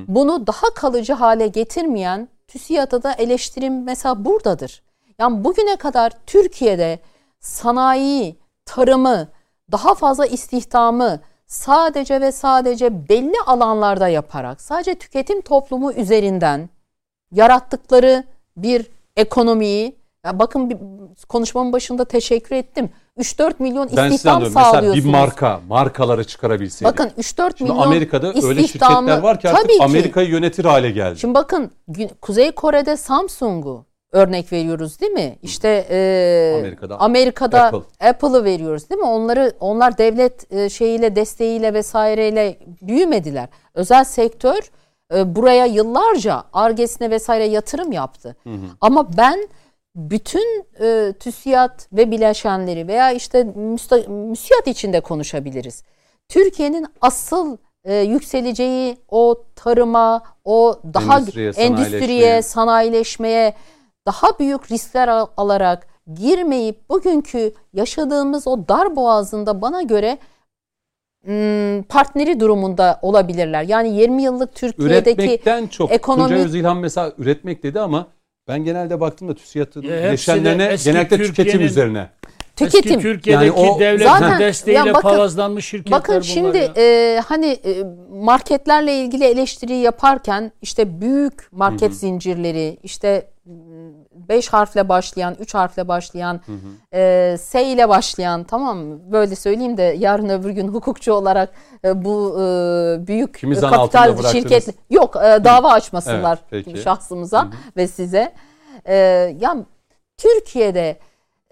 bunu 0.09 0.47
daha 0.47 0.75
kalıcı 0.75 1.13
hale 1.13 1.47
getirmeyen 1.47 2.29
TÜSİAD'a 2.49 3.03
da 3.03 3.13
eleştirim 3.13 3.85
mesela 3.85 4.25
buradadır. 4.25 4.83
Yani 5.19 5.45
bugüne 5.45 5.77
kadar 5.77 6.13
Türkiye'de 6.27 6.99
sanayi, 7.41 8.37
tarımı, 8.65 9.29
daha 9.73 9.95
fazla 9.95 10.27
istihdamı 10.27 11.21
sadece 11.53 12.21
ve 12.21 12.33
sadece 12.33 13.09
belli 13.09 13.37
alanlarda 13.47 14.09
yaparak 14.09 14.61
sadece 14.61 14.95
tüketim 14.95 15.41
toplumu 15.41 15.93
üzerinden 15.93 16.69
yarattıkları 17.33 18.25
bir 18.57 18.87
ekonomiyi 19.17 19.97
ya 20.25 20.39
bakın 20.39 20.71
bir, 20.71 20.77
konuşmamın 21.29 21.73
başında 21.73 22.05
teşekkür 22.05 22.57
ettim. 22.57 22.91
3-4 23.19 23.55
milyon 23.59 23.91
Ben 23.97 24.11
istihdam 24.11 24.35
anlıyorum. 24.35 24.55
Mesela 24.55 24.73
sağlıyorsunuz. 24.73 25.05
bir 25.05 25.11
marka, 25.11 25.61
markaları 25.69 26.25
çıkarabilseydik. 26.25 26.93
Bakın 26.93 27.13
3-4 27.19 27.59
Şimdi 27.59 27.71
milyon 27.71 27.87
Amerika'da 27.87 28.29
öyle 28.43 28.67
şirketler 28.67 29.19
var 29.19 29.41
ki 29.41 29.49
artık. 29.51 29.81
Amerika'yı 29.81 30.29
yönetir 30.29 30.65
hale 30.65 30.91
geldi. 30.91 31.19
Şimdi 31.19 31.35
bakın 31.35 31.71
Kuzey 32.21 32.53
Kore'de 32.53 32.97
Samsung'u 32.97 33.85
örnek 34.13 34.53
veriyoruz 34.53 35.01
değil 35.01 35.13
mi? 35.13 35.39
İşte 35.43 35.87
e, 35.91 36.57
Amerika'da 36.59 37.01
Amerika'da, 37.01 37.63
Apple. 37.65 38.09
Apple'ı 38.09 38.45
veriyoruz 38.45 38.91
değil 38.91 39.01
mi? 39.01 39.07
Onları 39.07 39.53
onlar 39.61 39.99
devlet 39.99 40.53
e, 40.53 40.69
şeyiyle 40.71 41.17
desteğiyle 41.17 41.75
vesaireyle 41.75 42.59
büyümediler. 42.83 43.49
Özel 43.75 44.05
sektör 44.05 44.71
e, 45.15 45.35
buraya 45.35 45.67
yıllarca 45.67 46.43
argesine 46.53 47.11
vesaire 47.11 47.45
yatırım 47.45 47.93
yaptı. 47.93 48.37
Ama 48.81 49.17
ben 49.17 49.49
bütün 49.97 50.65
e, 50.81 51.13
TÜSİAD 51.21 51.81
ve 51.93 52.11
bileşenleri 52.11 52.89
veya 52.89 53.13
işte 53.13 53.45
müsta, 53.45 53.97
müsiyat 54.09 54.67
içinde 54.67 55.01
konuşabiliriz. 55.01 55.83
Türkiye'nin 56.29 56.87
asıl 57.01 57.57
e, 57.85 57.95
yükseleceği 57.95 58.97
o 59.09 59.45
tarıma, 59.57 60.23
o 60.45 60.81
daha 60.95 61.19
Endüstriye, 61.19 61.49
endüstriye, 61.49 62.43
sanayileşmeye. 62.43 62.43
sanayileşmeye 62.43 63.55
daha 64.07 64.39
büyük 64.39 64.73
riskler 64.73 65.09
al- 65.09 65.27
alarak 65.37 65.87
girmeyip 66.15 66.89
bugünkü 66.91 67.53
yaşadığımız 67.73 68.47
o 68.47 68.69
dar 68.69 68.97
boğazında 68.97 69.63
bana 69.63 69.83
göre 69.83 70.19
partneri 71.89 72.41
durumunda 72.41 72.99
olabilirler. 73.03 73.63
Yani 73.63 73.97
20 73.97 74.23
yıllık 74.23 74.55
Türkiye'deki 74.55 75.21
Üretmekten 75.23 75.67
çok. 75.67 75.91
ekonomi- 75.93 76.29
Tuncay 76.29 76.45
Özilhan 76.47 76.77
mesela 76.77 77.13
üretmek 77.19 77.63
dedi 77.63 77.81
ama 77.81 78.07
ben 78.49 78.65
genelde 78.65 79.01
baktığımda 79.01 79.35
TÜSİAD'ın 79.35 79.83
bileşenlerine 79.83 80.77
genellikle 80.85 81.17
tüketim 81.17 81.61
üzerine. 81.61 82.09
tüketim. 82.57 82.79
Eski 82.93 82.99
Türkiye'deki 83.03 83.31
Yani 83.59 83.71
o- 83.71 83.81
devletin 83.81 84.05
Zaten- 84.11 84.41
desteğiyle 84.41 84.89
Ya 84.89 84.95
bakın- 84.95 85.09
palazlanmış 85.09 85.67
şirketler 85.67 85.99
Bakın 85.99 86.15
bunlar 86.15 86.23
şimdi 86.25 86.57
ya. 86.59 86.73
e, 86.77 87.21
hani 87.27 87.47
e, 87.47 87.83
marketlerle 88.11 88.97
ilgili 88.99 89.25
eleştiri 89.25 89.73
yaparken 89.75 90.53
işte 90.63 91.01
büyük 91.01 91.49
market 91.53 91.95
zincirleri 91.95 92.79
işte 92.83 93.27
5 93.47 94.49
harfle 94.49 94.89
başlayan, 94.89 95.37
3 95.41 95.55
harfle 95.55 95.89
başlayan, 95.89 96.41
e, 96.95 97.37
S 97.41 97.65
ile 97.65 97.89
başlayan 97.89 98.45
tamam 98.45 98.79
mı? 98.79 99.13
Böyle 99.13 99.37
söyleyeyim 99.37 99.77
de 99.77 99.97
yarın 99.99 100.29
öbür 100.29 100.51
gün 100.51 100.69
hukukçu 100.69 101.13
olarak 101.13 101.53
e, 101.85 102.05
bu 102.05 102.37
e, 102.41 103.07
büyük 103.07 103.35
Kimi 103.35 103.61
kapital 103.61 104.23
şirket 104.33 104.69
yok 104.91 105.17
e, 105.17 105.45
dava 105.45 105.73
açmasınlar 105.73 106.39
Evet, 106.53 106.65
peki. 106.67 106.83
şahsımıza 106.83 107.49
ve 107.77 107.89
size. 107.89 108.33
E, 108.85 108.95
ya 109.41 109.57
Türkiye'de 110.17 110.99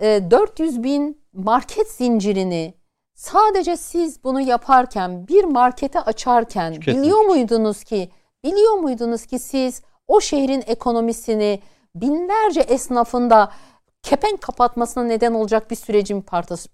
e, 0.01 0.31
400 0.31 0.83
bin 0.83 1.21
market 1.33 1.91
zincirini 1.91 2.75
sadece 3.15 3.77
siz 3.77 4.25
bunu 4.25 4.41
yaparken 4.41 5.29
bir 5.29 5.45
markete 5.45 6.01
açarken 6.01 6.73
Tüketmek. 6.75 7.03
biliyor 7.05 7.21
muydunuz 7.21 7.85
ki 7.85 8.11
biliyor 8.45 8.75
muydunuz 8.75 9.27
ki 9.27 9.39
siz 9.39 9.83
o 10.09 10.21
şehrin 10.21 10.63
ekonomisini 10.67 11.61
binlerce 11.95 12.61
esnafın 12.61 13.31
da 13.31 13.53
kepenk 14.03 14.43
kapatmasına 14.43 15.05
neden 15.05 15.35
olacak 15.35 15.71
bir 15.71 15.77
sürecin 15.77 16.23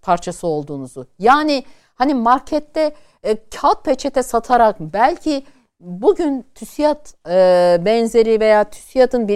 parçası, 0.03 0.47
olduğunuzu. 0.47 1.07
Yani 1.19 1.65
hani 1.95 2.15
markette 2.15 2.95
e, 3.23 3.49
kağıt 3.49 3.85
peçete 3.85 4.23
satarak 4.23 4.77
belki 4.81 5.45
bugün 5.81 6.47
TÜSİAD 6.55 7.07
e, 7.29 7.85
benzeri 7.85 8.41
veya 8.41 8.65
TÜSİAD'ın 8.65 9.29
e, 9.29 9.35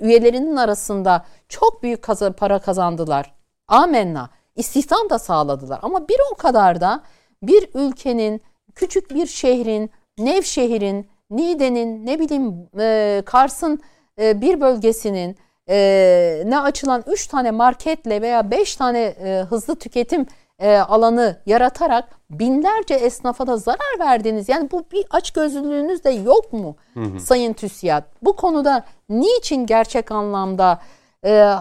üyelerinin 0.00 0.56
arasında 0.56 1.24
çok 1.48 1.82
büyük 1.82 2.02
kaza- 2.02 2.32
para 2.32 2.58
kazandılar. 2.58 3.34
Amenna. 3.68 4.30
İstihdam 4.56 5.10
da 5.10 5.18
sağladılar. 5.18 5.78
Ama 5.82 6.08
bir 6.08 6.16
o 6.32 6.34
kadar 6.34 6.80
da 6.80 7.02
bir 7.42 7.68
ülkenin, 7.74 8.40
küçük 8.74 9.10
bir 9.10 9.26
şehrin, 9.26 9.90
Nevşehir'in, 10.18 11.10
Niğde'nin, 11.30 12.06
ne 12.06 12.18
bileyim 12.18 12.68
e, 12.78 13.22
Kars'ın 13.26 13.80
e, 14.20 14.40
bir 14.40 14.60
bölgesinin 14.60 15.36
e, 15.68 16.42
ne 16.46 16.60
açılan 16.60 17.04
3 17.06 17.26
tane 17.26 17.50
marketle 17.50 18.22
veya 18.22 18.50
5 18.50 18.76
tane 18.76 19.00
e, 19.00 19.44
hızlı 19.50 19.76
tüketim 19.76 20.26
e, 20.58 20.76
alanı 20.76 21.36
yaratarak 21.46 22.08
binlerce 22.30 22.94
esnafa 22.94 23.46
da 23.46 23.56
zarar 23.56 23.98
verdiniz. 23.98 24.48
Yani 24.48 24.70
bu 24.70 24.84
bir 24.92 25.04
açgözlülüğünüz 25.10 26.04
de 26.04 26.10
yok 26.10 26.52
mu 26.52 26.76
Sayın 27.18 27.52
TÜSİAD? 27.52 28.04
Bu 28.22 28.36
konuda 28.36 28.84
niçin 29.08 29.66
gerçek 29.66 30.12
anlamda 30.12 30.80
e, 31.24 31.54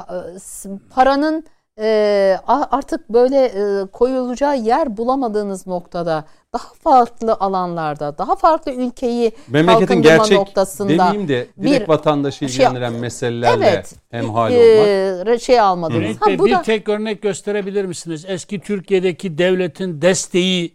paranın 0.95 1.45
e, 1.79 2.37
artık 2.47 3.09
böyle 3.09 3.45
e, 3.45 3.85
koyulacağı 3.85 4.57
yer 4.57 4.97
bulamadığınız 4.97 5.67
noktada 5.67 6.23
daha 6.53 6.73
farklı 6.83 7.33
alanlarda, 7.33 8.17
daha 8.17 8.35
farklı 8.35 8.71
ülkeyi 8.71 9.31
Memleketin 9.47 10.01
gerçek 10.01 10.37
noktasında 10.37 10.89
demeyeyim 10.89 11.27
de 11.27 11.47
direkt 11.61 11.83
bir 11.83 11.87
vatandaşı 11.87 12.37
şey- 12.37 12.47
ilgilendiren 12.47 12.93
meselelerle 12.93 13.65
evet, 13.67 13.95
hemhal 14.11 14.51
e, 14.51 15.21
olmak. 15.21 15.41
şey 15.41 15.59
almadınız. 15.59 15.99
Cüneyt 15.99 16.21
Ha, 16.21 16.39
bu 16.39 16.45
bir 16.45 16.51
da 16.51 16.61
tek 16.61 16.89
örnek 16.89 17.21
gösterebilir 17.21 17.85
misiniz? 17.85 18.25
Eski 18.27 18.59
Türkiye'deki 18.59 19.37
devletin 19.37 20.01
desteği 20.01 20.73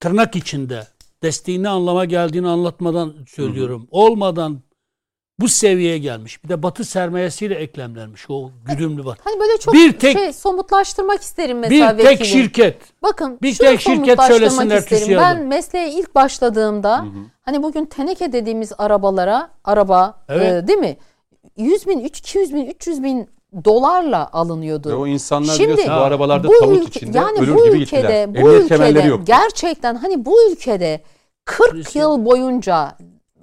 tırnak 0.00 0.36
içinde 0.36 0.86
desteği 1.22 1.62
ne 1.62 1.68
anlama 1.68 2.04
geldiğini 2.04 2.48
anlatmadan 2.48 3.14
söylüyorum. 3.28 3.88
Olmadan 3.90 4.60
bu 5.40 5.48
seviyeye 5.48 5.98
gelmiş. 5.98 6.44
Bir 6.44 6.48
de 6.48 6.62
Batı 6.62 6.84
sermayesiyle 6.84 7.54
eklemlenmiş 7.54 8.26
o 8.30 8.50
güdümlü 8.64 9.04
Batı. 9.04 9.20
hani 9.24 9.40
böyle 9.40 9.58
çok 9.58 9.74
Bir 9.74 9.98
tek- 9.98 10.18
şey 10.18 10.32
somutlaştırmak 10.32 11.22
isterim 11.22 11.58
mesela 11.58 11.98
Bir 11.98 12.02
tek 12.02 12.10
vekilim. 12.20 12.26
şirket. 12.42 12.76
Bakın 13.02 13.38
Bir 13.42 13.52
şunu 13.54 13.68
tek 13.68 13.80
şirket 13.80 14.22
söylesinler 14.22 14.78
isterim. 14.78 15.02
TÜSİAD'ı. 15.02 15.22
Ben 15.24 15.46
mesleğe 15.46 15.90
ilk 15.92 16.14
başladığımda 16.14 17.04
hani 17.42 17.62
bugün 17.62 17.84
teneke 17.84 18.32
dediğimiz 18.32 18.72
arabalara 18.78 19.50
araba 19.64 20.20
Evet. 20.28 20.64
e, 20.64 20.68
değil 20.68 20.78
mi? 20.78 20.96
100 21.56 21.86
bin, 21.86 21.98
200 21.98 22.54
bin, 22.54 22.66
300 22.66 23.02
bin 23.02 23.28
dolarla 23.64 24.28
alınıyordu. 24.32 24.88
Ve 24.90 24.94
o 24.94 25.06
insanlar 25.06 25.54
Şimdi 25.54 25.72
biliyorsun 25.72 25.96
bu 25.96 26.00
arabalarda 26.00 26.48
bu 26.48 26.52
tavuk 26.60 26.76
ülke- 26.82 26.84
içinde 26.98 27.18
yani 27.18 27.38
ölür 27.38 27.54
bu 27.54 27.64
gibi 27.64 27.76
ülkede, 27.76 28.00
gittiler. 28.00 28.34
bu 28.34 28.38
Emniyet 28.38 28.70
ülkede 28.70 29.00
yok. 29.08 29.26
gerçekten 29.26 29.94
hani 29.94 30.24
bu 30.24 30.50
ülkede 30.52 31.00
40 31.44 31.74
Birisi- 31.74 31.98
yıl 31.98 32.24
boyunca 32.24 32.96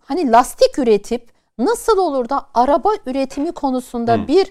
hani 0.06 0.32
lastik 0.32 0.80
üretip 0.80 1.35
nasıl 1.60 1.98
olur 1.98 2.30
da 2.30 2.46
araba 2.54 2.90
üretimi 3.06 3.52
konusunda 3.52 4.28
bir 4.28 4.48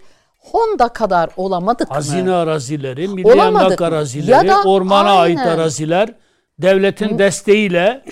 Honda 0.53 0.89
kadar 0.89 1.31
olamadık 1.37 1.89
mı? 1.91 1.95
Hazine 1.95 2.33
arazileri, 2.33 3.09
milli 3.09 3.27
Olamadık 3.33 3.63
emlak 3.65 3.81
mı? 3.81 3.87
arazileri, 3.87 4.31
Ya 4.31 4.49
da 4.49 4.63
ormana 4.69 5.13
ait 5.13 5.39
aynen. 5.39 5.51
araziler 5.51 6.15
devletin 6.59 7.19
desteğiyle 7.19 8.03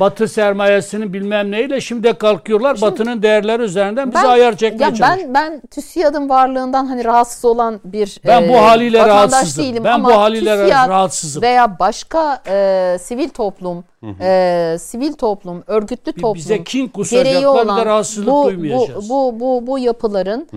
Batı 0.00 0.28
sermayesinin 0.28 1.12
bilmem 1.12 1.50
neyle 1.50 1.80
şimdi 1.80 2.12
kalkıyorlar 2.12 2.80
Batı'nın 2.80 3.22
değerleri 3.22 3.62
üzerinden 3.62 4.12
bize 4.12 4.28
ayar 4.28 4.56
çekmeye 4.56 4.84
ya 4.84 4.94
çalışıyor. 4.94 5.34
ben 5.34 5.34
ben 5.34 5.60
TÜSİAD'ın 5.70 6.28
varlığından 6.28 6.86
hani 6.86 7.04
rahatsız 7.04 7.44
olan 7.44 7.80
bir 7.84 8.20
Ben 8.26 8.48
bu 8.48 8.52
e, 8.52 8.58
haliyle 8.58 9.06
rahatsızım. 9.06 9.64
değilim 9.64 9.84
Ben 9.84 9.92
ama 9.92 10.08
bu 10.08 10.12
haliyle 10.12 10.56
TÜSİAD 10.56 10.88
rahatsızım. 10.88 11.42
Veya 11.42 11.78
başka 11.78 12.42
e, 12.46 12.96
sivil 13.00 13.28
toplum, 13.28 13.84
e, 14.20 14.76
sivil 14.80 15.12
toplum, 15.12 15.62
örgütlü 15.66 16.12
toplum 16.12 16.34
bize 16.34 16.64
kin 16.64 16.88
kusacaklar 16.88 17.44
olan 17.44 17.86
rahatsızlık 17.86 18.28
bu, 18.28 18.44
duymayacağız. 18.44 19.08
Bu, 19.08 19.34
bu, 19.34 19.40
bu, 19.40 19.66
bu 19.66 19.78
yapıların 19.78 20.48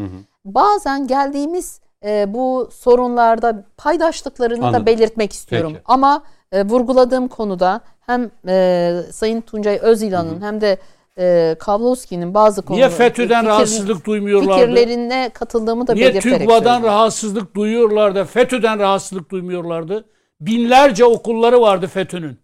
bazen 0.46 1.08
geldiğimiz 1.08 1.80
e, 2.06 2.34
bu 2.34 2.70
sorunlarda 2.74 3.66
paydaşlıklarını 3.78 4.66
Anladım. 4.66 4.82
da 4.82 4.86
belirtmek 4.86 5.34
istiyorum. 5.34 5.72
Peki. 5.74 5.84
Ama 5.86 6.24
e, 6.54 6.64
vurguladığım 6.66 7.28
konuda 7.28 7.82
hem 8.06 8.32
e, 8.48 9.00
Sayın 9.12 9.42
Tuncay 9.42 9.80
Özilhan'ın 9.82 10.42
hem 10.42 10.62
de 10.62 10.78
e, 11.20 11.56
Kavlovski'nin 11.60 12.34
bazı 12.34 12.62
Niye 12.62 12.66
konularda 12.68 12.90
FETÖ'den 12.96 13.44
fikir- 13.44 13.48
rahatsızlık 13.48 14.06
duymuyorlardı? 14.06 14.62
fikirlerine 14.62 15.30
katıldığımı 15.34 15.88
da 15.88 15.94
Niye 15.94 16.10
belirterek 16.10 16.40
TÜGVA'dan 16.40 16.84
rahatsızlık 16.84 17.56
duyuyorlardı, 17.56 18.26
FETÖ'den 18.26 18.80
rahatsızlık 18.80 19.32
duymuyorlardı? 19.32 20.06
Binlerce 20.42 21.06
okulları 21.06 21.62
vardı 21.62 21.88
FETÖ'nün. 21.88 22.40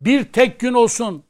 Bir 0.00 0.24
tek 0.24 0.60
gün 0.60 0.72
olsun 0.74 1.24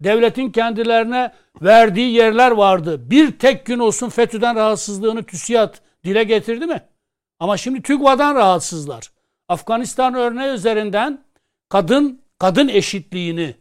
devletin 0.00 0.50
kendilerine 0.50 1.32
verdiği 1.62 2.12
yerler 2.14 2.50
vardı. 2.50 3.10
Bir 3.10 3.38
tek 3.38 3.66
gün 3.66 3.78
olsun 3.78 4.08
FETÖ'den 4.08 4.56
rahatsızlığını 4.56 5.22
TÜSİAD 5.22 5.74
dile 6.04 6.24
getirdi 6.24 6.66
mi? 6.66 6.82
Ama 7.40 7.56
şimdi 7.56 7.82
TÜGVA'dan 7.82 8.34
rahatsızlar. 8.34 9.12
Afganistan 9.48 10.14
örneği 10.14 10.52
üzerinden 10.52 11.18
kadın 11.72 12.20
kadın 12.38 12.68
eşitliğini, 12.68 13.54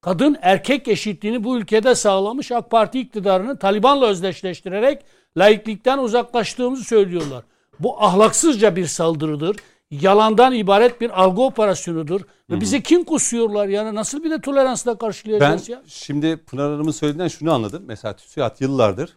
kadın 0.00 0.36
erkek 0.42 0.88
eşitliğini 0.88 1.44
bu 1.44 1.58
ülkede 1.58 1.94
sağlamış 1.94 2.52
AK 2.52 2.70
Parti 2.70 3.00
iktidarını 3.00 3.58
Taliban'la 3.58 4.06
özdeşleştirerek 4.06 5.02
laiklikten 5.38 5.98
uzaklaştığımızı 5.98 6.84
söylüyorlar. 6.84 7.44
Bu 7.80 8.02
ahlaksızca 8.04 8.76
bir 8.76 8.86
saldırıdır. 8.86 9.56
Yalandan 9.90 10.52
ibaret 10.52 11.00
bir 11.00 11.22
algı 11.22 11.42
operasyonudur. 11.42 12.20
Ve 12.50 12.60
bizi 12.60 12.82
kim 12.82 13.04
kusuyorlar 13.04 13.68
yani 13.68 13.94
nasıl 13.94 14.24
bir 14.24 14.30
de 14.30 14.40
toleransla 14.40 14.92
Ben 14.92 14.98
karşılayacağız 14.98 15.68
ya? 15.68 15.82
şimdi 15.86 16.36
Pınar 16.36 16.72
Hanım'ın 16.72 16.90
söylediğinden 16.90 17.28
şunu 17.28 17.52
anladım. 17.52 17.82
Mesela 17.86 18.16
TÜSİAD 18.16 18.60
yıllardır 18.60 19.16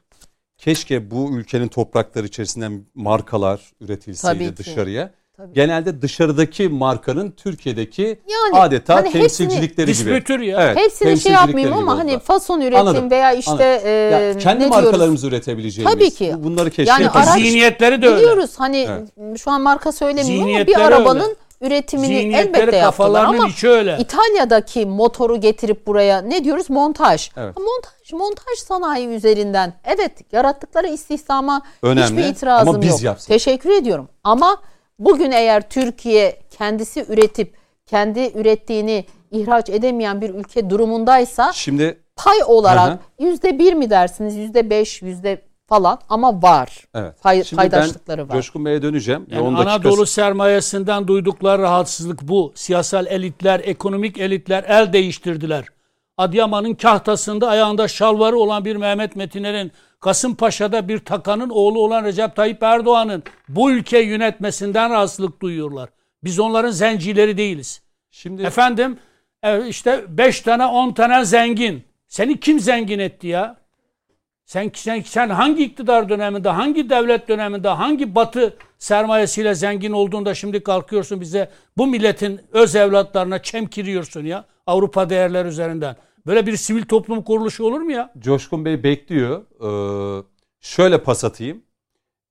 keşke 0.57 1.11
bu 1.11 1.37
ülkenin 1.37 1.67
toprakları 1.67 2.25
içerisinden 2.25 2.85
markalar 2.95 3.71
üretilseydi 3.81 4.37
Tabii 4.37 4.49
ki. 4.49 4.57
dışarıya. 4.57 5.13
Tabii. 5.37 5.53
Genelde 5.53 6.01
dışarıdaki 6.01 6.69
markanın 6.69 7.31
Türkiye'deki 7.31 8.01
Yani 8.03 8.59
adeta 8.63 8.95
hani 8.95 9.07
hepsini- 9.07 9.21
temsilcilikleri 9.21 9.85
gibi. 9.85 9.87
Distribütör 9.95 10.39
ya. 10.39 10.61
Evet, 10.61 10.77
Hepsini 10.77 11.19
şey 11.19 11.31
yapmayayım 11.31 11.77
ama 11.77 11.97
hani 11.97 12.19
fason 12.19 12.61
üretim 12.61 12.77
Anladım, 12.79 13.11
veya 13.11 13.33
işte 13.33 13.51
anladım. 13.51 13.81
e, 13.85 13.89
Ya 13.89 14.37
kendi 14.37 14.63
ne 14.63 14.69
diyoruz? 14.71 14.85
markalarımızı 14.85 15.27
üretebileceğimiz. 15.27 15.93
Tabii 15.93 16.11
ki. 16.11 16.33
bu- 16.37 16.43
Bunları 16.43 16.69
keşke 16.69 16.91
Yani 16.91 17.09
araç- 17.09 17.29
Zihniyetleri 17.41 18.01
de 18.01 18.07
öyle. 18.07 18.17
Biliyoruz 18.17 18.51
hani 18.57 18.87
Evet. 18.89 19.39
şu 19.39 19.51
an 19.51 19.61
marka 19.61 19.91
söylemiyorum 19.91 20.55
ama 20.55 20.67
bir 20.67 20.75
arabanın 20.81 21.19
öyle. 21.23 21.35
üretimini 21.61 22.35
elbette 22.35 22.75
yaptılar 22.77 23.23
ama 23.25 23.47
içi 23.47 23.69
öyle. 23.69 23.97
İtalya'daki 23.99 24.85
motoru 24.85 25.39
getirip 25.41 25.87
buraya 25.87 26.21
ne 26.21 26.43
diyoruz? 26.43 26.69
Montaj. 26.69 27.29
Evet. 27.37 27.57
Montaj, 27.57 28.13
montaj 28.13 28.57
sanayi 28.67 29.07
üzerinden. 29.07 29.73
Evet 29.85 30.11
yarattıkları 30.33 30.87
istihdama 30.87 31.61
Önemli 31.83 32.03
hiçbir 32.03 32.23
itirazım 32.23 32.69
ama 32.69 32.81
biz 32.81 32.91
yok. 32.91 33.03
yapsak. 33.03 33.27
Teşekkür 33.27 33.69
ediyorum. 33.69 34.09
Ama 34.23 34.57
bugün 35.05 35.31
eğer 35.31 35.69
Türkiye 35.69 36.39
kendisi 36.57 37.05
üretip 37.09 37.55
kendi 37.85 38.31
ürettiğini 38.35 39.05
ihraç 39.31 39.69
edemeyen 39.69 40.21
bir 40.21 40.29
ülke 40.29 40.69
durumundaysa 40.69 41.51
Şimdi 41.53 41.99
pay 42.15 42.37
olarak 42.45 42.99
yüzde 43.19 43.59
bir 43.59 43.73
mi 43.73 43.89
dersiniz 43.89 44.35
yüzde 44.35 44.69
beş 44.69 45.01
yüzde 45.01 45.41
falan 45.67 45.99
ama 46.09 46.41
var. 46.41 46.85
evet. 46.95 47.13
Pay- 47.23 47.43
Şimdi 47.43 47.57
paydaşlıkları 47.61 48.21
ben 48.21 48.29
var. 48.29 48.33
Coşkun 48.35 48.65
Bey'e 48.65 48.81
döneceğim. 48.81 49.25
Yani 49.29 49.39
Yoğun 49.39 49.57
dakikası- 49.57 49.75
Anadolu 49.87 50.05
sermayesinden 50.05 51.07
duydukları 51.07 51.61
rahatsızlık 51.61 52.21
bu. 52.21 52.51
Siyasal 52.55 53.05
elitler, 53.05 53.61
ekonomik 53.63 54.17
elitler 54.17 54.63
el 54.67 54.93
değiştirdiler. 54.93 55.65
Adıyaman'ın 56.21 56.73
kahtasında 56.73 57.47
ayağında 57.47 57.87
şalvarı 57.87 58.37
olan 58.37 58.65
bir 58.65 58.75
Mehmet 58.75 59.15
Metiner'in, 59.15 59.71
Kasımpaşa'da 59.99 60.87
bir 60.87 60.99
takanın 60.99 61.49
oğlu 61.49 61.79
olan 61.79 62.03
Recep 62.03 62.35
Tayyip 62.35 62.63
Erdoğan'ın 62.63 63.23
bu 63.49 63.71
ülkeyi 63.71 64.07
yönetmesinden 64.07 64.89
rahatsızlık 64.91 65.41
duyuyorlar. 65.41 65.89
Biz 66.23 66.39
onların 66.39 66.71
zencileri 66.71 67.37
değiliz. 67.37 67.81
Şimdi 68.11 68.43
Efendim 68.43 68.97
e, 69.43 69.67
işte 69.67 70.05
5 70.07 70.41
tane 70.41 70.65
10 70.65 70.93
tane 70.93 71.25
zengin. 71.25 71.83
Seni 72.07 72.39
kim 72.39 72.59
zengin 72.59 72.99
etti 72.99 73.27
ya? 73.27 73.57
Sen, 74.45 74.71
sen, 74.73 75.01
sen 75.01 75.29
hangi 75.29 75.63
iktidar 75.63 76.09
döneminde, 76.09 76.49
hangi 76.49 76.89
devlet 76.89 77.27
döneminde, 77.27 77.69
hangi 77.69 78.15
batı 78.15 78.57
sermayesiyle 78.79 79.55
zengin 79.55 79.91
olduğunda 79.91 80.35
şimdi 80.35 80.63
kalkıyorsun 80.63 81.21
bize 81.21 81.49
bu 81.77 81.87
milletin 81.87 82.41
öz 82.51 82.75
evlatlarına 82.75 83.41
çemkiriyorsun 83.41 84.25
ya 84.25 84.45
Avrupa 84.67 85.09
değerler 85.09 85.45
üzerinden. 85.45 85.95
Böyle 86.25 86.45
bir 86.45 86.57
sivil 86.57 86.83
toplum 86.83 87.23
kuruluşu 87.23 87.63
olur 87.65 87.81
mu 87.81 87.91
ya? 87.91 88.13
Coşkun 88.19 88.65
Bey 88.65 88.83
bekliyor. 88.83 89.41
Ee, 90.19 90.23
şöyle 90.59 91.03
pas 91.03 91.23
atayım. 91.23 91.63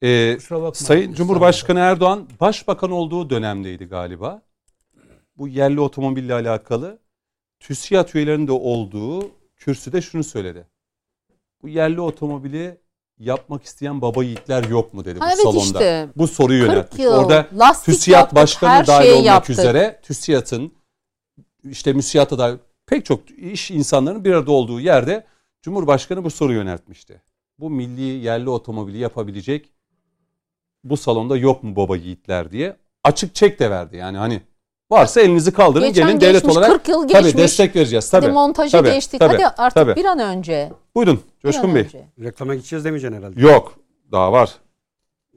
Ee, 0.03 0.39
bakma. 0.51 0.75
Sayın 0.75 1.12
Cumhurbaşkanı 1.15 1.79
Erdoğan 1.79 2.29
başbakan 2.41 2.91
olduğu 2.91 3.31
dönemdeydi 3.31 3.85
galiba. 3.85 4.43
Bu 5.37 5.49
yerli 5.49 5.81
otomobille 5.81 6.35
alakalı 6.35 6.99
TÜSİAD 7.61 8.09
üyelerinin 8.15 8.47
de 8.47 8.53
olduğu 8.53 9.31
kürsüde 9.57 10.03
şunu 10.03 10.25
söyledi. 10.25 10.67
Bu 11.62 11.69
yerli 11.69 12.01
otomobili 12.01 12.81
yapmak 13.19 13.65
isteyen 13.65 14.01
baba 14.03 14.25
yiğitler 14.25 14.65
yok 14.65 14.95
mu 14.95 15.05
dedi 15.05 15.19
Ha, 15.19 15.25
bu 15.27 15.29
evet 15.29 15.43
salonda. 15.43 15.61
işte. 15.61 16.09
Bu 16.17 16.29
soruyu 16.29 16.62
40 16.62 16.73
yöneltmiş. 16.73 17.03
yıl 17.03 17.12
Orada 17.12 17.49
TÜSİAD 17.85 18.19
yaptık, 18.19 18.37
başkanı 18.37 18.87
dahil 18.87 19.12
olmak 19.12 19.27
yaptık. 19.27 19.51
üzere 19.59 20.01
TÜSİAD'ın 20.03 20.73
işte 21.65 21.93
müsiyata 21.93 22.39
da 22.39 22.59
pek 22.91 23.05
çok 23.05 23.31
iş 23.31 23.71
insanların 23.71 24.25
bir 24.25 24.33
arada 24.33 24.53
olduğu 24.53 24.81
yerde 24.81 25.27
Cumhurbaşkanı 25.62 26.25
bu 26.25 26.31
soruyu 26.31 26.59
yöneltmişti. 26.59 27.23
Bu 27.59 27.71
milli 27.71 28.01
yerli 28.03 28.51
otomobili 28.51 28.99
yapabilecek 28.99 29.73
bu 30.85 30.97
salonda 30.97 31.37
yok 31.37 31.62
mu 31.62 31.77
baba 31.77 31.97
yiğitler 31.97 32.51
diye 32.51 32.77
açık 33.05 33.35
çek 33.35 33.61
de 33.61 33.71
verdi. 33.71 33.97
Yani 33.97 34.17
hani 34.19 34.41
varsa 34.91 35.21
elinizi 35.21 35.53
kaldırın 35.53 35.87
Geçen 35.87 36.07
gelin 36.07 36.21
devlet 36.21 36.35
geçmiş, 36.35 36.57
olarak 36.57 36.71
40 36.71 36.89
yıl 36.89 37.09
tabii 37.09 37.12
geçmiş. 37.25 37.37
destek 37.43 37.77
vereceğiz. 37.77 38.11
Tabii. 38.11 38.27
Hadi 38.27 38.35
montajı 38.35 38.73
tabii, 38.73 38.93
geçtik. 38.93 39.21
tabii, 39.21 39.33
Hadi 39.33 39.47
artık 39.47 39.75
tabii. 39.75 39.97
bir 39.97 40.05
an 40.05 40.19
önce. 40.19 40.73
Buyurun 40.95 41.21
Coşkun 41.43 41.75
Bey. 41.75 41.83
önce. 41.83 42.05
Reklama 42.21 42.55
gideceğiz 42.55 42.85
demeyeceksin 42.85 43.17
herhalde. 43.19 43.41
Yok 43.41 43.79
daha 44.12 44.33
var. 44.33 44.55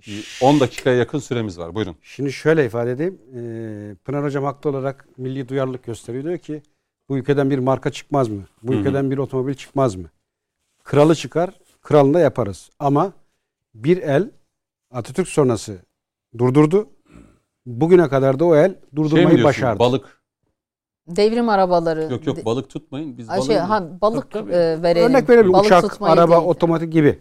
Bir 0.08 0.40
10 0.42 0.60
dakikaya 0.60 0.96
yakın 0.98 1.20
süremiz 1.20 1.60
var. 1.60 1.76
Buyurun. 1.76 1.96
Şimdi 2.02 2.34
şöyle 2.34 2.66
ifade 2.66 2.92
edeyim. 2.92 3.22
Ee, 3.36 3.96
Pınar 4.06 4.24
Hocam 4.24 4.44
haklı 4.44 4.70
olarak 4.70 5.08
milli 5.18 5.50
duyarlılık 5.50 5.84
gösteriyor. 5.84 6.24
Diyor 6.24 6.38
ki 6.38 6.62
bu 7.10 7.18
ülkeden 7.18 7.50
bir 7.50 7.60
marka 7.60 7.90
çıkmaz 7.92 8.30
mı? 8.30 8.44
Bu 8.64 8.74
ülkeden 8.74 9.12
bir 9.12 9.18
otomobil 9.18 9.54
çıkmaz 9.54 9.96
mı? 9.96 10.08
Kralı 10.84 11.16
çıkar, 11.16 11.50
kralını 11.82 12.14
da 12.14 12.20
yaparız. 12.20 12.70
Ama 12.80 13.14
bir 13.76 13.98
el 13.98 14.30
Atatürk 14.92 15.28
sonrası 15.28 15.78
durdurdu. 16.38 16.90
Bugüne 17.66 18.10
kadar 18.10 18.40
da 18.40 18.46
o 18.46 18.56
el 18.56 18.70
Şey 18.70 18.78
durdurmayı 18.96 19.28
diyorsun? 19.28 19.44
başardı. 19.46 19.80
Balık. 19.80 20.22
Devrim 21.08 21.50
arabaları. 21.50 22.12
Yok 22.14 22.28
yok 22.28 22.46
balık 22.46 22.70
tutmayın. 22.70 23.18
Biz 23.18 23.30
Ay 23.30 23.38
balığı 23.38 23.48
şey, 23.48 23.58
ha, 23.58 24.02
balık 24.02 24.32
Tabii, 24.32 24.52
tabii. 24.52 24.54
e, 24.56 24.82
verelim. 24.84 25.10
Örnek 25.10 25.30
verelim 25.30 25.54
Balık 25.54 25.66
uçak, 25.66 26.02
araba, 26.02 26.36
değil. 26.38 26.48
otomatik 26.48 26.94
gibi. 26.94 27.20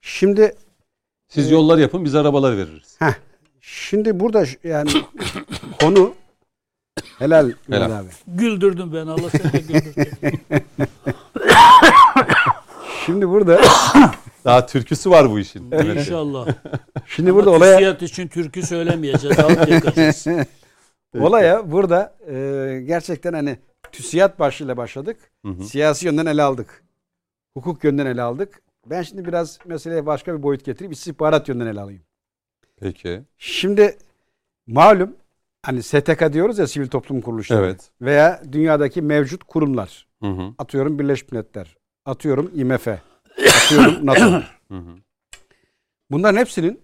Şimdi 0.00 0.54
Siz 1.28 1.50
yollar 1.50 1.78
yapın 1.78 2.04
biz 2.04 2.14
arabalar 2.14 2.56
veririz. 2.56 2.96
heh, 2.98 3.14
şimdi 3.60 4.20
burada 4.20 4.44
yani 4.64 4.90
konu 5.80 6.14
helal, 7.18 7.52
Helal. 7.70 7.90
Abi. 7.98 8.08
Güldürdün 8.26 8.92
beni 8.92 9.10
Allah 9.10 9.30
seni 9.30 9.52
de 9.52 9.58
güldürsün. 9.58 10.40
Şimdi 13.06 13.28
burada 13.28 13.60
Daha 14.44 14.66
türküsü 14.66 15.10
var 15.10 15.30
bu 15.30 15.38
işin. 15.38 15.68
Evet. 15.72 15.96
İnşallah. 15.96 16.48
şimdi 17.06 17.34
burada 17.34 17.50
Ama 17.50 17.58
olaya 17.58 17.78
TÜSİAD 17.78 18.00
için 18.00 18.28
türkü 18.28 18.62
söylemeyeceğiz. 18.62 19.38
Alt 19.38 19.68
yakacağız. 19.68 20.26
Olaya 21.20 21.72
burada 21.72 22.16
e, 22.28 22.34
gerçekten 22.86 23.32
hani 23.32 23.58
TÜSİAD 23.92 24.38
başlığıyla 24.38 24.76
başladık. 24.76 25.16
Hı 25.44 25.52
hı. 25.52 25.64
Siyasi 25.64 26.06
yönden 26.06 26.26
ele 26.26 26.42
aldık. 26.42 26.84
Hukuk 27.54 27.84
yönden 27.84 28.06
ele 28.06 28.22
aldık. 28.22 28.62
Ben 28.86 29.02
şimdi 29.02 29.24
biraz 29.24 29.58
meseleye 29.64 30.06
başka 30.06 30.38
bir 30.38 30.42
boyut 30.42 30.64
getireyim. 30.64 30.92
İstihbarat 30.92 31.48
yönden 31.48 31.66
ele 31.66 31.80
alayım. 31.80 32.02
Peki. 32.80 33.22
Şimdi 33.38 33.98
malum 34.66 35.16
hani 35.62 35.82
STK 35.82 36.32
diyoruz 36.32 36.58
ya 36.58 36.66
sivil 36.66 36.88
toplum 36.88 37.20
kuruluşları. 37.20 37.64
Evet. 37.66 37.90
Veya 38.00 38.42
dünyadaki 38.52 39.02
mevcut 39.02 39.44
kurumlar. 39.44 40.06
Hı 40.22 40.28
hı. 40.28 40.54
Atıyorum 40.58 40.98
Birleşmiş 40.98 41.32
Milletler. 41.32 41.76
Atıyorum 42.04 42.50
IMF. 42.54 42.88
Atıyorum 42.88 44.06
NATO. 44.06 44.42
Hı 44.68 44.78
hı. 44.78 44.96
Bunların 46.10 46.38
hepsinin 46.38 46.80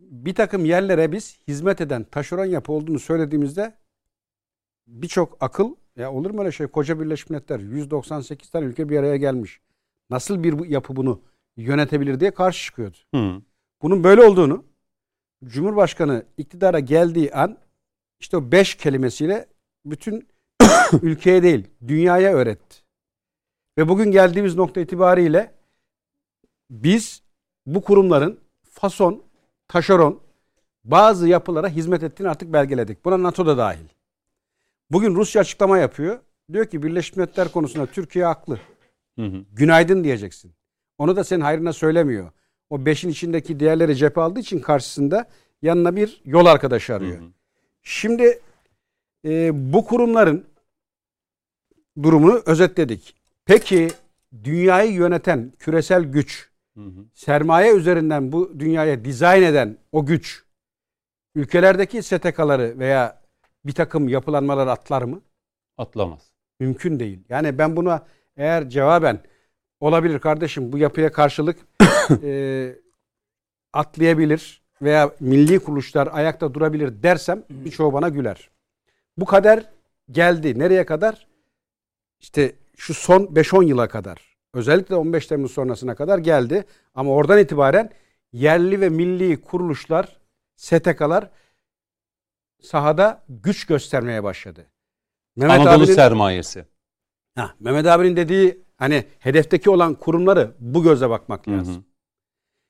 bir 0.00 0.34
takım 0.34 0.64
yerlere 0.64 1.12
biz 1.12 1.38
hizmet 1.48 1.80
eden 1.80 2.04
taşeron 2.04 2.44
yapı 2.44 2.72
olduğunu 2.72 2.98
söylediğimizde 2.98 3.74
birçok 4.86 5.36
akıl 5.40 5.74
ya 5.96 6.12
olur 6.12 6.30
mu 6.30 6.40
öyle 6.40 6.52
şey 6.52 6.66
koca 6.66 7.00
Birleşmiş 7.00 7.30
Milletler 7.30 7.60
198 7.60 8.50
tane 8.50 8.64
ülke 8.64 8.88
bir 8.88 8.98
araya 8.98 9.16
gelmiş. 9.16 9.60
Nasıl 10.10 10.44
bir 10.44 10.64
yapı 10.68 10.96
bunu 10.96 11.20
yönetebilir 11.56 12.20
diye 12.20 12.30
karşı 12.30 12.64
çıkıyordu. 12.64 12.96
Hı. 13.14 13.42
Bunun 13.82 14.04
böyle 14.04 14.22
olduğunu 14.22 14.64
Cumhurbaşkanı 15.44 16.26
iktidara 16.36 16.80
geldiği 16.80 17.32
an 17.32 17.58
işte 18.20 18.36
o 18.36 18.52
beş 18.52 18.74
kelimesiyle 18.74 19.46
bütün 19.84 20.28
ülkeye 21.02 21.42
değil 21.42 21.66
dünyaya 21.88 22.34
öğretti. 22.34 22.76
Ve 23.78 23.88
bugün 23.88 24.10
geldiğimiz 24.10 24.56
nokta 24.56 24.80
itibariyle 24.80 25.54
biz 26.70 27.22
bu 27.66 27.82
kurumların 27.82 28.40
fason, 28.62 29.22
taşeron 29.68 30.20
bazı 30.84 31.28
yapılara 31.28 31.68
hizmet 31.68 32.02
ettiğini 32.02 32.28
artık 32.28 32.52
belgeledik. 32.52 33.04
Buna 33.04 33.22
NATO 33.22 33.46
da 33.46 33.58
dahil. 33.58 33.88
Bugün 34.90 35.14
Rusya 35.14 35.40
açıklama 35.40 35.78
yapıyor. 35.78 36.18
Diyor 36.52 36.66
ki 36.66 36.82
Birleşmiş 36.82 37.16
Milletler 37.16 37.52
konusunda 37.52 37.86
Türkiye 37.86 38.24
haklı. 38.24 38.58
Hı 39.18 39.26
hı. 39.26 39.44
Günaydın 39.52 40.04
diyeceksin. 40.04 40.52
Onu 40.98 41.16
da 41.16 41.24
senin 41.24 41.40
hayrına 41.40 41.72
söylemiyor. 41.72 42.30
O 42.70 42.86
beşin 42.86 43.08
içindeki 43.08 43.60
diğerleri 43.60 43.96
cephe 43.96 44.20
aldığı 44.20 44.40
için 44.40 44.58
karşısında 44.58 45.28
yanına 45.62 45.96
bir 45.96 46.20
yol 46.24 46.46
arkadaşı 46.46 46.94
arıyor. 46.94 47.18
Hı 47.18 47.24
hı. 47.24 47.28
Şimdi 47.84 48.40
e, 49.24 49.50
bu 49.72 49.84
kurumların 49.84 50.46
durumunu 52.02 52.42
özetledik. 52.46 53.14
Peki 53.44 53.88
dünyayı 54.44 54.92
yöneten 54.92 55.52
küresel 55.58 56.04
güç, 56.04 56.50
Hı 56.74 56.80
hı. 56.80 57.04
sermaye 57.14 57.74
üzerinden 57.74 58.32
bu 58.32 58.60
dünyaya 58.60 59.04
dizayn 59.04 59.42
eden 59.42 59.78
o 59.92 60.06
güç 60.06 60.44
ülkelerdeki 61.34 62.02
STK'ları 62.02 62.78
veya 62.78 63.22
bir 63.64 63.72
takım 63.72 64.08
yapılanmaları 64.08 64.70
atlar 64.70 65.02
mı? 65.02 65.22
Atlamaz. 65.78 66.30
Mümkün 66.60 67.00
değil. 67.00 67.24
Yani 67.28 67.58
ben 67.58 67.76
buna 67.76 68.06
eğer 68.36 68.68
cevaben 68.68 69.20
olabilir 69.80 70.18
kardeşim 70.18 70.72
bu 70.72 70.78
yapıya 70.78 71.12
karşılık 71.12 71.58
e, 72.22 72.74
atlayabilir 73.72 74.63
veya 74.82 75.10
milli 75.20 75.58
kuruluşlar 75.58 76.08
ayakta 76.12 76.54
durabilir 76.54 77.02
dersem 77.02 77.42
birçoğu 77.50 77.92
bana 77.92 78.08
güler. 78.08 78.50
Bu 79.16 79.24
kader 79.24 79.70
geldi. 80.10 80.58
Nereye 80.58 80.86
kadar? 80.86 81.26
İşte 82.20 82.52
şu 82.76 82.94
son 82.94 83.20
5-10 83.24 83.64
yıla 83.64 83.88
kadar. 83.88 84.36
Özellikle 84.54 84.94
15 84.94 85.26
Temmuz 85.26 85.52
sonrasına 85.52 85.94
kadar 85.94 86.18
geldi. 86.18 86.64
Ama 86.94 87.10
oradan 87.10 87.38
itibaren 87.38 87.90
yerli 88.32 88.80
ve 88.80 88.88
milli 88.88 89.40
kuruluşlar, 89.40 90.16
STK'lar 90.56 91.30
sahada 92.62 93.22
güç 93.28 93.66
göstermeye 93.66 94.24
başladı. 94.24 94.66
Mehmet 95.36 95.60
Anadolu 95.60 95.84
abinin- 95.84 95.94
sermayesi. 95.94 96.66
Ha, 97.36 97.54
Mehmet 97.60 97.86
abinin 97.86 98.16
dediği 98.16 98.62
hani 98.76 99.04
hedefteki 99.18 99.70
olan 99.70 99.94
kurumları 99.94 100.54
bu 100.58 100.82
gözle 100.82 101.10
bakmak 101.10 101.46
Hı 101.46 101.50
hı. 101.50 101.58
lazım. 101.58 101.84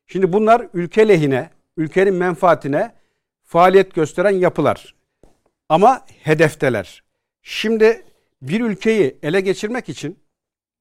Şimdi 0.06 0.32
bunlar 0.32 0.68
ülke 0.74 1.09
lehine, 1.09 1.51
ülkenin 1.76 2.14
menfaatine 2.14 2.94
faaliyet 3.42 3.94
gösteren 3.94 4.30
yapılar. 4.30 4.94
Ama 5.68 6.06
hedefteler. 6.22 7.05
Şimdi 7.42 8.05
bir 8.42 8.60
ülkeyi 8.60 9.18
ele 9.22 9.40
geçirmek 9.40 9.88
için 9.88 10.18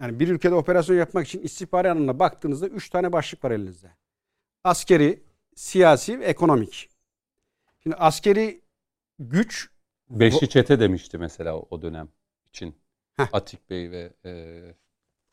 yani 0.02 0.20
bir 0.20 0.28
ülkede 0.28 0.56
operasyon 0.56 0.96
yapmak 0.98 1.28
için 1.28 1.42
istihbari 1.42 1.92
anlamına 1.92 2.20
baktığınızda 2.20 2.68
üç 2.68 2.90
tane 2.90 3.12
başlık 3.12 3.44
var 3.44 3.52
elinizde. 3.52 3.92
Askeri, 4.64 5.24
siyasi 5.56 6.20
ve 6.20 6.26
ekonomik. 6.26 6.90
Şimdi 7.84 7.96
askeri 7.96 8.62
güç 9.20 9.70
Beşli 10.10 10.50
çete 10.50 10.80
demişti 10.80 11.18
mesela 11.18 11.56
o 11.56 11.82
dönem 11.82 12.10
için. 12.50 12.76
Heh. 13.14 13.28
Atik 13.34 13.70
Bey 13.70 13.92
ve 13.92 14.14
e, 14.26 14.32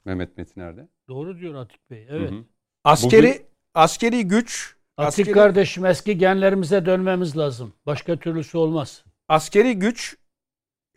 Mehmet 0.05 0.37
Metiner'de. 0.39 0.89
Doğru 1.09 1.39
diyor 1.39 1.55
Atik 1.55 1.91
Bey. 1.91 2.07
Evet. 2.11 2.31
Hı 2.31 2.35
hı. 2.35 2.45
askeri 2.85 3.29
Bugün- 3.29 3.47
askeri 3.75 4.29
güç 4.29 4.77
Atik 5.01 5.27
askeri- 5.27 5.35
kardeşim 5.35 5.87
eski 5.87 6.19
genlerimize 6.19 6.87
dönmemiz 6.87 7.37
lazım. 7.37 7.73
Başka 7.87 8.17
türlüsü 8.17 8.59
olmaz. 8.59 9.05
askeri 9.29 9.79
güç 9.79 10.17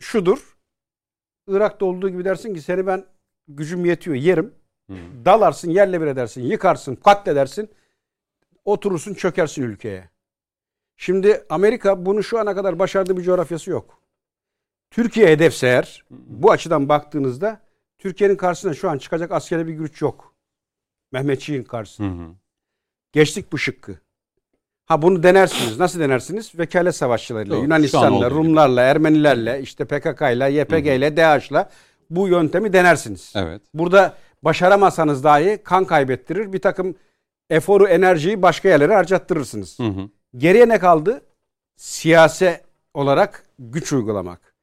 şudur. 0.00 0.56
Irak'ta 1.48 1.86
olduğu 1.86 2.08
gibi 2.08 2.24
dersin 2.24 2.54
ki 2.54 2.62
seni 2.62 2.86
ben 2.86 3.04
gücüm 3.48 3.84
yetiyor 3.84 4.16
yerim. 4.16 4.54
Hı. 4.90 4.96
Dalarsın 5.24 5.70
yerle 5.70 6.00
bir 6.00 6.06
edersin, 6.06 6.42
yıkarsın, 6.42 6.94
katledersin. 6.96 7.70
Oturursun 8.64 9.14
çökersin 9.14 9.62
ülkeye. 9.62 10.10
Şimdi 10.96 11.44
Amerika 11.50 12.06
bunu 12.06 12.22
şu 12.22 12.38
ana 12.38 12.54
kadar 12.54 12.78
başardığı 12.78 13.16
bir 13.16 13.22
coğrafyası 13.22 13.70
yok. 13.70 14.02
Türkiye 14.90 15.26
hedefse 15.26 15.66
eğer 15.66 16.04
bu 16.10 16.50
açıdan 16.50 16.88
baktığınızda 16.88 17.60
Türkiye'nin 17.98 18.36
karşısına 18.36 18.74
şu 18.74 18.90
an 18.90 18.98
çıkacak 18.98 19.32
askeri 19.32 19.66
bir 19.66 19.72
güç 19.72 20.02
yok. 20.02 20.34
Mehmetçiğin 21.12 21.62
karşısında. 21.62 22.08
Hı 22.08 22.12
hı. 22.28 22.34
Geçtik 23.14 23.52
bu 23.52 23.58
şıkkı. 23.58 23.98
Ha 24.86 25.02
bunu 25.02 25.22
denersiniz. 25.22 25.78
Nasıl 25.78 26.00
denersiniz? 26.00 26.58
Vekalet 26.58 26.96
savaşçılarıyla, 26.96 27.56
Doğru. 27.56 27.62
Yunanistan'la, 27.62 28.16
olduğu 28.16 28.28
gibi. 28.28 28.34
Rumlarla, 28.34 28.82
Ermenilerle, 28.82 29.60
işte 29.60 29.84
PKK'yla, 29.84 30.48
YPG'yle, 30.48 31.16
DAEŞ'la 31.16 31.70
bu 32.10 32.28
yöntemi 32.28 32.72
denersiniz. 32.72 33.32
Evet. 33.36 33.62
Burada 33.74 34.14
başaramazsanız 34.42 35.24
dahi 35.24 35.58
kan 35.64 35.84
kaybettirir. 35.84 36.52
Bir 36.52 36.60
takım 36.60 36.96
eforu, 37.50 37.86
enerjiyi 37.88 38.42
başka 38.42 38.68
yerlere 38.68 38.94
harcattırırsınız. 38.94 39.78
Hı 39.78 39.86
hı. 39.86 40.10
Geriye 40.36 40.68
ne 40.68 40.78
kaldı? 40.78 41.22
Siyase 41.76 42.60
olarak 42.94 43.44
güç 43.58 43.92
uygulamak. 43.92 44.54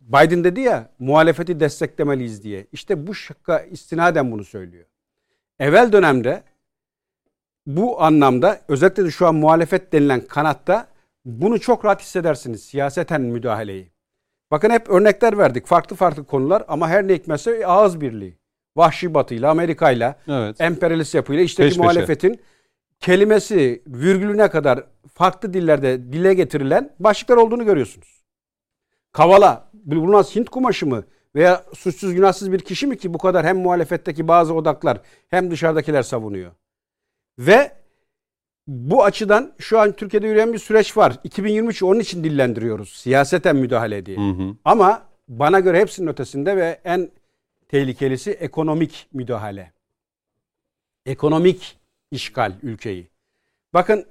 Biden 0.00 0.44
dedi 0.44 0.60
ya 0.60 0.90
muhalefeti 0.98 1.60
desteklemeliyiz 1.60 2.42
diye. 2.42 2.66
İşte 2.72 3.06
bu 3.06 3.14
şıkka 3.14 3.58
istinaden 3.58 4.32
bunu 4.32 4.44
söylüyor. 4.44 4.84
Evvel 5.58 5.92
dönemde 5.92 6.42
bu 7.66 8.02
anlamda 8.02 8.60
özellikle 8.68 9.04
de 9.04 9.10
şu 9.10 9.26
an 9.26 9.34
muhalefet 9.34 9.92
denilen 9.92 10.20
kanatta 10.20 10.86
bunu 11.24 11.60
çok 11.60 11.84
rahat 11.84 12.00
hissedersiniz 12.02 12.62
siyaseten 12.62 13.20
müdahaleyi. 13.20 13.90
Bakın 14.50 14.70
hep 14.70 14.90
örnekler 14.90 15.38
verdik 15.38 15.66
farklı 15.66 15.96
farklı 15.96 16.24
konular 16.24 16.64
ama 16.68 16.88
her 16.88 17.08
ne 17.08 17.14
hikmetse 17.14 17.66
ağız 17.66 18.00
birliği. 18.00 18.38
Vahşi 18.76 19.14
batıyla 19.14 19.50
Amerika'yla 19.50 20.16
Evet. 20.28 20.60
emperyalist 20.60 21.14
yapıyla 21.14 21.42
içteki 21.42 21.66
Peş 21.68 21.76
peşe. 21.76 21.82
muhalefetin 21.82 22.40
kelimesi 23.00 23.82
virgülüne 23.86 24.50
kadar 24.50 24.84
farklı 25.14 25.52
dillerde 25.52 26.12
dile 26.12 26.34
getirilen 26.34 26.90
başlıklar 26.98 27.36
olduğunu 27.36 27.64
görüyorsunuz. 27.64 28.20
Kavala, 29.12 29.68
bunlar 29.72 30.24
Hint 30.24 30.48
kumaşı 30.48 30.86
mı 30.86 31.04
veya 31.34 31.64
suçsuz 31.74 32.14
günahsız 32.14 32.52
bir 32.52 32.58
kişi 32.58 32.86
mi 32.86 32.98
ki 32.98 33.14
bu 33.14 33.18
kadar 33.18 33.46
hem 33.46 33.58
muhalefetteki 33.58 34.28
bazı 34.28 34.54
odaklar 34.54 35.00
hem 35.28 35.50
dışarıdakiler 35.50 36.02
savunuyor. 36.02 36.52
Ve 37.40 37.72
bu 38.66 39.04
açıdan 39.04 39.52
şu 39.58 39.78
an 39.78 39.92
Türkiye'de 39.92 40.26
yürüyen 40.26 40.52
bir 40.52 40.58
süreç 40.58 40.96
var. 40.96 41.20
2023 41.24 41.82
onun 41.82 42.00
için 42.00 42.24
dillendiriyoruz. 42.24 42.88
Siyaseten 42.88 43.56
müdahale 43.56 44.06
diye. 44.06 44.16
Hı 44.16 44.30
hı. 44.30 44.56
Ama 44.64 45.08
bana 45.28 45.60
göre 45.60 45.80
hepsinin 45.80 46.06
ötesinde 46.06 46.56
ve 46.56 46.80
en 46.84 47.10
tehlikelisi 47.68 48.30
ekonomik 48.30 49.08
müdahale. 49.12 49.72
Ekonomik 51.06 51.78
işgal 52.10 52.52
ülkeyi. 52.62 53.10
Bakın 53.74 54.06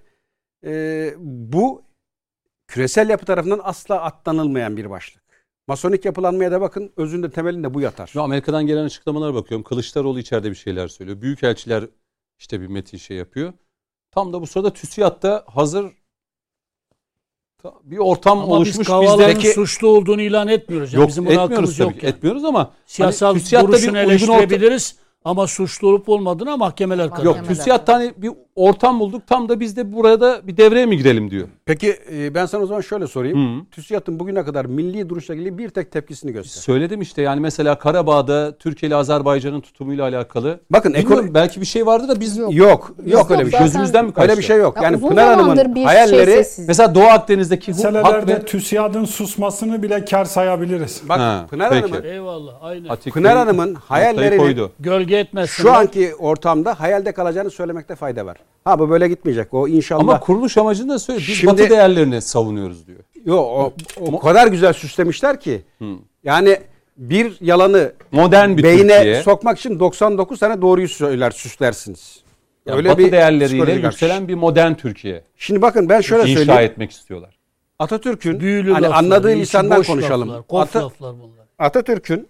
e, 0.65 1.13
bu 1.17 1.83
küresel 2.67 3.09
yapı 3.09 3.25
tarafından 3.25 3.61
asla 3.63 4.01
atlanılmayan 4.01 4.77
bir 4.77 4.89
başlık. 4.89 5.23
Masonik 5.67 6.05
yapılanmaya 6.05 6.51
da 6.51 6.61
bakın 6.61 6.91
özünde 6.97 7.31
temelinde 7.31 7.73
bu 7.73 7.81
yatar. 7.81 8.07
Şu 8.07 8.21
Amerika'dan 8.21 8.67
gelen 8.67 8.85
açıklamalara 8.85 9.33
bakıyorum. 9.33 9.63
Kılıçdaroğlu 9.63 10.19
içeride 10.19 10.49
bir 10.49 10.55
şeyler 10.55 10.87
söylüyor. 10.87 11.21
Büyükelçiler 11.21 11.85
işte 12.39 12.61
bir 12.61 12.67
metin 12.67 12.97
şey 12.97 13.17
yapıyor. 13.17 13.53
Tam 14.11 14.33
da 14.33 14.41
bu 14.41 14.47
sırada 14.47 14.73
TÜSİAD'da 14.73 15.43
hazır 15.47 15.91
bir 17.83 17.97
ortam 17.97 18.39
Ama 18.39 18.47
oluşmuş. 18.55 18.79
biz 18.79 18.87
Kavala'nın 18.87 19.35
Bizde 19.35 19.53
suçlu 19.53 19.87
olduğunu 19.87 20.21
ilan 20.21 20.47
etmiyoruz. 20.47 20.93
Yani 20.93 21.01
yok 21.01 21.09
Bizim 21.09 21.25
buna 21.25 21.43
etmiyoruz 21.43 21.77
tabii 21.77 21.87
yok. 21.87 21.99
ki. 21.99 22.05
yani. 22.05 22.15
Etmiyoruz 22.15 22.43
ama 22.45 22.71
Siyasal 22.85 23.27
hani 23.27 23.67
duruşunu 23.67 23.97
uygun 23.97 24.03
orta- 24.03 24.11
eleştirebiliriz 24.33 24.95
ama 25.29 25.47
suçlu 25.47 25.87
olup 25.87 26.09
olmadığına 26.09 26.57
mahkemeler 26.57 27.09
karar 27.09 27.23
Yok. 27.25 27.37
TÜSİAD'da 27.47 27.93
hani 27.93 28.13
bir 28.17 28.31
ortam 28.55 28.99
bulduk. 28.99 29.27
Tam 29.27 29.49
da 29.49 29.59
biz 29.59 29.77
de 29.77 29.93
burada 29.93 30.47
bir 30.47 30.57
devreye 30.57 30.85
mi 30.85 30.97
girelim 30.97 31.31
diyor. 31.31 31.47
Peki 31.65 31.95
e, 32.11 32.33
ben 32.35 32.45
sana 32.45 32.63
o 32.63 32.65
zaman 32.65 32.81
şöyle 32.81 33.07
sorayım. 33.07 33.65
TÜSİAD'ın 33.71 34.19
bugüne 34.19 34.43
kadar 34.43 34.65
milli 34.65 35.09
duruşla 35.09 35.35
ilgili 35.35 35.57
bir 35.57 35.69
tek 35.69 35.91
tepkisini 35.91 36.31
göster. 36.31 36.61
Söyledim 36.61 37.01
işte 37.01 37.21
yani 37.21 37.39
mesela 37.41 37.79
Karabağ'da 37.79 38.57
Türkiye 38.57 38.87
ile 38.87 38.95
Azerbaycan'ın 38.95 39.61
tutumuyla 39.61 40.03
alakalı. 40.07 40.59
Bakın 40.69 40.93
ekonomi 40.93 41.33
belki 41.33 41.61
bir 41.61 41.65
şey 41.65 41.85
vardı 41.85 42.07
da 42.07 42.19
biz 42.19 42.37
Yok. 42.37 42.55
yok 42.55 42.91
yok 43.05 43.13
Yok, 43.13 43.31
öyle 43.31 43.45
bir 43.45 43.51
şey. 43.51 43.59
gözümüzden 43.59 44.05
mi 44.05 44.13
kaçtı? 44.13 44.29
Öyle 44.31 44.39
bir 44.41 44.45
şey 44.45 44.57
yok. 44.57 44.77
Ya 44.77 44.83
Yani 44.83 44.99
Pınar 45.01 45.27
Hanım'ın 45.35 45.75
bir 45.75 45.83
hayalleri 45.83 46.25
şey 46.25 46.35
sessiz. 46.35 46.67
Mesela 46.67 46.95
Doğu 46.95 47.03
Akdeniz'deki 47.03 47.71
hak 47.71 47.83
Meselelerde 47.83 48.35
ve 48.35 48.45
TÜSİAD'ın 48.45 49.05
susmasını 49.05 49.83
bile 49.83 50.05
kar 50.05 50.25
sayabiliriz. 50.25 51.01
bak 51.09 51.19
Ha, 51.19 51.45
Pınar 51.49 51.69
peki. 51.69 51.81
Hanım'ın 51.81 52.03
Eyvallah 52.09 52.53
aynen. 52.61 52.89
Atik 52.89 53.13
Pınar 53.13 53.37
Hanım'ın 53.37 53.75
hayallerini 53.75 54.37
koydu. 54.37 54.71
Gölge 55.19 55.29
etmesin. 55.29 55.63
şu 55.63 55.71
anki 55.73 56.15
ortamda 56.15 56.79
hayalde 56.79 57.11
kalacağını 57.11 57.49
söylemekte 57.51 57.95
fayda 57.95 58.25
var. 58.25 58.37
Ha 58.63 58.79
bu 58.79 58.89
böyle 58.89 59.07
gitmeyecek. 59.07 59.53
O 59.53 59.67
inşallah. 59.67 60.01
Ama 60.01 60.19
kuruluş 60.19 60.57
amacını 60.57 60.89
da 60.89 60.99
söylüyor. 60.99 61.27
Biz 61.27 61.35
Şimdi- 61.35 61.53
batı 61.53 61.69
değerlerini 61.69 62.21
savunuyoruz 62.21 62.87
diyor. 62.87 62.99
Yo, 63.25 63.35
o, 63.37 63.73
o 64.01 64.19
kadar 64.19 64.47
güzel 64.47 64.73
süslemişler 64.73 65.39
ki. 65.39 65.61
Yani 66.23 66.57
bir 66.97 67.37
yalanı 67.41 67.91
Modern 68.11 68.57
bir 68.57 68.63
beyne 68.63 68.95
Türkiye. 68.95 69.23
sokmak 69.23 69.59
için 69.59 69.79
99 69.79 70.39
tane 70.39 70.61
doğruyu 70.61 70.87
söyler 70.89 71.31
süslersiniz. 71.31 72.23
Yani 72.65 72.85
batı 72.89 73.11
değerleriyle 73.11 73.45
psikolojik 73.63 73.85
akış. 73.85 74.01
yükselen 74.01 74.27
bir 74.27 74.35
modern 74.35 74.73
Türkiye 74.73 75.23
Şimdi 75.37 75.61
bakın 75.61 75.89
ben 75.89 76.01
şöyle 76.01 76.23
inşa 76.31 76.39
söyleyeyim. 76.39 76.71
etmek 76.71 76.91
istiyorlar. 76.91 77.37
Atatürk'ün 77.79 78.39
Büyülü 78.39 78.73
hani 78.73 78.83
laflar, 78.83 78.97
anladığı 78.97 79.29
lisandan 79.35 79.83
konuşalım. 79.83 80.29
Laflar, 80.29 80.61
Ata- 80.61 80.83
laflar 80.83 81.13
bunlar. 81.19 81.45
Atatürk'ün 81.59 82.27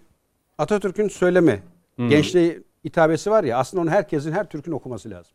Atatürk'ün 0.58 1.08
söylemi, 1.08 1.62
gençliğe 1.98 2.58
hitabesi 2.84 3.30
var 3.30 3.44
ya 3.44 3.58
aslında 3.58 3.82
onu 3.82 3.90
herkesin 3.90 4.32
her 4.32 4.48
Türk'ün 4.48 4.72
okuması 4.72 5.10
lazım. 5.10 5.32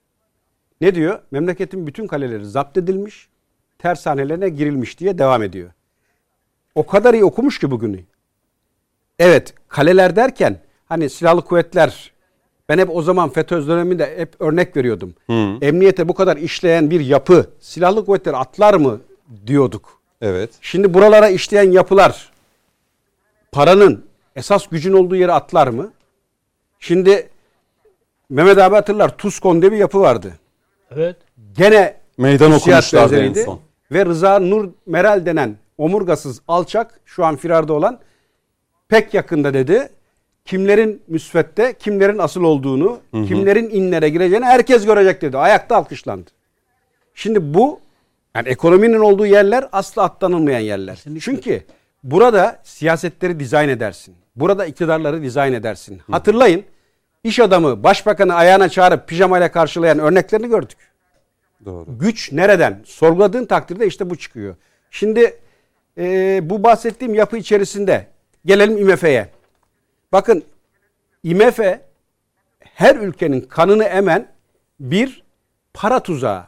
Ne 0.81 0.95
diyor? 0.95 1.19
Memleketin 1.31 1.87
bütün 1.87 2.07
kaleleri 2.07 2.45
zapt 2.45 2.77
edilmiş, 2.77 3.29
tersanelerine 3.79 4.49
girilmiş 4.49 4.99
diye 4.99 5.17
devam 5.17 5.43
ediyor. 5.43 5.71
O 6.75 6.85
kadar 6.85 7.13
iyi 7.13 7.23
okumuş 7.25 7.59
ki 7.59 7.71
bugünü. 7.71 7.99
Evet, 9.19 9.53
kaleler 9.67 10.15
derken 10.15 10.59
hani 10.85 11.09
silahlı 11.09 11.41
kuvvetler 11.41 12.11
ben 12.69 12.77
hep 12.77 12.89
o 12.89 13.01
zaman 13.01 13.29
FETÖ 13.29 13.67
döneminde 13.67 14.17
hep 14.17 14.35
örnek 14.39 14.77
veriyordum. 14.77 15.15
Emniyete 15.61 16.07
bu 16.07 16.13
kadar 16.13 16.37
işleyen 16.37 16.89
bir 16.89 16.99
yapı 16.99 17.49
silahlı 17.59 18.05
kuvvetler 18.05 18.33
atlar 18.33 18.73
mı 18.73 19.01
diyorduk. 19.47 20.01
Evet. 20.21 20.49
Şimdi 20.61 20.93
buralara 20.93 21.29
işleyen 21.29 21.71
yapılar 21.71 22.31
paranın 23.51 24.05
esas 24.35 24.67
gücün 24.67 24.93
olduğu 24.93 25.15
yere 25.15 25.31
atlar 25.31 25.67
mı? 25.67 25.93
Şimdi 26.79 27.29
Mehmet 28.29 28.57
abi 28.57 28.75
hatırlar 28.75 29.17
Tuskon 29.17 29.61
diye 29.61 29.71
bir 29.71 29.77
yapı 29.77 29.99
vardı. 29.99 30.33
Evet. 30.91 31.15
Gene 31.57 31.97
Meydan 32.17 32.51
okumuşlardı 32.51 33.17
en 33.17 33.33
son. 33.33 33.59
ve 33.91 34.05
Rıza 34.05 34.39
Nur 34.39 34.69
Meral 34.85 35.25
denen 35.25 35.57
omurgasız 35.77 36.41
alçak 36.47 36.99
şu 37.05 37.25
an 37.25 37.35
firarda 37.35 37.73
olan 37.73 37.99
pek 38.89 39.13
yakında 39.13 39.53
dedi. 39.53 39.89
Kimlerin 40.45 41.01
müsvedde, 41.07 41.73
kimlerin 41.73 42.17
asıl 42.17 42.43
olduğunu, 42.43 42.99
kimlerin 43.11 43.69
inlere 43.69 44.09
gireceğini 44.09 44.45
herkes 44.45 44.85
görecek 44.85 45.21
dedi. 45.21 45.37
Ayakta 45.37 45.75
alkışlandı. 45.75 46.29
Şimdi 47.15 47.53
bu 47.53 47.79
yani 48.35 48.49
ekonominin 48.49 48.99
olduğu 48.99 49.25
yerler 49.25 49.65
asla 49.71 50.03
atlanılmayan 50.03 50.59
yerler. 50.59 51.03
Çünkü 51.21 51.63
burada 52.03 52.59
siyasetleri 52.63 53.39
dizayn 53.39 53.69
edersin. 53.69 54.15
Burada 54.35 54.65
iktidarları 54.65 55.21
dizayn 55.21 55.53
edersin. 55.53 56.01
Hatırlayın 56.11 56.63
iş 57.25 57.39
adamı 57.39 57.83
başbakanı 57.83 58.35
ayağına 58.35 58.69
çağırıp 58.69 59.07
pijamayla 59.07 59.51
karşılayan 59.51 59.99
örneklerini 59.99 60.47
gördük. 60.47 60.77
Doğru. 61.65 61.85
Güç 61.99 62.31
nereden? 62.31 62.81
Sorguladığın 62.85 63.45
takdirde 63.45 63.87
işte 63.87 64.09
bu 64.09 64.15
çıkıyor. 64.15 64.55
Şimdi 64.91 65.39
e, 65.97 66.39
bu 66.43 66.63
bahsettiğim 66.63 67.13
yapı 67.13 67.37
içerisinde 67.37 68.07
gelelim 68.45 68.77
IMF'ye. 68.77 69.29
Bakın 70.11 70.43
IMF 71.23 71.59
her 72.59 72.95
ülkenin 72.95 73.41
kanını 73.41 73.83
emen 73.83 74.27
bir 74.79 75.23
para 75.73 75.99
tuzağı. 75.99 76.43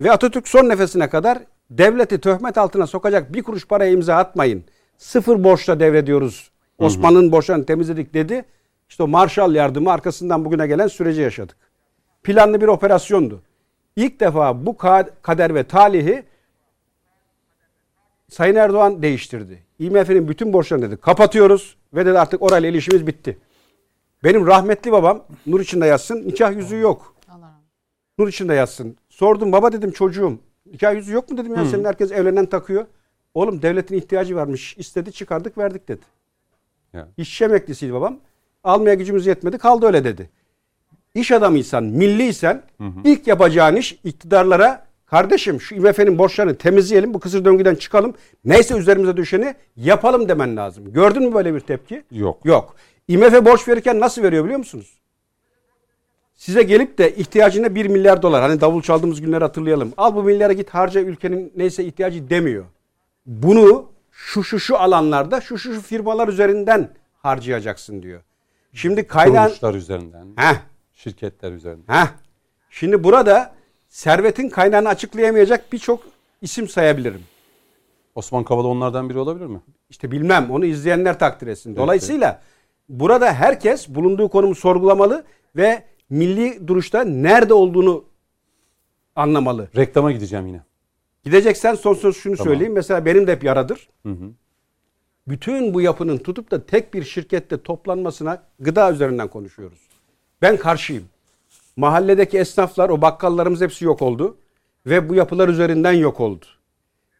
Ve 0.00 0.12
Atatürk 0.12 0.48
son 0.48 0.68
nefesine 0.68 1.08
kadar 1.10 1.38
devleti 1.70 2.20
töhmet 2.20 2.58
altına 2.58 2.86
sokacak 2.86 3.34
bir 3.34 3.42
kuruş 3.42 3.66
paraya 3.66 3.90
imza 3.90 4.16
atmayın. 4.16 4.64
Sıfır 4.98 5.44
borçla 5.44 5.80
devrediyoruz. 5.80 6.50
Osmanlı'nın 6.78 7.32
borçlarını 7.32 7.66
temizledik 7.66 8.14
dedi. 8.14 8.44
İşte 8.90 9.02
o 9.02 9.08
Marshall 9.08 9.54
yardımı 9.54 9.92
arkasından 9.92 10.44
bugüne 10.44 10.66
gelen 10.66 10.86
süreci 10.86 11.20
yaşadık. 11.20 11.56
Planlı 12.22 12.60
bir 12.60 12.66
operasyondu. 12.68 13.42
İlk 13.96 14.20
defa 14.20 14.66
bu 14.66 14.70
ka- 14.70 15.10
kader 15.22 15.54
ve 15.54 15.64
talihi 15.64 16.22
Sayın 18.28 18.54
Erdoğan 18.56 19.02
değiştirdi. 19.02 19.62
IMF'nin 19.78 20.28
bütün 20.28 20.52
borçlarını 20.52 20.86
dedi 20.86 20.96
kapatıyoruz 20.96 21.76
ve 21.94 22.06
dedi 22.06 22.18
artık 22.18 22.42
orayla 22.42 22.68
ilişkimiz 22.68 23.06
bitti. 23.06 23.38
Benim 24.24 24.46
rahmetli 24.46 24.92
babam 24.92 25.24
nur 25.46 25.60
içinde 25.60 25.86
yatsın 25.86 26.28
nikah 26.28 26.56
yüzüğü 26.56 26.78
yok. 26.80 27.14
Nur 28.18 28.28
içinde 28.28 28.54
yatsın. 28.54 28.96
Sordum 29.08 29.52
baba 29.52 29.72
dedim 29.72 29.90
çocuğum. 29.90 30.38
Nikah 30.66 30.94
yüzüğü 30.94 31.12
yok 31.12 31.30
mu 31.30 31.38
dedim 31.38 31.54
ya 31.54 31.64
senin 31.70 31.84
herkes 31.84 32.12
evlenen 32.12 32.46
takıyor. 32.46 32.86
Oğlum 33.34 33.62
devletin 33.62 33.96
ihtiyacı 33.96 34.36
varmış. 34.36 34.76
İstedi 34.78 35.12
çıkardık 35.12 35.58
verdik 35.58 35.88
dedi. 35.88 36.02
Ya. 36.92 37.08
İşçi 37.16 37.44
emeklisiydi 37.44 37.92
babam. 37.94 38.18
Almaya 38.64 38.94
gücümüz 38.94 39.26
yetmedi 39.26 39.58
kaldı 39.58 39.86
öyle 39.86 40.04
dedi. 40.04 40.30
İş 41.14 41.32
adamıysan, 41.32 41.84
milliysen 41.84 42.62
ilk 43.04 43.26
yapacağın 43.26 43.76
iş 43.76 43.98
iktidarlara 44.04 44.86
kardeşim 45.06 45.60
şu 45.60 45.74
IMF'nin 45.74 46.18
borçlarını 46.18 46.54
temizleyelim 46.54 47.14
bu 47.14 47.20
kısır 47.20 47.44
döngüden 47.44 47.74
çıkalım. 47.74 48.14
Neyse 48.44 48.78
üzerimize 48.78 49.16
düşeni 49.16 49.54
yapalım 49.76 50.28
demen 50.28 50.56
lazım. 50.56 50.92
Gördün 50.92 51.22
mü 51.22 51.34
böyle 51.34 51.54
bir 51.54 51.60
tepki? 51.60 52.02
Yok. 52.10 52.38
Yok. 52.44 52.74
IMF 53.08 53.44
borç 53.44 53.68
verirken 53.68 54.00
nasıl 54.00 54.22
veriyor 54.22 54.44
biliyor 54.44 54.58
musunuz? 54.58 55.00
Size 56.34 56.62
gelip 56.62 56.98
de 56.98 57.16
ihtiyacına 57.16 57.74
1 57.74 57.86
milyar 57.86 58.22
dolar 58.22 58.42
hani 58.42 58.60
davul 58.60 58.82
çaldığımız 58.82 59.20
günleri 59.20 59.44
hatırlayalım. 59.44 59.92
Al 59.96 60.14
bu 60.14 60.22
milyara 60.22 60.52
git 60.52 60.70
harca 60.70 61.00
ülkenin 61.00 61.52
neyse 61.56 61.84
ihtiyacı 61.84 62.30
demiyor. 62.30 62.64
Bunu 63.26 63.90
şu 64.10 64.44
şu 64.44 64.60
şu 64.60 64.78
alanlarda 64.78 65.40
şu 65.40 65.58
şu 65.58 65.74
şu 65.74 65.80
firmalar 65.80 66.28
üzerinden 66.28 66.90
harcayacaksın 67.22 68.02
diyor. 68.02 68.20
Şimdi 68.72 69.06
kaynağın... 69.06 69.44
Kuruluşlar 69.46 69.74
üzerinden, 69.74 70.26
Heh, 70.36 70.56
şirketler 70.92 71.52
üzerinden. 71.52 71.94
heh. 71.94 72.08
Şimdi 72.70 73.04
burada 73.04 73.52
servetin 73.88 74.48
kaynağını 74.48 74.88
açıklayamayacak 74.88 75.72
birçok 75.72 76.02
isim 76.42 76.68
sayabilirim. 76.68 77.20
Osman 78.14 78.44
Kavala 78.44 78.66
onlardan 78.68 79.10
biri 79.10 79.18
olabilir 79.18 79.46
mi? 79.46 79.60
İşte 79.90 80.10
bilmem 80.10 80.50
onu 80.50 80.64
izleyenler 80.64 81.18
takdir 81.18 81.46
etsin. 81.46 81.76
Dolayısıyla 81.76 82.40
burada 82.88 83.32
herkes 83.32 83.88
bulunduğu 83.88 84.28
konumu 84.28 84.54
sorgulamalı 84.54 85.24
ve 85.56 85.82
milli 86.10 86.68
duruşta 86.68 87.04
nerede 87.04 87.54
olduğunu 87.54 88.04
anlamalı. 89.16 89.68
Reklama 89.76 90.12
gideceğim 90.12 90.46
yine. 90.46 90.60
Gideceksen 91.24 91.74
son 91.74 91.94
söz 91.94 92.16
şunu 92.16 92.36
Tamam. 92.36 92.52
söyleyeyim. 92.52 92.72
Mesela 92.72 93.04
benim 93.04 93.26
de 93.26 93.32
hep 93.32 93.44
yaradır. 93.44 93.88
Hı 94.02 94.12
hı. 94.12 94.30
Bütün 95.30 95.74
bu 95.74 95.80
yapının 95.80 96.18
tutup 96.18 96.50
da 96.50 96.66
tek 96.66 96.94
bir 96.94 97.04
şirkette 97.04 97.62
toplanmasına 97.62 98.42
gıda 98.60 98.92
üzerinden 98.92 99.28
konuşuyoruz. 99.28 99.78
Ben 100.42 100.56
karşıyım. 100.56 101.04
Mahalledeki 101.76 102.38
esnaflar, 102.38 102.88
o 102.88 103.02
bakkallarımız 103.02 103.60
hepsi 103.60 103.84
yok 103.84 104.02
oldu. 104.02 104.36
Ve 104.86 105.08
bu 105.08 105.14
yapılar 105.14 105.48
üzerinden 105.48 105.92
yok 105.92 106.20
oldu. 106.20 106.44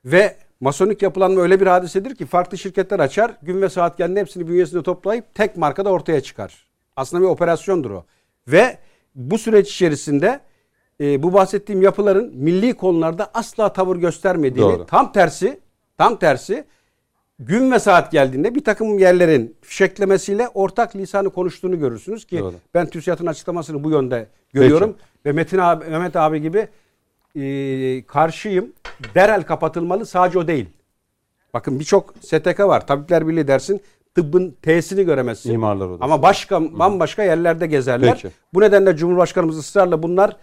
Ve 0.04 0.36
masonik 0.60 1.02
yapılanma 1.02 1.40
öyle 1.40 1.60
bir 1.60 1.66
hadisedir 1.66 2.14
ki 2.14 2.26
farklı 2.26 2.58
şirketler 2.58 3.00
açar, 3.00 3.36
gün 3.42 3.62
ve 3.62 3.68
saat 3.68 3.98
geldiğinde 3.98 4.20
hepsini 4.20 4.48
bünyesinde 4.48 4.82
toplayıp 4.82 5.34
tek 5.34 5.56
markada 5.56 5.90
ortaya 5.90 6.20
çıkar. 6.20 6.66
Aslında 6.96 7.22
bir 7.22 7.28
operasyondur 7.28 7.90
o. 7.90 8.04
Ve 8.48 8.78
bu 9.14 9.38
süreç 9.38 9.74
içerisinde 9.74 10.40
e, 11.00 11.22
bu 11.22 11.32
bahsettiğim 11.32 11.82
yapıların 11.82 12.32
milli 12.34 12.74
konularda 12.74 13.30
asla 13.34 13.72
tavır 13.72 13.96
göstermediğini, 13.96 14.72
Doğru. 14.72 14.86
tam 14.86 15.12
tersi, 15.12 15.60
tam 15.98 16.18
tersi 16.18 16.64
gün 17.40 17.72
ve 17.72 17.78
saat 17.78 18.12
geldiğinde 18.12 18.54
bir 18.54 18.64
takım 18.64 18.98
yerlerin 18.98 19.56
fişeklemesiyle 19.62 20.48
ortak 20.48 20.96
lisanı 20.96 21.30
konuştuğunu 21.30 21.78
görürsünüz 21.78 22.24
ki 22.24 22.38
Doğru. 22.38 22.54
ben 22.74 22.86
TÜSİAD'ın 22.86 23.26
açıklamasını 23.26 23.84
bu 23.84 23.90
yönde 23.90 24.26
görüyorum. 24.52 24.96
Ve 25.26 25.32
Metin 25.32 25.58
abi, 25.58 25.84
Mehmet 25.84 26.16
abi 26.16 26.42
gibi 26.42 26.68
e, 27.36 28.02
karşıyım. 28.06 28.72
Derhal 29.14 29.42
kapatılmalı 29.42 30.06
sadece 30.06 30.38
o 30.38 30.46
değil. 30.46 30.66
Bakın 31.54 31.80
birçok 31.80 32.14
STK 32.20 32.60
var. 32.60 32.86
Tabipler 32.86 33.28
Birliği 33.28 33.48
dersin. 33.48 33.80
Tıbbın 34.14 34.56
T'sini 34.62 35.04
göremezsin. 35.04 35.52
Mimarlar 35.52 35.86
Odası. 35.86 36.04
Ama 36.04 36.22
başka 36.22 36.78
bambaşka 36.78 37.22
yerlerde 37.22 37.66
gezerler. 37.66 38.14
Peki. 38.14 38.34
Bu 38.54 38.60
nedenle 38.60 38.96
Cumhurbaşkanımız 38.96 39.58
ısrarla 39.58 40.02
bunlar 40.02 40.36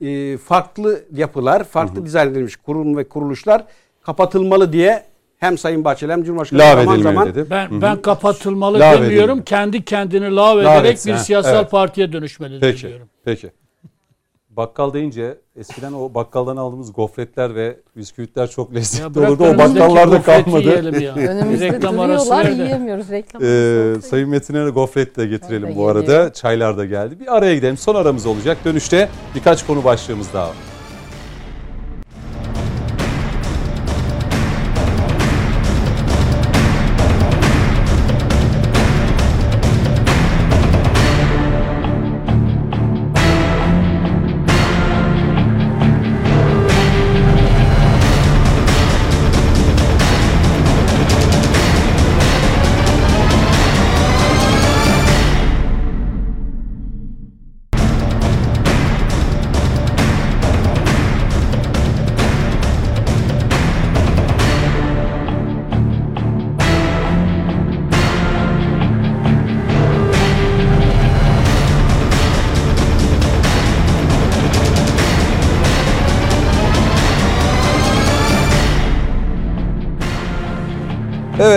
e, 0.00 0.36
farklı 0.36 1.04
yapılar, 1.12 1.64
farklı 1.64 2.06
dizayn 2.06 2.30
edilmiş 2.30 2.56
kurum 2.56 2.96
ve 2.96 3.08
kuruluşlar 3.08 3.64
kapatılmalı 4.02 4.72
diye 4.72 5.09
hem 5.40 5.58
Sayın 5.58 5.84
Bahçeli 5.84 6.12
hem 6.12 6.22
Cumhurbaşkanı 6.24 6.60
Lav 6.60 6.84
zaman 6.84 7.02
zaman 7.02 7.28
dedi. 7.28 7.46
Ben 7.50 7.82
ben 7.82 8.02
kapatılmalı 8.02 8.78
Lav 8.78 8.92
demiyorum. 8.92 9.30
edilmeli. 9.30 9.44
Kendi 9.44 9.84
kendini 9.84 10.36
lav 10.36 10.56
Lav 10.56 10.60
ederek 10.78 10.92
etsin, 10.92 11.12
bir 11.12 11.16
ha, 11.16 11.22
siyasal 11.24 11.54
evet. 11.60 11.70
partiye 11.70 12.12
dönüşmelidir 12.12 12.60
Peki. 12.60 12.88
diyorum. 12.88 13.08
Peki. 13.24 13.50
Bakkal 14.50 14.92
deyince 14.92 15.38
eskiden 15.56 15.92
o 15.92 16.14
bakkaldan 16.14 16.56
aldığımız 16.56 16.92
gofretler 16.92 17.54
ve 17.54 17.76
bisküvitler 17.96 18.50
çok 18.50 18.74
lezzetli 18.74 19.20
olurdu. 19.20 19.44
O 19.44 19.58
bakkallarda 19.58 20.22
kalmadı. 20.22 20.70
Önümüzde 21.16 21.72
Reklam 21.72 22.00
arası 22.00 22.26
duruyorlar 22.26 22.50
ver 22.50 22.58
de. 22.58 22.62
yiyemiyoruz. 22.62 23.10
Reklam 23.10 23.42
Ee, 23.44 24.00
Sayın 24.00 24.28
Metin'e 24.28 24.70
gofret 24.70 25.16
de 25.16 25.26
getirelim 25.26 25.76
bu 25.76 25.88
arada. 25.88 26.00
geliyor. 26.00 26.32
Çaylar 26.32 26.78
da 26.78 26.84
geldi. 26.84 27.20
Bir 27.20 27.36
araya 27.36 27.54
gidelim. 27.54 27.76
Son 27.76 27.94
aramız 27.94 28.26
olacak. 28.26 28.58
Dönüşte 28.64 29.08
birkaç 29.34 29.66
konu 29.66 29.84
başlığımız 29.84 30.32
daha 30.34 30.48
var. 30.48 30.56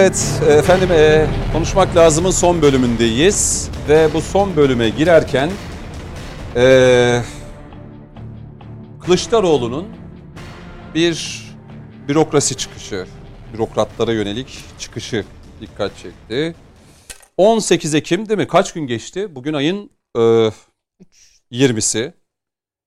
Evet 0.03 0.41
efendim 0.49 0.91
e, 0.91 1.27
konuşmak 1.53 1.95
lazımın 1.95 2.31
son 2.31 2.61
bölümündeyiz 2.61 3.69
ve 3.89 4.13
bu 4.13 4.21
son 4.21 4.55
bölüme 4.55 4.89
girerken 4.89 5.51
e, 6.55 7.21
Kılıçdaroğlu'nun 9.01 9.87
bir 10.95 11.43
bürokrasi 12.07 12.57
çıkışı, 12.57 13.05
bürokratlara 13.53 14.13
yönelik 14.13 14.63
çıkışı 14.79 15.25
dikkat 15.61 15.91
çekti. 15.97 16.55
18 17.37 17.95
Ekim 17.95 18.29
değil 18.29 18.39
mi? 18.39 18.47
Kaç 18.47 18.73
gün 18.73 18.87
geçti? 18.87 19.35
Bugün 19.35 19.53
ayın 19.53 19.89
e, 20.15 20.19
20'si. 21.51 22.13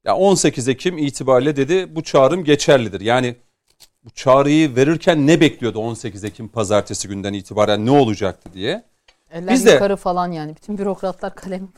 Ya 0.05 0.17
18 0.17 0.69
Ekim 0.69 0.99
itibariyle 0.99 1.57
dedi 1.57 1.97
bu 1.97 2.03
çağrım 2.03 2.45
geçerlidir. 2.45 3.01
Yani 3.01 3.37
bu 4.07 4.11
çağrıyı 4.11 4.77
verirken 4.77 5.27
ne 5.27 5.41
bekliyordu 5.41 5.79
18 5.79 6.25
Ekim 6.25 6.49
pazartesi 6.49 7.09
günden 7.09 7.33
itibaren 7.33 7.87
ne 7.87 7.91
olacaktı 7.91 8.51
diye. 8.55 8.85
Eller 9.31 9.55
Biz 9.55 9.67
de- 9.67 9.71
yukarı 9.73 9.97
falan 9.97 10.33
yani. 10.33 10.57
Bütün 10.57 10.79
bürokratlar 10.79 11.35
kalem 11.35 11.69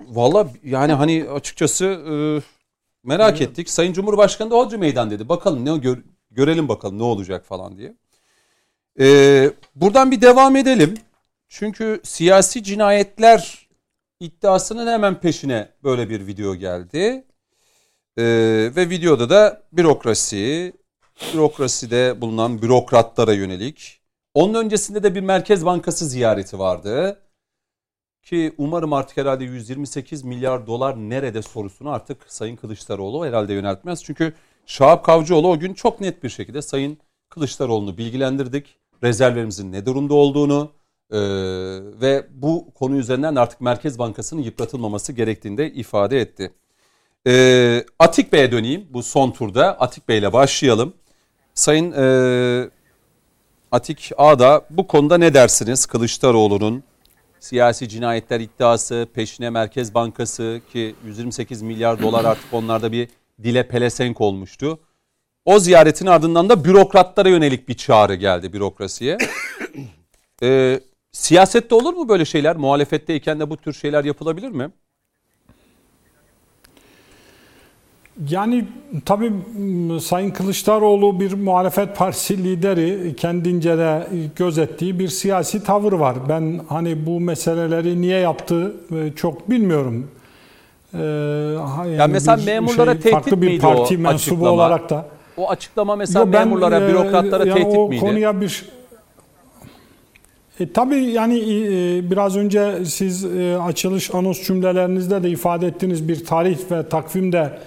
Valla 0.00 0.48
yani 0.64 0.92
hani 0.92 1.26
açıkçası 1.30 1.84
e, 1.84 2.14
merak 3.04 3.40
ettik. 3.40 3.70
Sayın 3.70 3.92
Cumhurbaşkanı 3.92 4.50
da 4.50 4.54
Hodri 4.56 4.76
Meydan 4.78 5.10
dedi. 5.10 5.28
Bakalım 5.28 5.64
ne 5.64 5.78
gör- 5.78 6.02
görelim 6.30 6.68
bakalım 6.68 6.98
ne 6.98 7.02
olacak 7.02 7.44
falan 7.46 7.78
diye. 7.78 7.94
E, 9.00 9.50
buradan 9.74 10.10
bir 10.10 10.20
devam 10.20 10.56
edelim. 10.56 10.94
Çünkü 11.48 12.00
siyasi 12.04 12.62
cinayetler 12.62 13.68
iddiasının 14.20 14.86
hemen 14.86 15.20
peşine 15.20 15.68
böyle 15.84 16.10
bir 16.10 16.26
video 16.26 16.54
geldi. 16.54 17.24
E, 18.16 18.24
ve 18.76 18.90
videoda 18.90 19.30
da 19.30 19.62
bürokrasi, 19.72 20.72
bürokraside 21.34 22.20
bulunan 22.20 22.62
bürokratlara 22.62 23.32
yönelik. 23.32 24.00
Onun 24.34 24.54
öncesinde 24.54 25.02
de 25.02 25.14
bir 25.14 25.20
Merkez 25.20 25.66
Bankası 25.66 26.06
ziyareti 26.06 26.58
vardı. 26.58 27.20
Ki 28.22 28.54
umarım 28.58 28.92
artık 28.92 29.16
herhalde 29.16 29.44
128 29.44 30.24
milyar 30.24 30.66
dolar 30.66 30.96
nerede 30.96 31.42
sorusunu 31.42 31.90
artık 31.90 32.24
Sayın 32.28 32.56
Kılıçdaroğlu 32.56 33.26
herhalde 33.26 33.52
yöneltmez. 33.52 34.04
Çünkü 34.04 34.34
Şahap 34.66 35.04
Kavcıoğlu 35.04 35.48
o 35.48 35.58
gün 35.58 35.74
çok 35.74 36.00
net 36.00 36.22
bir 36.22 36.28
şekilde 36.28 36.62
Sayın 36.62 36.98
Kılıçdaroğlu'nu 37.28 37.98
bilgilendirdik. 37.98 38.76
Rezervlerimizin 39.04 39.72
ne 39.72 39.86
durumda 39.86 40.14
olduğunu 40.14 40.72
e, 41.10 41.18
ve 42.00 42.26
bu 42.30 42.72
konu 42.74 42.96
üzerinden 42.96 43.34
artık 43.34 43.60
Merkez 43.60 43.98
Bankası'nın 43.98 44.42
yıpratılmaması 44.42 45.12
gerektiğini 45.12 45.58
de 45.58 45.72
ifade 45.72 46.20
etti. 46.20 46.52
E, 47.26 47.84
Atik 47.98 48.32
Bey'e 48.32 48.52
döneyim 48.52 48.86
bu 48.90 49.02
son 49.02 49.30
turda. 49.30 49.80
Atik 49.80 50.08
Bey'le 50.08 50.32
başlayalım. 50.32 50.94
Sayın 51.54 51.92
e, 51.92 52.70
Atik 53.72 54.10
Ağda 54.16 54.66
bu 54.70 54.86
konuda 54.86 55.18
ne 55.18 55.34
dersiniz 55.34 55.86
Kılıçdaroğlu'nun 55.86 56.82
siyasi 57.40 57.88
cinayetler 57.88 58.40
iddiası, 58.40 59.08
peşine 59.14 59.50
Merkez 59.50 59.94
Bankası 59.94 60.60
ki 60.72 60.94
128 61.06 61.62
milyar 61.62 62.02
dolar 62.02 62.24
artık 62.24 62.54
onlarda 62.54 62.92
bir 62.92 63.08
dile 63.42 63.68
pelesenk 63.68 64.20
olmuştu. 64.20 64.78
O 65.44 65.58
ziyaretin 65.58 66.06
ardından 66.06 66.48
da 66.48 66.64
bürokratlara 66.64 67.28
yönelik 67.28 67.68
bir 67.68 67.74
çağrı 67.74 68.14
geldi 68.14 68.52
bürokrasiye. 68.52 69.18
Ee, 70.42 70.80
siyasette 71.12 71.74
olur 71.74 71.94
mu 71.94 72.08
böyle 72.08 72.24
şeyler? 72.24 72.56
Muhalefetteyken 72.56 73.40
de 73.40 73.50
bu 73.50 73.56
tür 73.56 73.72
şeyler 73.72 74.04
yapılabilir 74.04 74.48
mi? 74.48 74.70
Yani 78.28 78.64
tabii 79.04 79.30
m, 79.58 80.00
Sayın 80.00 80.30
Kılıçdaroğlu 80.30 81.20
bir 81.20 81.32
muhalefet 81.32 81.96
partisi 81.96 82.44
lideri 82.44 83.16
kendince 83.16 83.78
de 83.78 84.06
gözettiği 84.36 84.98
bir 84.98 85.08
siyasi 85.08 85.64
tavır 85.64 85.92
var. 85.92 86.16
Ben 86.28 86.60
hani 86.68 87.06
bu 87.06 87.20
meseleleri 87.20 88.00
niye 88.00 88.18
yaptı 88.18 88.72
e, 88.96 89.12
çok 89.16 89.50
bilmiyorum. 89.50 90.10
Ee, 90.94 90.98
yani 91.98 92.12
mesela 92.12 92.38
bir 92.38 92.46
memurlara 92.46 92.94
tehdit 92.94 93.10
farklı 93.10 93.42
bir 93.42 93.60
parti 93.60 93.98
mensubu 93.98 94.34
açıklama? 94.34 94.50
olarak 94.50 94.90
da. 94.90 95.06
O 95.36 95.50
açıklama 95.50 95.96
mesela 95.96 96.24
Yo, 96.24 96.32
ben, 96.32 96.48
memurlara, 96.48 96.80
e, 96.84 96.88
bürokratlara 96.88 97.46
yani 97.46 97.62
tehdit 97.62 97.78
o 97.78 97.88
miydi? 97.88 98.00
konuya 98.00 98.40
bir 98.40 98.64
e, 100.60 100.72
tabii 100.72 100.96
yani 101.04 101.38
e, 101.38 102.10
biraz 102.10 102.36
önce 102.36 102.84
siz 102.84 103.24
e, 103.24 103.58
açılış 103.62 104.14
anons 104.14 104.46
cümlelerinizde 104.46 105.22
de 105.22 105.30
ifade 105.30 105.66
ettiğiniz 105.66 106.08
bir 106.08 106.24
tarih 106.24 106.58
ve 106.70 106.88
takvimde 106.88 107.58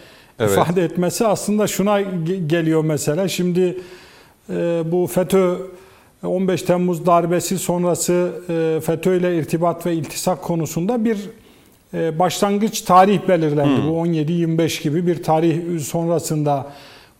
Evet. 0.43 0.57
ifade 0.57 0.83
etmesi 0.83 1.27
aslında 1.27 1.67
şuna 1.67 2.01
ge- 2.01 2.47
geliyor 2.47 2.83
mesela. 2.83 3.27
Şimdi 3.27 3.77
e, 4.49 4.83
bu 4.91 5.07
FETÖ 5.07 5.55
15 6.23 6.61
Temmuz 6.61 7.05
darbesi 7.05 7.59
sonrası 7.59 8.31
e, 8.49 8.79
FETÖ 8.85 9.17
ile 9.17 9.37
irtibat 9.37 9.85
ve 9.85 9.93
iltisak 9.93 10.41
konusunda 10.41 11.05
bir 11.05 11.17
e, 11.93 12.19
başlangıç 12.19 12.81
tarih 12.81 13.19
belirlendi. 13.27 13.81
Hmm. 13.81 13.89
Bu 13.89 14.05
17-25 14.07 14.83
gibi 14.83 15.07
bir 15.07 15.23
tarih 15.23 15.79
sonrasında 15.79 16.65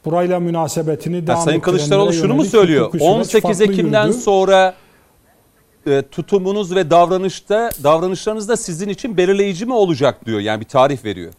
burayla 0.06 0.40
münasebetini 0.40 1.28
devam 1.28 1.42
Sayın 1.42 1.60
Kılıçdaroğlu 1.60 2.14
şunu 2.14 2.34
mu 2.34 2.46
söylüyor? 2.46 2.86
hukuki 2.88 3.04
süreç 3.04 3.16
18 3.16 3.42
farklı 3.42 3.64
Ekim'den 3.74 4.06
yürüdü. 4.08 4.18
sonra 4.22 4.74
e, 5.88 6.02
tutumunuz 6.12 6.76
ve 6.76 6.90
davranışta 6.90 7.70
davranışlarınız 7.84 8.50
da 8.50 8.58
sizin 8.58 8.90
için 8.90 9.18
belirleyici 9.18 9.66
mi 9.66 9.74
olacak 9.74 10.26
diyor. 10.26 10.40
Yani 10.40 10.60
bir 10.60 10.66
tarih 10.66 11.06
veriyor. 11.06 11.34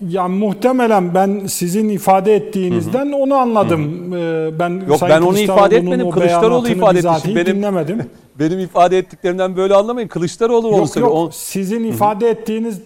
Ya 0.00 0.28
muhtemelen 0.28 1.14
ben 1.14 1.46
sizin 1.46 1.88
ifade 1.88 2.34
ettiğinizden 2.36 3.12
onu 3.12 3.34
anladım. 3.34 4.12
Ee, 4.14 4.58
Ben 4.58 4.82
Yok, 4.88 4.98
Sayın 4.98 5.16
ben 5.16 5.22
onu 5.22 5.38
ifade 5.38 5.76
etmedim. 5.76 6.10
Kılıçdaroğlu 6.10 6.68
ifade 6.68 6.98
bizatihi 6.98 7.36
Benim- 7.36 7.56
dinlemedim. 7.56 8.02
Benim 8.38 8.58
ifade 8.58 8.98
ettiklerimden 8.98 9.56
böyle 9.56 9.74
anlamayın. 9.74 10.08
Kılıçdaroğlu 10.08 10.68
yok 10.76 10.88
söylüyor. 10.88 11.12
yok 11.14 11.28
O- 11.28 11.30
sizin 11.32 11.84
ifade 11.84 12.30
ettiğiniz 12.30 12.80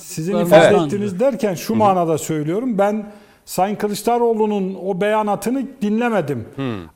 sizin 0.00 0.36
ifade 0.38 0.66
Evet. 0.66 0.82
ettiğiniz 0.86 1.20
derken 1.20 1.54
şu 1.54 1.74
manada 1.74 2.18
söylüyorum. 2.18 2.78
Ben 2.78 3.06
Sayın 3.44 3.76
Kılıçdaroğlu'nun 3.76 4.76
o 4.86 5.00
beyanatını 5.00 5.62
dinlemedim. 5.82 6.44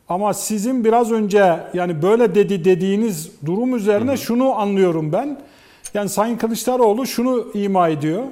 Ama 0.08 0.34
sizin 0.34 0.84
biraz 0.84 1.12
önce 1.12 1.56
yani 1.74 2.02
böyle 2.02 2.34
dedi 2.34 2.64
dediğiniz 2.64 3.30
durum 3.46 3.76
üzerine 3.76 4.16
şunu 4.16 4.52
anlıyorum 4.54 5.12
ben. 5.12 5.38
Yani 5.94 6.08
Sayın 6.08 6.36
Kılıçdaroğlu 6.36 7.06
şunu 7.06 7.44
ima 7.54 7.88
ediyor. 7.88 8.22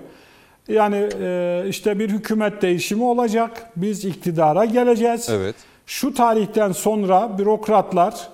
Yani 0.69 1.09
e, 1.23 1.65
işte 1.69 1.99
bir 1.99 2.11
hükümet 2.11 2.63
değişimi 2.63 3.05
olacak. 3.05 3.71
Biz 3.77 4.05
iktidara 4.05 4.65
geleceğiz. 4.65 5.29
Evet. 5.31 5.55
Şu 5.87 6.15
tarihten 6.15 6.73
sonra 6.73 7.39
bürokratlar 7.39 8.29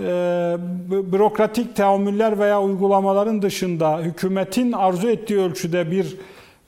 e, 0.00 0.04
bü- 0.90 1.12
bürokratik 1.12 1.76
teamüller 1.76 2.38
veya 2.38 2.62
uygulamaların 2.62 3.42
dışında 3.42 3.98
hükümetin 3.98 4.72
arzu 4.72 5.08
ettiği 5.08 5.38
ölçüde 5.38 5.90
bir 5.90 6.16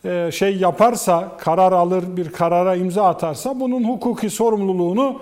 e, 0.05 0.33
şey 0.33 0.57
yaparsa, 0.57 1.33
karar 1.39 1.73
alır, 1.73 2.05
bir 2.17 2.33
karara 2.33 2.75
imza 2.77 3.05
atarsa 3.09 3.61
bunun 3.61 3.85
hukuki 3.85 4.31
sorumluluğunu 4.31 5.21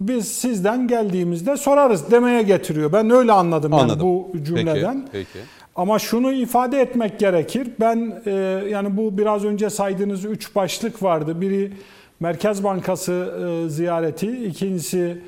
biz 0.00 0.28
sizden 0.32 0.88
geldiğimizde 0.88 1.56
sorarız 1.56 2.10
demeye 2.10 2.42
getiriyor. 2.42 2.92
Ben 2.92 3.10
öyle 3.10 3.32
anladım, 3.32 3.72
yani 3.72 3.82
Anladım. 3.82 4.06
bu 4.06 4.30
cümleden. 4.44 5.08
Peki, 5.12 5.26
peki. 5.32 5.46
Ama 5.80 5.98
şunu 5.98 6.32
ifade 6.32 6.80
etmek 6.80 7.18
gerekir. 7.18 7.68
Ben 7.80 8.22
e, 8.26 8.30
yani 8.70 8.96
bu 8.96 9.18
biraz 9.18 9.44
önce 9.44 9.70
saydığınız 9.70 10.24
üç 10.24 10.54
başlık 10.54 11.02
vardı. 11.02 11.40
Biri 11.40 11.72
Merkez 12.20 12.64
Bankası 12.64 13.12
e, 13.12 13.68
ziyareti, 13.68 14.46
ikincisi 14.46 15.18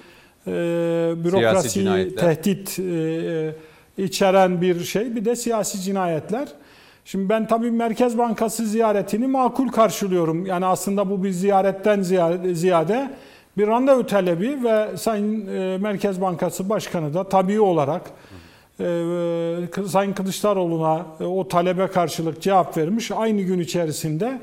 e, 0.47 0.53
bürokrasi 1.25 2.15
tehdit 2.17 2.79
e, 2.79 3.55
içeren 4.05 4.61
bir 4.61 4.81
şey, 4.81 5.17
bir 5.17 5.25
de 5.25 5.37
siyasi 5.37 5.81
cinayetler. 5.81 6.49
Şimdi 7.05 7.29
ben 7.29 7.47
tabii 7.47 7.71
Merkez 7.71 8.19
Bankası 8.19 8.67
ziyaretini 8.67 9.27
makul 9.27 9.69
karşılıyorum. 9.69 10.47
Yani 10.47 10.67
aslında 10.67 11.11
bu 11.11 11.25
bir 11.25 11.31
ziyaretten 11.31 12.03
ziyade, 12.03 12.55
ziyade 12.55 13.11
bir 13.57 13.67
randevu 13.67 14.07
talebi 14.07 14.65
ve 14.65 14.97
Sayın 14.97 15.47
e, 15.47 15.79
Merkez 15.79 16.21
Bankası 16.21 16.69
Başkanı 16.69 17.15
da 17.15 17.29
tabii 17.29 17.61
olarak 17.61 18.03
e, 18.81 19.87
Sayın 19.89 20.13
Kılıçdaroğlu'na 20.13 21.07
e, 21.21 21.25
o 21.25 21.49
talebe 21.49 21.87
karşılık 21.87 22.43
cevap 22.43 22.77
vermiş. 22.77 23.11
Aynı 23.11 23.43
gün 23.43 23.59
içerisinde 23.59 24.41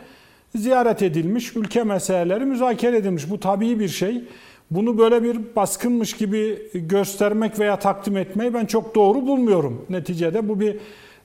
ziyaret 0.55 1.01
edilmiş, 1.01 1.55
ülke 1.55 1.83
meseleleri 1.83 2.45
müzakere 2.45 2.97
edilmiş. 2.97 3.29
Bu 3.29 3.39
tabii 3.39 3.79
bir 3.79 3.89
şey. 3.89 4.23
Bunu 4.71 4.97
böyle 4.97 5.23
bir 5.23 5.55
baskınmış 5.55 6.13
gibi 6.13 6.61
göstermek 6.73 7.59
veya 7.59 7.79
takdim 7.79 8.17
etmeyi 8.17 8.53
ben 8.53 8.65
çok 8.65 8.95
doğru 8.95 9.27
bulmuyorum. 9.27 9.85
Neticede 9.89 10.49
bu 10.49 10.59
bir 10.59 10.75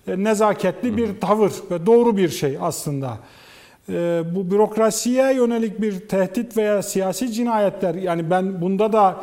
e, 0.08 0.24
nezaketli 0.24 0.96
bir 0.96 1.20
tavır 1.20 1.52
ve 1.70 1.86
doğru 1.86 2.16
bir 2.16 2.28
şey 2.28 2.58
aslında. 2.60 3.18
E, 3.88 4.22
Bu 4.34 4.50
bürokrasiye 4.50 5.34
yönelik 5.34 5.80
bir 5.80 6.00
tehdit 6.00 6.56
veya 6.56 6.82
siyasi 6.82 7.32
cinayetler 7.32 7.94
yani 7.94 8.30
ben 8.30 8.60
bunda 8.60 8.92
da 8.92 9.16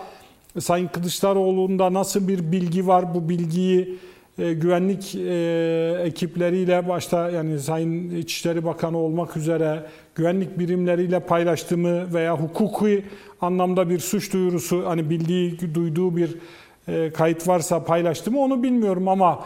Sayın 0.59 0.87
Kılıçdaroğlu'nda 0.87 1.93
nasıl 1.93 2.27
bir 2.27 2.51
bilgi 2.51 2.87
var 2.87 3.15
bu 3.15 3.29
bilgiyi 3.29 3.97
e, 4.39 4.53
güvenlik 4.53 5.15
e, 5.15 6.03
ekipleriyle 6.05 6.89
başta 6.89 7.29
yani 7.29 7.59
Sayın 7.59 8.15
İçişleri 8.15 8.65
Bakanı 8.65 8.97
olmak 8.97 9.37
üzere 9.37 9.83
güvenlik 10.15 10.59
birimleriyle 10.59 11.19
paylaştığımı 11.19 12.13
veya 12.13 12.37
hukuki 12.37 13.05
anlamda 13.41 13.89
bir 13.89 13.99
suç 13.99 14.33
duyurusu 14.33 14.83
hani 14.85 15.09
bildiği 15.09 15.75
duyduğu 15.75 16.17
bir 16.17 16.37
e, 16.87 17.11
kayıt 17.11 17.47
varsa 17.47 17.83
paylaştı 17.83 18.31
mı 18.31 18.39
onu 18.39 18.63
bilmiyorum 18.63 19.07
ama 19.07 19.45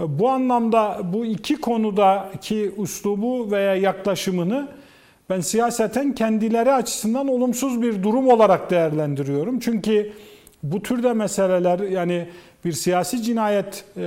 e, 0.00 0.18
bu 0.18 0.28
anlamda 0.28 1.00
bu 1.12 1.26
iki 1.26 1.60
konudaki 1.60 2.72
uslubu 2.76 3.50
veya 3.50 3.74
yaklaşımını 3.74 4.68
ben 5.30 5.40
siyaseten 5.40 6.14
kendileri 6.14 6.72
açısından 6.72 7.28
olumsuz 7.28 7.82
bir 7.82 8.02
durum 8.02 8.28
olarak 8.28 8.70
değerlendiriyorum. 8.70 9.58
Çünkü 9.58 10.12
bu 10.64 10.82
türde 10.82 11.12
meseleler 11.12 11.78
yani 11.78 12.28
bir 12.64 12.72
siyasi 12.72 13.22
cinayet 13.22 13.84
e, 13.96 14.02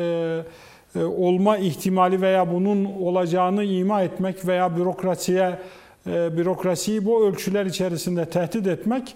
e, 0.96 1.04
olma 1.04 1.58
ihtimali 1.58 2.22
veya 2.22 2.54
bunun 2.54 2.86
olacağını 2.86 3.64
ima 3.64 4.02
etmek 4.02 4.48
veya 4.48 4.78
bürokrasiye 4.78 5.60
e, 6.08 6.38
bürokrasiyi 6.38 7.06
bu 7.06 7.26
ölçüler 7.26 7.66
içerisinde 7.66 8.26
tehdit 8.26 8.68
etmek 8.68 9.16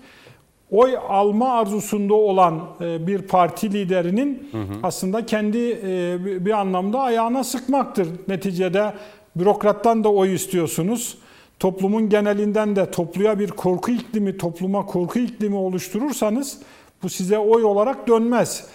oy 0.71 0.97
alma 1.09 1.53
arzusunda 1.53 2.13
olan 2.13 2.61
e, 2.81 3.07
bir 3.07 3.21
parti 3.21 3.73
liderinin 3.73 4.49
hı 4.51 4.57
hı. 4.57 4.79
aslında 4.83 5.25
kendi 5.25 5.79
e, 5.83 6.45
bir 6.45 6.51
anlamda 6.51 6.99
ayağına 6.99 7.43
sıkmaktır. 7.43 8.07
Neticede 8.27 8.93
bürokrattan 9.35 10.03
da 10.03 10.09
oy 10.09 10.33
istiyorsunuz. 10.33 11.17
Toplumun 11.59 12.09
genelinden 12.09 12.75
de 12.75 12.91
topluya 12.91 13.39
bir 13.39 13.47
korku 13.47 13.91
iklimi, 13.91 14.37
topluma 14.37 14.85
korku 14.85 15.19
iklimi 15.19 15.55
oluşturursanız 15.55 16.59
bu 17.03 17.09
size 17.09 17.39
oy 17.39 17.63
olarak 17.63 18.07
dönmez. 18.07 18.67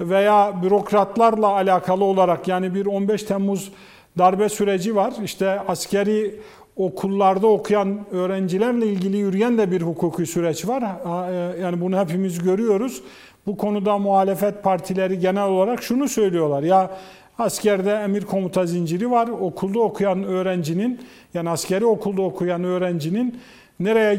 Veya 0.00 0.62
bürokratlarla 0.62 1.46
alakalı 1.46 2.04
olarak 2.04 2.48
yani 2.48 2.74
bir 2.74 2.86
15 2.86 3.22
Temmuz 3.22 3.72
darbe 4.18 4.48
süreci 4.48 4.96
var. 4.96 5.12
İşte 5.24 5.60
askeri 5.68 6.40
okullarda 6.76 7.46
okuyan 7.46 8.06
öğrencilerle 8.10 8.86
ilgili 8.86 9.16
yürüyen 9.16 9.58
de 9.58 9.70
bir 9.70 9.82
hukuki 9.82 10.26
süreç 10.26 10.68
var. 10.68 10.82
E, 10.82 11.60
yani 11.60 11.80
bunu 11.80 11.98
hepimiz 11.98 12.38
görüyoruz. 12.38 13.02
Bu 13.46 13.56
konuda 13.56 13.98
muhalefet 13.98 14.62
partileri 14.62 15.18
genel 15.18 15.48
olarak 15.48 15.82
şunu 15.82 16.08
söylüyorlar. 16.08 16.62
Ya 16.62 16.90
askerde 17.38 17.92
emir 17.92 18.24
komuta 18.24 18.66
zinciri 18.66 19.10
var. 19.10 19.28
Okulda 19.28 19.80
okuyan 19.80 20.24
öğrencinin 20.24 21.00
yani 21.34 21.50
askeri 21.50 21.86
okulda 21.86 22.22
okuyan 22.22 22.64
öğrencinin 22.64 23.40
nereye 23.80 24.14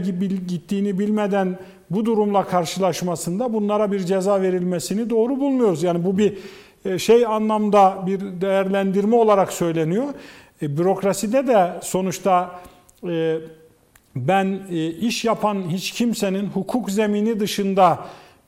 gittiğini 0.47 0.99
bilmeden 0.99 1.59
bu 1.89 2.05
durumla 2.05 2.43
karşılaşmasında 2.43 3.53
bunlara 3.53 3.91
bir 3.91 3.99
ceza 3.99 4.41
verilmesini 4.41 5.09
doğru 5.09 5.39
bulmuyoruz. 5.39 5.83
Yani 5.83 6.05
bu 6.05 6.17
bir 6.17 6.37
e, 6.85 6.99
şey 6.99 7.25
anlamda 7.25 8.03
bir 8.05 8.19
değerlendirme 8.19 9.15
olarak 9.15 9.53
söyleniyor. 9.53 10.05
E, 10.61 10.77
bürokraside 10.77 11.47
de 11.47 11.71
sonuçta 11.81 12.59
e, 13.09 13.37
ben 14.15 14.59
e, 14.71 14.87
iş 14.87 15.25
yapan 15.25 15.63
hiç 15.69 15.91
kimsenin 15.91 16.47
hukuk 16.47 16.91
zemini 16.91 17.39
dışında 17.39 17.99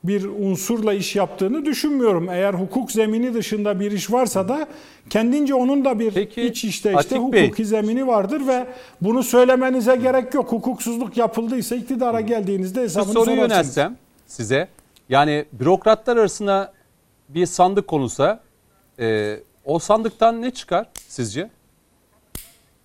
bir 0.04 0.24
unsurla 0.24 0.92
iş 0.92 1.16
yaptığını 1.16 1.64
düşünmüyorum. 1.64 2.28
Eğer 2.28 2.54
hukuk 2.54 2.92
zemini 2.92 3.34
dışında 3.34 3.80
bir 3.80 3.92
iş 3.92 4.12
varsa 4.12 4.48
da 4.48 4.68
kendince 5.10 5.54
onun 5.54 5.84
da 5.84 5.98
bir 5.98 6.10
Peki, 6.10 6.42
iç 6.42 6.64
işte 6.64 6.68
işte 6.68 6.96
Atik 6.96 7.18
hukuki 7.18 7.58
Bey. 7.58 7.64
zemini 7.64 8.06
vardır 8.06 8.46
ve 8.46 8.66
bunu 9.00 9.22
söylemenize 9.22 9.96
gerek 9.96 10.34
yok. 10.34 10.52
Hukuksuzluk 10.52 11.16
yapıldıysa 11.16 11.76
iktidara 11.76 12.20
geldiğinizde 12.20 12.82
hesabını 12.82 13.12
soruyu 13.12 13.36
sorarsınız. 13.36 13.50
yöneltsem 13.50 13.96
size. 14.26 14.68
Yani 15.08 15.44
bürokratlar 15.52 16.16
arasında 16.16 16.72
bir 17.28 17.46
sandık 17.46 17.86
konulsa 17.88 18.40
e, 18.98 19.36
o 19.64 19.78
sandıktan 19.78 20.42
ne 20.42 20.50
çıkar 20.50 20.86
sizce? 21.08 21.50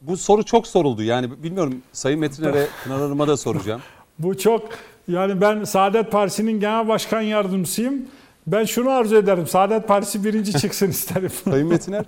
Bu 0.02 0.18
soru 0.18 0.44
çok 0.46 0.68
soruldu. 0.68 1.04
Yani 1.04 1.44
bilmiyorum 1.44 1.82
Sayın 1.92 2.20
Metiner'e, 2.20 2.68
Pınar 2.84 3.00
Hanım'a 3.00 3.28
da 3.28 3.38
soracağım. 3.38 3.82
Bu 4.20 4.38
çok 4.38 4.70
yani 5.08 5.42
ben 5.42 5.64
Saadet 5.64 6.12
Partisi'nin 6.12 6.60
genel 6.60 6.88
başkan 6.88 7.22
yardımcısıyım. 7.22 8.06
Ben 8.48 8.66
şunu 8.66 8.90
arzu 8.90 9.16
ederim. 9.16 9.48
Saadet 9.48 9.88
Partisi 9.88 10.24
birinci 10.24 10.54
çıksın 10.54 10.88
isterim. 10.90 11.30
Sayın 11.44 11.68
Metiner? 11.68 12.06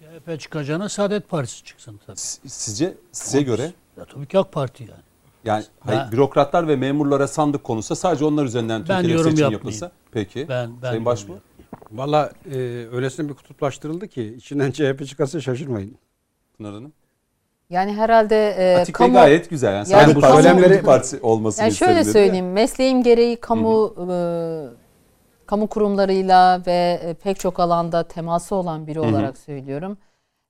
CHP 0.00 0.40
çıkacağına 0.40 0.88
Saadet 0.88 1.28
Partisi 1.28 1.64
çıksın 1.64 2.00
tabii. 2.06 2.16
Sizce, 2.16 2.94
size 3.12 3.38
Olur. 3.38 3.46
göre? 3.46 3.72
Ya 3.96 4.04
tabii 4.04 4.26
ki 4.26 4.38
AK 4.38 4.52
Parti 4.52 4.82
yani. 4.82 5.02
Yani 5.44 5.64
hayır, 5.80 6.12
bürokratlar 6.12 6.68
ve 6.68 6.76
memurlara 6.76 7.28
sandık 7.28 7.64
konulsa 7.64 7.94
sadece 7.94 8.24
onlar 8.24 8.44
üzerinden 8.44 8.84
ben 8.88 9.00
Türkiye'de 9.00 9.22
seçim 9.22 9.38
yapmayayım. 9.38 9.52
yapılsa. 9.52 9.92
Peki. 10.12 10.46
Ben, 10.48 10.70
ben 10.82 10.88
Sayın 10.88 11.04
Başbuğ? 11.04 11.38
Valla 11.92 12.32
e, 12.50 12.56
öylesine 12.92 13.28
bir 13.28 13.34
kutuplaştırıldı 13.34 14.08
ki 14.08 14.34
içinden 14.36 14.70
CHP 14.70 15.06
çıkarsa 15.08 15.40
şaşırmayın. 15.40 15.96
Pınar 16.58 16.74
Hanım? 16.74 16.92
Yani 17.72 17.92
herhalde 17.92 18.50
e, 18.50 18.76
Açık 18.76 18.94
kamu 18.94 19.12
gayet 19.12 19.50
güzel. 19.50 19.72
Yani, 19.74 19.92
yani 19.92 20.14
bu 20.14 20.20
söylemleri 20.20 20.82
partisi 20.82 21.20
olmasını 21.22 21.64
yani 21.64 21.74
şöyle 21.74 22.04
söyleyeyim. 22.04 22.46
Ya. 22.46 22.52
Mesleğim 22.52 23.02
gereği 23.02 23.36
kamu 23.36 23.94
e, 23.98 24.16
kamu 25.46 25.66
kurumlarıyla 25.66 26.62
ve 26.66 27.00
e, 27.04 27.14
pek 27.14 27.40
çok 27.40 27.60
alanda 27.60 28.02
teması 28.02 28.54
olan 28.54 28.86
biri 28.86 28.98
Hı-hı. 28.98 29.08
olarak 29.08 29.38
söylüyorum. 29.38 29.98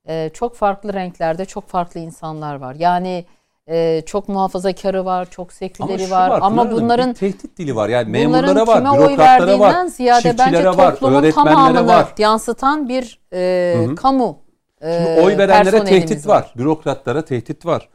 E, 0.09 0.31
çok 0.35 0.55
farklı 0.55 0.93
renklerde 0.93 1.44
çok 1.44 1.69
farklı 1.69 2.01
insanlar 2.01 2.55
var. 2.55 2.77
Yani 2.78 3.24
e, 3.69 4.03
çok 4.07 4.28
muhafazakarı 4.28 5.05
var, 5.05 5.31
çok 5.31 5.53
seküleri 5.53 6.11
var. 6.11 6.31
var 6.31 6.39
ama 6.43 6.70
bunların 6.70 7.11
bir 7.11 7.15
tehdit 7.15 7.59
dili 7.59 7.77
var. 7.77 7.89
Yani 7.89 8.11
memurlara 8.11 8.66
var, 8.66 8.85
bürokratlara 8.85 9.59
var, 9.59 9.86
ziyade 9.86 10.39
bence 10.39 10.66
var, 10.66 10.97
toplumun 10.97 11.31
tamamını 11.31 11.86
var. 11.86 12.07
yansıtan 12.19 12.89
bir 12.89 13.20
e, 13.32 13.94
kamu 13.97 14.41
Şimdi 14.83 15.09
ee, 15.09 15.23
oy 15.23 15.39
verenlere 15.39 15.85
tehdit 15.85 16.27
var. 16.27 16.35
var. 16.35 16.55
Bürokratlara 16.57 17.25
tehdit 17.25 17.67
var. 17.67 17.89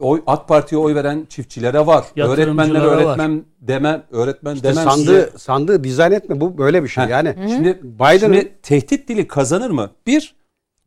Oy 0.00 0.22
AK 0.26 0.48
Parti'ye 0.48 0.80
oy 0.80 0.94
veren 0.94 1.26
çiftçilere 1.28 1.86
var. 1.86 2.04
Öğretmenlere 2.16 2.82
öğretmen 2.82 3.36
var. 3.36 3.44
demem, 3.60 4.02
öğretmen 4.10 4.54
işte 4.54 4.68
demem 4.68 4.84
sandığı 4.84 5.24
size. 5.24 5.38
sandığı 5.38 5.84
dizayn 5.84 6.12
etme 6.12 6.40
bu 6.40 6.58
böyle 6.58 6.82
bir 6.82 6.88
şey. 6.88 7.04
Ha. 7.04 7.10
Yani 7.10 7.28
Hı-hı. 7.28 7.48
şimdi 7.48 7.80
Biden 7.82 8.48
tehdit 8.62 9.08
dili 9.08 9.28
kazanır 9.28 9.70
mı? 9.70 9.90
Bir, 10.06 10.34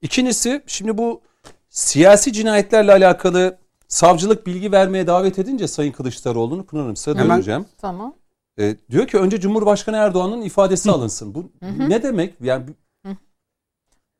ikincisi 0.01 0.61
şimdi 0.67 0.97
bu 0.97 1.21
siyasi 1.69 2.33
cinayetlerle 2.33 2.91
alakalı 2.91 3.57
savcılık 3.87 4.47
bilgi 4.47 4.71
vermeye 4.71 5.07
davet 5.07 5.39
edince 5.39 5.67
Sayın 5.67 5.91
Kılıçdaroğlu'nu 5.91 6.63
Pınar 6.63 6.83
Hanım 6.83 6.95
size 6.95 7.19
döneceğim. 7.19 7.65
Tamam. 7.81 8.15
Ee, 8.59 8.75
diyor 8.91 9.07
ki 9.07 9.17
önce 9.17 9.39
Cumhurbaşkanı 9.39 9.97
Erdoğan'ın 9.97 10.41
ifadesi 10.41 10.89
Hı. 10.89 10.93
alınsın. 10.93 11.35
Bu 11.35 11.39
Hı-hı. 11.39 11.89
ne 11.89 12.03
demek? 12.03 12.33
Yani 12.41 12.63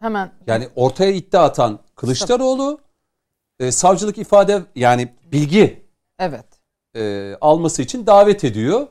Hemen. 0.02 0.32
Yani 0.48 0.68
ortaya 0.76 1.11
iddia 1.11 1.44
atan 1.44 1.80
Kılıçdaroğlu 1.95 2.80
e, 3.60 3.72
savcılık 3.72 4.18
ifade 4.18 4.61
yani 4.76 5.10
bilgi 5.32 5.86
evet 6.19 6.45
e, 6.95 7.34
alması 7.41 7.82
için 7.82 8.06
davet 8.06 8.44
ediyor. 8.44 8.88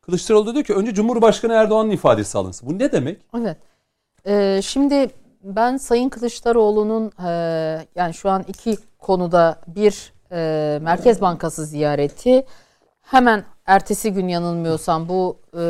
Kılıçdaroğlu 0.00 0.54
diyor 0.54 0.64
ki 0.64 0.74
önce 0.74 0.94
Cumhurbaşkanı 0.94 1.52
Erdoğan'ın 1.52 1.90
ifadesi 1.90 2.38
alınsın. 2.38 2.68
Bu 2.68 2.78
ne 2.78 2.92
demek? 2.92 3.20
Evet. 3.38 3.56
Ee, 4.26 4.60
şimdi 4.64 5.10
ben 5.42 5.76
Sayın 5.76 6.08
Kılıçdaroğlu'nun 6.08 7.12
e, 7.26 7.30
yani 7.94 8.14
şu 8.14 8.30
an 8.30 8.44
iki 8.48 8.76
konuda 8.98 9.60
bir 9.66 10.12
e, 10.32 10.78
Merkez 10.82 11.20
Bankası 11.20 11.66
ziyareti 11.66 12.46
hemen 13.00 13.44
ertesi 13.66 14.12
gün 14.12 14.28
yanılmıyorsam 14.28 15.08
bu 15.08 15.38
e, 15.54 15.62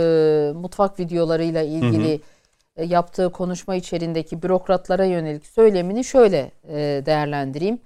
mutfak 0.54 1.00
videolarıyla 1.00 1.62
ilgili 1.62 2.12
hı 2.12 2.16
hı 2.16 2.37
yaptığı 2.84 3.32
konuşma 3.32 3.74
içerisindeki 3.74 4.42
bürokratlara 4.42 5.04
yönelik 5.04 5.46
söylemini 5.46 6.04
şöyle 6.04 6.50
e, 6.68 7.02
değerlendireyim. 7.06 7.78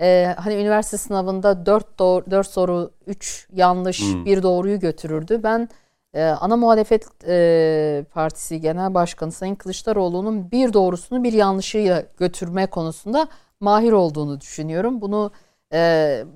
E, 0.00 0.34
hani 0.38 0.54
üniversite 0.54 0.96
sınavında 0.96 1.66
4 1.66 1.98
doğru, 1.98 2.30
4 2.30 2.46
soru 2.46 2.90
3 3.06 3.48
yanlış 3.52 4.02
hmm. 4.02 4.24
bir 4.24 4.42
doğruyu 4.42 4.80
götürürdü. 4.80 5.40
Ben 5.42 5.68
ana 6.16 6.56
muhalefet 6.56 7.04
partisi 8.10 8.60
genel 8.60 8.94
başkanı 8.94 9.32
Sayın 9.32 9.54
Kılıçdaroğlu'nun 9.54 10.50
bir 10.50 10.72
doğrusunu 10.72 11.24
bir 11.24 11.32
yanlışıyla 11.32 12.02
götürme 12.16 12.66
konusunda 12.66 13.28
mahir 13.60 13.92
olduğunu 13.92 14.40
düşünüyorum. 14.40 15.00
Bunu 15.00 15.30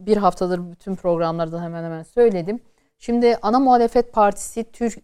bir 0.07 0.17
haftadır 0.17 0.71
bütün 0.71 0.95
programlarda 0.95 1.63
hemen 1.63 1.85
hemen 1.85 2.03
söyledim. 2.03 2.61
Şimdi 2.99 3.37
ana 3.43 3.59
muhalefet 3.59 4.13
partisi 4.13 4.65
Türk 4.73 4.99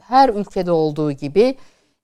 her 0.00 0.28
ülkede 0.28 0.72
olduğu 0.72 1.12
gibi 1.12 1.56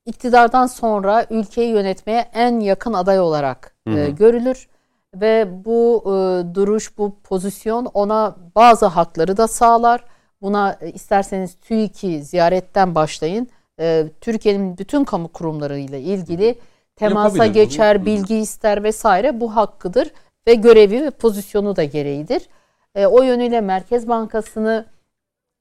iktidardan 0.07 0.67
sonra 0.67 1.25
ülkeyi 1.29 1.69
yönetmeye 1.69 2.29
en 2.33 2.59
yakın 2.59 2.93
aday 2.93 3.19
olarak 3.19 3.75
e, 3.87 4.09
görülür 4.09 4.67
ve 5.15 5.65
bu 5.65 6.03
e, 6.05 6.09
duruş, 6.55 6.97
bu 6.97 7.15
pozisyon 7.23 7.85
ona 7.85 8.35
bazı 8.55 8.85
hakları 8.85 9.37
da 9.37 9.47
sağlar. 9.47 10.03
Buna 10.41 10.77
e, 10.81 10.91
isterseniz 10.91 11.55
TÜİK'i 11.61 12.23
ziyaretten 12.23 12.95
başlayın. 12.95 13.47
E, 13.79 14.05
Türkiye'nin 14.21 14.77
bütün 14.77 15.03
kamu 15.03 15.27
kurumlarıyla 15.27 15.97
ilgili 15.97 16.59
temasa 16.95 17.45
geçer, 17.47 18.05
bilgi 18.05 18.37
ister 18.37 18.83
vesaire 18.83 19.39
bu 19.39 19.55
hakkıdır 19.55 20.11
ve 20.47 20.53
görevi 20.53 21.03
ve 21.03 21.09
pozisyonu 21.09 21.75
da 21.75 21.83
gereğidir. 21.83 22.49
E, 22.95 23.05
o 23.05 23.23
yönüyle 23.23 23.61
Merkez 23.61 24.07
Bankası'nı 24.07 24.85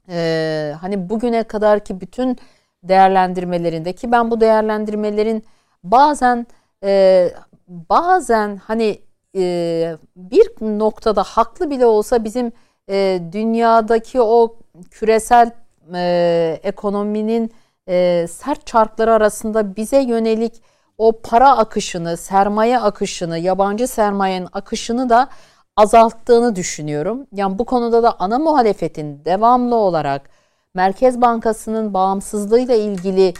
e, 0.08 0.74
hani 0.80 1.08
bugüne 1.08 1.42
kadar 1.42 1.84
ki 1.84 2.00
bütün 2.00 2.38
değerlendirmelerindeki 2.82 4.12
ben 4.12 4.30
bu 4.30 4.40
değerlendirmelerin 4.40 5.44
bazen 5.84 6.46
e, 6.84 7.30
bazen 7.68 8.56
hani 8.56 9.00
e, 9.36 9.96
bir 10.16 10.48
noktada 10.60 11.22
haklı 11.22 11.70
bile 11.70 11.86
olsa 11.86 12.24
bizim 12.24 12.52
e, 12.90 13.22
dünyadaki 13.32 14.20
o 14.20 14.56
küresel 14.90 15.50
e, 15.94 16.60
ekonominin 16.62 17.52
e, 17.88 18.26
sert 18.30 18.66
çarkları 18.66 19.12
arasında 19.12 19.76
bize 19.76 20.00
yönelik 20.00 20.62
o 20.98 21.12
para 21.22 21.56
akışını, 21.56 22.16
sermaye 22.16 22.78
akışını, 22.78 23.38
yabancı 23.38 23.88
sermayenin 23.88 24.48
akışını 24.52 25.08
da 25.08 25.28
azalttığını 25.76 26.56
düşünüyorum. 26.56 27.26
Yani 27.32 27.58
bu 27.58 27.64
konuda 27.64 28.02
da 28.02 28.16
ana 28.18 28.38
muhalefetin 28.38 29.24
devamlı 29.24 29.74
olarak 29.74 30.30
Merkez 30.76 31.20
Bankası'nın 31.20 31.94
bağımsızlığıyla 31.94 32.74
ilgili 32.74 33.34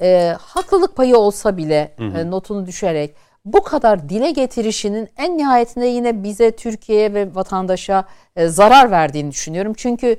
e, 0.00 0.36
haklılık 0.40 0.96
payı 0.96 1.16
olsa 1.16 1.56
bile 1.56 1.94
hı 1.96 2.04
hı. 2.04 2.18
E, 2.18 2.30
notunu 2.30 2.66
düşerek 2.66 3.14
bu 3.44 3.62
kadar 3.62 4.08
dile 4.08 4.30
getirişinin 4.30 5.08
en 5.16 5.38
nihayetinde 5.38 5.86
yine 5.86 6.22
bize 6.22 6.50
Türkiye'ye 6.50 7.14
ve 7.14 7.34
vatandaşa 7.34 8.04
e, 8.36 8.48
zarar 8.48 8.90
verdiğini 8.90 9.30
düşünüyorum. 9.30 9.72
Çünkü 9.76 10.16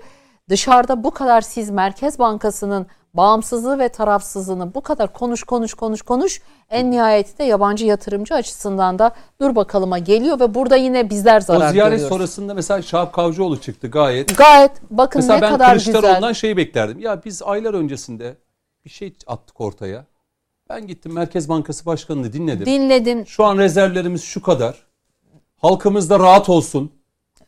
dışarıda 0.49 1.03
bu 1.03 1.11
kadar 1.11 1.41
siz 1.41 1.69
Merkez 1.69 2.19
Bankası'nın 2.19 2.87
bağımsızlığı 3.13 3.79
ve 3.79 3.89
tarafsızlığını 3.89 4.73
bu 4.73 4.81
kadar 4.81 5.13
konuş 5.13 5.43
konuş 5.43 5.73
konuş 5.73 6.01
konuş 6.01 6.41
en 6.69 6.91
nihayetinde 6.91 7.43
yabancı 7.43 7.85
yatırımcı 7.85 8.33
açısından 8.35 8.99
da 8.99 9.11
dur 9.41 9.55
bakalıma 9.55 9.99
geliyor 9.99 10.39
ve 10.39 10.55
burada 10.55 10.75
yine 10.75 11.09
bizler 11.09 11.41
zarar 11.41 11.69
o 11.69 11.71
ziyaret 11.71 11.91
görüyoruz. 11.91 12.15
sonrasında 12.15 12.53
mesela 12.53 12.81
Şahap 12.81 13.13
Kavcıoğlu 13.13 13.61
çıktı 13.61 13.87
gayet. 13.87 14.37
Gayet 14.37 14.71
bakın 14.89 15.21
Mesela 15.21 15.35
ne 15.35 15.41
ben 15.41 15.51
kadar 15.51 15.69
Kılıçdaroğlu'ndan 15.69 16.19
güzel. 16.19 16.33
şeyi 16.33 16.57
beklerdim. 16.57 16.99
Ya 16.99 17.21
biz 17.25 17.41
aylar 17.43 17.73
öncesinde 17.73 18.37
bir 18.85 18.89
şey 18.89 19.13
attık 19.27 19.61
ortaya. 19.61 20.05
Ben 20.69 20.87
gittim 20.87 21.13
Merkez 21.13 21.49
Bankası 21.49 21.85
Başkanı'nı 21.85 22.33
dinledim. 22.33 22.65
Dinledin. 22.65 23.23
Şu 23.23 23.43
an 23.45 23.57
rezervlerimiz 23.57 24.23
şu 24.23 24.41
kadar. 24.41 24.85
Halkımız 25.57 26.09
da 26.09 26.19
rahat 26.19 26.49
olsun. 26.49 26.91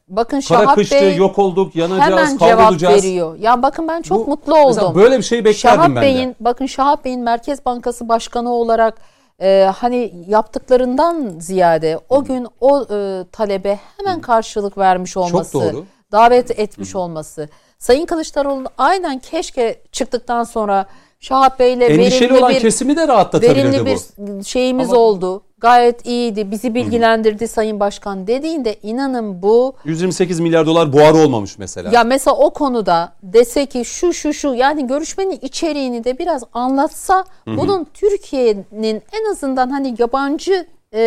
Bakın 0.07 0.41
Kara 0.41 0.63
Şahap 0.63 0.75
kıştı, 0.75 0.95
Bey 0.95 1.15
yok 1.15 1.39
olduk, 1.39 1.75
yanacağız, 1.75 2.11
hemen 2.11 2.37
cevap 2.37 2.81
veriyor. 2.81 3.37
Ya 3.39 3.61
bakın 3.61 3.87
ben 3.87 4.01
çok 4.01 4.27
Bu- 4.27 4.29
mutlu 4.29 4.55
oldum. 4.55 4.95
böyle 4.95 5.17
bir 5.17 5.23
şey 5.23 5.45
beklerdim 5.45 5.59
Şahap 5.79 5.89
ben 5.89 5.95
de. 5.95 6.01
Bey'in 6.01 6.35
bakın 6.39 6.65
Şahap 6.65 7.05
Bey'in 7.05 7.21
Merkez 7.21 7.65
Bankası 7.65 8.09
Başkanı 8.09 8.53
olarak 8.53 8.97
e, 9.41 9.71
hani 9.77 10.13
yaptıklarından 10.27 11.33
ziyade 11.39 11.99
o 12.09 12.23
gün 12.23 12.47
o 12.61 12.81
e, 12.81 13.23
talebe 13.31 13.79
hemen 13.97 14.21
karşılık 14.21 14.77
vermiş 14.77 15.17
olması, 15.17 15.53
doğru. 15.53 15.85
davet 16.11 16.59
etmiş 16.59 16.95
olması. 16.95 17.49
Sayın 17.79 18.05
Kılıçdaroğlu 18.05 18.67
aynen 18.77 19.19
keşke 19.19 19.81
çıktıktan 19.91 20.43
sonra 20.43 20.85
Şahap 21.23 21.59
Bey'le 21.59 21.81
Endişeli 21.81 22.21
verimli 22.21 22.39
olan 22.39 22.53
bir 22.53 22.59
kesimi 22.59 22.95
de 22.97 23.07
rahatlatabilirdi 23.07 23.73
verimli 23.73 23.97
bu. 24.17 24.39
bir 24.39 24.43
şeyimiz 24.43 24.89
Ama- 24.89 24.99
oldu. 24.99 25.41
Gayet 25.57 26.05
iyiydi. 26.05 26.51
Bizi 26.51 26.75
bilgilendirdi 26.75 27.47
Sayın 27.47 27.79
Başkan 27.79 28.27
dediğinde 28.27 28.75
inanın 28.83 29.41
bu 29.41 29.73
128 29.85 30.39
milyar 30.39 30.65
dolar 30.65 30.93
buharı 30.93 31.17
olmamış 31.17 31.57
mesela. 31.57 31.91
ya 31.91 32.03
mesela 32.03 32.35
o 32.37 32.49
konuda 32.49 33.13
dese 33.23 33.65
ki 33.65 33.85
şu 33.85 34.13
şu 34.13 34.33
şu 34.33 34.53
yani 34.53 34.87
görüşmenin 34.87 35.39
içeriğini 35.41 36.03
de 36.03 36.17
biraz 36.19 36.43
anlatsa 36.53 37.23
bunun 37.47 37.87
Türkiye'nin 37.93 39.01
en 39.11 39.31
azından 39.31 39.69
hani 39.69 39.95
yabancı 39.99 40.65
e, 40.93 41.01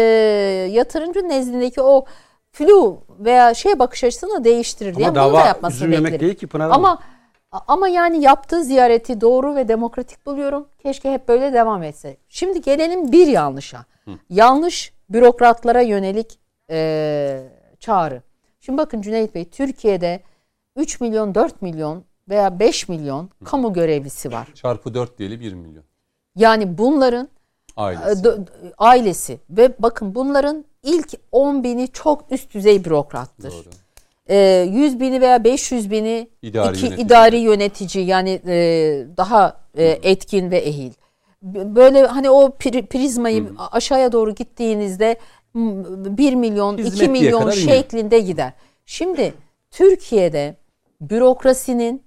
yatırımcı 0.72 1.28
nezdindeki 1.28 1.80
o 1.82 2.04
flu 2.52 2.98
veya 3.18 3.54
şey 3.54 3.78
bakış 3.78 4.04
açısını 4.04 4.44
değiştirir 4.44 4.94
diye 4.94 5.08
Ama 5.08 5.14
bunu 5.16 5.24
da 5.24 5.28
dava 5.34 5.46
yapmasını 5.46 5.76
üzüm 5.76 5.92
yemek 5.92 6.04
beklerim. 6.12 6.26
değil 6.26 6.34
ki 6.38 6.46
Pınar. 6.46 6.70
Ama 6.70 6.98
ama 7.68 7.88
yani 7.88 8.22
yaptığı 8.24 8.64
ziyareti 8.64 9.20
doğru 9.20 9.56
ve 9.56 9.68
demokratik 9.68 10.26
buluyorum. 10.26 10.68
Keşke 10.78 11.12
hep 11.12 11.28
böyle 11.28 11.52
devam 11.52 11.82
etse. 11.82 12.16
Şimdi 12.28 12.60
gelelim 12.60 13.12
bir 13.12 13.26
yanlışa. 13.26 13.84
Yanlış 14.30 14.92
bürokratlara 15.10 15.80
yönelik 15.80 16.38
e, 16.70 17.48
çağrı. 17.80 18.22
Şimdi 18.60 18.78
bakın 18.78 19.00
Cüneyt 19.02 19.34
Bey 19.34 19.44
Türkiye'de 19.44 20.20
3 20.76 21.00
milyon 21.00 21.34
4 21.34 21.62
milyon 21.62 22.04
veya 22.28 22.58
5 22.58 22.88
milyon 22.88 23.30
kamu 23.44 23.72
görevlisi 23.72 24.32
var. 24.32 24.48
Çarpı 24.54 24.94
4 24.94 25.18
diyelim 25.18 25.40
1 25.40 25.52
milyon. 25.52 25.84
Yani 26.36 26.78
bunların 26.78 27.28
Ailesi. 27.76 28.20
e, 28.20 28.30
dö- 28.30 28.46
ailesi 28.78 29.40
ve 29.50 29.74
bakın 29.78 30.14
bunların 30.14 30.64
ilk 30.82 31.12
10 31.32 31.64
bini 31.64 31.88
çok 31.88 32.32
üst 32.32 32.54
düzey 32.54 32.84
bürokrattır. 32.84 33.52
Doğru. 33.52 33.70
E, 34.30 34.36
100 34.72 35.00
bini 35.00 35.20
veya 35.20 35.44
500 35.44 35.90
bini 35.90 36.28
İdari 36.42 36.76
iki 36.76 36.86
yönetici. 36.86 37.06
idari 37.06 37.36
yönetici 37.38 38.06
yani 38.06 38.40
e, 38.46 38.56
daha 39.16 39.56
e, 39.74 39.84
etkin 39.86 40.50
ve 40.50 40.58
ehil. 40.58 40.92
Böyle 41.42 42.06
hani 42.06 42.30
o 42.30 42.46
pri- 42.48 42.86
prizmayı 42.86 43.44
aşağıya 43.72 44.12
doğru 44.12 44.34
gittiğinizde 44.34 45.16
1 45.54 46.34
milyon, 46.34 46.76
2 46.76 46.84
Hizmetliye 46.84 47.08
milyon 47.08 47.40
kadar 47.40 47.56
iniyor. 47.56 47.68
şeklinde 47.76 48.20
gider. 48.20 48.52
Şimdi 48.86 49.34
Türkiye'de 49.70 50.56
bürokrasinin 51.00 52.02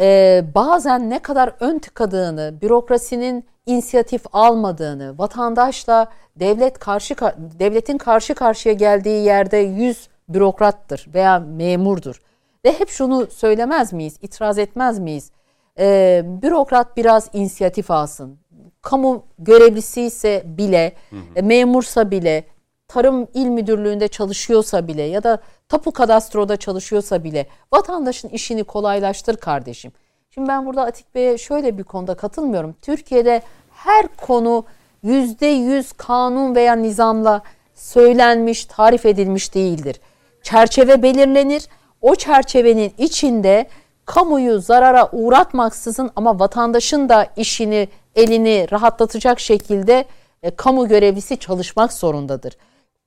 e, 0.00 0.44
bazen 0.54 1.10
ne 1.10 1.18
kadar 1.18 1.52
ön 1.60 1.78
tıkadığını, 1.78 2.54
bürokrasinin 2.62 3.44
inisiyatif 3.66 4.22
almadığını, 4.32 5.18
vatandaşla 5.18 6.06
devlet 6.36 6.78
karşı 6.78 7.14
devletin 7.58 7.98
karşı 7.98 8.34
karşıya 8.34 8.74
geldiği 8.74 9.24
yerde 9.24 9.56
yüz 9.56 10.08
bürokrattır 10.28 11.06
veya 11.14 11.38
memurdur. 11.38 12.22
Ve 12.64 12.72
hep 12.72 12.88
şunu 12.88 13.26
söylemez 13.26 13.92
miyiz, 13.92 14.16
itiraz 14.22 14.58
etmez 14.58 14.98
miyiz? 14.98 15.30
E, 15.78 16.22
bürokrat 16.24 16.96
biraz 16.96 17.30
inisiyatif 17.32 17.90
alsın. 17.90 18.38
Kamu 18.82 19.24
görevlisi 19.38 20.02
ise 20.02 20.42
bile, 20.46 20.92
e, 21.36 21.42
memursa 21.42 22.10
bile, 22.10 22.44
Tarım 22.88 23.28
İl 23.34 23.46
Müdürlüğü'nde 23.46 24.08
çalışıyorsa 24.08 24.88
bile 24.88 25.02
ya 25.02 25.22
da 25.22 25.38
tapu 25.68 25.92
kadastroda 25.92 26.56
çalışıyorsa 26.56 27.24
bile 27.24 27.46
vatandaşın 27.72 28.28
işini 28.28 28.64
kolaylaştır 28.64 29.36
kardeşim. 29.36 29.92
Şimdi 30.30 30.48
ben 30.48 30.66
burada 30.66 30.82
Atik 30.82 31.14
Bey'e 31.14 31.38
şöyle 31.38 31.78
bir 31.78 31.84
konuda 31.84 32.14
katılmıyorum. 32.14 32.74
Türkiye'de 32.82 33.42
her 33.70 34.08
konu 34.08 34.64
yüzde 35.02 35.46
yüz 35.46 35.92
kanun 35.92 36.54
veya 36.54 36.74
nizamla 36.74 37.42
söylenmiş, 37.74 38.64
tarif 38.64 39.06
edilmiş 39.06 39.54
değildir. 39.54 40.00
Çerçeve 40.42 41.02
belirlenir. 41.02 41.68
O 42.00 42.14
çerçevenin 42.14 42.92
içinde 42.98 43.66
kamuyu 44.04 44.60
zarara 44.60 45.08
uğratmaksızın 45.12 46.10
ama 46.16 46.38
vatandaşın 46.38 47.08
da 47.08 47.26
işini, 47.36 47.88
elini 48.16 48.66
rahatlatacak 48.72 49.40
şekilde 49.40 50.04
e, 50.42 50.56
kamu 50.56 50.88
görevlisi 50.88 51.36
çalışmak 51.38 51.92
zorundadır. 51.92 52.56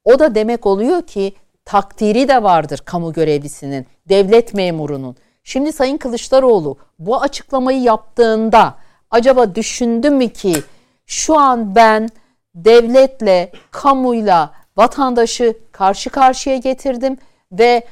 O 0.04 0.20
da 0.20 0.36
demek 0.36 0.66
oluyor 0.66 1.02
ki 1.02 1.34
takdiri 1.66 2.28
de 2.28 2.44
vardır 2.44 2.82
kamu 2.86 3.14
görevlisinin, 3.14 3.88
devlet 4.10 4.54
memurunun. 4.54 5.16
Şimdi 5.44 5.74
Sayın 5.74 5.98
Kılıçdaroğlu 5.98 6.78
bu 7.00 7.22
açıklamayı 7.22 7.82
yaptığında 7.82 8.76
acaba 9.12 9.56
düşündü 9.56 10.10
mü 10.10 10.30
ki 10.30 10.56
şu 11.06 11.40
an 11.40 11.76
ben 11.76 12.10
devletle, 12.56 13.52
kamuyla 13.72 14.52
vatandaşı 14.78 15.58
karşı 15.72 16.10
karşıya 16.10 16.58
getirdim 16.58 17.18
ve 17.52 17.88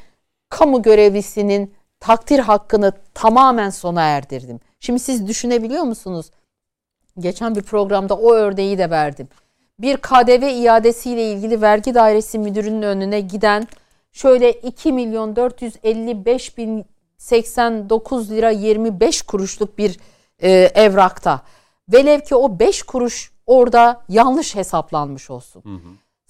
kamu 0.49 0.81
görevlisinin 0.81 1.73
takdir 1.99 2.39
hakkını 2.39 2.93
tamamen 3.13 3.69
sona 3.69 4.01
erdirdim. 4.01 4.59
Şimdi 4.79 4.99
siz 4.99 5.27
düşünebiliyor 5.27 5.83
musunuz? 5.83 6.31
Geçen 7.19 7.55
bir 7.55 7.61
programda 7.61 8.17
o 8.17 8.33
örneği 8.33 8.77
de 8.77 8.89
verdim. 8.89 9.27
Bir 9.79 9.97
KDV 9.97 10.63
iadesiyle 10.63 11.31
ilgili 11.31 11.61
vergi 11.61 11.93
dairesi 11.93 12.39
müdürünün 12.39 12.81
önüne 12.81 13.21
giden 13.21 13.67
şöyle 14.11 14.51
2 14.53 14.91
milyon 14.91 15.35
455 15.35 16.57
bin 16.57 16.85
89 17.17 18.31
lira 18.31 18.49
25 18.49 19.21
kuruşluk 19.21 19.77
bir 19.77 19.99
e, 20.39 20.51
evrakta. 20.51 21.41
Velev 21.89 22.19
ki 22.19 22.35
o 22.35 22.59
5 22.59 22.83
kuruş 22.83 23.31
orada 23.45 24.01
yanlış 24.09 24.55
hesaplanmış 24.55 25.29
olsun. 25.29 25.63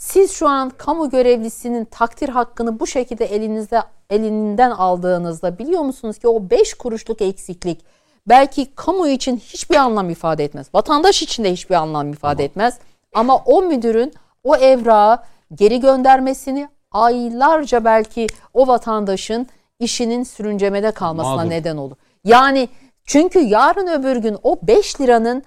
Siz 0.03 0.31
şu 0.31 0.47
an 0.47 0.69
kamu 0.69 1.09
görevlisinin 1.09 1.85
takdir 1.85 2.29
hakkını 2.29 2.79
bu 2.79 2.87
şekilde 2.87 3.25
elinizde 3.25 3.81
elinden 4.09 4.71
aldığınızda 4.71 5.59
biliyor 5.59 5.81
musunuz 5.81 6.17
ki 6.17 6.27
o 6.27 6.49
5 6.49 6.73
kuruşluk 6.73 7.21
eksiklik 7.21 7.85
belki 8.27 8.75
kamu 8.75 9.07
için 9.07 9.37
hiçbir 9.37 9.75
anlam 9.75 10.09
ifade 10.09 10.43
etmez. 10.43 10.67
Vatandaş 10.73 11.21
için 11.21 11.43
de 11.43 11.51
hiçbir 11.51 11.75
anlam 11.75 12.09
ifade 12.09 12.43
etmez. 12.43 12.79
Ama 13.13 13.37
o 13.37 13.61
müdürün 13.61 14.13
o 14.43 14.55
evrağı 14.55 15.23
geri 15.55 15.79
göndermesini 15.79 16.69
aylarca 16.91 17.85
belki 17.85 18.27
o 18.53 18.67
vatandaşın 18.67 19.47
işinin 19.79 20.23
sürüncemede 20.23 20.91
kalmasına 20.91 21.35
Mağdur. 21.35 21.49
neden 21.49 21.77
olur. 21.77 21.95
Yani 22.23 22.69
çünkü 23.05 23.39
yarın 23.39 23.87
öbür 23.87 24.15
gün 24.15 24.37
o 24.43 24.59
5 24.61 25.01
liranın 25.01 25.43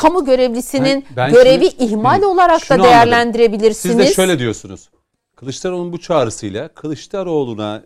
kamu 0.00 0.24
görevlisinin 0.24 1.04
Ben- 1.10 1.16
ben 1.16 1.32
görevi 1.32 1.70
şimdi- 1.70 1.84
ihmal 1.84 2.22
Hı, 2.22 2.28
olarak 2.28 2.60
da 2.70 2.74
anladım. 2.74 2.90
değerlendirebilirsiniz. 2.90 3.96
Siz 3.96 3.98
de 3.98 4.14
şöyle 4.14 4.38
diyorsunuz. 4.38 4.88
Kılıçdaroğlu'nun 5.36 5.92
bu 5.92 6.00
çağrısıyla 6.00 6.68
Kılıçdaroğlu'na 6.68 7.82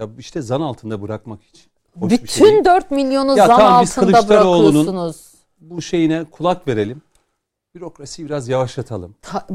ya 0.00 0.08
işte 0.18 0.42
zan 0.42 0.60
altında 0.60 1.02
bırakmak 1.02 1.42
için. 1.44 1.62
şey. 2.00 2.10
Bütün 2.10 2.64
4 2.64 2.90
milyonu 2.90 3.38
Ya 3.38 3.46
zan 3.46 3.58
tamam, 3.58 3.72
altında 3.74 4.28
bırakıyorsunuz. 4.28 5.16
bu 5.60 5.82
şeyine 5.82 6.24
kulak 6.24 6.68
verelim. 6.68 7.02
Bürokrasiyi 7.74 8.28
biraz 8.28 8.48
yavaşlatalım. 8.48 9.14
Ta- 9.22 9.46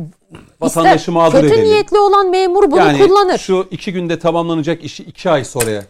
Vatandaşı 0.62 0.96
İster- 0.96 1.14
mağdur 1.14 1.34
Kötü 1.34 1.48
edelim. 1.48 1.64
niyetli 1.66 2.00
olan 2.00 2.30
memur 2.30 2.72
bunu 2.72 2.80
yani 2.80 3.08
kullanır. 3.08 3.38
şu 3.38 3.68
iki 3.72 3.94
günde 3.94 4.20
tamamlanacak 4.20 4.84
işi 4.84 5.04
iki 5.04 5.30
ay 5.30 5.46
sonraya. 5.46 5.84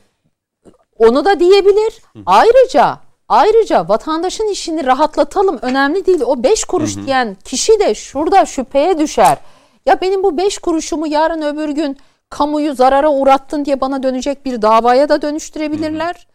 Onu 0.98 1.26
da 1.26 1.40
diyebilir. 1.40 1.94
Ayrıca 2.26 3.00
ayrıca 3.32 3.90
vatandaşın 3.90 4.52
işini 4.52 4.86
rahatlatalım 4.86 5.60
önemli 5.62 6.06
değil. 6.06 6.22
O 6.26 6.44
5 6.44 6.64
kuruş 6.64 6.96
diyen 7.06 7.38
kişi 7.46 7.80
de 7.80 7.96
şurada 7.96 8.46
şüpheye 8.46 9.00
düşer. 9.00 9.38
Ya 9.86 10.02
benim 10.02 10.24
bu 10.24 10.38
5 10.38 10.58
kuruşumu 10.58 11.08
yarın 11.08 11.42
öbür 11.42 11.70
gün 11.70 11.98
kamuyu 12.30 12.76
zarara 12.76 13.10
uğrattın 13.12 13.66
diye 13.66 13.82
bana 13.82 14.04
dönecek 14.04 14.46
bir 14.46 14.62
davaya 14.62 15.10
da 15.10 15.22
dönüştürebilirler. 15.22 16.28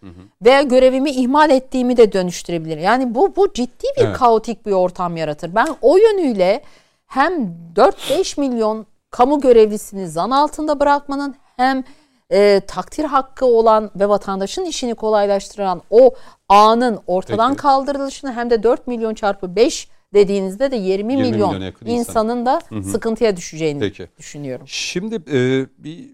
Veya 0.45 0.63
görevimi 0.63 1.11
ihmal 1.11 1.51
ettiğimi 1.51 1.97
de 1.97 2.13
dönüştürebilir. 2.13 2.79
Yani 2.79 3.15
bu 3.15 3.37
bu 3.37 3.53
ciddi 3.53 3.87
bir 3.97 4.05
Evet. 4.05 4.17
kaotik 4.17 4.67
bir 4.67 4.73
ortam 4.73 5.17
yaratır. 5.17 5.55
Ben 5.55 5.69
o 5.83 5.97
yönüyle 5.97 6.63
hem 7.07 7.33
4-5 7.77 8.41
milyon 8.41 8.87
kamu 9.11 9.41
görevlisini 9.41 10.09
zan 10.09 10.31
altında 10.31 10.81
bırakmanın 10.81 11.35
hem 11.57 11.85
e, 12.33 12.61
takdir 12.67 13.05
hakkı 13.05 13.47
olan 13.47 13.91
ve 13.97 14.09
vatandaşın 14.09 14.65
işini 14.65 14.95
kolaylaştıran 14.95 15.83
o 15.91 16.15
ağının 16.49 16.99
ortadan 17.07 17.51
Peki. 17.51 17.63
kaldırılışını 17.63 18.33
hem 18.33 18.51
de 18.51 18.63
4 18.63 18.87
milyon 18.87 19.15
çarpı 19.15 19.57
5 19.57 19.89
dediğinizde 20.15 20.71
de 20.71 20.77
20, 20.77 20.89
20 20.91 21.05
milyon 21.23 21.49
milyona 21.49 21.65
yakın 21.65 21.87
insan. 21.87 21.99
insanın 21.99 22.47
da 22.47 22.61
sıkıntıya 22.83 23.37
düşeceğini 23.37 23.81
Peki. 23.81 24.09
düşünüyorum. 24.19 24.67
Şimdi 24.69 25.15
e, 25.15 25.67
bir 25.79 26.11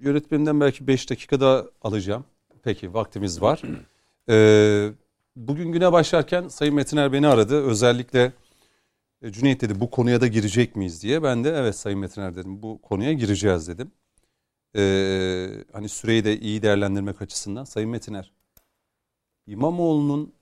yönetmenimden 0.00 0.60
belki 0.60 0.86
5 0.86 1.10
dakika 1.10 1.40
daha 1.40 1.64
alacağım. 1.82 2.24
Peki 2.62 2.94
vaktimiz 2.94 3.42
var. 3.42 3.62
E, 4.30 4.90
bugün 5.36 5.72
güne 5.72 5.92
başlarken 5.92 6.48
Sayın 6.48 6.74
Metiner 6.74 7.12
beni 7.12 7.28
aradı. 7.28 7.66
Özellikle 7.66 8.32
e, 9.22 9.32
Cüneyt 9.32 9.60
dedi 9.60 9.80
bu 9.80 9.90
konuya 9.90 10.20
da 10.20 10.26
girecek 10.26 10.76
miyiz 10.76 11.02
diye. 11.02 11.22
Ben 11.22 11.44
de 11.44 11.50
evet 11.56 11.76
Sayın 11.76 11.98
Metiner 11.98 12.36
dedim 12.36 12.62
bu 12.62 12.82
konuya 12.82 13.12
gireceğiz 13.12 13.68
dedim. 13.68 13.90
E, 14.78 15.64
hani 15.72 15.88
süreyi 15.88 16.24
de 16.24 16.40
iyi 16.40 16.62
değerlendirmek 16.62 17.22
açısından 17.22 17.64
Sayın 17.64 17.90
Metiner 17.90 18.32
İmamoğlu'nun 19.46 20.32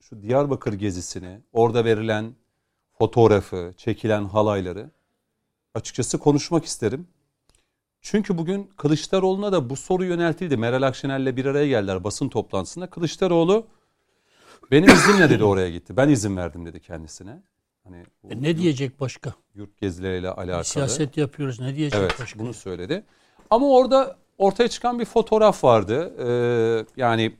şu 0.00 0.22
Diyarbakır 0.22 0.72
gezisini, 0.72 1.40
orada 1.52 1.84
verilen 1.84 2.34
fotoğrafı, 2.98 3.72
çekilen 3.76 4.24
halayları 4.24 4.90
açıkçası 5.74 6.18
konuşmak 6.18 6.64
isterim. 6.64 7.06
Çünkü 8.00 8.38
bugün 8.38 8.70
Kılıçdaroğlu'na 8.76 9.52
da 9.52 9.70
bu 9.70 9.76
soru 9.76 10.04
yöneltildi. 10.04 10.56
Meral 10.56 10.82
Akşener'le 10.82 11.36
bir 11.36 11.44
araya 11.44 11.66
geldiler 11.68 12.04
basın 12.04 12.28
toplantısında. 12.28 12.86
Kılıçdaroğlu 12.90 13.66
benim 14.70 14.88
iznimle 14.94 15.30
dedi 15.30 15.44
oraya 15.44 15.70
gitti. 15.70 15.96
Ben 15.96 16.08
izin 16.08 16.36
verdim 16.36 16.66
dedi 16.66 16.80
kendisine. 16.80 17.42
Hani 17.84 18.04
E 18.30 18.42
ne 18.42 18.56
diyecek 18.58 19.00
başka? 19.00 19.34
yurt 19.54 19.78
gezileriyle 19.78 20.30
alakalı. 20.30 20.64
Siyaset 20.64 21.16
yapıyoruz. 21.16 21.60
Ne 21.60 21.76
diyecek 21.76 22.00
Evet 22.00 22.16
başka? 22.20 22.38
bunu 22.38 22.54
söyledi. 22.54 23.04
Ama 23.50 23.68
orada 23.68 24.16
ortaya 24.38 24.68
çıkan 24.68 24.98
bir 24.98 25.04
fotoğraf 25.04 25.64
vardı. 25.64 26.14
Ee, 26.18 26.84
yani 26.96 27.32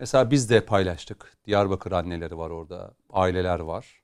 mesela 0.00 0.30
biz 0.30 0.50
de 0.50 0.60
paylaştık. 0.60 1.32
Diyarbakır 1.46 1.92
anneleri 1.92 2.38
var 2.38 2.50
orada. 2.50 2.94
Aileler 3.10 3.60
var. 3.60 4.02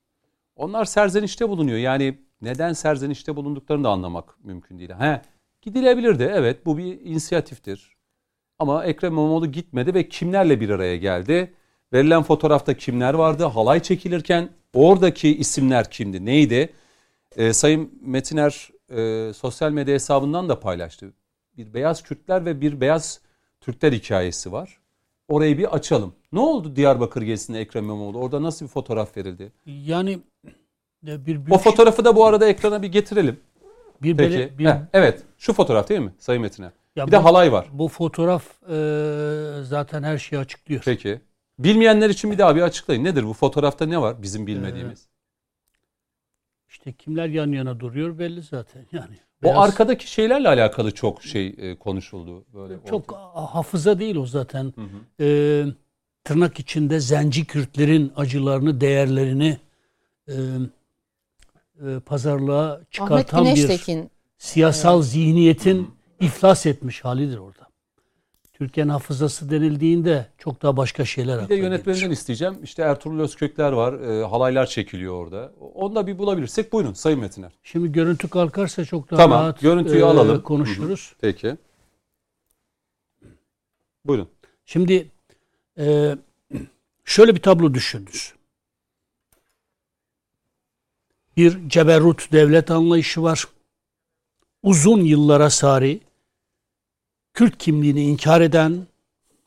Onlar 0.57 0.85
serzenişte 0.85 1.49
bulunuyor. 1.49 1.79
Yani 1.79 2.19
neden 2.43 2.73
serzenişte 2.73 3.37
bulunduklarını 3.37 3.85
da 3.85 3.91
anlamak 3.91 4.45
mümkün 4.45 4.79
değil. 4.79 4.91
He, 4.99 5.23
gidilebilirdi. 5.63 6.33
Evet 6.35 6.67
bu 6.67 6.79
bir 6.79 7.01
inisiyatiftir. 7.01 7.97
Ama 8.59 8.85
Ekrem 8.85 9.13
İmamoğlu 9.13 9.53
gitmedi 9.53 9.95
ve 9.95 10.09
kimlerle 10.09 10.61
bir 10.61 10.71
araya 10.71 10.97
geldi? 10.97 11.55
Verilen 11.93 12.23
fotoğrafta 12.23 12.75
kimler 12.75 13.15
vardı? 13.15 13.45
Halay 13.45 13.81
çekilirken 13.83 14.49
oradaki 14.75 15.37
isimler 15.37 15.91
kimdi? 15.91 16.25
Neydi? 16.25 16.73
Ee, 17.37 17.53
Sayın 17.53 17.99
Metiner 18.03 18.69
e, 18.91 19.31
sosyal 19.37 19.71
medya 19.71 19.95
hesabından 19.95 20.49
da 20.49 20.61
paylaştı. 20.61 21.13
Bir 21.57 21.75
beyaz 21.75 22.03
Kürtler 22.03 22.45
ve 22.45 22.61
bir 22.61 22.81
beyaz 22.81 23.21
Türkler 23.61 23.93
hikayesi 23.93 24.53
var. 24.53 24.79
Orayı 25.29 25.59
bir 25.59 25.75
açalım. 25.75 26.15
Ne 26.33 26.41
oldu 26.41 26.77
Diyarbakır 26.77 27.23
gezisinde 27.23 27.61
Ekrem 27.61 27.85
İmamoğlu? 27.85 28.19
Orada 28.19 28.43
nasıl 28.43 28.67
bir 28.67 28.71
fotoğraf 28.71 29.17
verildi? 29.17 29.53
Yani 29.67 30.19
e, 31.07 31.27
bir 31.27 31.37
O 31.37 31.47
büyük 31.47 31.61
fotoğrafı 31.61 32.05
da 32.05 32.17
bu 32.17 32.25
arada 32.27 32.49
ekrana 32.49 32.83
bir 32.83 32.89
getirelim. 32.89 33.41
bir, 34.03 34.17
Peki. 34.17 34.35
bele- 34.35 34.59
bir, 34.59 34.67
Heh, 34.67 34.77
evet. 34.93 35.23
Şu 35.39 35.53
fotoğraf 35.53 35.89
değil 35.89 36.01
mi 36.01 36.13
Sayın 36.19 36.43
Metiner? 36.43 36.71
Ya 36.97 37.07
bir 37.07 37.13
de 37.13 37.19
bu- 37.21 37.25
halay 37.25 37.53
var. 37.53 37.67
bu 37.73 37.89
fotoğraf 37.89 38.63
e, 38.63 39.65
zaten 39.65 40.03
her 40.03 40.19
şeyi 40.19 40.41
açıklıyor. 40.41 40.83
Peki. 40.85 41.21
Bilmeyenler 41.59 42.11
için 42.11 42.31
bir 42.31 42.39
daha 42.39 42.57
bir 42.57 42.63
açıklayın. 42.63 43.05
Nedir 43.05 43.25
bu 43.27 43.33
fotoğrafta 43.33 43.87
ne 43.87 44.01
var 44.01 44.23
bizim 44.23 44.47
bilmediğimiz? 44.47 45.07
İşte 46.87 46.97
kimler 46.97 47.29
yan 47.29 47.53
yana 47.53 47.81
duruyor 47.81 48.19
belli 48.19 48.43
zaten 48.43 48.87
yani. 48.93 49.17
o 49.43 49.47
Beyaz- 49.47 49.65
arkadaki 49.65 50.11
şeylerle 50.11 50.49
alakalı 50.49 50.91
çok 50.91 51.23
şey 51.23 51.55
e, 51.59 51.79
konuşuldu. 51.79 52.45
Böyle 52.55 52.75
çok 52.91 53.13
ortada. 53.13 53.55
hafıza 53.55 53.99
değil 53.99 54.17
o 54.17 54.27
zaten. 54.27 54.65
Hı 54.65 54.81
hı. 54.81 55.25
Ee, 55.25 55.65
tırnak 56.25 56.61
içinde 56.61 57.01
zenci 57.01 57.45
Kürtlerin 57.45 58.13
acılarını, 58.17 58.81
değerlerini 58.81 59.59
e, 60.29 60.33
e, 60.33 62.01
pazarlığa 62.07 62.81
çıkartan 62.91 63.45
bir 63.45 63.71
siyasal 64.39 65.03
zihniyetin 65.03 65.91
iflas 66.21 66.67
etmiş 66.67 67.05
halidir 67.05 67.39
orada. 67.39 67.67
Türkiye'nin 68.55 68.91
hafızası 68.91 69.51
denildiğinde 69.51 70.27
çok 70.39 70.63
daha 70.63 70.77
başka 70.77 71.05
şeyler 71.05 71.45
Bir 71.45 71.49
de 71.49 71.55
yönetmeninden 71.55 72.01
gelir. 72.05 72.13
isteyeceğim. 72.17 72.59
İşte 72.63 72.83
Ertuğrul 72.83 73.21
Özkökler 73.21 73.73
var. 73.73 73.93
e, 73.93 74.25
halaylar 74.25 74.67
çekiliyor 74.67 75.15
orada. 75.15 75.53
Onu 75.75 75.95
da 75.95 76.07
bir 76.07 76.19
bulabilirsek 76.19 76.73
buyurun 76.73 76.93
Sayın 76.93 77.21
Metiner. 77.21 77.53
Şimdi 77.63 77.93
görüntü 77.93 78.29
kalkarsa 78.29 78.85
çok 78.85 79.11
daha 79.11 79.19
Tamam, 79.21 79.41
rahat 79.43 79.61
görüntüyü 79.61 80.01
e, 80.01 80.05
alalım. 80.05 80.43
konuşuruz. 80.43 81.15
Peki. 81.21 81.57
Buyurun. 84.05 84.29
Şimdi 84.65 85.11
e, 85.79 86.17
şöyle 87.05 87.35
bir 87.35 87.43
tablo 87.43 87.75
düşününüz. 87.75 88.33
Bir 91.37 91.69
ceberrut 91.69 92.33
devlet 92.33 92.71
anlayışı 92.71 93.23
var. 93.23 93.45
Uzun 94.63 95.01
yıllara 95.01 95.51
sari 95.51 96.01
Kürt 97.35 97.59
kimliğini 97.59 98.03
inkar 98.03 98.41
eden 98.41 98.87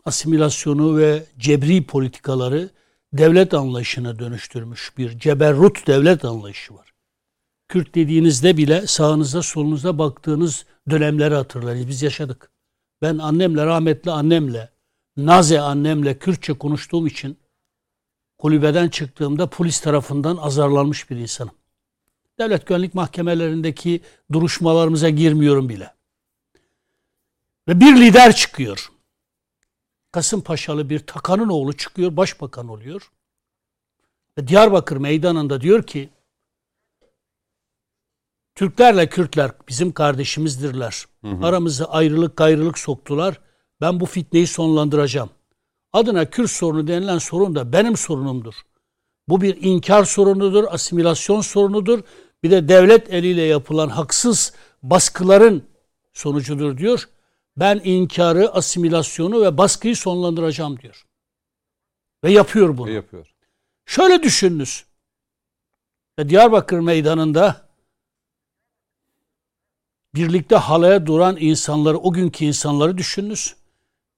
asimilasyonu 0.06 0.98
ve 0.98 1.24
cebri 1.40 1.86
politikaları 1.86 2.70
devlet 3.14 3.54
anlayışına 3.54 4.20
dönüştürmüş 4.20 4.94
bir 4.98 5.20
ceberrut 5.20 5.88
devlet 5.88 6.26
anlayışı 6.26 6.74
var. 6.74 6.94
Kürt 7.68 7.96
dediğinizde 7.96 8.58
bile 8.58 8.88
sağınıza 8.88 9.42
solunuza 9.42 9.98
baktığınız 9.98 10.66
dönemleri 10.90 11.36
hatırlayın. 11.36 11.88
Biz 11.88 12.02
yaşadık. 12.02 12.52
Ben 13.02 13.18
annemle 13.18 13.66
rahmetli 13.66 14.12
annemle 14.12 14.70
Naze 15.18 15.62
annemle 15.62 16.20
Kürtçe 16.20 16.54
konuştuğum 16.54 17.08
için 17.08 17.38
kulübeden 18.38 18.90
çıktığımda 18.90 19.48
polis 19.48 19.82
tarafından 19.82 20.38
azarlanmış 20.38 21.10
bir 21.10 21.16
insanım. 21.16 21.54
Devlet 22.40 22.66
güvenlik 22.66 22.94
mahkemelerindeki 22.94 24.02
duruşmalarımıza 24.32 25.10
girmiyorum 25.10 25.70
bile. 25.70 25.97
Ve 27.68 27.80
bir 27.80 27.96
lider 28.02 28.36
çıkıyor. 28.36 28.92
Kasımpaşalı 30.12 30.90
bir 30.90 31.00
takanın 31.00 31.50
oğlu 31.50 31.74
çıkıyor, 31.74 32.18
başbakan 32.18 32.68
oluyor. 32.68 33.12
Ve 34.38 34.48
Diyarbakır 34.48 34.98
meydanında 34.98 35.62
diyor 35.62 35.84
ki 35.84 36.10
Türklerle 38.56 39.10
Kürtler 39.10 39.52
bizim 39.68 39.92
kardeşimizdirler. 39.92 41.06
Aramıza 41.44 41.86
ayrılık 41.86 42.38
gayrılık 42.38 42.80
soktular. 42.80 43.40
Ben 43.82 44.00
bu 44.00 44.06
fitneyi 44.06 44.48
sonlandıracağım. 44.48 45.30
Adına 45.94 46.30
Kürt 46.30 46.52
sorunu 46.52 46.88
denilen 46.88 47.18
sorun 47.18 47.56
da 47.56 47.74
benim 47.74 47.98
sorunumdur. 47.98 48.54
Bu 49.30 49.42
bir 49.42 49.58
inkar 49.62 50.04
sorunudur, 50.04 50.64
asimilasyon 50.70 51.42
sorunudur. 51.42 52.00
Bir 52.44 52.52
de 52.52 52.68
devlet 52.68 53.14
eliyle 53.14 53.42
yapılan 53.42 53.90
haksız 53.90 54.54
baskıların 54.84 55.64
sonucudur 56.14 56.78
diyor. 56.78 57.10
Ben 57.58 57.82
inkarı, 57.84 58.50
asimilasyonu 58.54 59.42
ve 59.42 59.58
baskıyı 59.58 59.96
sonlandıracağım 59.96 60.80
diyor. 60.80 61.06
Ve 62.24 62.32
yapıyor 62.32 62.78
bunu. 62.78 62.88
Ne 62.88 62.92
yapıyor? 62.92 63.28
Şöyle 63.86 64.24
düşününüz. 64.24 64.86
Ve 66.20 66.30
Diyarbakır 66.30 66.80
meydanında 66.80 67.68
birlikte 70.16 70.56
halaya 70.56 71.06
duran 71.06 71.38
insanları, 71.40 71.98
o 71.98 72.14
günkü 72.14 72.46
insanları 72.46 72.98
düşününüz. 72.98 73.56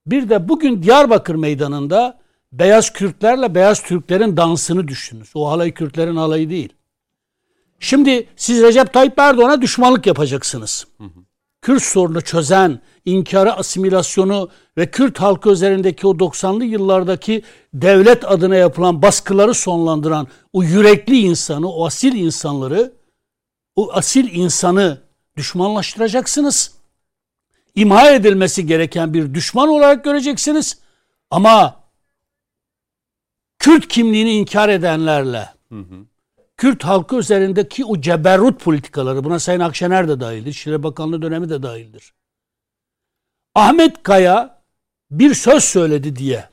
Bir 0.06 0.28
de 0.28 0.48
bugün 0.48 0.82
Diyarbakır 0.82 1.34
meydanında 1.34 2.20
beyaz 2.52 2.92
Kürtlerle 2.92 3.54
beyaz 3.54 3.82
Türklerin 3.82 4.36
dansını 4.36 4.88
düşününüz. 4.88 5.30
O 5.34 5.48
halay 5.50 5.74
Kürtlerin 5.74 6.16
halayı 6.16 6.50
değil. 6.50 6.72
Şimdi 7.80 8.28
siz 8.36 8.62
Recep 8.62 8.92
Tayyip 8.92 9.18
Erdoğan'a 9.18 9.62
düşmanlık 9.62 10.06
yapacaksınız. 10.06 10.86
Kürt 11.62 11.82
sorunu 11.82 12.20
çözen, 12.20 12.80
inkarı, 13.04 13.52
asimilasyonu 13.52 14.50
ve 14.78 14.90
Kürt 14.90 15.20
halkı 15.20 15.50
üzerindeki 15.50 16.06
o 16.06 16.10
90'lı 16.10 16.64
yıllardaki 16.64 17.42
devlet 17.74 18.24
adına 18.30 18.56
yapılan 18.56 19.02
baskıları 19.02 19.54
sonlandıran 19.54 20.28
o 20.52 20.62
yürekli 20.62 21.18
insanı, 21.18 21.72
o 21.72 21.86
asil 21.86 22.14
insanları, 22.14 22.92
o 23.76 23.92
asil 23.92 24.34
insanı 24.34 25.00
düşmanlaştıracaksınız. 25.36 26.74
İmha 27.74 28.10
edilmesi 28.10 28.66
gereken 28.66 29.14
bir 29.14 29.34
düşman 29.34 29.68
olarak 29.68 30.04
göreceksiniz. 30.04 30.78
Ama 31.30 31.80
Kürt 33.58 33.88
kimliğini 33.88 34.32
inkar 34.32 34.68
edenlerle, 34.68 35.48
Kürt 36.60 36.84
halkı 36.84 37.16
üzerindeki 37.16 37.84
o 37.84 38.00
ceberrut 38.00 38.60
politikaları, 38.60 39.24
buna 39.24 39.38
Sayın 39.38 39.60
Akşener 39.60 40.08
de 40.08 40.20
dahildir, 40.20 40.50
İçişleri 40.50 40.82
Bakanlığı 40.82 41.22
dönemi 41.22 41.48
de 41.48 41.62
dahildir. 41.62 42.14
Ahmet 43.54 44.02
Kaya 44.02 44.62
bir 45.10 45.34
söz 45.34 45.64
söyledi 45.64 46.16
diye. 46.16 46.48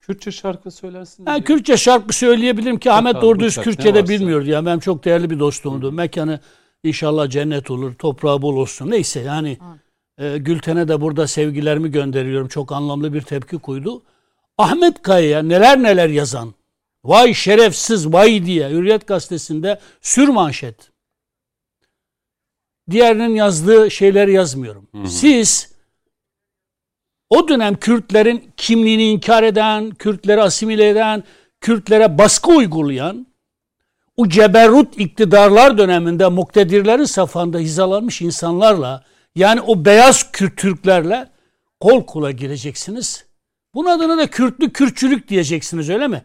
Kürtçe 0.00 0.32
şarkı 0.32 0.70
söylersin. 0.70 1.26
Diye. 1.26 1.44
Kürtçe 1.44 1.76
şarkı 1.76 2.12
söyleyebilirim 2.12 2.78
ki 2.78 2.92
Ahmet 2.92 3.22
doğru 3.22 3.40
düz 3.40 3.56
Kürtçe 3.56 3.94
de 3.94 4.08
bilmiyordu. 4.08 4.46
Yani 4.48 4.66
benim 4.66 4.80
çok 4.80 5.04
değerli 5.04 5.30
bir 5.30 5.38
dostumdu. 5.38 5.92
Mekanı 5.92 6.40
inşallah 6.84 7.30
cennet 7.30 7.70
olur, 7.70 7.94
toprağı 7.94 8.42
bol 8.42 8.56
olsun. 8.56 8.90
Neyse 8.90 9.20
yani 9.20 9.58
e, 10.18 10.38
Gülten'e 10.38 10.88
de 10.88 11.00
burada 11.00 11.26
sevgilerimi 11.26 11.90
gönderiyorum. 11.90 12.48
Çok 12.48 12.72
anlamlı 12.72 13.12
bir 13.12 13.22
tepki 13.22 13.58
koydu. 13.58 14.02
Ahmet 14.58 15.02
Kaya'ya 15.02 15.42
neler 15.42 15.82
neler 15.82 16.08
yazan, 16.08 16.54
vay 17.04 17.34
şerefsiz 17.34 18.12
vay 18.12 18.46
diye 18.46 18.70
Hürriyet 18.70 19.06
gazetesinde 19.06 19.80
sür 20.00 20.28
manşet. 20.28 20.90
Diğerinin 22.90 23.34
yazdığı 23.34 23.90
şeyleri 23.90 24.32
yazmıyorum. 24.32 24.88
Siz 25.06 25.72
o 27.30 27.48
dönem 27.48 27.74
Kürtlerin 27.74 28.52
kimliğini 28.56 29.04
inkar 29.04 29.42
eden, 29.42 29.90
Kürtleri 29.90 30.42
asimile 30.42 30.88
eden, 30.88 31.24
Kürtlere 31.60 32.18
baskı 32.18 32.50
uygulayan, 32.50 33.26
o 34.16 34.28
ceberrut 34.28 35.00
iktidarlar 35.00 35.78
döneminde 35.78 36.28
muktedirlerin 36.28 37.04
safında 37.04 37.58
hizalanmış 37.58 38.22
insanlarla, 38.22 39.04
yani 39.34 39.60
o 39.60 39.84
beyaz 39.84 40.32
Kürt 40.32 40.56
Türklerle 40.56 41.28
kol 41.80 42.06
kola 42.06 42.30
gireceksiniz. 42.30 43.24
Bunun 43.74 43.90
adına 43.90 44.18
da 44.18 44.30
Kürtlü 44.30 44.72
Kürtçülük 44.72 45.28
diyeceksiniz 45.28 45.90
öyle 45.90 46.08
mi? 46.08 46.24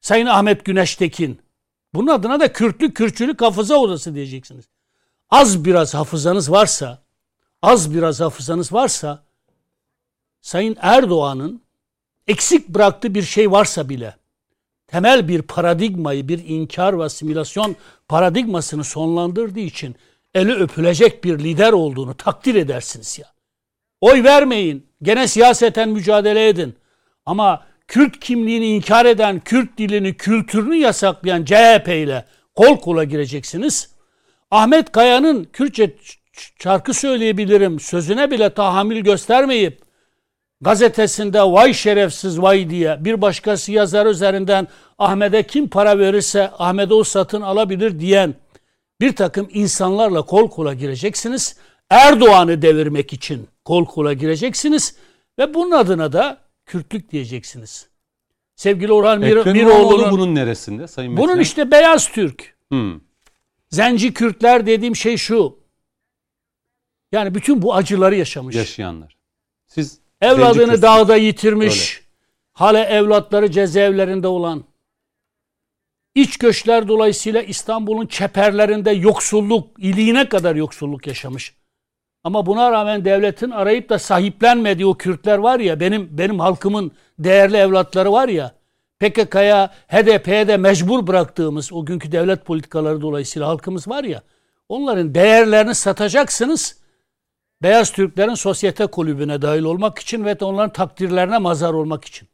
Sayın 0.00 0.26
Ahmet 0.26 0.64
Güneştekin. 0.64 1.40
Bunun 1.94 2.06
adına 2.06 2.40
da 2.40 2.52
Kürtlü 2.52 2.94
Kürtçülük 2.94 3.42
hafıza 3.42 3.76
odası 3.76 4.14
diyeceksiniz. 4.14 4.64
Az 5.30 5.64
biraz 5.64 5.94
hafızanız 5.94 6.50
varsa, 6.50 7.02
az 7.62 7.94
biraz 7.94 8.20
hafızanız 8.20 8.72
varsa, 8.72 9.24
Sayın 10.40 10.76
Erdoğan'ın 10.80 11.62
eksik 12.26 12.68
bıraktığı 12.68 13.14
bir 13.14 13.22
şey 13.22 13.50
varsa 13.50 13.88
bile, 13.88 14.16
temel 14.86 15.28
bir 15.28 15.42
paradigmayı, 15.42 16.28
bir 16.28 16.44
inkar 16.44 16.98
ve 16.98 17.04
asimilasyon 17.04 17.76
paradigmasını 18.08 18.84
sonlandırdığı 18.84 19.60
için 19.60 19.96
eli 20.34 20.54
öpülecek 20.54 21.24
bir 21.24 21.38
lider 21.38 21.72
olduğunu 21.72 22.14
takdir 22.14 22.54
edersiniz 22.54 23.18
ya. 23.18 23.32
Oy 24.00 24.24
vermeyin. 24.24 24.86
Gene 25.02 25.28
siyaseten 25.28 25.88
mücadele 25.88 26.48
edin. 26.48 26.76
Ama 27.26 27.66
Kürt 27.88 28.20
kimliğini 28.20 28.66
inkar 28.66 29.06
eden, 29.06 29.40
Kürt 29.40 29.78
dilini, 29.78 30.16
kültürünü 30.16 30.76
yasaklayan 30.76 31.44
CHP 31.44 31.88
ile 31.88 32.24
kol 32.54 32.76
kola 32.76 33.04
gireceksiniz. 33.04 33.90
Ahmet 34.50 34.92
Kaya'nın 34.92 35.44
Kürtçe 35.44 35.96
şarkı 36.62 36.94
söyleyebilirim 36.94 37.80
sözüne 37.80 38.30
bile 38.30 38.50
tahammül 38.54 39.00
göstermeyip 39.00 39.82
gazetesinde 40.60 41.42
vay 41.42 41.74
şerefsiz 41.74 42.42
vay 42.42 42.70
diye 42.70 43.04
bir 43.04 43.22
başkası 43.22 43.72
yazar 43.72 44.06
üzerinden 44.06 44.68
Ahmet'e 44.98 45.42
kim 45.42 45.68
para 45.68 45.98
verirse 45.98 46.50
Ahmet'e 46.58 46.94
o 46.94 47.04
satın 47.04 47.42
alabilir 47.42 48.00
diyen 48.00 48.34
bir 49.00 49.16
takım 49.16 49.48
insanlarla 49.52 50.22
kol 50.22 50.50
kola 50.50 50.74
gireceksiniz. 50.74 51.56
Erdoğan'ı 51.90 52.62
devirmek 52.62 53.12
için 53.12 53.48
kol 53.64 53.84
kola 53.84 54.12
gireceksiniz 54.12 54.96
ve 55.38 55.54
bunun 55.54 55.70
adına 55.70 56.12
da 56.12 56.47
Kürtlük 56.68 57.12
diyeceksiniz. 57.12 57.88
Sevgili 58.56 58.92
Orhan 58.92 59.18
Mir 59.20 59.36
Ekrem 59.36 59.56
Miroğlu'nun 59.56 60.10
bunun 60.10 60.34
neresinde 60.34 60.88
Sayın 60.88 61.16
bunun 61.16 61.28
Metin? 61.28 61.40
işte 61.40 61.70
beyaz 61.70 62.08
Türk. 62.08 62.56
Hmm. 62.68 63.00
Zenci 63.70 64.14
Kürtler 64.14 64.66
dediğim 64.66 64.96
şey 64.96 65.16
şu. 65.16 65.58
Yani 67.12 67.34
bütün 67.34 67.62
bu 67.62 67.74
acıları 67.74 68.14
yaşamış. 68.14 68.56
yaşayanlar. 68.56 69.16
Siz 69.66 70.00
Evladını 70.20 70.82
dağda 70.82 71.16
yitirmiş. 71.16 72.02
Hala 72.52 72.84
evlatları 72.84 73.50
cezaevlerinde 73.50 74.28
olan. 74.28 74.64
İç 76.14 76.36
göçler 76.36 76.88
dolayısıyla 76.88 77.42
İstanbul'un 77.42 78.06
çeperlerinde 78.06 78.90
yoksulluk, 78.90 79.78
iliğine 79.78 80.28
kadar 80.28 80.56
yoksulluk 80.56 81.06
yaşamış. 81.06 81.54
Ama 82.24 82.46
buna 82.46 82.72
rağmen 82.72 83.04
devletin 83.04 83.50
arayıp 83.50 83.88
da 83.88 83.98
sahiplenmediği 83.98 84.86
o 84.86 84.94
Kürtler 84.94 85.38
var 85.38 85.60
ya, 85.60 85.80
benim 85.80 86.18
benim 86.18 86.40
halkımın 86.40 86.92
değerli 87.18 87.56
evlatları 87.56 88.12
var 88.12 88.28
ya, 88.28 88.52
PKK'ya, 89.00 89.70
HDP'ye 89.88 90.48
de 90.48 90.56
mecbur 90.56 91.06
bıraktığımız 91.06 91.72
o 91.72 91.84
günkü 91.84 92.12
devlet 92.12 92.44
politikaları 92.44 93.00
dolayısıyla 93.00 93.48
halkımız 93.48 93.88
var 93.88 94.04
ya, 94.04 94.22
onların 94.68 95.14
değerlerini 95.14 95.74
satacaksınız. 95.74 96.78
Beyaz 97.62 97.92
Türklerin 97.92 98.34
sosyete 98.34 98.86
kulübüne 98.86 99.42
dahil 99.42 99.62
olmak 99.62 99.98
için 99.98 100.24
ve 100.24 100.40
de 100.40 100.44
onların 100.44 100.72
takdirlerine 100.72 101.38
mazar 101.38 101.72
olmak 101.72 102.04
için. 102.04 102.28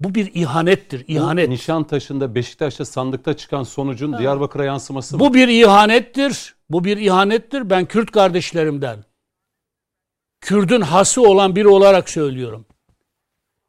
Bu 0.00 0.14
bir 0.14 0.34
ihanettir, 0.34 1.04
ihanet. 1.08 1.48
Nişantaşı'nda 1.48 2.34
Beşiktaş'ta 2.34 2.84
sandıkta 2.84 3.36
çıkan 3.36 3.62
sonucun 3.62 4.18
Diyarbakır'a 4.18 4.64
yansıması 4.64 5.16
mı? 5.16 5.20
Bu 5.20 5.34
bir 5.34 5.48
ihanettir. 5.48 6.54
Bu 6.72 6.84
bir 6.84 6.96
ihanettir. 6.96 7.70
Ben 7.70 7.86
Kürt 7.86 8.10
kardeşlerimden, 8.10 9.04
Kürdün 10.40 10.80
hası 10.80 11.22
olan 11.22 11.56
biri 11.56 11.68
olarak 11.68 12.10
söylüyorum. 12.10 12.66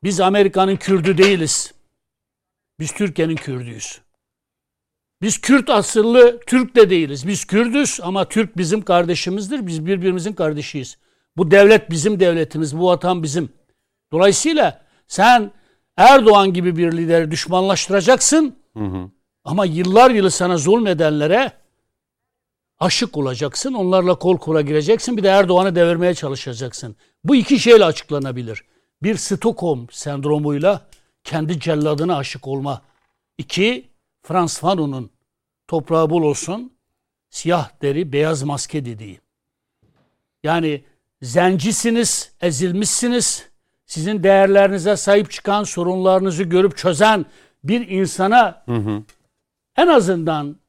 Biz 0.04 0.20
Amerika'nın 0.20 0.76
Kürdü 0.76 1.18
değiliz. 1.18 1.74
Biz 2.80 2.92
Türkiye'nin 2.92 3.36
Kürdüyüz. 3.36 4.02
Biz 5.22 5.42
Kürt 5.42 5.70
asıllı 5.70 6.40
Türk 6.40 6.76
de 6.76 6.90
değiliz. 6.90 7.28
Biz 7.28 7.46
Kürdüz 7.46 8.00
ama 8.04 8.30
Türk 8.30 8.58
bizim 8.58 8.82
kardeşimizdir. 8.82 9.68
Biz 9.68 9.86
birbirimizin 9.86 10.34
kardeşiyiz. 10.34 10.98
Bu 11.38 11.52
devlet 11.52 11.90
bizim 11.90 12.20
devletimiz. 12.20 12.78
Bu 12.78 12.88
vatan 12.88 13.24
bizim. 13.24 13.50
Dolayısıyla 14.12 14.86
sen 15.08 15.52
Erdoğan 15.98 16.54
gibi 16.54 16.76
bir 16.76 16.92
lideri 16.92 17.32
düşmanlaştıracaksın. 17.32 18.56
Ama 19.44 19.66
yıllar 19.66 20.12
yılı 20.12 20.32
sana 20.32 20.58
zulmedenlere 20.58 21.63
aşık 22.84 23.18
olacaksın. 23.18 23.74
Onlarla 23.74 24.16
kol 24.16 24.38
kola 24.38 24.62
gireceksin. 24.62 25.18
Bir 25.18 25.24
de 25.24 25.28
Erdoğan'ı 25.28 25.76
devirmeye 25.76 26.14
çalışacaksın. 26.14 26.96
Bu 27.24 27.36
iki 27.36 27.60
şeyle 27.60 27.86
açıklanabilir. 27.86 28.64
Bir 29.04 29.16
Stockholm 29.16 29.88
sendromuyla 29.92 30.86
kendi 31.24 31.60
celladına 31.60 32.18
aşık 32.18 32.48
olma. 32.48 32.82
İki, 33.38 33.90
Frans 34.24 34.60
Fanon'un 34.60 35.10
toprağı 35.68 36.10
bol 36.10 36.22
olsun, 36.22 36.74
siyah 37.30 37.70
deri, 37.82 38.14
beyaz 38.14 38.44
maske 38.44 38.86
dediği. 38.86 39.20
Yani 40.44 40.84
zencisiniz, 41.22 42.32
ezilmişsiniz. 42.42 43.48
Sizin 43.86 44.24
değerlerinize 44.24 44.98
sahip 44.98 45.32
çıkan, 45.32 45.64
sorunlarınızı 45.64 46.44
görüp 46.44 46.78
çözen 46.78 47.26
bir 47.64 47.88
insana 47.88 48.66
en 49.78 49.88
azından 49.88 50.63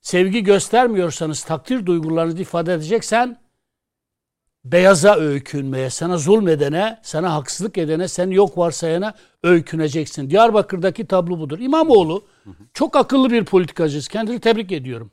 sevgi 0.00 0.42
göstermiyorsanız, 0.44 1.44
takdir 1.44 1.86
duygularınızı 1.86 2.42
ifade 2.42 2.74
edeceksen 2.74 3.40
beyaza 4.64 5.16
öykünmeye, 5.16 5.90
sana 5.90 6.16
zulmedene, 6.16 7.00
sana 7.02 7.34
haksızlık 7.34 7.78
edene, 7.78 8.08
seni 8.08 8.34
yok 8.34 8.58
varsayana 8.58 9.14
öyküneceksin. 9.42 10.30
Diyarbakır'daki 10.30 11.06
tablo 11.06 11.38
budur. 11.38 11.58
İmamoğlu 11.58 12.24
çok 12.74 12.96
akıllı 12.96 13.30
bir 13.30 13.44
politikacı. 13.44 14.00
Kendini 14.00 14.40
tebrik 14.40 14.72
ediyorum. 14.72 15.10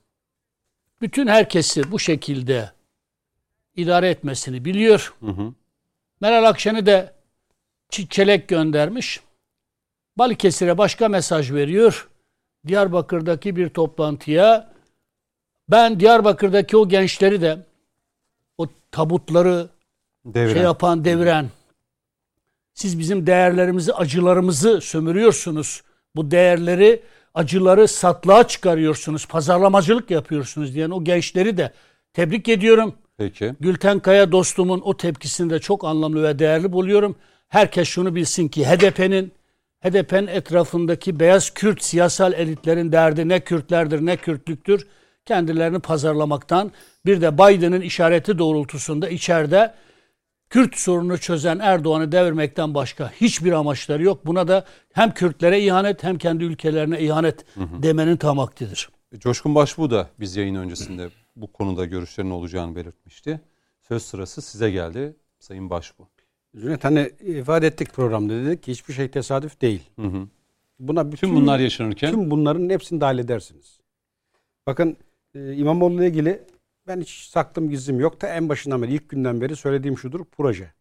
Bütün 1.01 1.27
herkesi 1.27 1.91
bu 1.91 1.99
şekilde 1.99 2.71
idare 3.75 4.09
etmesini 4.09 4.65
biliyor. 4.65 5.13
Meral 6.21 6.43
Akşener'i 6.43 6.85
de 6.85 7.13
çelek 8.09 8.47
göndermiş. 8.47 9.19
Balıkesir'e 10.17 10.77
başka 10.77 11.07
mesaj 11.09 11.51
veriyor. 11.51 12.09
Diyarbakır'daki 12.67 13.55
bir 13.55 13.69
toplantıya 13.69 14.73
ben 15.69 15.99
Diyarbakır'daki 15.99 16.77
o 16.77 16.89
gençleri 16.89 17.41
de 17.41 17.59
o 18.57 18.67
tabutları 18.91 19.69
Deviren. 20.25 20.53
şey 20.53 20.63
yapan, 20.63 21.05
deviren. 21.05 21.49
Siz 22.73 22.99
bizim 22.99 23.27
değerlerimizi, 23.27 23.93
acılarımızı 23.93 24.81
sömürüyorsunuz. 24.81 25.83
Bu 26.15 26.31
değerleri, 26.31 27.01
acıları 27.33 27.87
satlığa 27.87 28.47
çıkarıyorsunuz. 28.47 29.25
Pazarlamacılık 29.25 30.11
yapıyorsunuz 30.11 30.75
diyen 30.75 30.89
o 30.89 31.03
gençleri 31.03 31.57
de 31.57 31.71
tebrik 32.13 32.49
ediyorum. 32.49 32.95
Peki. 33.17 33.53
Gülten 33.59 33.99
Kaya 33.99 34.31
dostumun 34.31 34.81
o 34.85 34.97
tepkisini 34.97 35.49
de 35.49 35.59
çok 35.59 35.85
anlamlı 35.85 36.23
ve 36.23 36.39
değerli 36.39 36.71
buluyorum. 36.71 37.15
Herkes 37.47 37.87
şunu 37.87 38.15
bilsin 38.15 38.47
ki 38.47 38.65
HDP'nin 38.65 39.31
HDP'nin 39.83 40.27
etrafındaki 40.27 41.19
beyaz 41.19 41.49
Kürt 41.49 41.83
siyasal 41.83 42.33
elitlerin 42.33 42.91
derdi 42.91 43.29
ne 43.29 43.39
Kürtlerdir 43.39 44.05
ne 44.05 44.17
Kürtlüktür. 44.17 44.87
Kendilerini 45.27 45.79
pazarlamaktan 45.79 46.71
bir 47.05 47.21
de 47.21 47.37
Biden'ın 47.37 47.81
işareti 47.81 48.37
doğrultusunda 48.37 49.09
içeride 49.09 49.73
Kürt 50.49 50.75
sorununu 50.75 51.17
çözen 51.17 51.59
Erdoğan'ı 51.59 52.11
devirmekten 52.11 52.73
başka 52.73 53.11
hiçbir 53.11 53.51
amaçları 53.51 54.03
yok. 54.03 54.25
Buna 54.25 54.47
da 54.47 54.65
hem 54.93 55.13
Kürtlere 55.13 55.63
ihanet 55.63 56.03
hem 56.03 56.17
kendi 56.17 56.43
ülkelerine 56.43 56.99
ihanet 56.99 57.45
demenin 57.57 58.17
tam 58.17 58.37
vaktidir. 58.37 58.89
Coşkun 59.19 59.55
Başbuğ 59.55 59.91
da 59.91 60.09
biz 60.19 60.35
yayın 60.35 60.55
öncesinde 60.55 61.09
bu 61.35 61.51
konuda 61.51 61.85
görüşlerinin 61.85 62.31
olacağını 62.31 62.75
belirtmişti. 62.75 63.41
Söz 63.87 64.03
sırası 64.03 64.41
size 64.41 64.71
geldi 64.71 65.15
Sayın 65.39 65.69
Başbuğ. 65.69 66.07
Cüneyt 66.55 66.83
hani 66.83 67.11
ifade 67.19 67.67
ettik 67.67 67.93
programda 67.93 68.33
dedik 68.33 68.63
ki 68.63 68.71
hiçbir 68.71 68.93
şey 68.93 69.11
tesadüf 69.11 69.61
değil. 69.61 69.83
Buna 70.79 71.11
bütün 71.11 71.27
Tüm 71.27 71.35
bunlar 71.35 71.59
yaşanırken 71.59 72.11
tüm 72.11 72.31
bunların 72.31 72.69
hepsini 72.69 73.01
dahil 73.01 73.19
edersiniz. 73.19 73.79
Bakın 74.67 74.97
e, 75.35 75.53
İmamoğlu 75.53 75.93
ile 75.93 76.07
ilgili 76.07 76.43
ben 76.87 77.01
hiç 77.01 77.09
saklım 77.09 77.69
gizlim 77.69 77.99
yok 77.99 78.21
da 78.21 78.27
en 78.27 78.49
başından 78.49 78.81
beri 78.81 78.93
ilk 78.93 79.09
günden 79.09 79.41
beri 79.41 79.55
söylediğim 79.55 79.97
şudur 79.97 80.25
proje. 80.31 80.73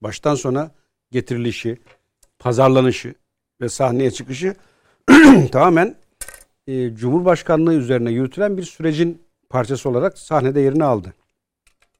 Baştan 0.00 0.34
sona 0.34 0.70
getirilişi, 1.10 1.78
pazarlanışı 2.38 3.14
ve 3.60 3.68
sahneye 3.68 4.10
çıkışı 4.10 4.54
tamamen 5.52 5.96
e, 6.66 6.94
Cumhurbaşkanlığı 6.94 7.74
üzerine 7.74 8.10
yürütülen 8.10 8.56
bir 8.56 8.62
sürecin 8.62 9.22
parçası 9.50 9.88
olarak 9.88 10.18
sahnede 10.18 10.60
yerini 10.60 10.84
aldı. 10.84 11.14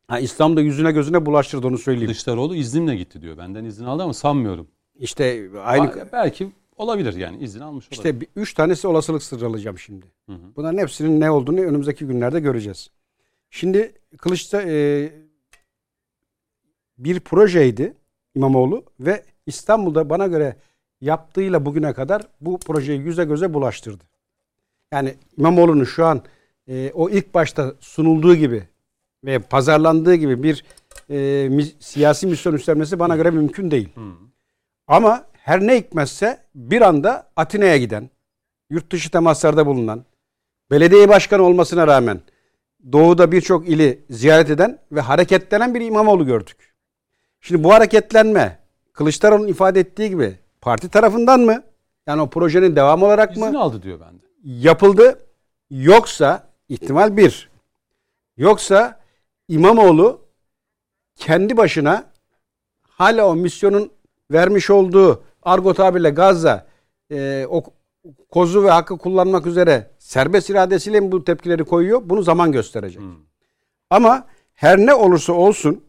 Ha, 0.08 0.18
İslam'da 0.18 0.60
yüzüne 0.60 0.92
gözüne 0.92 1.26
bulaştırdı 1.26 1.66
onu 1.66 1.78
söyleyeyim. 1.78 2.06
Kılıçdaroğlu 2.06 2.54
iznimle 2.54 2.96
gitti 2.96 3.22
diyor. 3.22 3.38
Benden 3.38 3.64
izin 3.64 3.84
aldı 3.84 4.02
ama 4.02 4.14
sanmıyorum. 4.14 4.68
İşte 4.94 5.50
aynı 5.64 6.08
belki 6.12 6.52
olabilir 6.76 7.14
yani 7.14 7.44
izin 7.44 7.60
almış 7.60 7.84
olabilir. 7.84 7.96
işte 7.96 8.20
bir- 8.20 8.28
üç 8.36 8.54
tanesi 8.54 8.88
olasılık 8.88 9.22
sıralayacağım 9.22 9.78
şimdi. 9.78 10.06
Hı 10.26 10.32
hı. 10.32 10.38
Bunların 10.56 10.78
hepsinin 10.78 11.20
ne 11.20 11.30
olduğunu 11.30 11.60
önümüzdeki 11.60 12.06
günlerde 12.06 12.40
göreceğiz. 12.40 12.90
Şimdi 13.50 13.92
Kılıç'ta 14.18 14.62
e, 14.62 15.10
bir 16.98 17.20
projeydi 17.20 17.94
İmamoğlu 18.34 18.84
ve 19.00 19.24
İstanbul'da 19.46 20.10
bana 20.10 20.26
göre 20.26 20.56
yaptığıyla 21.00 21.66
bugüne 21.66 21.92
kadar 21.92 22.22
bu 22.40 22.58
projeyi 22.58 23.00
yüze 23.00 23.24
göze 23.24 23.54
bulaştırdı. 23.54 24.04
Yani 24.92 25.14
İmamoğlu'nun 25.38 25.84
şu 25.84 26.06
an 26.06 26.22
e, 26.68 26.90
o 26.94 27.10
ilk 27.10 27.34
başta 27.34 27.74
sunulduğu 27.80 28.34
gibi 28.34 28.62
ve 29.24 29.38
pazarlandığı 29.38 30.14
gibi 30.14 30.42
bir 30.42 30.64
e, 31.10 31.48
mi- 31.48 31.72
siyasi 31.80 32.26
misyon 32.26 32.54
üstlenmesi 32.54 32.98
bana 32.98 33.16
göre 33.16 33.30
mümkün 33.30 33.70
değil. 33.70 33.88
Ama 34.86 35.24
her 35.42 35.66
ne 35.66 35.76
hikmetse 35.76 36.38
bir 36.54 36.82
anda 36.82 37.30
Atina'ya 37.36 37.76
giden, 37.76 38.10
yurt 38.70 38.92
dışı 38.92 39.10
temaslarda 39.10 39.66
bulunan, 39.66 40.04
belediye 40.70 41.08
başkanı 41.08 41.42
olmasına 41.42 41.86
rağmen 41.86 42.20
doğuda 42.92 43.32
birçok 43.32 43.68
ili 43.68 44.04
ziyaret 44.10 44.50
eden 44.50 44.78
ve 44.92 45.00
hareketlenen 45.00 45.74
bir 45.74 45.80
İmamoğlu 45.80 46.26
gördük. 46.26 46.74
Şimdi 47.40 47.64
bu 47.64 47.72
hareketlenme 47.74 48.58
Kılıçdaroğlu'nun 48.92 49.48
ifade 49.48 49.80
ettiği 49.80 50.08
gibi 50.08 50.38
parti 50.60 50.88
tarafından 50.88 51.40
mı? 51.40 51.62
Yani 52.06 52.22
o 52.22 52.30
projenin 52.30 52.76
devamı 52.76 53.06
olarak 53.06 53.36
mı? 53.36 53.44
İzin 53.44 53.54
aldı 53.54 53.82
diyor 53.82 54.00
bende. 54.00 54.22
yapıldı. 54.44 55.18
Yoksa 55.70 56.48
ihtimal 56.68 57.16
bir. 57.16 57.50
Yoksa 58.36 59.00
İmamoğlu 59.48 60.20
kendi 61.16 61.56
başına 61.56 62.04
hala 62.88 63.26
o 63.26 63.34
misyonun 63.34 63.92
vermiş 64.30 64.70
olduğu 64.70 65.24
argo 65.42 65.74
tabirle 65.74 66.10
Gazze 66.10 66.64
e, 67.12 67.46
o 67.50 67.62
kozu 68.30 68.64
ve 68.64 68.70
hakkı 68.70 68.98
kullanmak 68.98 69.46
üzere 69.46 69.90
serbest 69.98 70.50
iradesiyle 70.50 71.00
mi 71.00 71.12
bu 71.12 71.24
tepkileri 71.24 71.64
koyuyor? 71.64 72.02
Bunu 72.04 72.22
zaman 72.22 72.52
gösterecek. 72.52 73.02
Ama 73.90 74.26
her 74.54 74.78
ne 74.78 74.94
olursa 74.94 75.32
olsun 75.32 75.84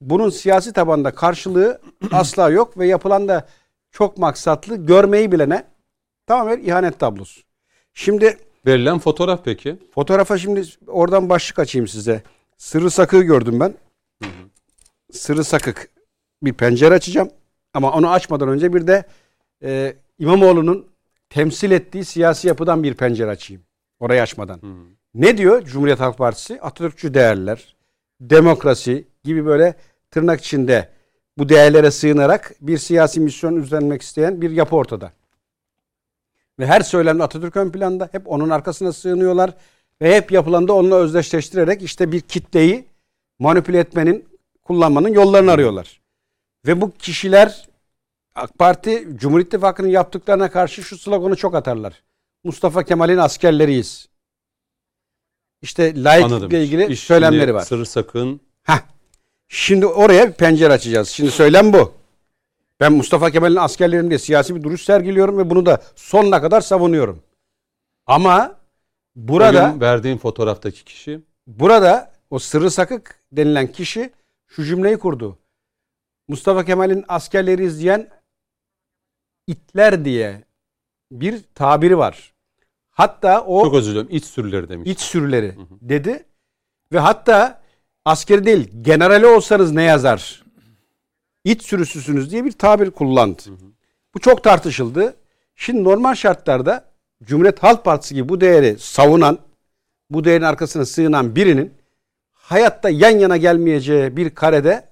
bunun 0.00 0.30
siyasi 0.30 0.72
tabanda 0.72 1.10
karşılığı 1.10 1.80
asla 2.12 2.50
yok 2.50 2.78
ve 2.78 2.86
yapılan 2.86 3.28
da 3.28 3.48
çok 3.90 4.18
maksatlı 4.18 4.76
görmeyi 4.76 5.32
bilene 5.32 5.64
tamamen 6.26 6.60
ihanet 6.60 6.98
tablosu. 6.98 7.40
Şimdi 7.94 8.38
Verilen 8.66 8.98
fotoğraf 8.98 9.44
peki? 9.44 9.76
Fotoğrafa 9.94 10.38
şimdi 10.38 10.62
oradan 10.86 11.28
başlık 11.28 11.58
açayım 11.58 11.88
size. 11.88 12.22
Sırrı 12.56 12.90
sakığı 12.90 13.22
gördüm 13.22 13.60
ben. 13.60 13.74
Sırrı 15.12 15.44
sakık 15.44 15.88
bir 16.42 16.52
pencere 16.52 16.94
açacağım. 16.94 17.30
Ama 17.74 17.92
onu 17.92 18.10
açmadan 18.10 18.48
önce 18.48 18.72
bir 18.74 18.86
de 18.86 19.04
e, 19.62 19.96
İmamoğlu'nun 20.18 20.86
temsil 21.30 21.70
ettiği 21.70 22.04
siyasi 22.04 22.48
yapıdan 22.48 22.82
bir 22.82 22.94
pencere 22.94 23.30
açayım. 23.30 23.62
Orayı 24.00 24.22
açmadan. 24.22 24.60
Ne 25.14 25.38
diyor 25.38 25.64
Cumhuriyet 25.64 26.00
Halk 26.00 26.18
Partisi? 26.18 26.60
Atatürkçü 26.60 27.14
değerler, 27.14 27.76
demokrasi 28.20 29.04
gibi 29.24 29.46
böyle 29.46 29.74
tırnak 30.10 30.40
içinde 30.40 30.88
bu 31.38 31.48
değerlere 31.48 31.90
sığınarak 31.90 32.54
bir 32.60 32.78
siyasi 32.78 33.20
misyon 33.20 33.56
üstlenmek 33.56 34.02
isteyen 34.02 34.40
bir 34.42 34.50
yapı 34.50 34.76
ortada. 34.76 35.12
Ve 36.58 36.66
her 36.66 36.80
söylemde 36.80 37.22
Atatürk 37.22 37.56
ön 37.56 37.70
planda. 37.70 38.08
Hep 38.12 38.28
onun 38.28 38.50
arkasına 38.50 38.92
sığınıyorlar. 38.92 39.54
Ve 40.02 40.16
hep 40.16 40.32
yapılanda 40.32 40.72
onunla 40.72 40.96
özdeşleştirerek 40.96 41.82
işte 41.82 42.12
bir 42.12 42.20
kitleyi 42.20 42.86
manipüle 43.38 43.78
etmenin, 43.78 44.28
kullanmanın 44.62 45.08
yollarını 45.08 45.50
arıyorlar. 45.50 45.99
Ve 46.66 46.80
bu 46.80 46.90
kişiler 46.90 47.68
AK 48.34 48.58
Parti 48.58 49.08
Cumhur 49.14 49.40
İttifakı'nın 49.40 49.88
yaptıklarına 49.88 50.50
karşı 50.50 50.82
şu 50.82 50.98
sloganı 50.98 51.36
çok 51.36 51.54
atarlar. 51.54 52.02
Mustafa 52.44 52.82
Kemal'in 52.82 53.18
askerleriyiz. 53.18 54.08
İşte 55.62 56.04
laiklikle 56.04 56.64
ilgili 56.64 56.92
İş 56.92 57.00
söylemleri 57.00 57.54
var. 57.54 57.60
Sırrı 57.60 57.86
sakın. 57.86 58.40
Heh. 58.62 58.78
Şimdi 59.48 59.86
oraya 59.86 60.28
bir 60.28 60.32
pencere 60.32 60.72
açacağız. 60.72 61.08
Şimdi 61.08 61.30
söylem 61.30 61.72
bu. 61.72 61.94
Ben 62.80 62.92
Mustafa 62.92 63.30
Kemal'in 63.30 63.56
askerlerim 63.56 64.08
diye 64.08 64.18
siyasi 64.18 64.54
bir 64.54 64.62
duruş 64.62 64.82
sergiliyorum 64.82 65.38
ve 65.38 65.50
bunu 65.50 65.66
da 65.66 65.82
sonuna 65.96 66.40
kadar 66.40 66.60
savunuyorum. 66.60 67.22
Ama 68.06 68.56
burada 69.16 69.68
Bugün 69.68 69.80
verdiğin 69.80 70.18
fotoğraftaki 70.18 70.84
kişi 70.84 71.20
burada 71.46 72.12
o 72.30 72.38
sırrı 72.38 72.70
sakık 72.70 73.22
denilen 73.32 73.72
kişi 73.72 74.10
şu 74.46 74.64
cümleyi 74.64 74.96
kurdu. 74.96 75.38
Mustafa 76.30 76.64
Kemal'in 76.64 77.04
askerleri 77.08 77.64
izleyen 77.64 78.08
itler 79.46 80.04
diye 80.04 80.44
bir 81.12 81.40
tabiri 81.54 81.98
var. 81.98 82.32
Hatta 82.90 83.44
o 83.44 83.64
çok 83.64 83.74
özür 83.74 83.90
diliyorum 83.90 84.10
iç 84.12 84.24
sürüleri 84.24 84.68
demiş. 84.68 84.90
iç 84.90 85.00
sürüleri 85.00 85.56
dedi. 85.80 86.24
Ve 86.92 86.98
hatta 86.98 87.60
askeri 88.04 88.46
değil 88.46 88.70
generali 88.82 89.26
olsanız 89.26 89.72
ne 89.72 89.82
yazar? 89.82 90.42
İç 91.44 91.62
sürüsüsünüz 91.62 92.30
diye 92.30 92.44
bir 92.44 92.52
tabir 92.52 92.90
kullandı. 92.90 93.42
Bu 94.14 94.18
çok 94.18 94.44
tartışıldı. 94.44 95.16
Şimdi 95.54 95.84
normal 95.84 96.14
şartlarda 96.14 96.84
Cumhuriyet 97.24 97.62
Halk 97.62 97.84
Partisi 97.84 98.14
gibi 98.14 98.28
bu 98.28 98.40
değeri 98.40 98.78
savunan, 98.78 99.38
bu 100.10 100.24
değerin 100.24 100.44
arkasına 100.44 100.86
sığınan 100.86 101.36
birinin 101.36 101.74
hayatta 102.32 102.90
yan 102.90 103.18
yana 103.18 103.36
gelmeyeceği 103.36 104.16
bir 104.16 104.30
karede 104.30 104.89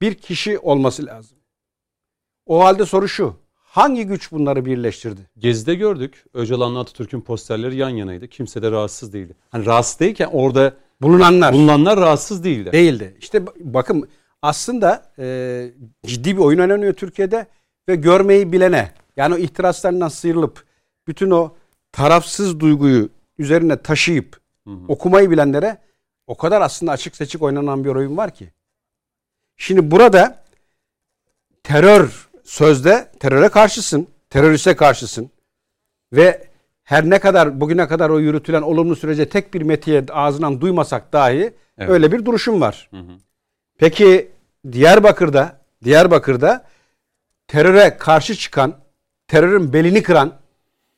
bir 0.00 0.14
kişi 0.14 0.58
olması 0.58 1.06
lazım. 1.06 1.38
O 2.46 2.64
halde 2.64 2.86
soru 2.86 3.08
şu. 3.08 3.36
Hangi 3.54 4.04
güç 4.06 4.32
bunları 4.32 4.64
birleştirdi? 4.64 5.20
Gezi'de 5.38 5.74
gördük. 5.74 6.24
Öcalan'la 6.34 6.80
Atatürk'ün 6.80 7.20
posterleri 7.20 7.76
yan 7.76 7.88
yanaydı. 7.88 8.28
Kimse 8.28 8.62
de 8.62 8.70
rahatsız 8.70 9.12
değildi. 9.12 9.36
Hani 9.50 9.66
rahatsız 9.66 10.00
değilken 10.00 10.28
orada 10.32 10.74
Bulunanlar. 11.02 11.54
bulunanlar 11.54 12.00
rahatsız 12.00 12.44
değildi. 12.44 12.72
Değildi. 12.72 13.16
İşte 13.20 13.38
ba- 13.38 13.52
bakın 13.58 14.08
aslında 14.42 15.12
e, 15.18 15.66
ciddi 16.06 16.36
bir 16.36 16.42
oyun 16.42 16.58
oynanıyor 16.58 16.94
Türkiye'de 16.94 17.46
ve 17.88 17.96
görmeyi 17.96 18.52
bilene 18.52 18.92
yani 19.16 19.34
o 19.34 19.38
ihtiraslarından 19.38 20.08
sıyrılıp 20.08 20.64
bütün 21.08 21.30
o 21.30 21.54
tarafsız 21.92 22.60
duyguyu 22.60 23.08
üzerine 23.38 23.76
taşıyıp 23.82 24.40
okumayı 24.88 25.30
bilenlere 25.30 25.78
o 26.26 26.36
kadar 26.36 26.60
aslında 26.60 26.92
açık 26.92 27.16
seçik 27.16 27.42
oynanan 27.42 27.84
bir 27.84 27.88
oyun 27.88 28.16
var 28.16 28.34
ki. 28.34 28.52
Şimdi 29.60 29.90
burada 29.90 30.42
terör 31.62 32.28
sözde 32.44 33.10
teröre 33.20 33.48
karşısın, 33.48 34.08
teröriste 34.30 34.76
karşısın 34.76 35.30
ve 36.12 36.48
her 36.84 37.10
ne 37.10 37.18
kadar 37.18 37.60
bugüne 37.60 37.88
kadar 37.88 38.10
o 38.10 38.18
yürütülen 38.18 38.62
olumlu 38.62 38.96
sürece 38.96 39.28
tek 39.28 39.54
bir 39.54 39.62
metiye 39.62 40.04
ağzından 40.12 40.60
duymasak 40.60 41.12
dahi 41.12 41.54
Evet. 41.78 41.90
öyle 41.90 42.12
bir 42.12 42.24
duruşum 42.24 42.60
var. 42.60 42.90
Peki 43.78 44.30
Diyarbakır'da 44.72 45.56
Diyarbakır'da 45.84 46.64
teröre 47.48 47.96
karşı 47.96 48.34
çıkan, 48.34 48.74
terörün 49.28 49.72
belini 49.72 50.02
kıran, 50.02 50.32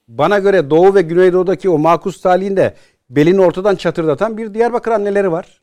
bana 0.09 0.39
göre 0.39 0.71
Doğu 0.71 0.95
ve 0.95 1.03
Güneydoğu'daki 1.03 1.71
o 1.71 1.79
makus 1.79 2.21
talihinde 2.21 2.75
belini 3.11 3.41
ortadan 3.41 3.77
çatırdatan 3.77 4.37
bir 4.39 4.55
Diyarbakır 4.55 4.91
anneleri 4.91 5.33
var. 5.33 5.62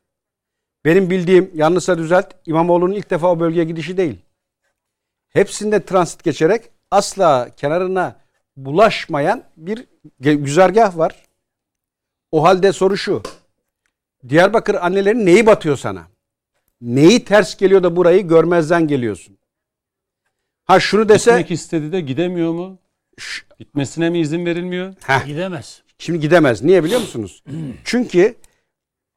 Benim 0.86 1.10
bildiğim 1.10 1.52
yanlışsa 1.54 1.98
düzelt 1.98 2.34
İmamoğlu'nun 2.46 2.94
ilk 2.94 3.10
defa 3.10 3.32
o 3.32 3.40
bölgeye 3.40 3.66
gidişi 3.66 3.98
değil. 3.98 4.18
Hepsinde 5.30 5.86
transit 5.86 6.24
geçerek 6.24 6.70
asla 6.92 7.50
kenarına 7.58 8.20
bulaşmayan 8.58 9.44
bir 9.58 9.86
güzergah 10.20 10.98
var. 10.98 11.16
O 12.32 12.44
halde 12.44 12.74
soru 12.74 12.98
şu. 12.98 13.24
Diyarbakır 14.30 14.76
anneleri 14.76 15.26
neyi 15.26 15.46
batıyor 15.46 15.78
sana? 15.78 16.08
Neyi 16.82 17.26
ters 17.26 17.58
geliyor 17.58 17.84
da 17.84 17.96
burayı 17.96 18.28
görmezden 18.28 18.88
geliyorsun? 18.88 19.38
Ha 20.66 20.80
şunu 20.80 21.10
dese 21.10 21.32
Gitmek 21.32 21.52
istedi 21.52 21.92
de 21.92 22.02
gidemiyor 22.02 22.52
mu? 22.54 22.80
Ş- 23.20 23.44
Gitmesine 23.60 24.10
mi 24.10 24.20
izin 24.20 24.46
verilmiyor? 24.46 24.94
Heh, 25.06 25.26
Gidemez. 25.26 25.82
Şimdi 25.98 26.20
gidemez. 26.20 26.64
Niye 26.64 26.84
biliyor 26.84 27.02
musunuz? 27.02 27.44
Çünkü 27.84 28.36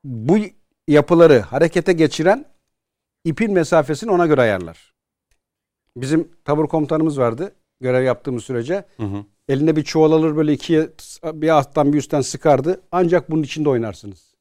bu 0.05 0.39
yapıları 0.89 1.41
harekete 1.41 1.93
geçiren 1.93 2.45
ipin 3.25 3.53
mesafesini 3.53 4.11
ona 4.11 4.27
göre 4.27 4.41
ayarlar. 4.41 4.95
Bizim 5.97 6.29
tabur 6.45 6.69
komutanımız 6.69 7.19
vardı 7.19 7.53
görev 7.81 8.05
yaptığımız 8.05 8.45
sürece. 8.45 8.85
Hı 8.97 9.03
hı. 9.03 9.25
Elinde 9.49 9.77
bir 9.77 9.85
çuval 9.85 10.13
alır 10.13 10.37
böyle 10.37 10.53
ikiye 10.53 10.89
bir 11.25 11.49
alttan 11.49 11.93
bir 11.93 11.99
üstten 11.99 12.21
sıkardı. 12.21 12.81
Ancak 12.93 13.31
bunun 13.31 13.43
içinde 13.43 13.69
oynarsınız. 13.69 14.35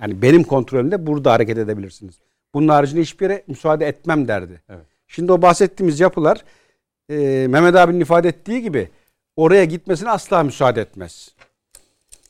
Yani 0.00 0.22
benim 0.22 0.44
kontrolümde 0.44 1.06
burada 1.06 1.32
hareket 1.32 1.58
edebilirsiniz. 1.58 2.18
Bunun 2.54 2.68
haricinde 2.68 3.00
hiçbir 3.00 3.30
yere 3.30 3.44
müsaade 3.46 3.86
etmem 3.86 4.28
derdi. 4.28 4.62
Evet. 4.68 4.86
Şimdi 5.06 5.32
o 5.32 5.42
bahsettiğimiz 5.42 6.00
yapılar 6.00 6.44
e, 7.10 7.46
Mehmet 7.50 7.74
abinin 7.74 8.00
ifade 8.00 8.28
ettiği 8.28 8.62
gibi 8.62 8.90
oraya 9.36 9.64
gitmesine 9.64 10.10
asla 10.10 10.42
müsaade 10.42 10.80
etmez. 10.80 11.34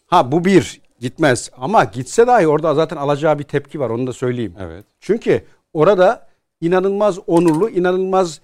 Ha 0.07 0.33
bu 0.33 0.45
bir 0.45 0.81
gitmez 1.01 1.51
ama 1.57 1.85
gitse 1.85 2.27
dahi 2.27 2.49
orada 2.49 2.75
zaten 2.75 2.97
alacağı 2.97 3.39
bir 3.39 3.45
tepki 3.45 3.81
var 3.81 3.91
onu 3.91 4.07
da 4.07 4.13
söyleyeyim. 4.13 4.55
Evet. 4.61 4.85
Çünkü 5.01 5.45
orada 5.73 6.29
inanılmaz 6.61 7.19
onurlu, 7.27 7.71
inanılmaz 7.71 8.41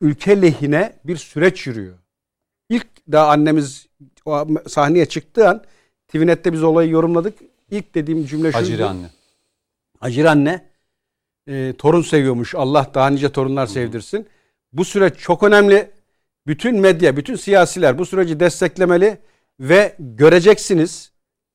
ülke 0.00 0.42
lehine 0.42 0.92
bir 1.04 1.16
süreç 1.16 1.66
yürüyor. 1.66 1.94
İlk 2.68 2.86
daha 3.12 3.28
annemiz 3.28 3.86
o 4.24 4.46
sahneye 4.68 5.06
çıktığı 5.06 5.48
an 5.48 5.62
TVNet'te 6.08 6.52
biz 6.52 6.62
olayı 6.62 6.90
yorumladık. 6.90 7.38
İlk 7.70 7.94
dediğim 7.94 8.26
cümle 8.26 8.52
şuydu. 8.52 8.64
Hacire 8.64 8.84
anne. 8.84 9.10
Hacir 10.00 10.24
anne 10.24 10.64
e, 11.48 11.74
torun 11.78 12.02
seviyormuş. 12.02 12.54
Allah 12.54 12.90
daha 12.94 13.10
nice 13.10 13.32
torunlar 13.32 13.66
sevdirsin. 13.66 14.26
Bu 14.72 14.84
süreç 14.84 15.18
çok 15.18 15.42
önemli. 15.42 15.90
Bütün 16.46 16.80
medya, 16.80 17.16
bütün 17.16 17.36
siyasiler 17.36 17.98
bu 17.98 18.06
süreci 18.06 18.40
desteklemeli 18.40 19.18
ve 19.60 19.96
göreceksiniz. 19.98 21.12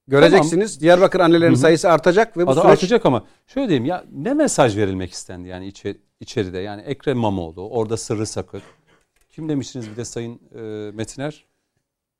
Göreceksiniz. 0.07 0.81
Diyarbakır 0.81 1.19
annelerin 1.19 1.55
sayısı 1.55 1.89
artacak 1.89 2.38
ve 2.38 2.47
bu 2.47 2.51
Adı 2.51 2.61
süreç 2.61 2.71
artacak 2.71 3.05
ama 3.05 3.25
şöyle 3.47 3.69
diyeyim 3.69 3.85
ya 3.85 4.05
ne 4.11 4.34
mesaj 4.34 4.77
verilmek 4.77 5.11
istendi 5.11 5.47
yani 5.47 5.67
içe, 5.67 5.97
içeride 6.19 6.59
yani 6.59 6.81
Ekrem 6.81 7.17
İmamoğlu 7.17 7.69
orada 7.69 7.97
sırrı 7.97 8.25
sakır. 8.25 8.63
Kim 9.31 9.49
demiştiniz 9.49 9.91
bir 9.91 9.95
de 9.95 10.05
Sayın 10.05 10.39
e, 10.55 10.61
Metiner? 10.91 11.45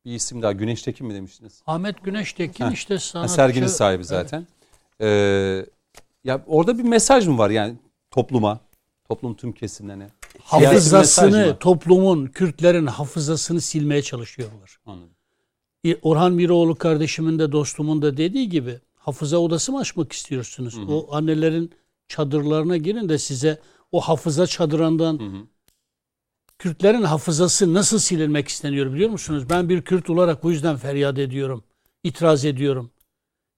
Bir 0.05 0.11
isim 0.14 0.41
daha 0.41 0.51
Güneş 0.51 0.81
Tekin 0.81 1.07
mi 1.07 1.14
demiştiniz? 1.14 1.61
Ahmet 1.68 2.03
Güneştekin 2.03 2.65
Heh. 2.65 2.72
işte 2.72 2.93
Ha, 2.93 2.99
sanatçı. 2.99 3.34
serginin 3.34 3.68
sahibi 3.68 4.03
zaten. 4.03 4.47
Ee, 5.01 5.65
ya 6.23 6.43
orada 6.47 6.77
bir 6.77 6.84
mesaj 6.84 7.27
mı 7.27 7.38
var 7.38 7.49
yani 7.49 7.76
topluma? 8.11 8.60
Toplum 9.07 9.35
tüm 9.35 9.51
kesimlerine. 9.51 10.07
Hafızasını, 10.43 11.57
toplumun, 11.60 12.26
Kürtlerin 12.26 12.88
hafızasını 12.88 13.61
silmeye 13.61 14.01
çalışıyorlar. 14.01 14.77
Anladım. 14.85 15.12
Orhan 16.01 16.34
Miroğlu 16.34 16.76
kardeşimin 16.76 17.39
de 17.39 17.51
dostumun 17.51 18.01
da 18.01 18.18
dediği 18.18 18.49
gibi 18.49 18.80
hafıza 18.95 19.38
odası 19.38 19.72
mı 19.72 19.80
açmak 19.80 20.11
istiyorsunuz? 20.11 20.77
O 20.89 21.07
annelerin 21.11 21.72
çadırlarına 22.07 22.77
girin 22.77 23.10
de 23.10 23.18
size 23.18 23.60
o 23.91 24.01
hafıza 24.01 24.47
çadırından 24.47 25.19
Hı 25.19 25.23
hı. 25.23 25.47
Kürtlerin 26.60 27.01
hafızası 27.01 27.73
nasıl 27.73 27.99
silinmek 27.99 28.47
isteniyor 28.47 28.93
biliyor 28.93 29.10
musunuz? 29.10 29.49
Ben 29.49 29.69
bir 29.69 29.81
Kürt 29.81 30.10
olarak 30.10 30.43
bu 30.43 30.51
yüzden 30.51 30.77
feryat 30.77 31.19
ediyorum. 31.19 31.64
itiraz 32.03 32.45
ediyorum. 32.45 32.91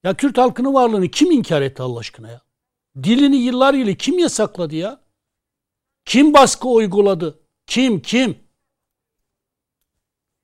Ya 0.04 0.14
Kürt 0.14 0.38
halkının 0.38 0.74
varlığını 0.74 1.08
kim 1.08 1.30
inkar 1.30 1.62
etti 1.62 1.82
Allah 1.82 1.98
aşkına 1.98 2.28
ya? 2.30 2.40
Dilini 3.02 3.36
yıllar 3.36 3.74
yılı 3.74 3.94
kim 3.94 4.18
yasakladı 4.18 4.76
ya? 4.76 5.00
Kim 6.04 6.34
baskı 6.34 6.68
uyguladı? 6.68 7.38
Kim 7.66 8.00
kim? 8.02 8.38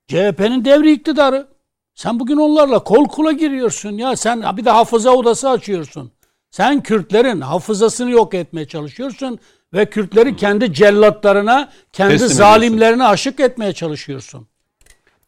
CHP'nin 0.07 0.65
devri 0.65 0.91
iktidarı. 0.91 1.52
Sen 1.95 2.19
bugün 2.19 2.37
onlarla 2.37 2.79
kol 2.79 3.05
kula 3.07 3.31
giriyorsun 3.31 3.91
ya. 3.91 4.15
Sen 4.15 4.57
bir 4.57 4.65
de 4.65 4.69
hafıza 4.69 5.11
odası 5.11 5.49
açıyorsun. 5.49 6.11
Sen 6.51 6.83
Kürtlerin 6.83 7.41
hafızasını 7.41 8.11
yok 8.11 8.33
etmeye 8.33 8.67
çalışıyorsun 8.67 9.39
ve 9.73 9.89
Kürtleri 9.89 10.35
kendi 10.35 10.73
cellatlarına, 10.73 11.69
kendi 11.93 12.13
Teslim 12.13 12.29
zalimlerine 12.29 13.03
aşık 13.03 13.39
etmeye 13.39 13.73
çalışıyorsun. 13.73 14.47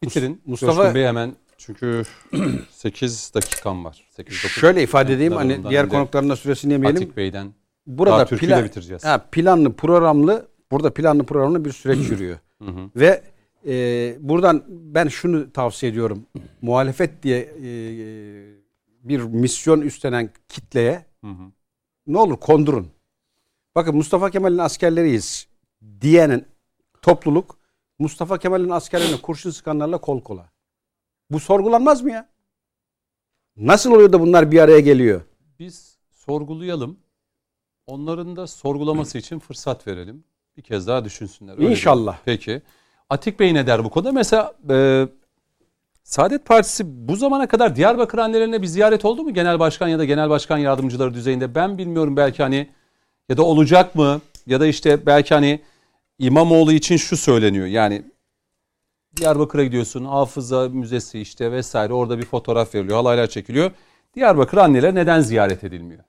Bitirin. 0.03 0.41
Mustafa- 0.47 0.67
Mustafa 0.67 0.95
Bey 0.95 1.05
hemen 1.05 1.35
çünkü 1.57 2.03
8 2.71 3.31
dakikam 3.33 3.85
var. 3.85 4.03
8 4.15 4.43
9. 4.43 4.51
şöyle 4.51 4.83
ifade 4.83 5.13
edeyim 5.13 5.33
hani 5.33 5.69
diğer 5.69 5.89
konukların 5.89 6.29
da 6.29 6.35
süresini 6.35 6.71
yemeyelim. 6.73 7.01
Atik 7.01 7.17
Bey'den 7.17 7.53
Burada 7.87 8.25
plan, 8.25 8.63
bitireceğiz. 8.65 9.05
Ha, 9.05 9.17
planlı 9.31 9.73
programlı 9.73 10.47
burada 10.71 10.93
planlı 10.93 11.23
programlı 11.23 11.65
bir 11.65 11.71
süreç 11.71 12.09
yürüyor. 12.09 12.37
Ve 12.95 13.21
e, 13.67 14.15
buradan 14.19 14.63
ben 14.67 15.07
şunu 15.07 15.51
tavsiye 15.53 15.91
ediyorum. 15.91 16.25
Muhalefet 16.61 17.23
diye 17.23 17.39
e, 17.39 17.67
bir 19.03 19.19
misyon 19.19 19.81
üstlenen 19.81 20.29
kitleye 20.49 21.05
ne 22.07 22.17
olur 22.17 22.37
kondurun. 22.39 22.87
Bakın 23.75 23.95
Mustafa 23.95 24.29
Kemal'in 24.31 24.57
askerleriyiz 24.57 25.47
diyenin 26.01 26.45
topluluk 27.01 27.57
Mustafa 27.99 28.37
Kemal'in 28.37 28.69
askerlerine 28.69 29.21
kurşun 29.21 29.49
sıkanlarla 29.51 29.97
kol 29.97 30.21
kola. 30.21 30.49
Bu 31.31 31.39
sorgulanmaz 31.39 32.01
mı 32.03 32.11
ya? 32.11 32.29
Nasıl 33.57 33.91
oluyor 33.91 34.13
da 34.13 34.19
bunlar 34.21 34.51
bir 34.51 34.59
araya 34.59 34.79
geliyor? 34.79 35.21
biz 35.59 35.97
sorgulayalım. 36.11 36.97
Onların 37.87 38.35
da 38.35 38.47
sorgulaması 38.47 39.17
için 39.17 39.39
fırsat 39.39 39.87
verelim. 39.87 40.23
Bir 40.57 40.61
kez 40.61 40.87
daha 40.87 41.05
düşünsünler. 41.05 41.57
Öyle 41.57 41.69
İnşallah. 41.71 42.25
diyelim. 42.25 42.41
Peki. 42.43 42.61
Atik 43.09 43.39
Bey 43.39 43.53
ne 43.53 43.67
der 43.67 43.83
bu 43.83 43.89
konuda? 43.89 44.11
Mesela 44.11 44.53
e, 44.69 45.07
Saadet 46.03 46.45
Partisi 46.45 47.07
bu 47.07 47.15
zamana 47.15 47.47
kadar 47.47 47.75
Diyarbakır 47.75 48.17
annelerine 48.17 48.61
bir 48.61 48.67
ziyaret 48.67 49.05
oldu 49.05 49.23
mu? 49.23 49.33
Genel 49.33 49.59
başkan 49.59 49.87
ya 49.87 49.99
da 49.99 50.05
genel 50.05 50.29
başkan 50.29 50.57
yardımcıları 50.57 51.13
düzeyinde. 51.13 51.55
Ben 51.55 51.77
bilmiyorum 51.77 52.17
belki 52.17 52.43
hani 52.43 52.69
ya 53.29 53.37
da 53.37 53.43
olacak 53.43 53.95
mı? 53.95 54.21
Ya 54.47 54.59
da 54.59 54.67
işte 54.67 55.05
belki 55.05 55.33
hani 55.33 55.59
İmamoğlu 56.19 56.71
için 56.71 56.97
şu 56.97 57.17
söyleniyor. 57.17 57.65
Yani 57.65 58.03
Diyarbakır'a 59.17 59.63
gidiyorsun. 59.63 60.05
Hafıza 60.05 60.69
müzesi 60.69 61.19
işte 61.19 61.51
vesaire. 61.51 61.93
Orada 61.93 62.17
bir 62.17 62.25
fotoğraf 62.25 62.75
veriliyor. 62.75 62.97
Halaylar 62.97 63.27
çekiliyor. 63.27 63.71
Diyarbakır 64.15 64.57
anneler 64.57 64.95
neden 64.95 65.21
ziyaret 65.21 65.63
edilmiyor? 65.63 66.03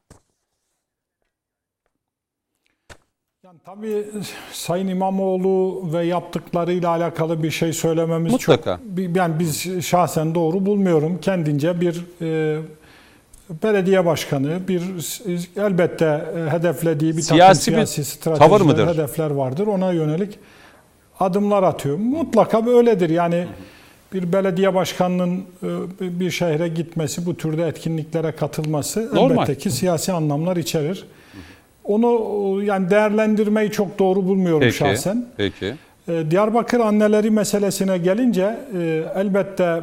Tabii 3.66 4.04
Sayın 4.52 4.88
İmamoğlu 4.88 5.82
ve 5.92 6.04
yaptıklarıyla 6.04 6.88
alakalı 6.88 7.42
bir 7.42 7.50
şey 7.50 7.72
söylememiz 7.72 8.32
Mutlaka. 8.32 8.80
çok... 8.96 9.16
Yani 9.16 9.38
biz 9.38 9.84
şahsen 9.86 10.34
doğru 10.34 10.66
bulmuyorum. 10.66 11.18
Kendince 11.20 11.80
bir 11.80 12.04
e, 12.22 12.58
belediye 13.62 14.06
başkanı, 14.06 14.68
bir 14.68 14.82
elbette 15.56 16.24
e, 16.36 16.50
hedeflediği 16.50 17.16
bir 17.16 17.22
Siyasi 17.22 17.64
takım 17.64 17.80
bir 17.80 17.86
siyasi 17.86 18.20
tavır 18.20 18.36
stratejiler, 18.36 18.66
mıdır? 18.66 18.86
hedefler 18.86 19.30
vardır. 19.30 19.66
Ona 19.66 19.92
yönelik 19.92 20.38
adımlar 21.20 21.62
atıyor. 21.62 21.96
Mutlaka 21.96 22.66
böyledir. 22.66 23.10
Yani 23.10 23.46
bir 24.12 24.32
belediye 24.32 24.74
başkanının 24.74 25.44
e, 25.62 26.20
bir 26.20 26.30
şehre 26.30 26.68
gitmesi, 26.68 27.26
bu 27.26 27.36
türde 27.36 27.66
etkinliklere 27.66 28.32
katılması 28.32 29.14
Normal. 29.14 29.34
elbette 29.34 29.58
ki 29.58 29.70
siyasi 29.70 30.12
anlamlar 30.12 30.56
içerir. 30.56 31.06
Onu 31.86 32.62
e, 32.62 32.64
yani 32.64 32.90
değerlendirmeyi 32.90 33.70
çok 33.70 33.98
doğru 33.98 34.24
bulmuyorum 34.24 34.60
Peki. 34.60 34.76
şahsen. 34.76 35.26
Peki. 35.36 35.74
E, 36.08 36.30
Diyarbakır 36.30 36.80
anneleri 36.80 37.30
meselesine 37.30 37.98
gelince 37.98 38.58
e, 38.78 39.04
elbette 39.14 39.80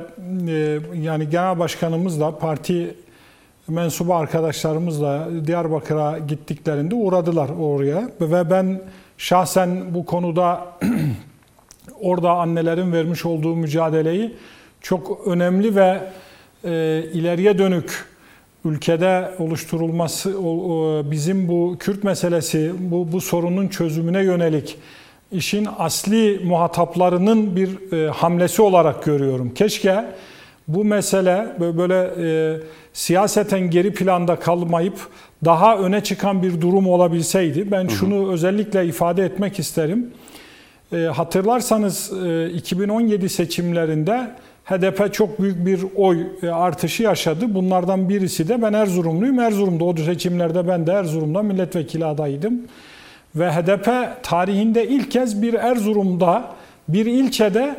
yani 0.95 1.29
genel 1.29 1.59
başkanımızla 1.59 2.37
parti 2.37 2.95
mensubu 3.67 4.15
arkadaşlarımızla 4.15 5.27
Diyarbakır'a 5.45 6.17
gittiklerinde 6.17 6.95
uğradılar 6.95 7.49
oraya 7.59 8.09
ve 8.21 8.49
ben 8.49 8.81
şahsen 9.17 9.93
bu 9.93 10.05
konuda 10.05 10.65
orada 12.01 12.31
annelerin 12.31 12.93
vermiş 12.93 13.25
olduğu 13.25 13.55
mücadeleyi 13.55 14.35
çok 14.81 15.27
önemli 15.27 15.75
ve 15.75 15.99
ileriye 17.13 17.57
dönük 17.57 18.12
ülkede 18.65 19.31
oluşturulması 19.39 20.29
bizim 21.11 21.47
bu 21.47 21.75
Kürt 21.79 22.03
meselesi 22.03 22.71
bu 22.79 23.11
bu 23.11 23.21
sorunun 23.21 23.67
çözümüne 23.67 24.23
yönelik 24.23 24.77
işin 25.31 25.67
asli 25.77 26.41
muhataplarının 26.43 27.55
bir 27.55 27.91
e, 27.93 28.09
hamlesi 28.09 28.61
olarak 28.61 29.03
görüyorum. 29.03 29.53
Keşke 29.53 30.05
bu 30.67 30.83
mesele 30.83 31.47
bö- 31.59 31.77
böyle 31.77 32.11
e, 32.19 32.59
siyaseten 32.93 33.69
geri 33.69 33.93
planda 33.93 34.35
kalmayıp 34.35 35.07
daha 35.45 35.77
öne 35.77 36.03
çıkan 36.03 36.43
bir 36.43 36.61
durum 36.61 36.87
olabilseydi. 36.87 37.71
Ben 37.71 37.87
şunu 37.87 38.31
özellikle 38.31 38.85
ifade 38.85 39.25
etmek 39.25 39.59
isterim. 39.59 40.11
E, 40.93 40.97
hatırlarsanız 40.97 42.11
e, 42.25 42.49
2017 42.49 43.29
seçimlerinde 43.29 44.31
HDP 44.65 45.13
çok 45.13 45.41
büyük 45.41 45.65
bir 45.65 45.85
oy 45.95 46.27
e, 46.43 46.49
artışı 46.49 47.03
yaşadı. 47.03 47.55
Bunlardan 47.55 48.09
birisi 48.09 48.47
de 48.47 48.61
ben 48.61 48.73
Erzurumluyum. 48.73 49.39
Erzurum'da 49.39 49.83
o 49.83 49.95
seçimlerde 49.95 50.67
ben 50.67 50.87
de 50.87 50.91
Erzurum'da 50.91 51.41
milletvekili 51.41 52.05
adayıydım. 52.05 52.61
Ve 53.35 53.51
HDP 53.51 53.89
tarihinde 54.23 54.87
ilk 54.87 55.11
kez 55.11 55.41
bir 55.41 55.53
Erzurum'da 55.53 56.45
bir 56.87 57.05
ilçede 57.05 57.75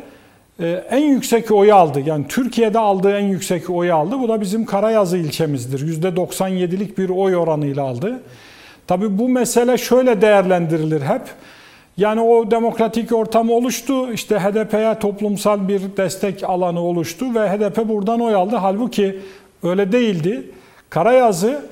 e, 0.59 0.83
en 0.89 1.03
yüksek 1.03 1.51
oyu 1.51 1.75
aldı. 1.75 2.01
Yani 2.05 2.25
Türkiye'de 2.27 2.79
aldığı 2.79 3.17
en 3.17 3.25
yüksek 3.25 3.69
oyu 3.69 3.95
aldı. 3.95 4.19
Bu 4.19 4.29
da 4.29 4.41
bizim 4.41 4.65
Karayazı 4.65 5.17
ilçemizdir. 5.17 6.01
%97'lik 6.01 6.97
bir 6.97 7.09
oy 7.09 7.35
oranıyla 7.35 7.83
aldı. 7.83 8.19
Tabii 8.87 9.17
bu 9.17 9.29
mesele 9.29 9.77
şöyle 9.77 10.21
değerlendirilir 10.21 11.01
hep. 11.01 11.21
Yani 11.97 12.21
o 12.21 12.51
demokratik 12.51 13.11
ortam 13.11 13.49
oluştu. 13.49 14.11
İşte 14.11 14.39
HDP'ye 14.39 14.99
toplumsal 14.99 15.67
bir 15.67 15.81
destek 15.97 16.43
alanı 16.43 16.79
oluştu 16.79 17.35
ve 17.35 17.49
HDP 17.49 17.87
buradan 17.87 18.21
oy 18.21 18.35
aldı. 18.35 18.55
Halbuki 18.55 19.19
öyle 19.63 19.91
değildi. 19.91 20.51
Karayazı 20.89 21.65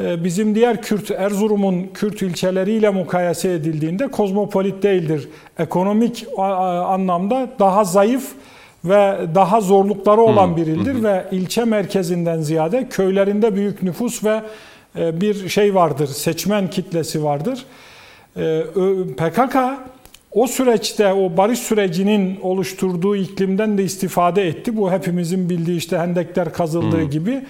e, 0.00 0.24
bizim 0.24 0.54
diğer 0.54 0.82
Kürt, 0.82 1.10
Erzurum'un 1.10 1.90
Kürt 1.94 2.22
ilçeleriyle 2.22 2.90
mukayese 2.90 3.52
edildiğinde 3.52 4.08
kozmopolit 4.08 4.82
değildir. 4.82 5.28
Ekonomik 5.58 6.26
anlamda 6.38 7.48
daha 7.58 7.84
zayıf 7.84 8.32
ve 8.84 9.18
daha 9.34 9.60
zorlukları 9.60 10.20
olan 10.20 10.56
bir 10.56 10.66
ildir 10.66 11.02
ve 11.02 11.24
ilçe 11.30 11.64
merkezinden 11.64 12.40
ziyade 12.40 12.88
köylerinde 12.88 13.56
büyük 13.56 13.82
nüfus 13.82 14.24
ve 14.24 14.42
e, 14.98 15.20
bir 15.20 15.48
şey 15.48 15.74
vardır, 15.74 16.06
seçmen 16.06 16.70
kitlesi 16.70 17.24
vardır. 17.24 17.64
E, 18.36 18.62
PKK 19.16 19.56
o 20.32 20.46
süreçte 20.46 21.12
o 21.12 21.36
barış 21.36 21.58
sürecinin 21.58 22.38
oluşturduğu 22.42 23.16
iklimden 23.16 23.78
de 23.78 23.84
istifade 23.84 24.48
etti. 24.48 24.76
Bu 24.76 24.92
hepimizin 24.92 25.50
bildiği 25.50 25.76
işte 25.76 25.98
hendekler 25.98 26.52
kazıldığı 26.52 27.02
hmm. 27.02 27.10
gibi. 27.10 27.42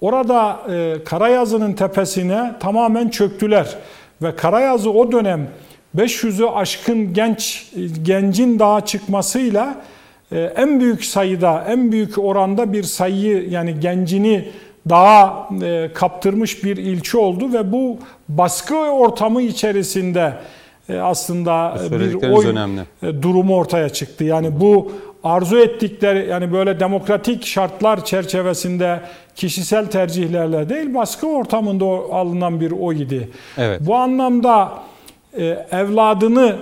Orada 0.00 0.60
e, 0.70 1.04
Karayazı'nın 1.04 1.72
tepesine 1.72 2.52
tamamen 2.60 3.08
çöktüler. 3.08 3.76
Ve 4.22 4.36
Karayazı 4.36 4.90
o 4.90 5.12
dönem 5.12 5.48
500'ü 5.96 6.46
aşkın 6.46 7.14
genç 7.14 7.72
gencin 8.02 8.58
daha 8.58 8.80
çıkmasıyla 8.80 9.80
e, 10.32 10.40
en 10.40 10.80
büyük 10.80 11.04
sayıda, 11.04 11.64
en 11.68 11.92
büyük 11.92 12.18
oranda 12.18 12.72
bir 12.72 12.82
sayıyı 12.82 13.50
yani 13.50 13.80
gencini 13.80 14.48
daha 14.88 15.48
e, 15.62 15.90
kaptırmış 15.94 16.64
bir 16.64 16.76
ilçe 16.76 17.18
oldu 17.18 17.52
ve 17.52 17.72
bu 17.72 17.98
baskı 18.28 18.76
ortamı 18.76 19.42
içerisinde 19.42 20.34
e, 20.88 20.98
aslında 20.98 21.76
bir 21.90 22.30
oy 22.30 22.46
önemli. 22.46 22.80
E, 23.02 23.22
durumu 23.22 23.56
ortaya 23.56 23.88
çıktı. 23.88 24.24
Yani 24.24 24.60
bu 24.60 24.92
arzu 25.24 25.58
ettikleri 25.58 26.28
yani 26.28 26.52
böyle 26.52 26.80
demokratik 26.80 27.46
şartlar 27.46 28.04
çerçevesinde 28.04 29.00
kişisel 29.36 29.86
tercihlerle 29.86 30.68
değil 30.68 30.94
baskı 30.94 31.26
ortamında 31.26 31.84
alınan 32.12 32.60
bir 32.60 32.70
oy 32.70 33.02
idi. 33.02 33.28
Evet. 33.58 33.80
Bu 33.86 33.96
anlamda 33.96 34.72
e, 35.38 35.44
evladını 35.70 36.56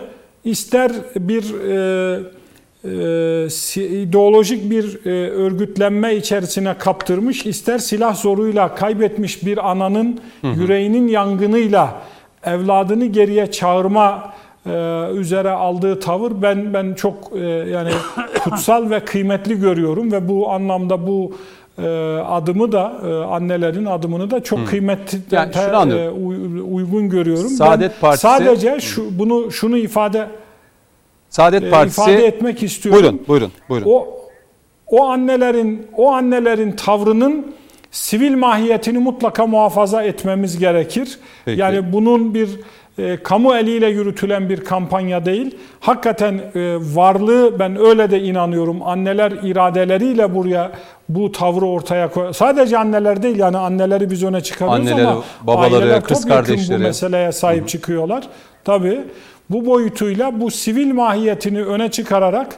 ister 0.45 0.93
bir 1.17 1.45
ideolojik 3.77 4.71
bir 4.71 5.07
örgütlenme 5.31 6.17
içerisine 6.17 6.79
kaptırmış, 6.79 7.47
ister 7.47 7.79
silah 7.79 8.15
zoruyla 8.15 8.75
kaybetmiş 8.75 9.47
bir 9.47 9.71
ananın 9.71 10.19
hı 10.41 10.49
hı. 10.49 10.61
yüreğinin 10.61 11.09
yangınıyla 11.09 11.95
evladını 12.45 13.07
geriye 13.07 13.51
çağırma 13.51 14.33
e, 14.67 14.71
üzere 15.15 15.51
aldığı 15.51 16.01
tavır 16.01 16.33
ben 16.43 16.75
ben 16.75 16.95
çok 16.95 17.15
e, 17.37 17.45
yani 17.47 17.91
kutsal 18.45 18.91
ve 18.91 19.01
kıymetli 19.01 19.61
görüyorum 19.61 20.13
ve 20.13 20.29
bu 20.29 20.51
anlamda 20.51 21.07
bu 21.07 21.33
e, 21.79 21.89
adımı 22.29 22.73
da 22.73 22.93
e, 23.07 23.13
annelerin 23.13 23.85
adımını 23.85 24.31
da 24.31 24.43
çok 24.43 24.69
kıymetli 24.69 25.19
yani 25.31 25.95
e, 25.95 26.09
uygun 26.61 27.09
görüyorum. 27.09 27.49
Saadet 27.49 27.91
ben 27.91 28.01
Partisi 28.01 28.23
sadece 28.23 28.81
şu 28.81 29.19
bunu 29.19 29.53
şunu 29.53 29.77
ifade 29.77 30.27
Saadet 31.31 31.63
e, 31.63 31.71
Partisi 31.71 32.01
ifade 32.01 32.27
etmek 32.27 32.63
istiyorum. 32.63 33.03
Buyurun, 33.03 33.21
buyurun, 33.29 33.53
buyurun. 33.69 33.91
O 33.91 34.19
o 34.87 35.05
annelerin 35.07 35.87
o 35.97 36.13
annelerin 36.13 36.73
tavrının 36.73 37.55
sivil 37.91 38.37
mahiyetini 38.37 38.99
mutlaka 38.99 39.47
muhafaza 39.47 40.03
etmemiz 40.03 40.59
gerekir. 40.59 41.19
Peki. 41.45 41.61
Yani 41.61 41.93
bunun 41.93 42.35
bir 42.35 42.49
e, 42.99 43.17
kamu 43.23 43.55
eliyle 43.55 43.87
yürütülen 43.87 44.49
bir 44.49 44.65
kampanya 44.65 45.25
değil. 45.25 45.59
Hakikaten 45.81 46.35
e, 46.55 46.77
varlığı 46.95 47.59
ben 47.59 47.87
öyle 47.87 48.11
de 48.11 48.21
inanıyorum. 48.21 48.83
Anneler 48.83 49.33
iradeleriyle 49.33 50.35
buraya 50.35 50.73
bu 51.09 51.33
tavrı 51.33 51.67
ortaya 51.67 52.11
koy. 52.11 52.33
Sadece 52.33 52.79
anneler 52.79 53.23
değil 53.23 53.39
yani 53.39 53.59
anneleri 53.59 54.11
biz 54.11 54.25
öne 54.25 54.41
çıkarıyoruz 54.41 54.91
Anneleri, 54.91 55.07
ama 55.07 55.23
babaları, 55.43 55.75
aileler 55.75 56.03
kız 56.03 56.27
kardeşleri 56.27 56.79
bu 56.79 56.83
meseleye 56.83 57.33
sahip 57.33 57.61
Hı-hı. 57.61 57.69
çıkıyorlar. 57.69 58.29
Tabii 58.65 59.01
bu 59.51 59.67
boyutuyla 59.67 60.41
bu 60.41 60.51
sivil 60.51 60.93
mahiyetini 60.93 61.65
öne 61.65 61.91
çıkararak 61.91 62.57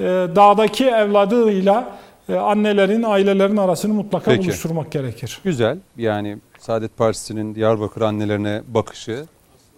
e, 0.00 0.04
dağdaki 0.36 0.84
evladıyla 0.84 1.98
e, 2.28 2.34
annelerin, 2.34 3.02
ailelerin 3.02 3.56
arasını 3.56 3.94
mutlaka 3.94 4.30
Peki. 4.30 4.44
buluşturmak 4.44 4.92
gerekir. 4.92 5.40
Güzel. 5.44 5.78
Yani 5.96 6.38
Saadet 6.58 6.96
Partisi'nin 6.96 7.54
Diyarbakır 7.54 8.00
annelerine 8.00 8.62
bakışı 8.68 9.24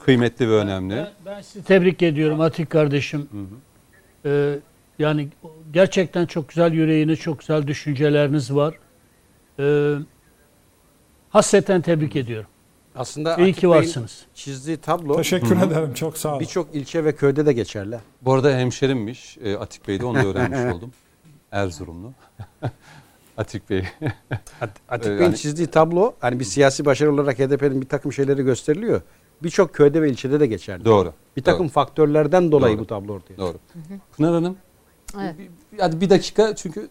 kıymetli 0.04 0.48
ve 0.48 0.52
önemli. 0.52 0.96
Ben, 0.96 1.08
ben 1.26 1.40
sizi 1.40 1.64
tebrik 1.64 2.02
ediyorum 2.02 2.40
Atik 2.40 2.70
kardeşim. 2.70 3.28
Hı 3.32 3.38
hı. 3.38 3.44
Ee, 4.24 4.58
yani 4.98 5.28
gerçekten 5.72 6.26
çok 6.26 6.48
güzel 6.48 6.72
yüreğiniz, 6.72 7.18
çok 7.18 7.38
güzel 7.38 7.66
düşünceleriniz 7.66 8.54
var. 8.54 8.74
Ee, 9.58 9.94
hasreten 11.30 11.80
tebrik 11.80 12.16
ediyorum. 12.16 12.50
Aslında 12.98 13.36
İyi 13.36 13.52
ki 13.52 13.68
varsınız. 13.68 14.26
Çizdiği 14.34 14.76
tablo 14.76 15.16
Teşekkür 15.16 15.56
Hı-hı. 15.56 15.66
ederim. 15.66 15.94
Çok 15.94 16.18
sağ 16.18 16.30
olun. 16.30 16.40
Birçok 16.40 16.74
ilçe 16.74 17.04
ve 17.04 17.14
köyde 17.14 17.46
de 17.46 17.52
geçerli. 17.52 17.98
Bu 18.22 18.32
arada 18.32 18.58
hemşerimmiş 18.58 19.38
e, 19.38 19.56
Atik 19.56 19.88
Bey'de 19.88 20.04
onu 20.04 20.18
da 20.18 20.26
öğrenmiş 20.26 20.74
oldum. 20.74 20.92
Erzurumlu. 21.52 22.12
Atik 23.36 23.70
Bey. 23.70 23.84
Atik 24.88 25.10
Bey'in 25.10 25.22
yani, 25.22 25.36
çizdiği 25.36 25.66
tablo 25.66 26.14
hani 26.20 26.40
bir 26.40 26.44
siyasi 26.44 26.84
başarı 26.84 27.12
olarak 27.12 27.38
HDP'nin 27.38 27.80
bir 27.80 27.88
takım 27.88 28.12
şeyleri 28.12 28.42
gösteriliyor. 28.42 29.00
Birçok 29.42 29.74
köyde 29.74 30.02
ve 30.02 30.10
ilçede 30.10 30.40
de 30.40 30.46
geçerli. 30.46 30.84
Doğru. 30.84 31.12
Bir 31.36 31.42
takım 31.42 31.66
doğru. 31.66 31.72
faktörlerden 31.72 32.52
dolayı 32.52 32.74
doğru. 32.76 32.82
bu 32.82 32.86
tablo 32.86 33.12
ortaya 33.12 33.36
Doğru. 33.36 33.58
Pınar 34.16 34.34
Hanım. 34.34 34.56
Evet. 35.20 35.34
Bir, 35.38 35.78
hadi 35.78 36.00
bir 36.00 36.10
dakika 36.10 36.56
çünkü 36.56 36.88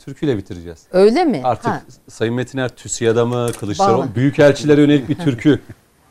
türküyle 0.00 0.36
bitireceğiz. 0.36 0.86
Öyle 0.92 1.24
mi? 1.24 1.40
Artık 1.44 1.66
ha. 1.66 1.82
Sayın 2.08 2.34
Metiner 2.34 2.68
TÜSİAD'a 2.68 3.26
mı 3.26 3.48
Kılıçdaroğlu 3.60 4.14
büyükelçilere 4.14 4.80
yönelik 4.80 5.08
bir 5.08 5.18
türkü. 5.18 5.60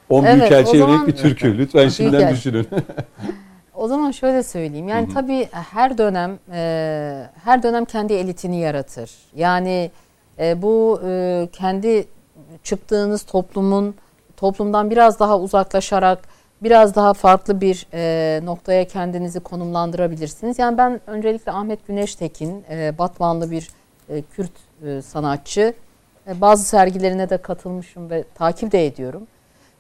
10 0.09 0.24
evet, 0.24 0.40
büyükelçiye 0.40 0.84
yönelik 0.84 1.08
bir 1.08 1.16
türkü. 1.16 1.58
Lütfen 1.58 1.90
şimdiden 1.90 2.34
düşünün. 2.34 2.68
O 3.74 3.88
zaman 3.88 4.11
şöyle 4.11 4.43
söyleyeyim. 4.43 4.88
Yani 4.88 5.08
hı 5.08 5.11
hı. 5.11 5.14
tabii 5.14 5.48
her 5.51 5.98
dönem 5.98 6.40
e, 6.53 7.30
her 7.43 7.64
dönem 7.64 7.85
kendi 7.85 8.14
elitini 8.14 8.59
yaratır. 8.59 9.11
Yani 9.35 9.92
e, 10.40 10.61
bu 10.61 11.01
e, 11.06 11.48
kendi 11.53 12.08
çıktığınız 12.64 13.24
toplumun 13.24 13.95
toplumdan 14.38 14.90
biraz 14.92 15.19
daha 15.19 15.40
uzaklaşarak 15.40 16.19
biraz 16.61 16.95
daha 16.95 17.14
farklı 17.14 17.61
bir 17.61 17.88
e, 17.93 18.45
noktaya 18.45 18.88
kendinizi 18.88 19.40
konumlandırabilirsiniz. 19.40 20.59
Yani 20.59 20.77
ben 20.77 21.01
öncelikle 21.08 21.51
Ahmet 21.51 21.88
Güneştekin, 21.88 22.66
e, 22.69 22.98
Batmanlı 22.98 23.51
bir 23.51 23.68
e, 24.10 24.22
Kürt 24.22 24.52
e, 24.86 25.02
sanatçı. 25.02 25.74
E, 26.28 26.42
bazı 26.42 26.64
sergilerine 26.64 27.30
de 27.30 27.38
katılmışım 27.38 28.10
ve 28.10 28.24
takip 28.36 28.72
de 28.72 28.86
ediyorum. 28.86 29.28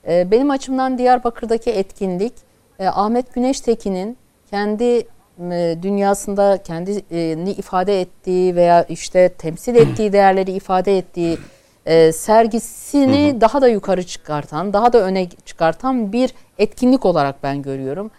E, 0.07 0.31
benim 0.31 0.49
açımdan 0.49 0.97
Diyarbakır'daki 0.97 1.71
etkinlik 1.71 2.33
e, 2.79 2.87
Ahmet 2.87 3.33
Güneştekin'in 3.33 4.17
kendi 4.49 5.07
e, 5.51 5.77
dünyasında 5.81 6.59
kendini 6.63 7.51
ifade 7.51 8.01
ettiği 8.01 8.55
veya 8.55 8.83
işte 8.83 9.29
temsil 9.29 9.75
ettiği 9.75 10.13
değerleri 10.13 10.51
ifade 10.51 10.97
ettiği 10.97 11.37
e, 11.85 12.11
sergisini 12.11 13.31
hı 13.31 13.35
hı. 13.35 13.41
daha 13.41 13.61
da 13.61 13.67
yukarı 13.67 14.03
çıkartan, 14.03 14.73
daha 14.73 14.93
da 14.93 15.01
öne 15.01 15.29
çıkartan 15.45 16.13
bir 16.13 16.33
etkinlik 16.57 17.05
olarak 17.05 17.43
ben 17.43 17.61
görüyorum. 17.61 18.11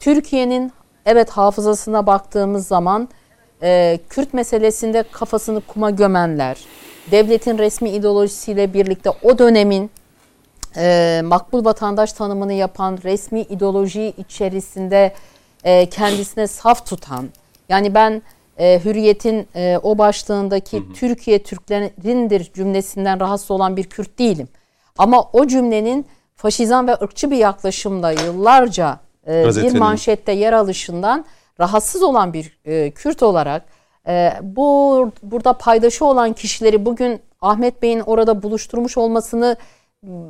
Türkiye'nin 0.00 0.72
evet 1.06 1.30
hafızasına 1.30 2.06
baktığımız 2.06 2.66
zaman 2.66 3.08
e, 3.62 3.98
Kürt 4.10 4.34
meselesinde 4.34 5.04
kafasını 5.12 5.60
kuma 5.60 5.90
gömenler, 5.90 6.58
devletin 7.10 7.58
resmi 7.58 7.90
ideolojisiyle 7.90 8.74
birlikte 8.74 9.10
o 9.22 9.38
dönemin 9.38 9.90
e, 10.76 11.20
makbul 11.24 11.64
vatandaş 11.64 12.12
tanımını 12.12 12.52
yapan 12.52 12.98
resmi 13.04 13.40
ideoloji 13.40 14.14
içerisinde 14.18 15.14
e, 15.64 15.86
kendisine 15.88 16.46
saf 16.46 16.86
tutan 16.86 17.28
yani 17.68 17.94
ben 17.94 18.22
e, 18.58 18.80
Hürriyet'in 18.84 19.48
e, 19.54 19.78
o 19.82 19.98
başlığındaki 19.98 20.76
hı 20.76 20.80
hı. 20.80 20.92
Türkiye 20.92 21.42
Türklerindir 21.42 22.52
cümlesinden 22.52 23.20
rahatsız 23.20 23.50
olan 23.50 23.76
bir 23.76 23.84
Kürt 23.84 24.18
değilim. 24.18 24.48
Ama 24.98 25.22
o 25.32 25.46
cümlenin 25.46 26.06
faşizan 26.36 26.88
ve 26.88 26.92
ırkçı 27.02 27.30
bir 27.30 27.36
yaklaşımla 27.36 28.10
yıllarca 28.10 29.00
e, 29.26 29.46
bir 29.46 29.78
manşette 29.78 30.32
yer 30.32 30.52
alışından 30.52 31.24
rahatsız 31.60 32.02
olan 32.02 32.32
bir 32.32 32.58
e, 32.64 32.90
Kürt 32.90 33.22
olarak 33.22 33.62
e, 34.08 34.32
bu 34.42 35.10
burada 35.22 35.52
paydaşı 35.52 36.04
olan 36.04 36.32
kişileri 36.32 36.86
bugün 36.86 37.20
Ahmet 37.40 37.82
Bey'in 37.82 38.00
orada 38.00 38.42
buluşturmuş 38.42 38.98
olmasını 38.98 39.56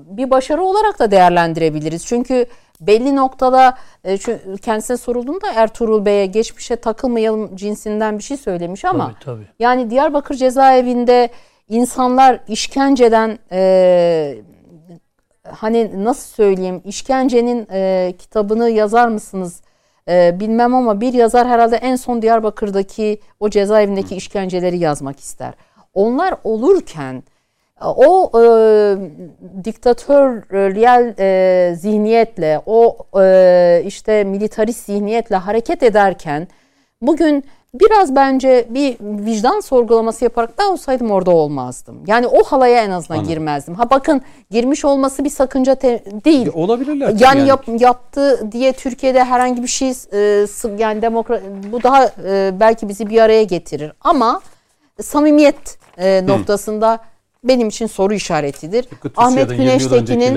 bir 0.07 0.31
başarı 0.31 0.63
olarak 0.63 0.99
da 0.99 1.11
değerlendirebiliriz. 1.11 2.07
Çünkü 2.07 2.47
belli 2.81 3.17
noktada 3.17 3.79
e, 4.05 4.19
kendisine 4.63 4.97
sorulduğunda 4.97 5.53
Ertuğrul 5.55 6.05
Bey'e 6.05 6.27
geçmişe 6.27 6.77
takılmayalım 6.77 7.57
cinsinden 7.57 8.19
bir 8.19 8.23
şey 8.23 8.37
söylemiş 8.37 8.85
ama 8.85 9.07
tabii, 9.07 9.25
tabii. 9.25 9.47
yani 9.59 9.91
Diyarbakır 9.91 10.35
cezaevinde 10.35 11.29
insanlar 11.69 12.41
işkenceden 12.49 13.39
e, 13.53 14.39
hani 15.51 16.05
nasıl 16.05 16.35
söyleyeyim 16.35 16.83
işkencenin 16.85 17.67
e, 17.73 18.15
kitabını 18.19 18.71
yazar 18.71 19.09
mısınız 19.09 19.63
e, 20.09 20.41
bilmem 20.41 20.75
ama 20.75 21.01
bir 21.01 21.15
yazar 21.15 21.49
herhalde 21.49 21.77
en 21.77 21.97
son 21.97 22.23
Diyarbakır'daki 22.23 23.21
o 23.41 23.51
cezaevindeki 23.51 24.17
işkenceleri 24.17 24.79
yazmak 24.79 25.21
ister. 25.21 25.55
Onlar 25.95 26.35
olurken 26.45 27.23
O 27.81 28.31
e, 28.35 28.45
diktatöriyel 29.65 31.15
e, 31.19 31.75
zihniyetle, 31.75 32.61
o 32.67 32.97
e, 33.21 33.83
işte 33.87 34.25
militarist 34.25 34.87
zihniyetle 34.87 35.37
hareket 35.37 35.83
ederken 35.83 36.49
bugün 37.03 37.45
biraz 37.81 38.17
bence 38.17 38.67
bir 38.71 38.97
vicdan 39.01 39.61
sorgulaması 39.61 40.25
yaparak 40.25 40.59
da 40.59 40.71
olsaydım 40.73 41.11
orada 41.11 41.31
olmazdım. 41.31 42.03
Yani 42.07 42.27
o 42.27 42.45
halaya 42.45 42.85
en 42.85 42.91
azından 42.91 43.19
Anladım. 43.19 43.35
girmezdim. 43.35 43.75
Ha 43.75 43.91
bakın 43.91 44.23
girmiş 44.51 44.85
olması 44.85 45.25
bir 45.25 45.31
sakınca 45.31 45.75
te- 45.75 46.05
değil. 46.25 46.49
Olabilirler. 46.55 47.07
tabii 47.07 47.23
Yani, 47.23 47.49
yap- 47.49 47.81
yaptı 47.81 48.53
diye 48.53 48.73
Türkiye'de 48.73 49.25
herhangi 49.25 49.63
bir 49.63 49.69
şey 49.69 49.93
e, 50.13 50.47
yani 50.79 51.03
demokrat 51.03 51.43
bu 51.73 51.83
daha 51.83 52.05
e, 52.27 52.55
belki 52.61 52.89
bizi 52.89 53.11
bir 53.11 53.21
araya 53.21 53.43
getirir 53.43 53.93
ama 54.01 54.41
samimiyet 55.01 55.79
e, 55.99 56.27
noktasında 56.27 56.99
benim 57.45 57.69
için 57.69 57.87
soru 57.87 58.15
işaretidir. 58.15 58.83
Tıpkı 58.83 59.11
Ahmet 59.17 59.49
TÜSİAD'ın 59.49 59.63
20 59.63 59.83
yıl 59.83 59.93
önceki 59.93 60.19
Güneştekin'in 60.19 60.37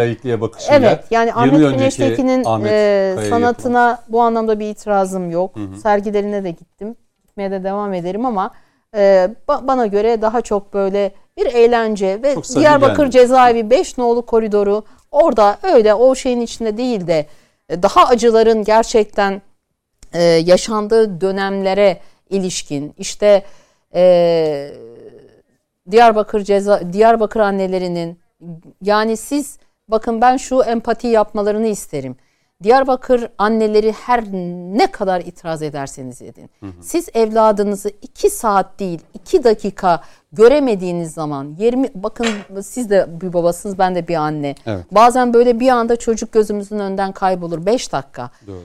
Evet 0.69 1.03
yani 1.11 1.27
20 1.27 1.40
Ahmet 1.40 1.77
Güneştekin'in 1.77 2.43
Ahmet 2.45 2.72
e, 2.72 3.16
sanatına 3.30 4.00
bu 4.09 4.22
anlamda 4.22 4.59
bir 4.59 4.66
itirazım 4.69 5.32
yok. 5.32 5.56
Sergilerine 5.84 6.43
de 6.43 6.51
gittim. 6.51 6.95
Gitmeye 7.40 7.51
de 7.59 7.64
devam 7.64 7.93
ederim 7.93 8.26
ama 8.26 8.51
e, 8.95 9.30
ba- 9.48 9.68
bana 9.68 9.85
göre 9.88 10.22
daha 10.22 10.42
çok 10.42 10.74
böyle 10.74 11.11
bir 11.38 11.45
eğlence 11.45 12.19
ve 12.24 12.35
Diyarbakır 12.56 13.03
geldi. 13.03 13.11
cezaevi 13.11 13.69
5 13.69 13.98
nolu 13.98 14.26
koridoru 14.26 14.84
orada 15.11 15.58
öyle 15.64 15.93
o 15.93 16.16
şeyin 16.16 16.42
içinde 16.42 16.77
değil 16.77 17.08
de 17.08 17.26
e, 17.69 17.84
daha 17.84 18.06
acıların 18.06 18.64
gerçekten 18.64 19.42
e, 20.14 20.24
yaşandığı 20.24 21.22
dönemlere 21.22 22.00
ilişkin 22.30 22.93
işte 22.98 23.43
e, 23.95 24.72
Diyarbakır 25.92 26.42
ceza 26.43 26.93
Diyarbakır 26.93 27.40
annelerinin 27.40 28.19
yani 28.82 29.18
siz 29.18 29.58
bakın 29.88 30.22
ben 30.22 30.38
şu 30.38 30.61
empati 30.64 31.08
yapmalarını 31.08 31.68
isterim. 31.68 32.16
Diyarbakır 32.63 33.29
anneleri 33.38 33.91
her 33.91 34.23
ne 34.77 34.91
kadar 34.91 35.21
itiraz 35.21 35.61
ederseniz 35.61 36.21
edin. 36.21 36.49
Siz 36.81 37.09
evladınızı 37.13 37.91
iki 38.01 38.29
saat 38.29 38.79
değil 38.79 38.99
iki 39.13 39.43
dakika 39.43 40.01
göremediğiniz 40.31 41.13
zaman 41.13 41.55
20 41.59 41.89
bakın 41.95 42.27
siz 42.61 42.89
de 42.89 43.07
bir 43.21 43.33
babasınız 43.33 43.77
ben 43.77 43.95
de 43.95 44.07
bir 44.07 44.15
anne. 44.15 44.55
Evet. 44.65 44.85
Bazen 44.91 45.33
böyle 45.33 45.59
bir 45.59 45.69
anda 45.69 45.95
çocuk 45.95 46.31
gözümüzün 46.31 46.79
önünden 46.79 47.11
kaybolur 47.11 47.65
5 47.65 47.91
dakika 47.91 48.31
Doğru. 48.47 48.63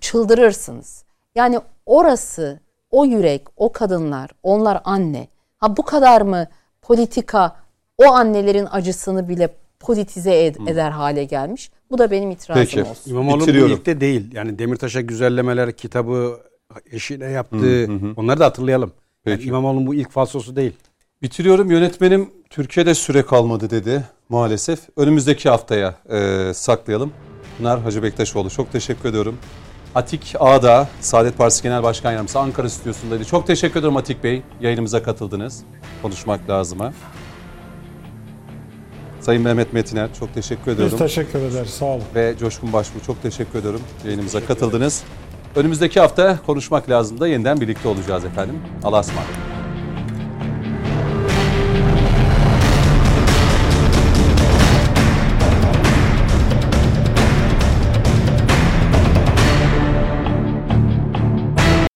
çıldırırsınız. 0.00 1.04
Yani 1.34 1.60
orası, 1.86 2.60
o 2.90 3.04
yürek, 3.04 3.42
o 3.56 3.72
kadınlar, 3.72 4.30
onlar 4.42 4.80
anne. 4.84 5.28
Ha 5.58 5.76
bu 5.76 5.82
kadar 5.82 6.20
mı 6.20 6.46
politika 6.82 7.56
o 7.98 8.12
annelerin 8.12 8.68
acısını 8.70 9.28
bile 9.28 9.48
politize 9.86 10.30
ed- 10.30 10.70
eder 10.70 10.90
hale 10.90 11.24
gelmiş? 11.24 11.70
Bu 11.90 11.98
da 11.98 12.10
benim 12.10 12.30
itirazım 12.30 12.64
Peki. 12.64 12.82
olsun. 12.82 13.10
İmamoğlu 13.10 13.46
de 13.86 14.00
değil. 14.00 14.34
Yani 14.34 14.58
Demirtaş'a 14.58 15.00
güzellemeler 15.00 15.72
kitabı 15.72 16.40
eşine 16.92 17.30
yaptığı 17.30 17.88
onları 18.16 18.40
da 18.40 18.44
hatırlayalım. 18.44 18.92
Yani 19.26 19.36
Peki. 19.36 19.48
İmamoğlu'nun 19.48 19.86
bu 19.86 19.94
ilk 19.94 20.10
falsosu 20.10 20.56
değil. 20.56 20.72
Bitiriyorum. 21.22 21.70
Yönetmenim 21.70 22.30
Türkiye'de 22.50 22.94
süre 22.94 23.22
kalmadı 23.22 23.70
dedi 23.70 24.04
maalesef. 24.28 24.78
Önümüzdeki 24.96 25.48
haftaya 25.48 25.94
e, 26.10 26.54
saklayalım. 26.54 27.12
Pınar 27.58 27.80
Hacı 27.80 28.02
Bektaşoğlu 28.02 28.50
çok 28.50 28.72
teşekkür 28.72 29.08
ediyorum. 29.08 29.38
Atik 29.94 30.34
Ağda, 30.38 30.88
Saadet 31.00 31.38
Partisi 31.38 31.62
Genel 31.62 31.82
Başkan 31.82 32.12
Yardımcısı 32.12 32.38
Ankara 32.38 32.70
Stüdyosu'ndaydı. 32.70 33.24
Çok 33.24 33.46
teşekkür 33.46 33.80
ederim 33.80 33.96
Atik 33.96 34.24
Bey. 34.24 34.42
Yayınımıza 34.60 35.02
katıldınız. 35.02 35.62
Konuşmak 36.02 36.50
lazıma. 36.50 36.92
Sayın 39.26 39.42
Mehmet 39.42 39.72
Metiner 39.72 40.08
çok 40.20 40.34
teşekkür 40.34 40.66
Biz 40.66 40.72
ediyorum. 40.74 40.98
teşekkür 40.98 41.38
ederiz. 41.38 41.70
Sağ 41.70 41.84
olun. 41.84 42.02
Ve 42.14 42.34
Coşkun 42.40 42.72
Başbuğ 42.72 43.00
çok 43.06 43.22
teşekkür 43.22 43.58
ediyorum. 43.58 43.80
Yayınımıza 44.04 44.46
katıldınız. 44.46 45.04
Önümüzdeki 45.56 46.00
hafta 46.00 46.38
konuşmak 46.46 46.90
lazım 46.90 47.20
da 47.20 47.28
yeniden 47.28 47.60
birlikte 47.60 47.88
olacağız 47.88 48.24
efendim. 48.24 48.58
Allah'a 48.84 49.00
ısmarladık. 49.00 49.34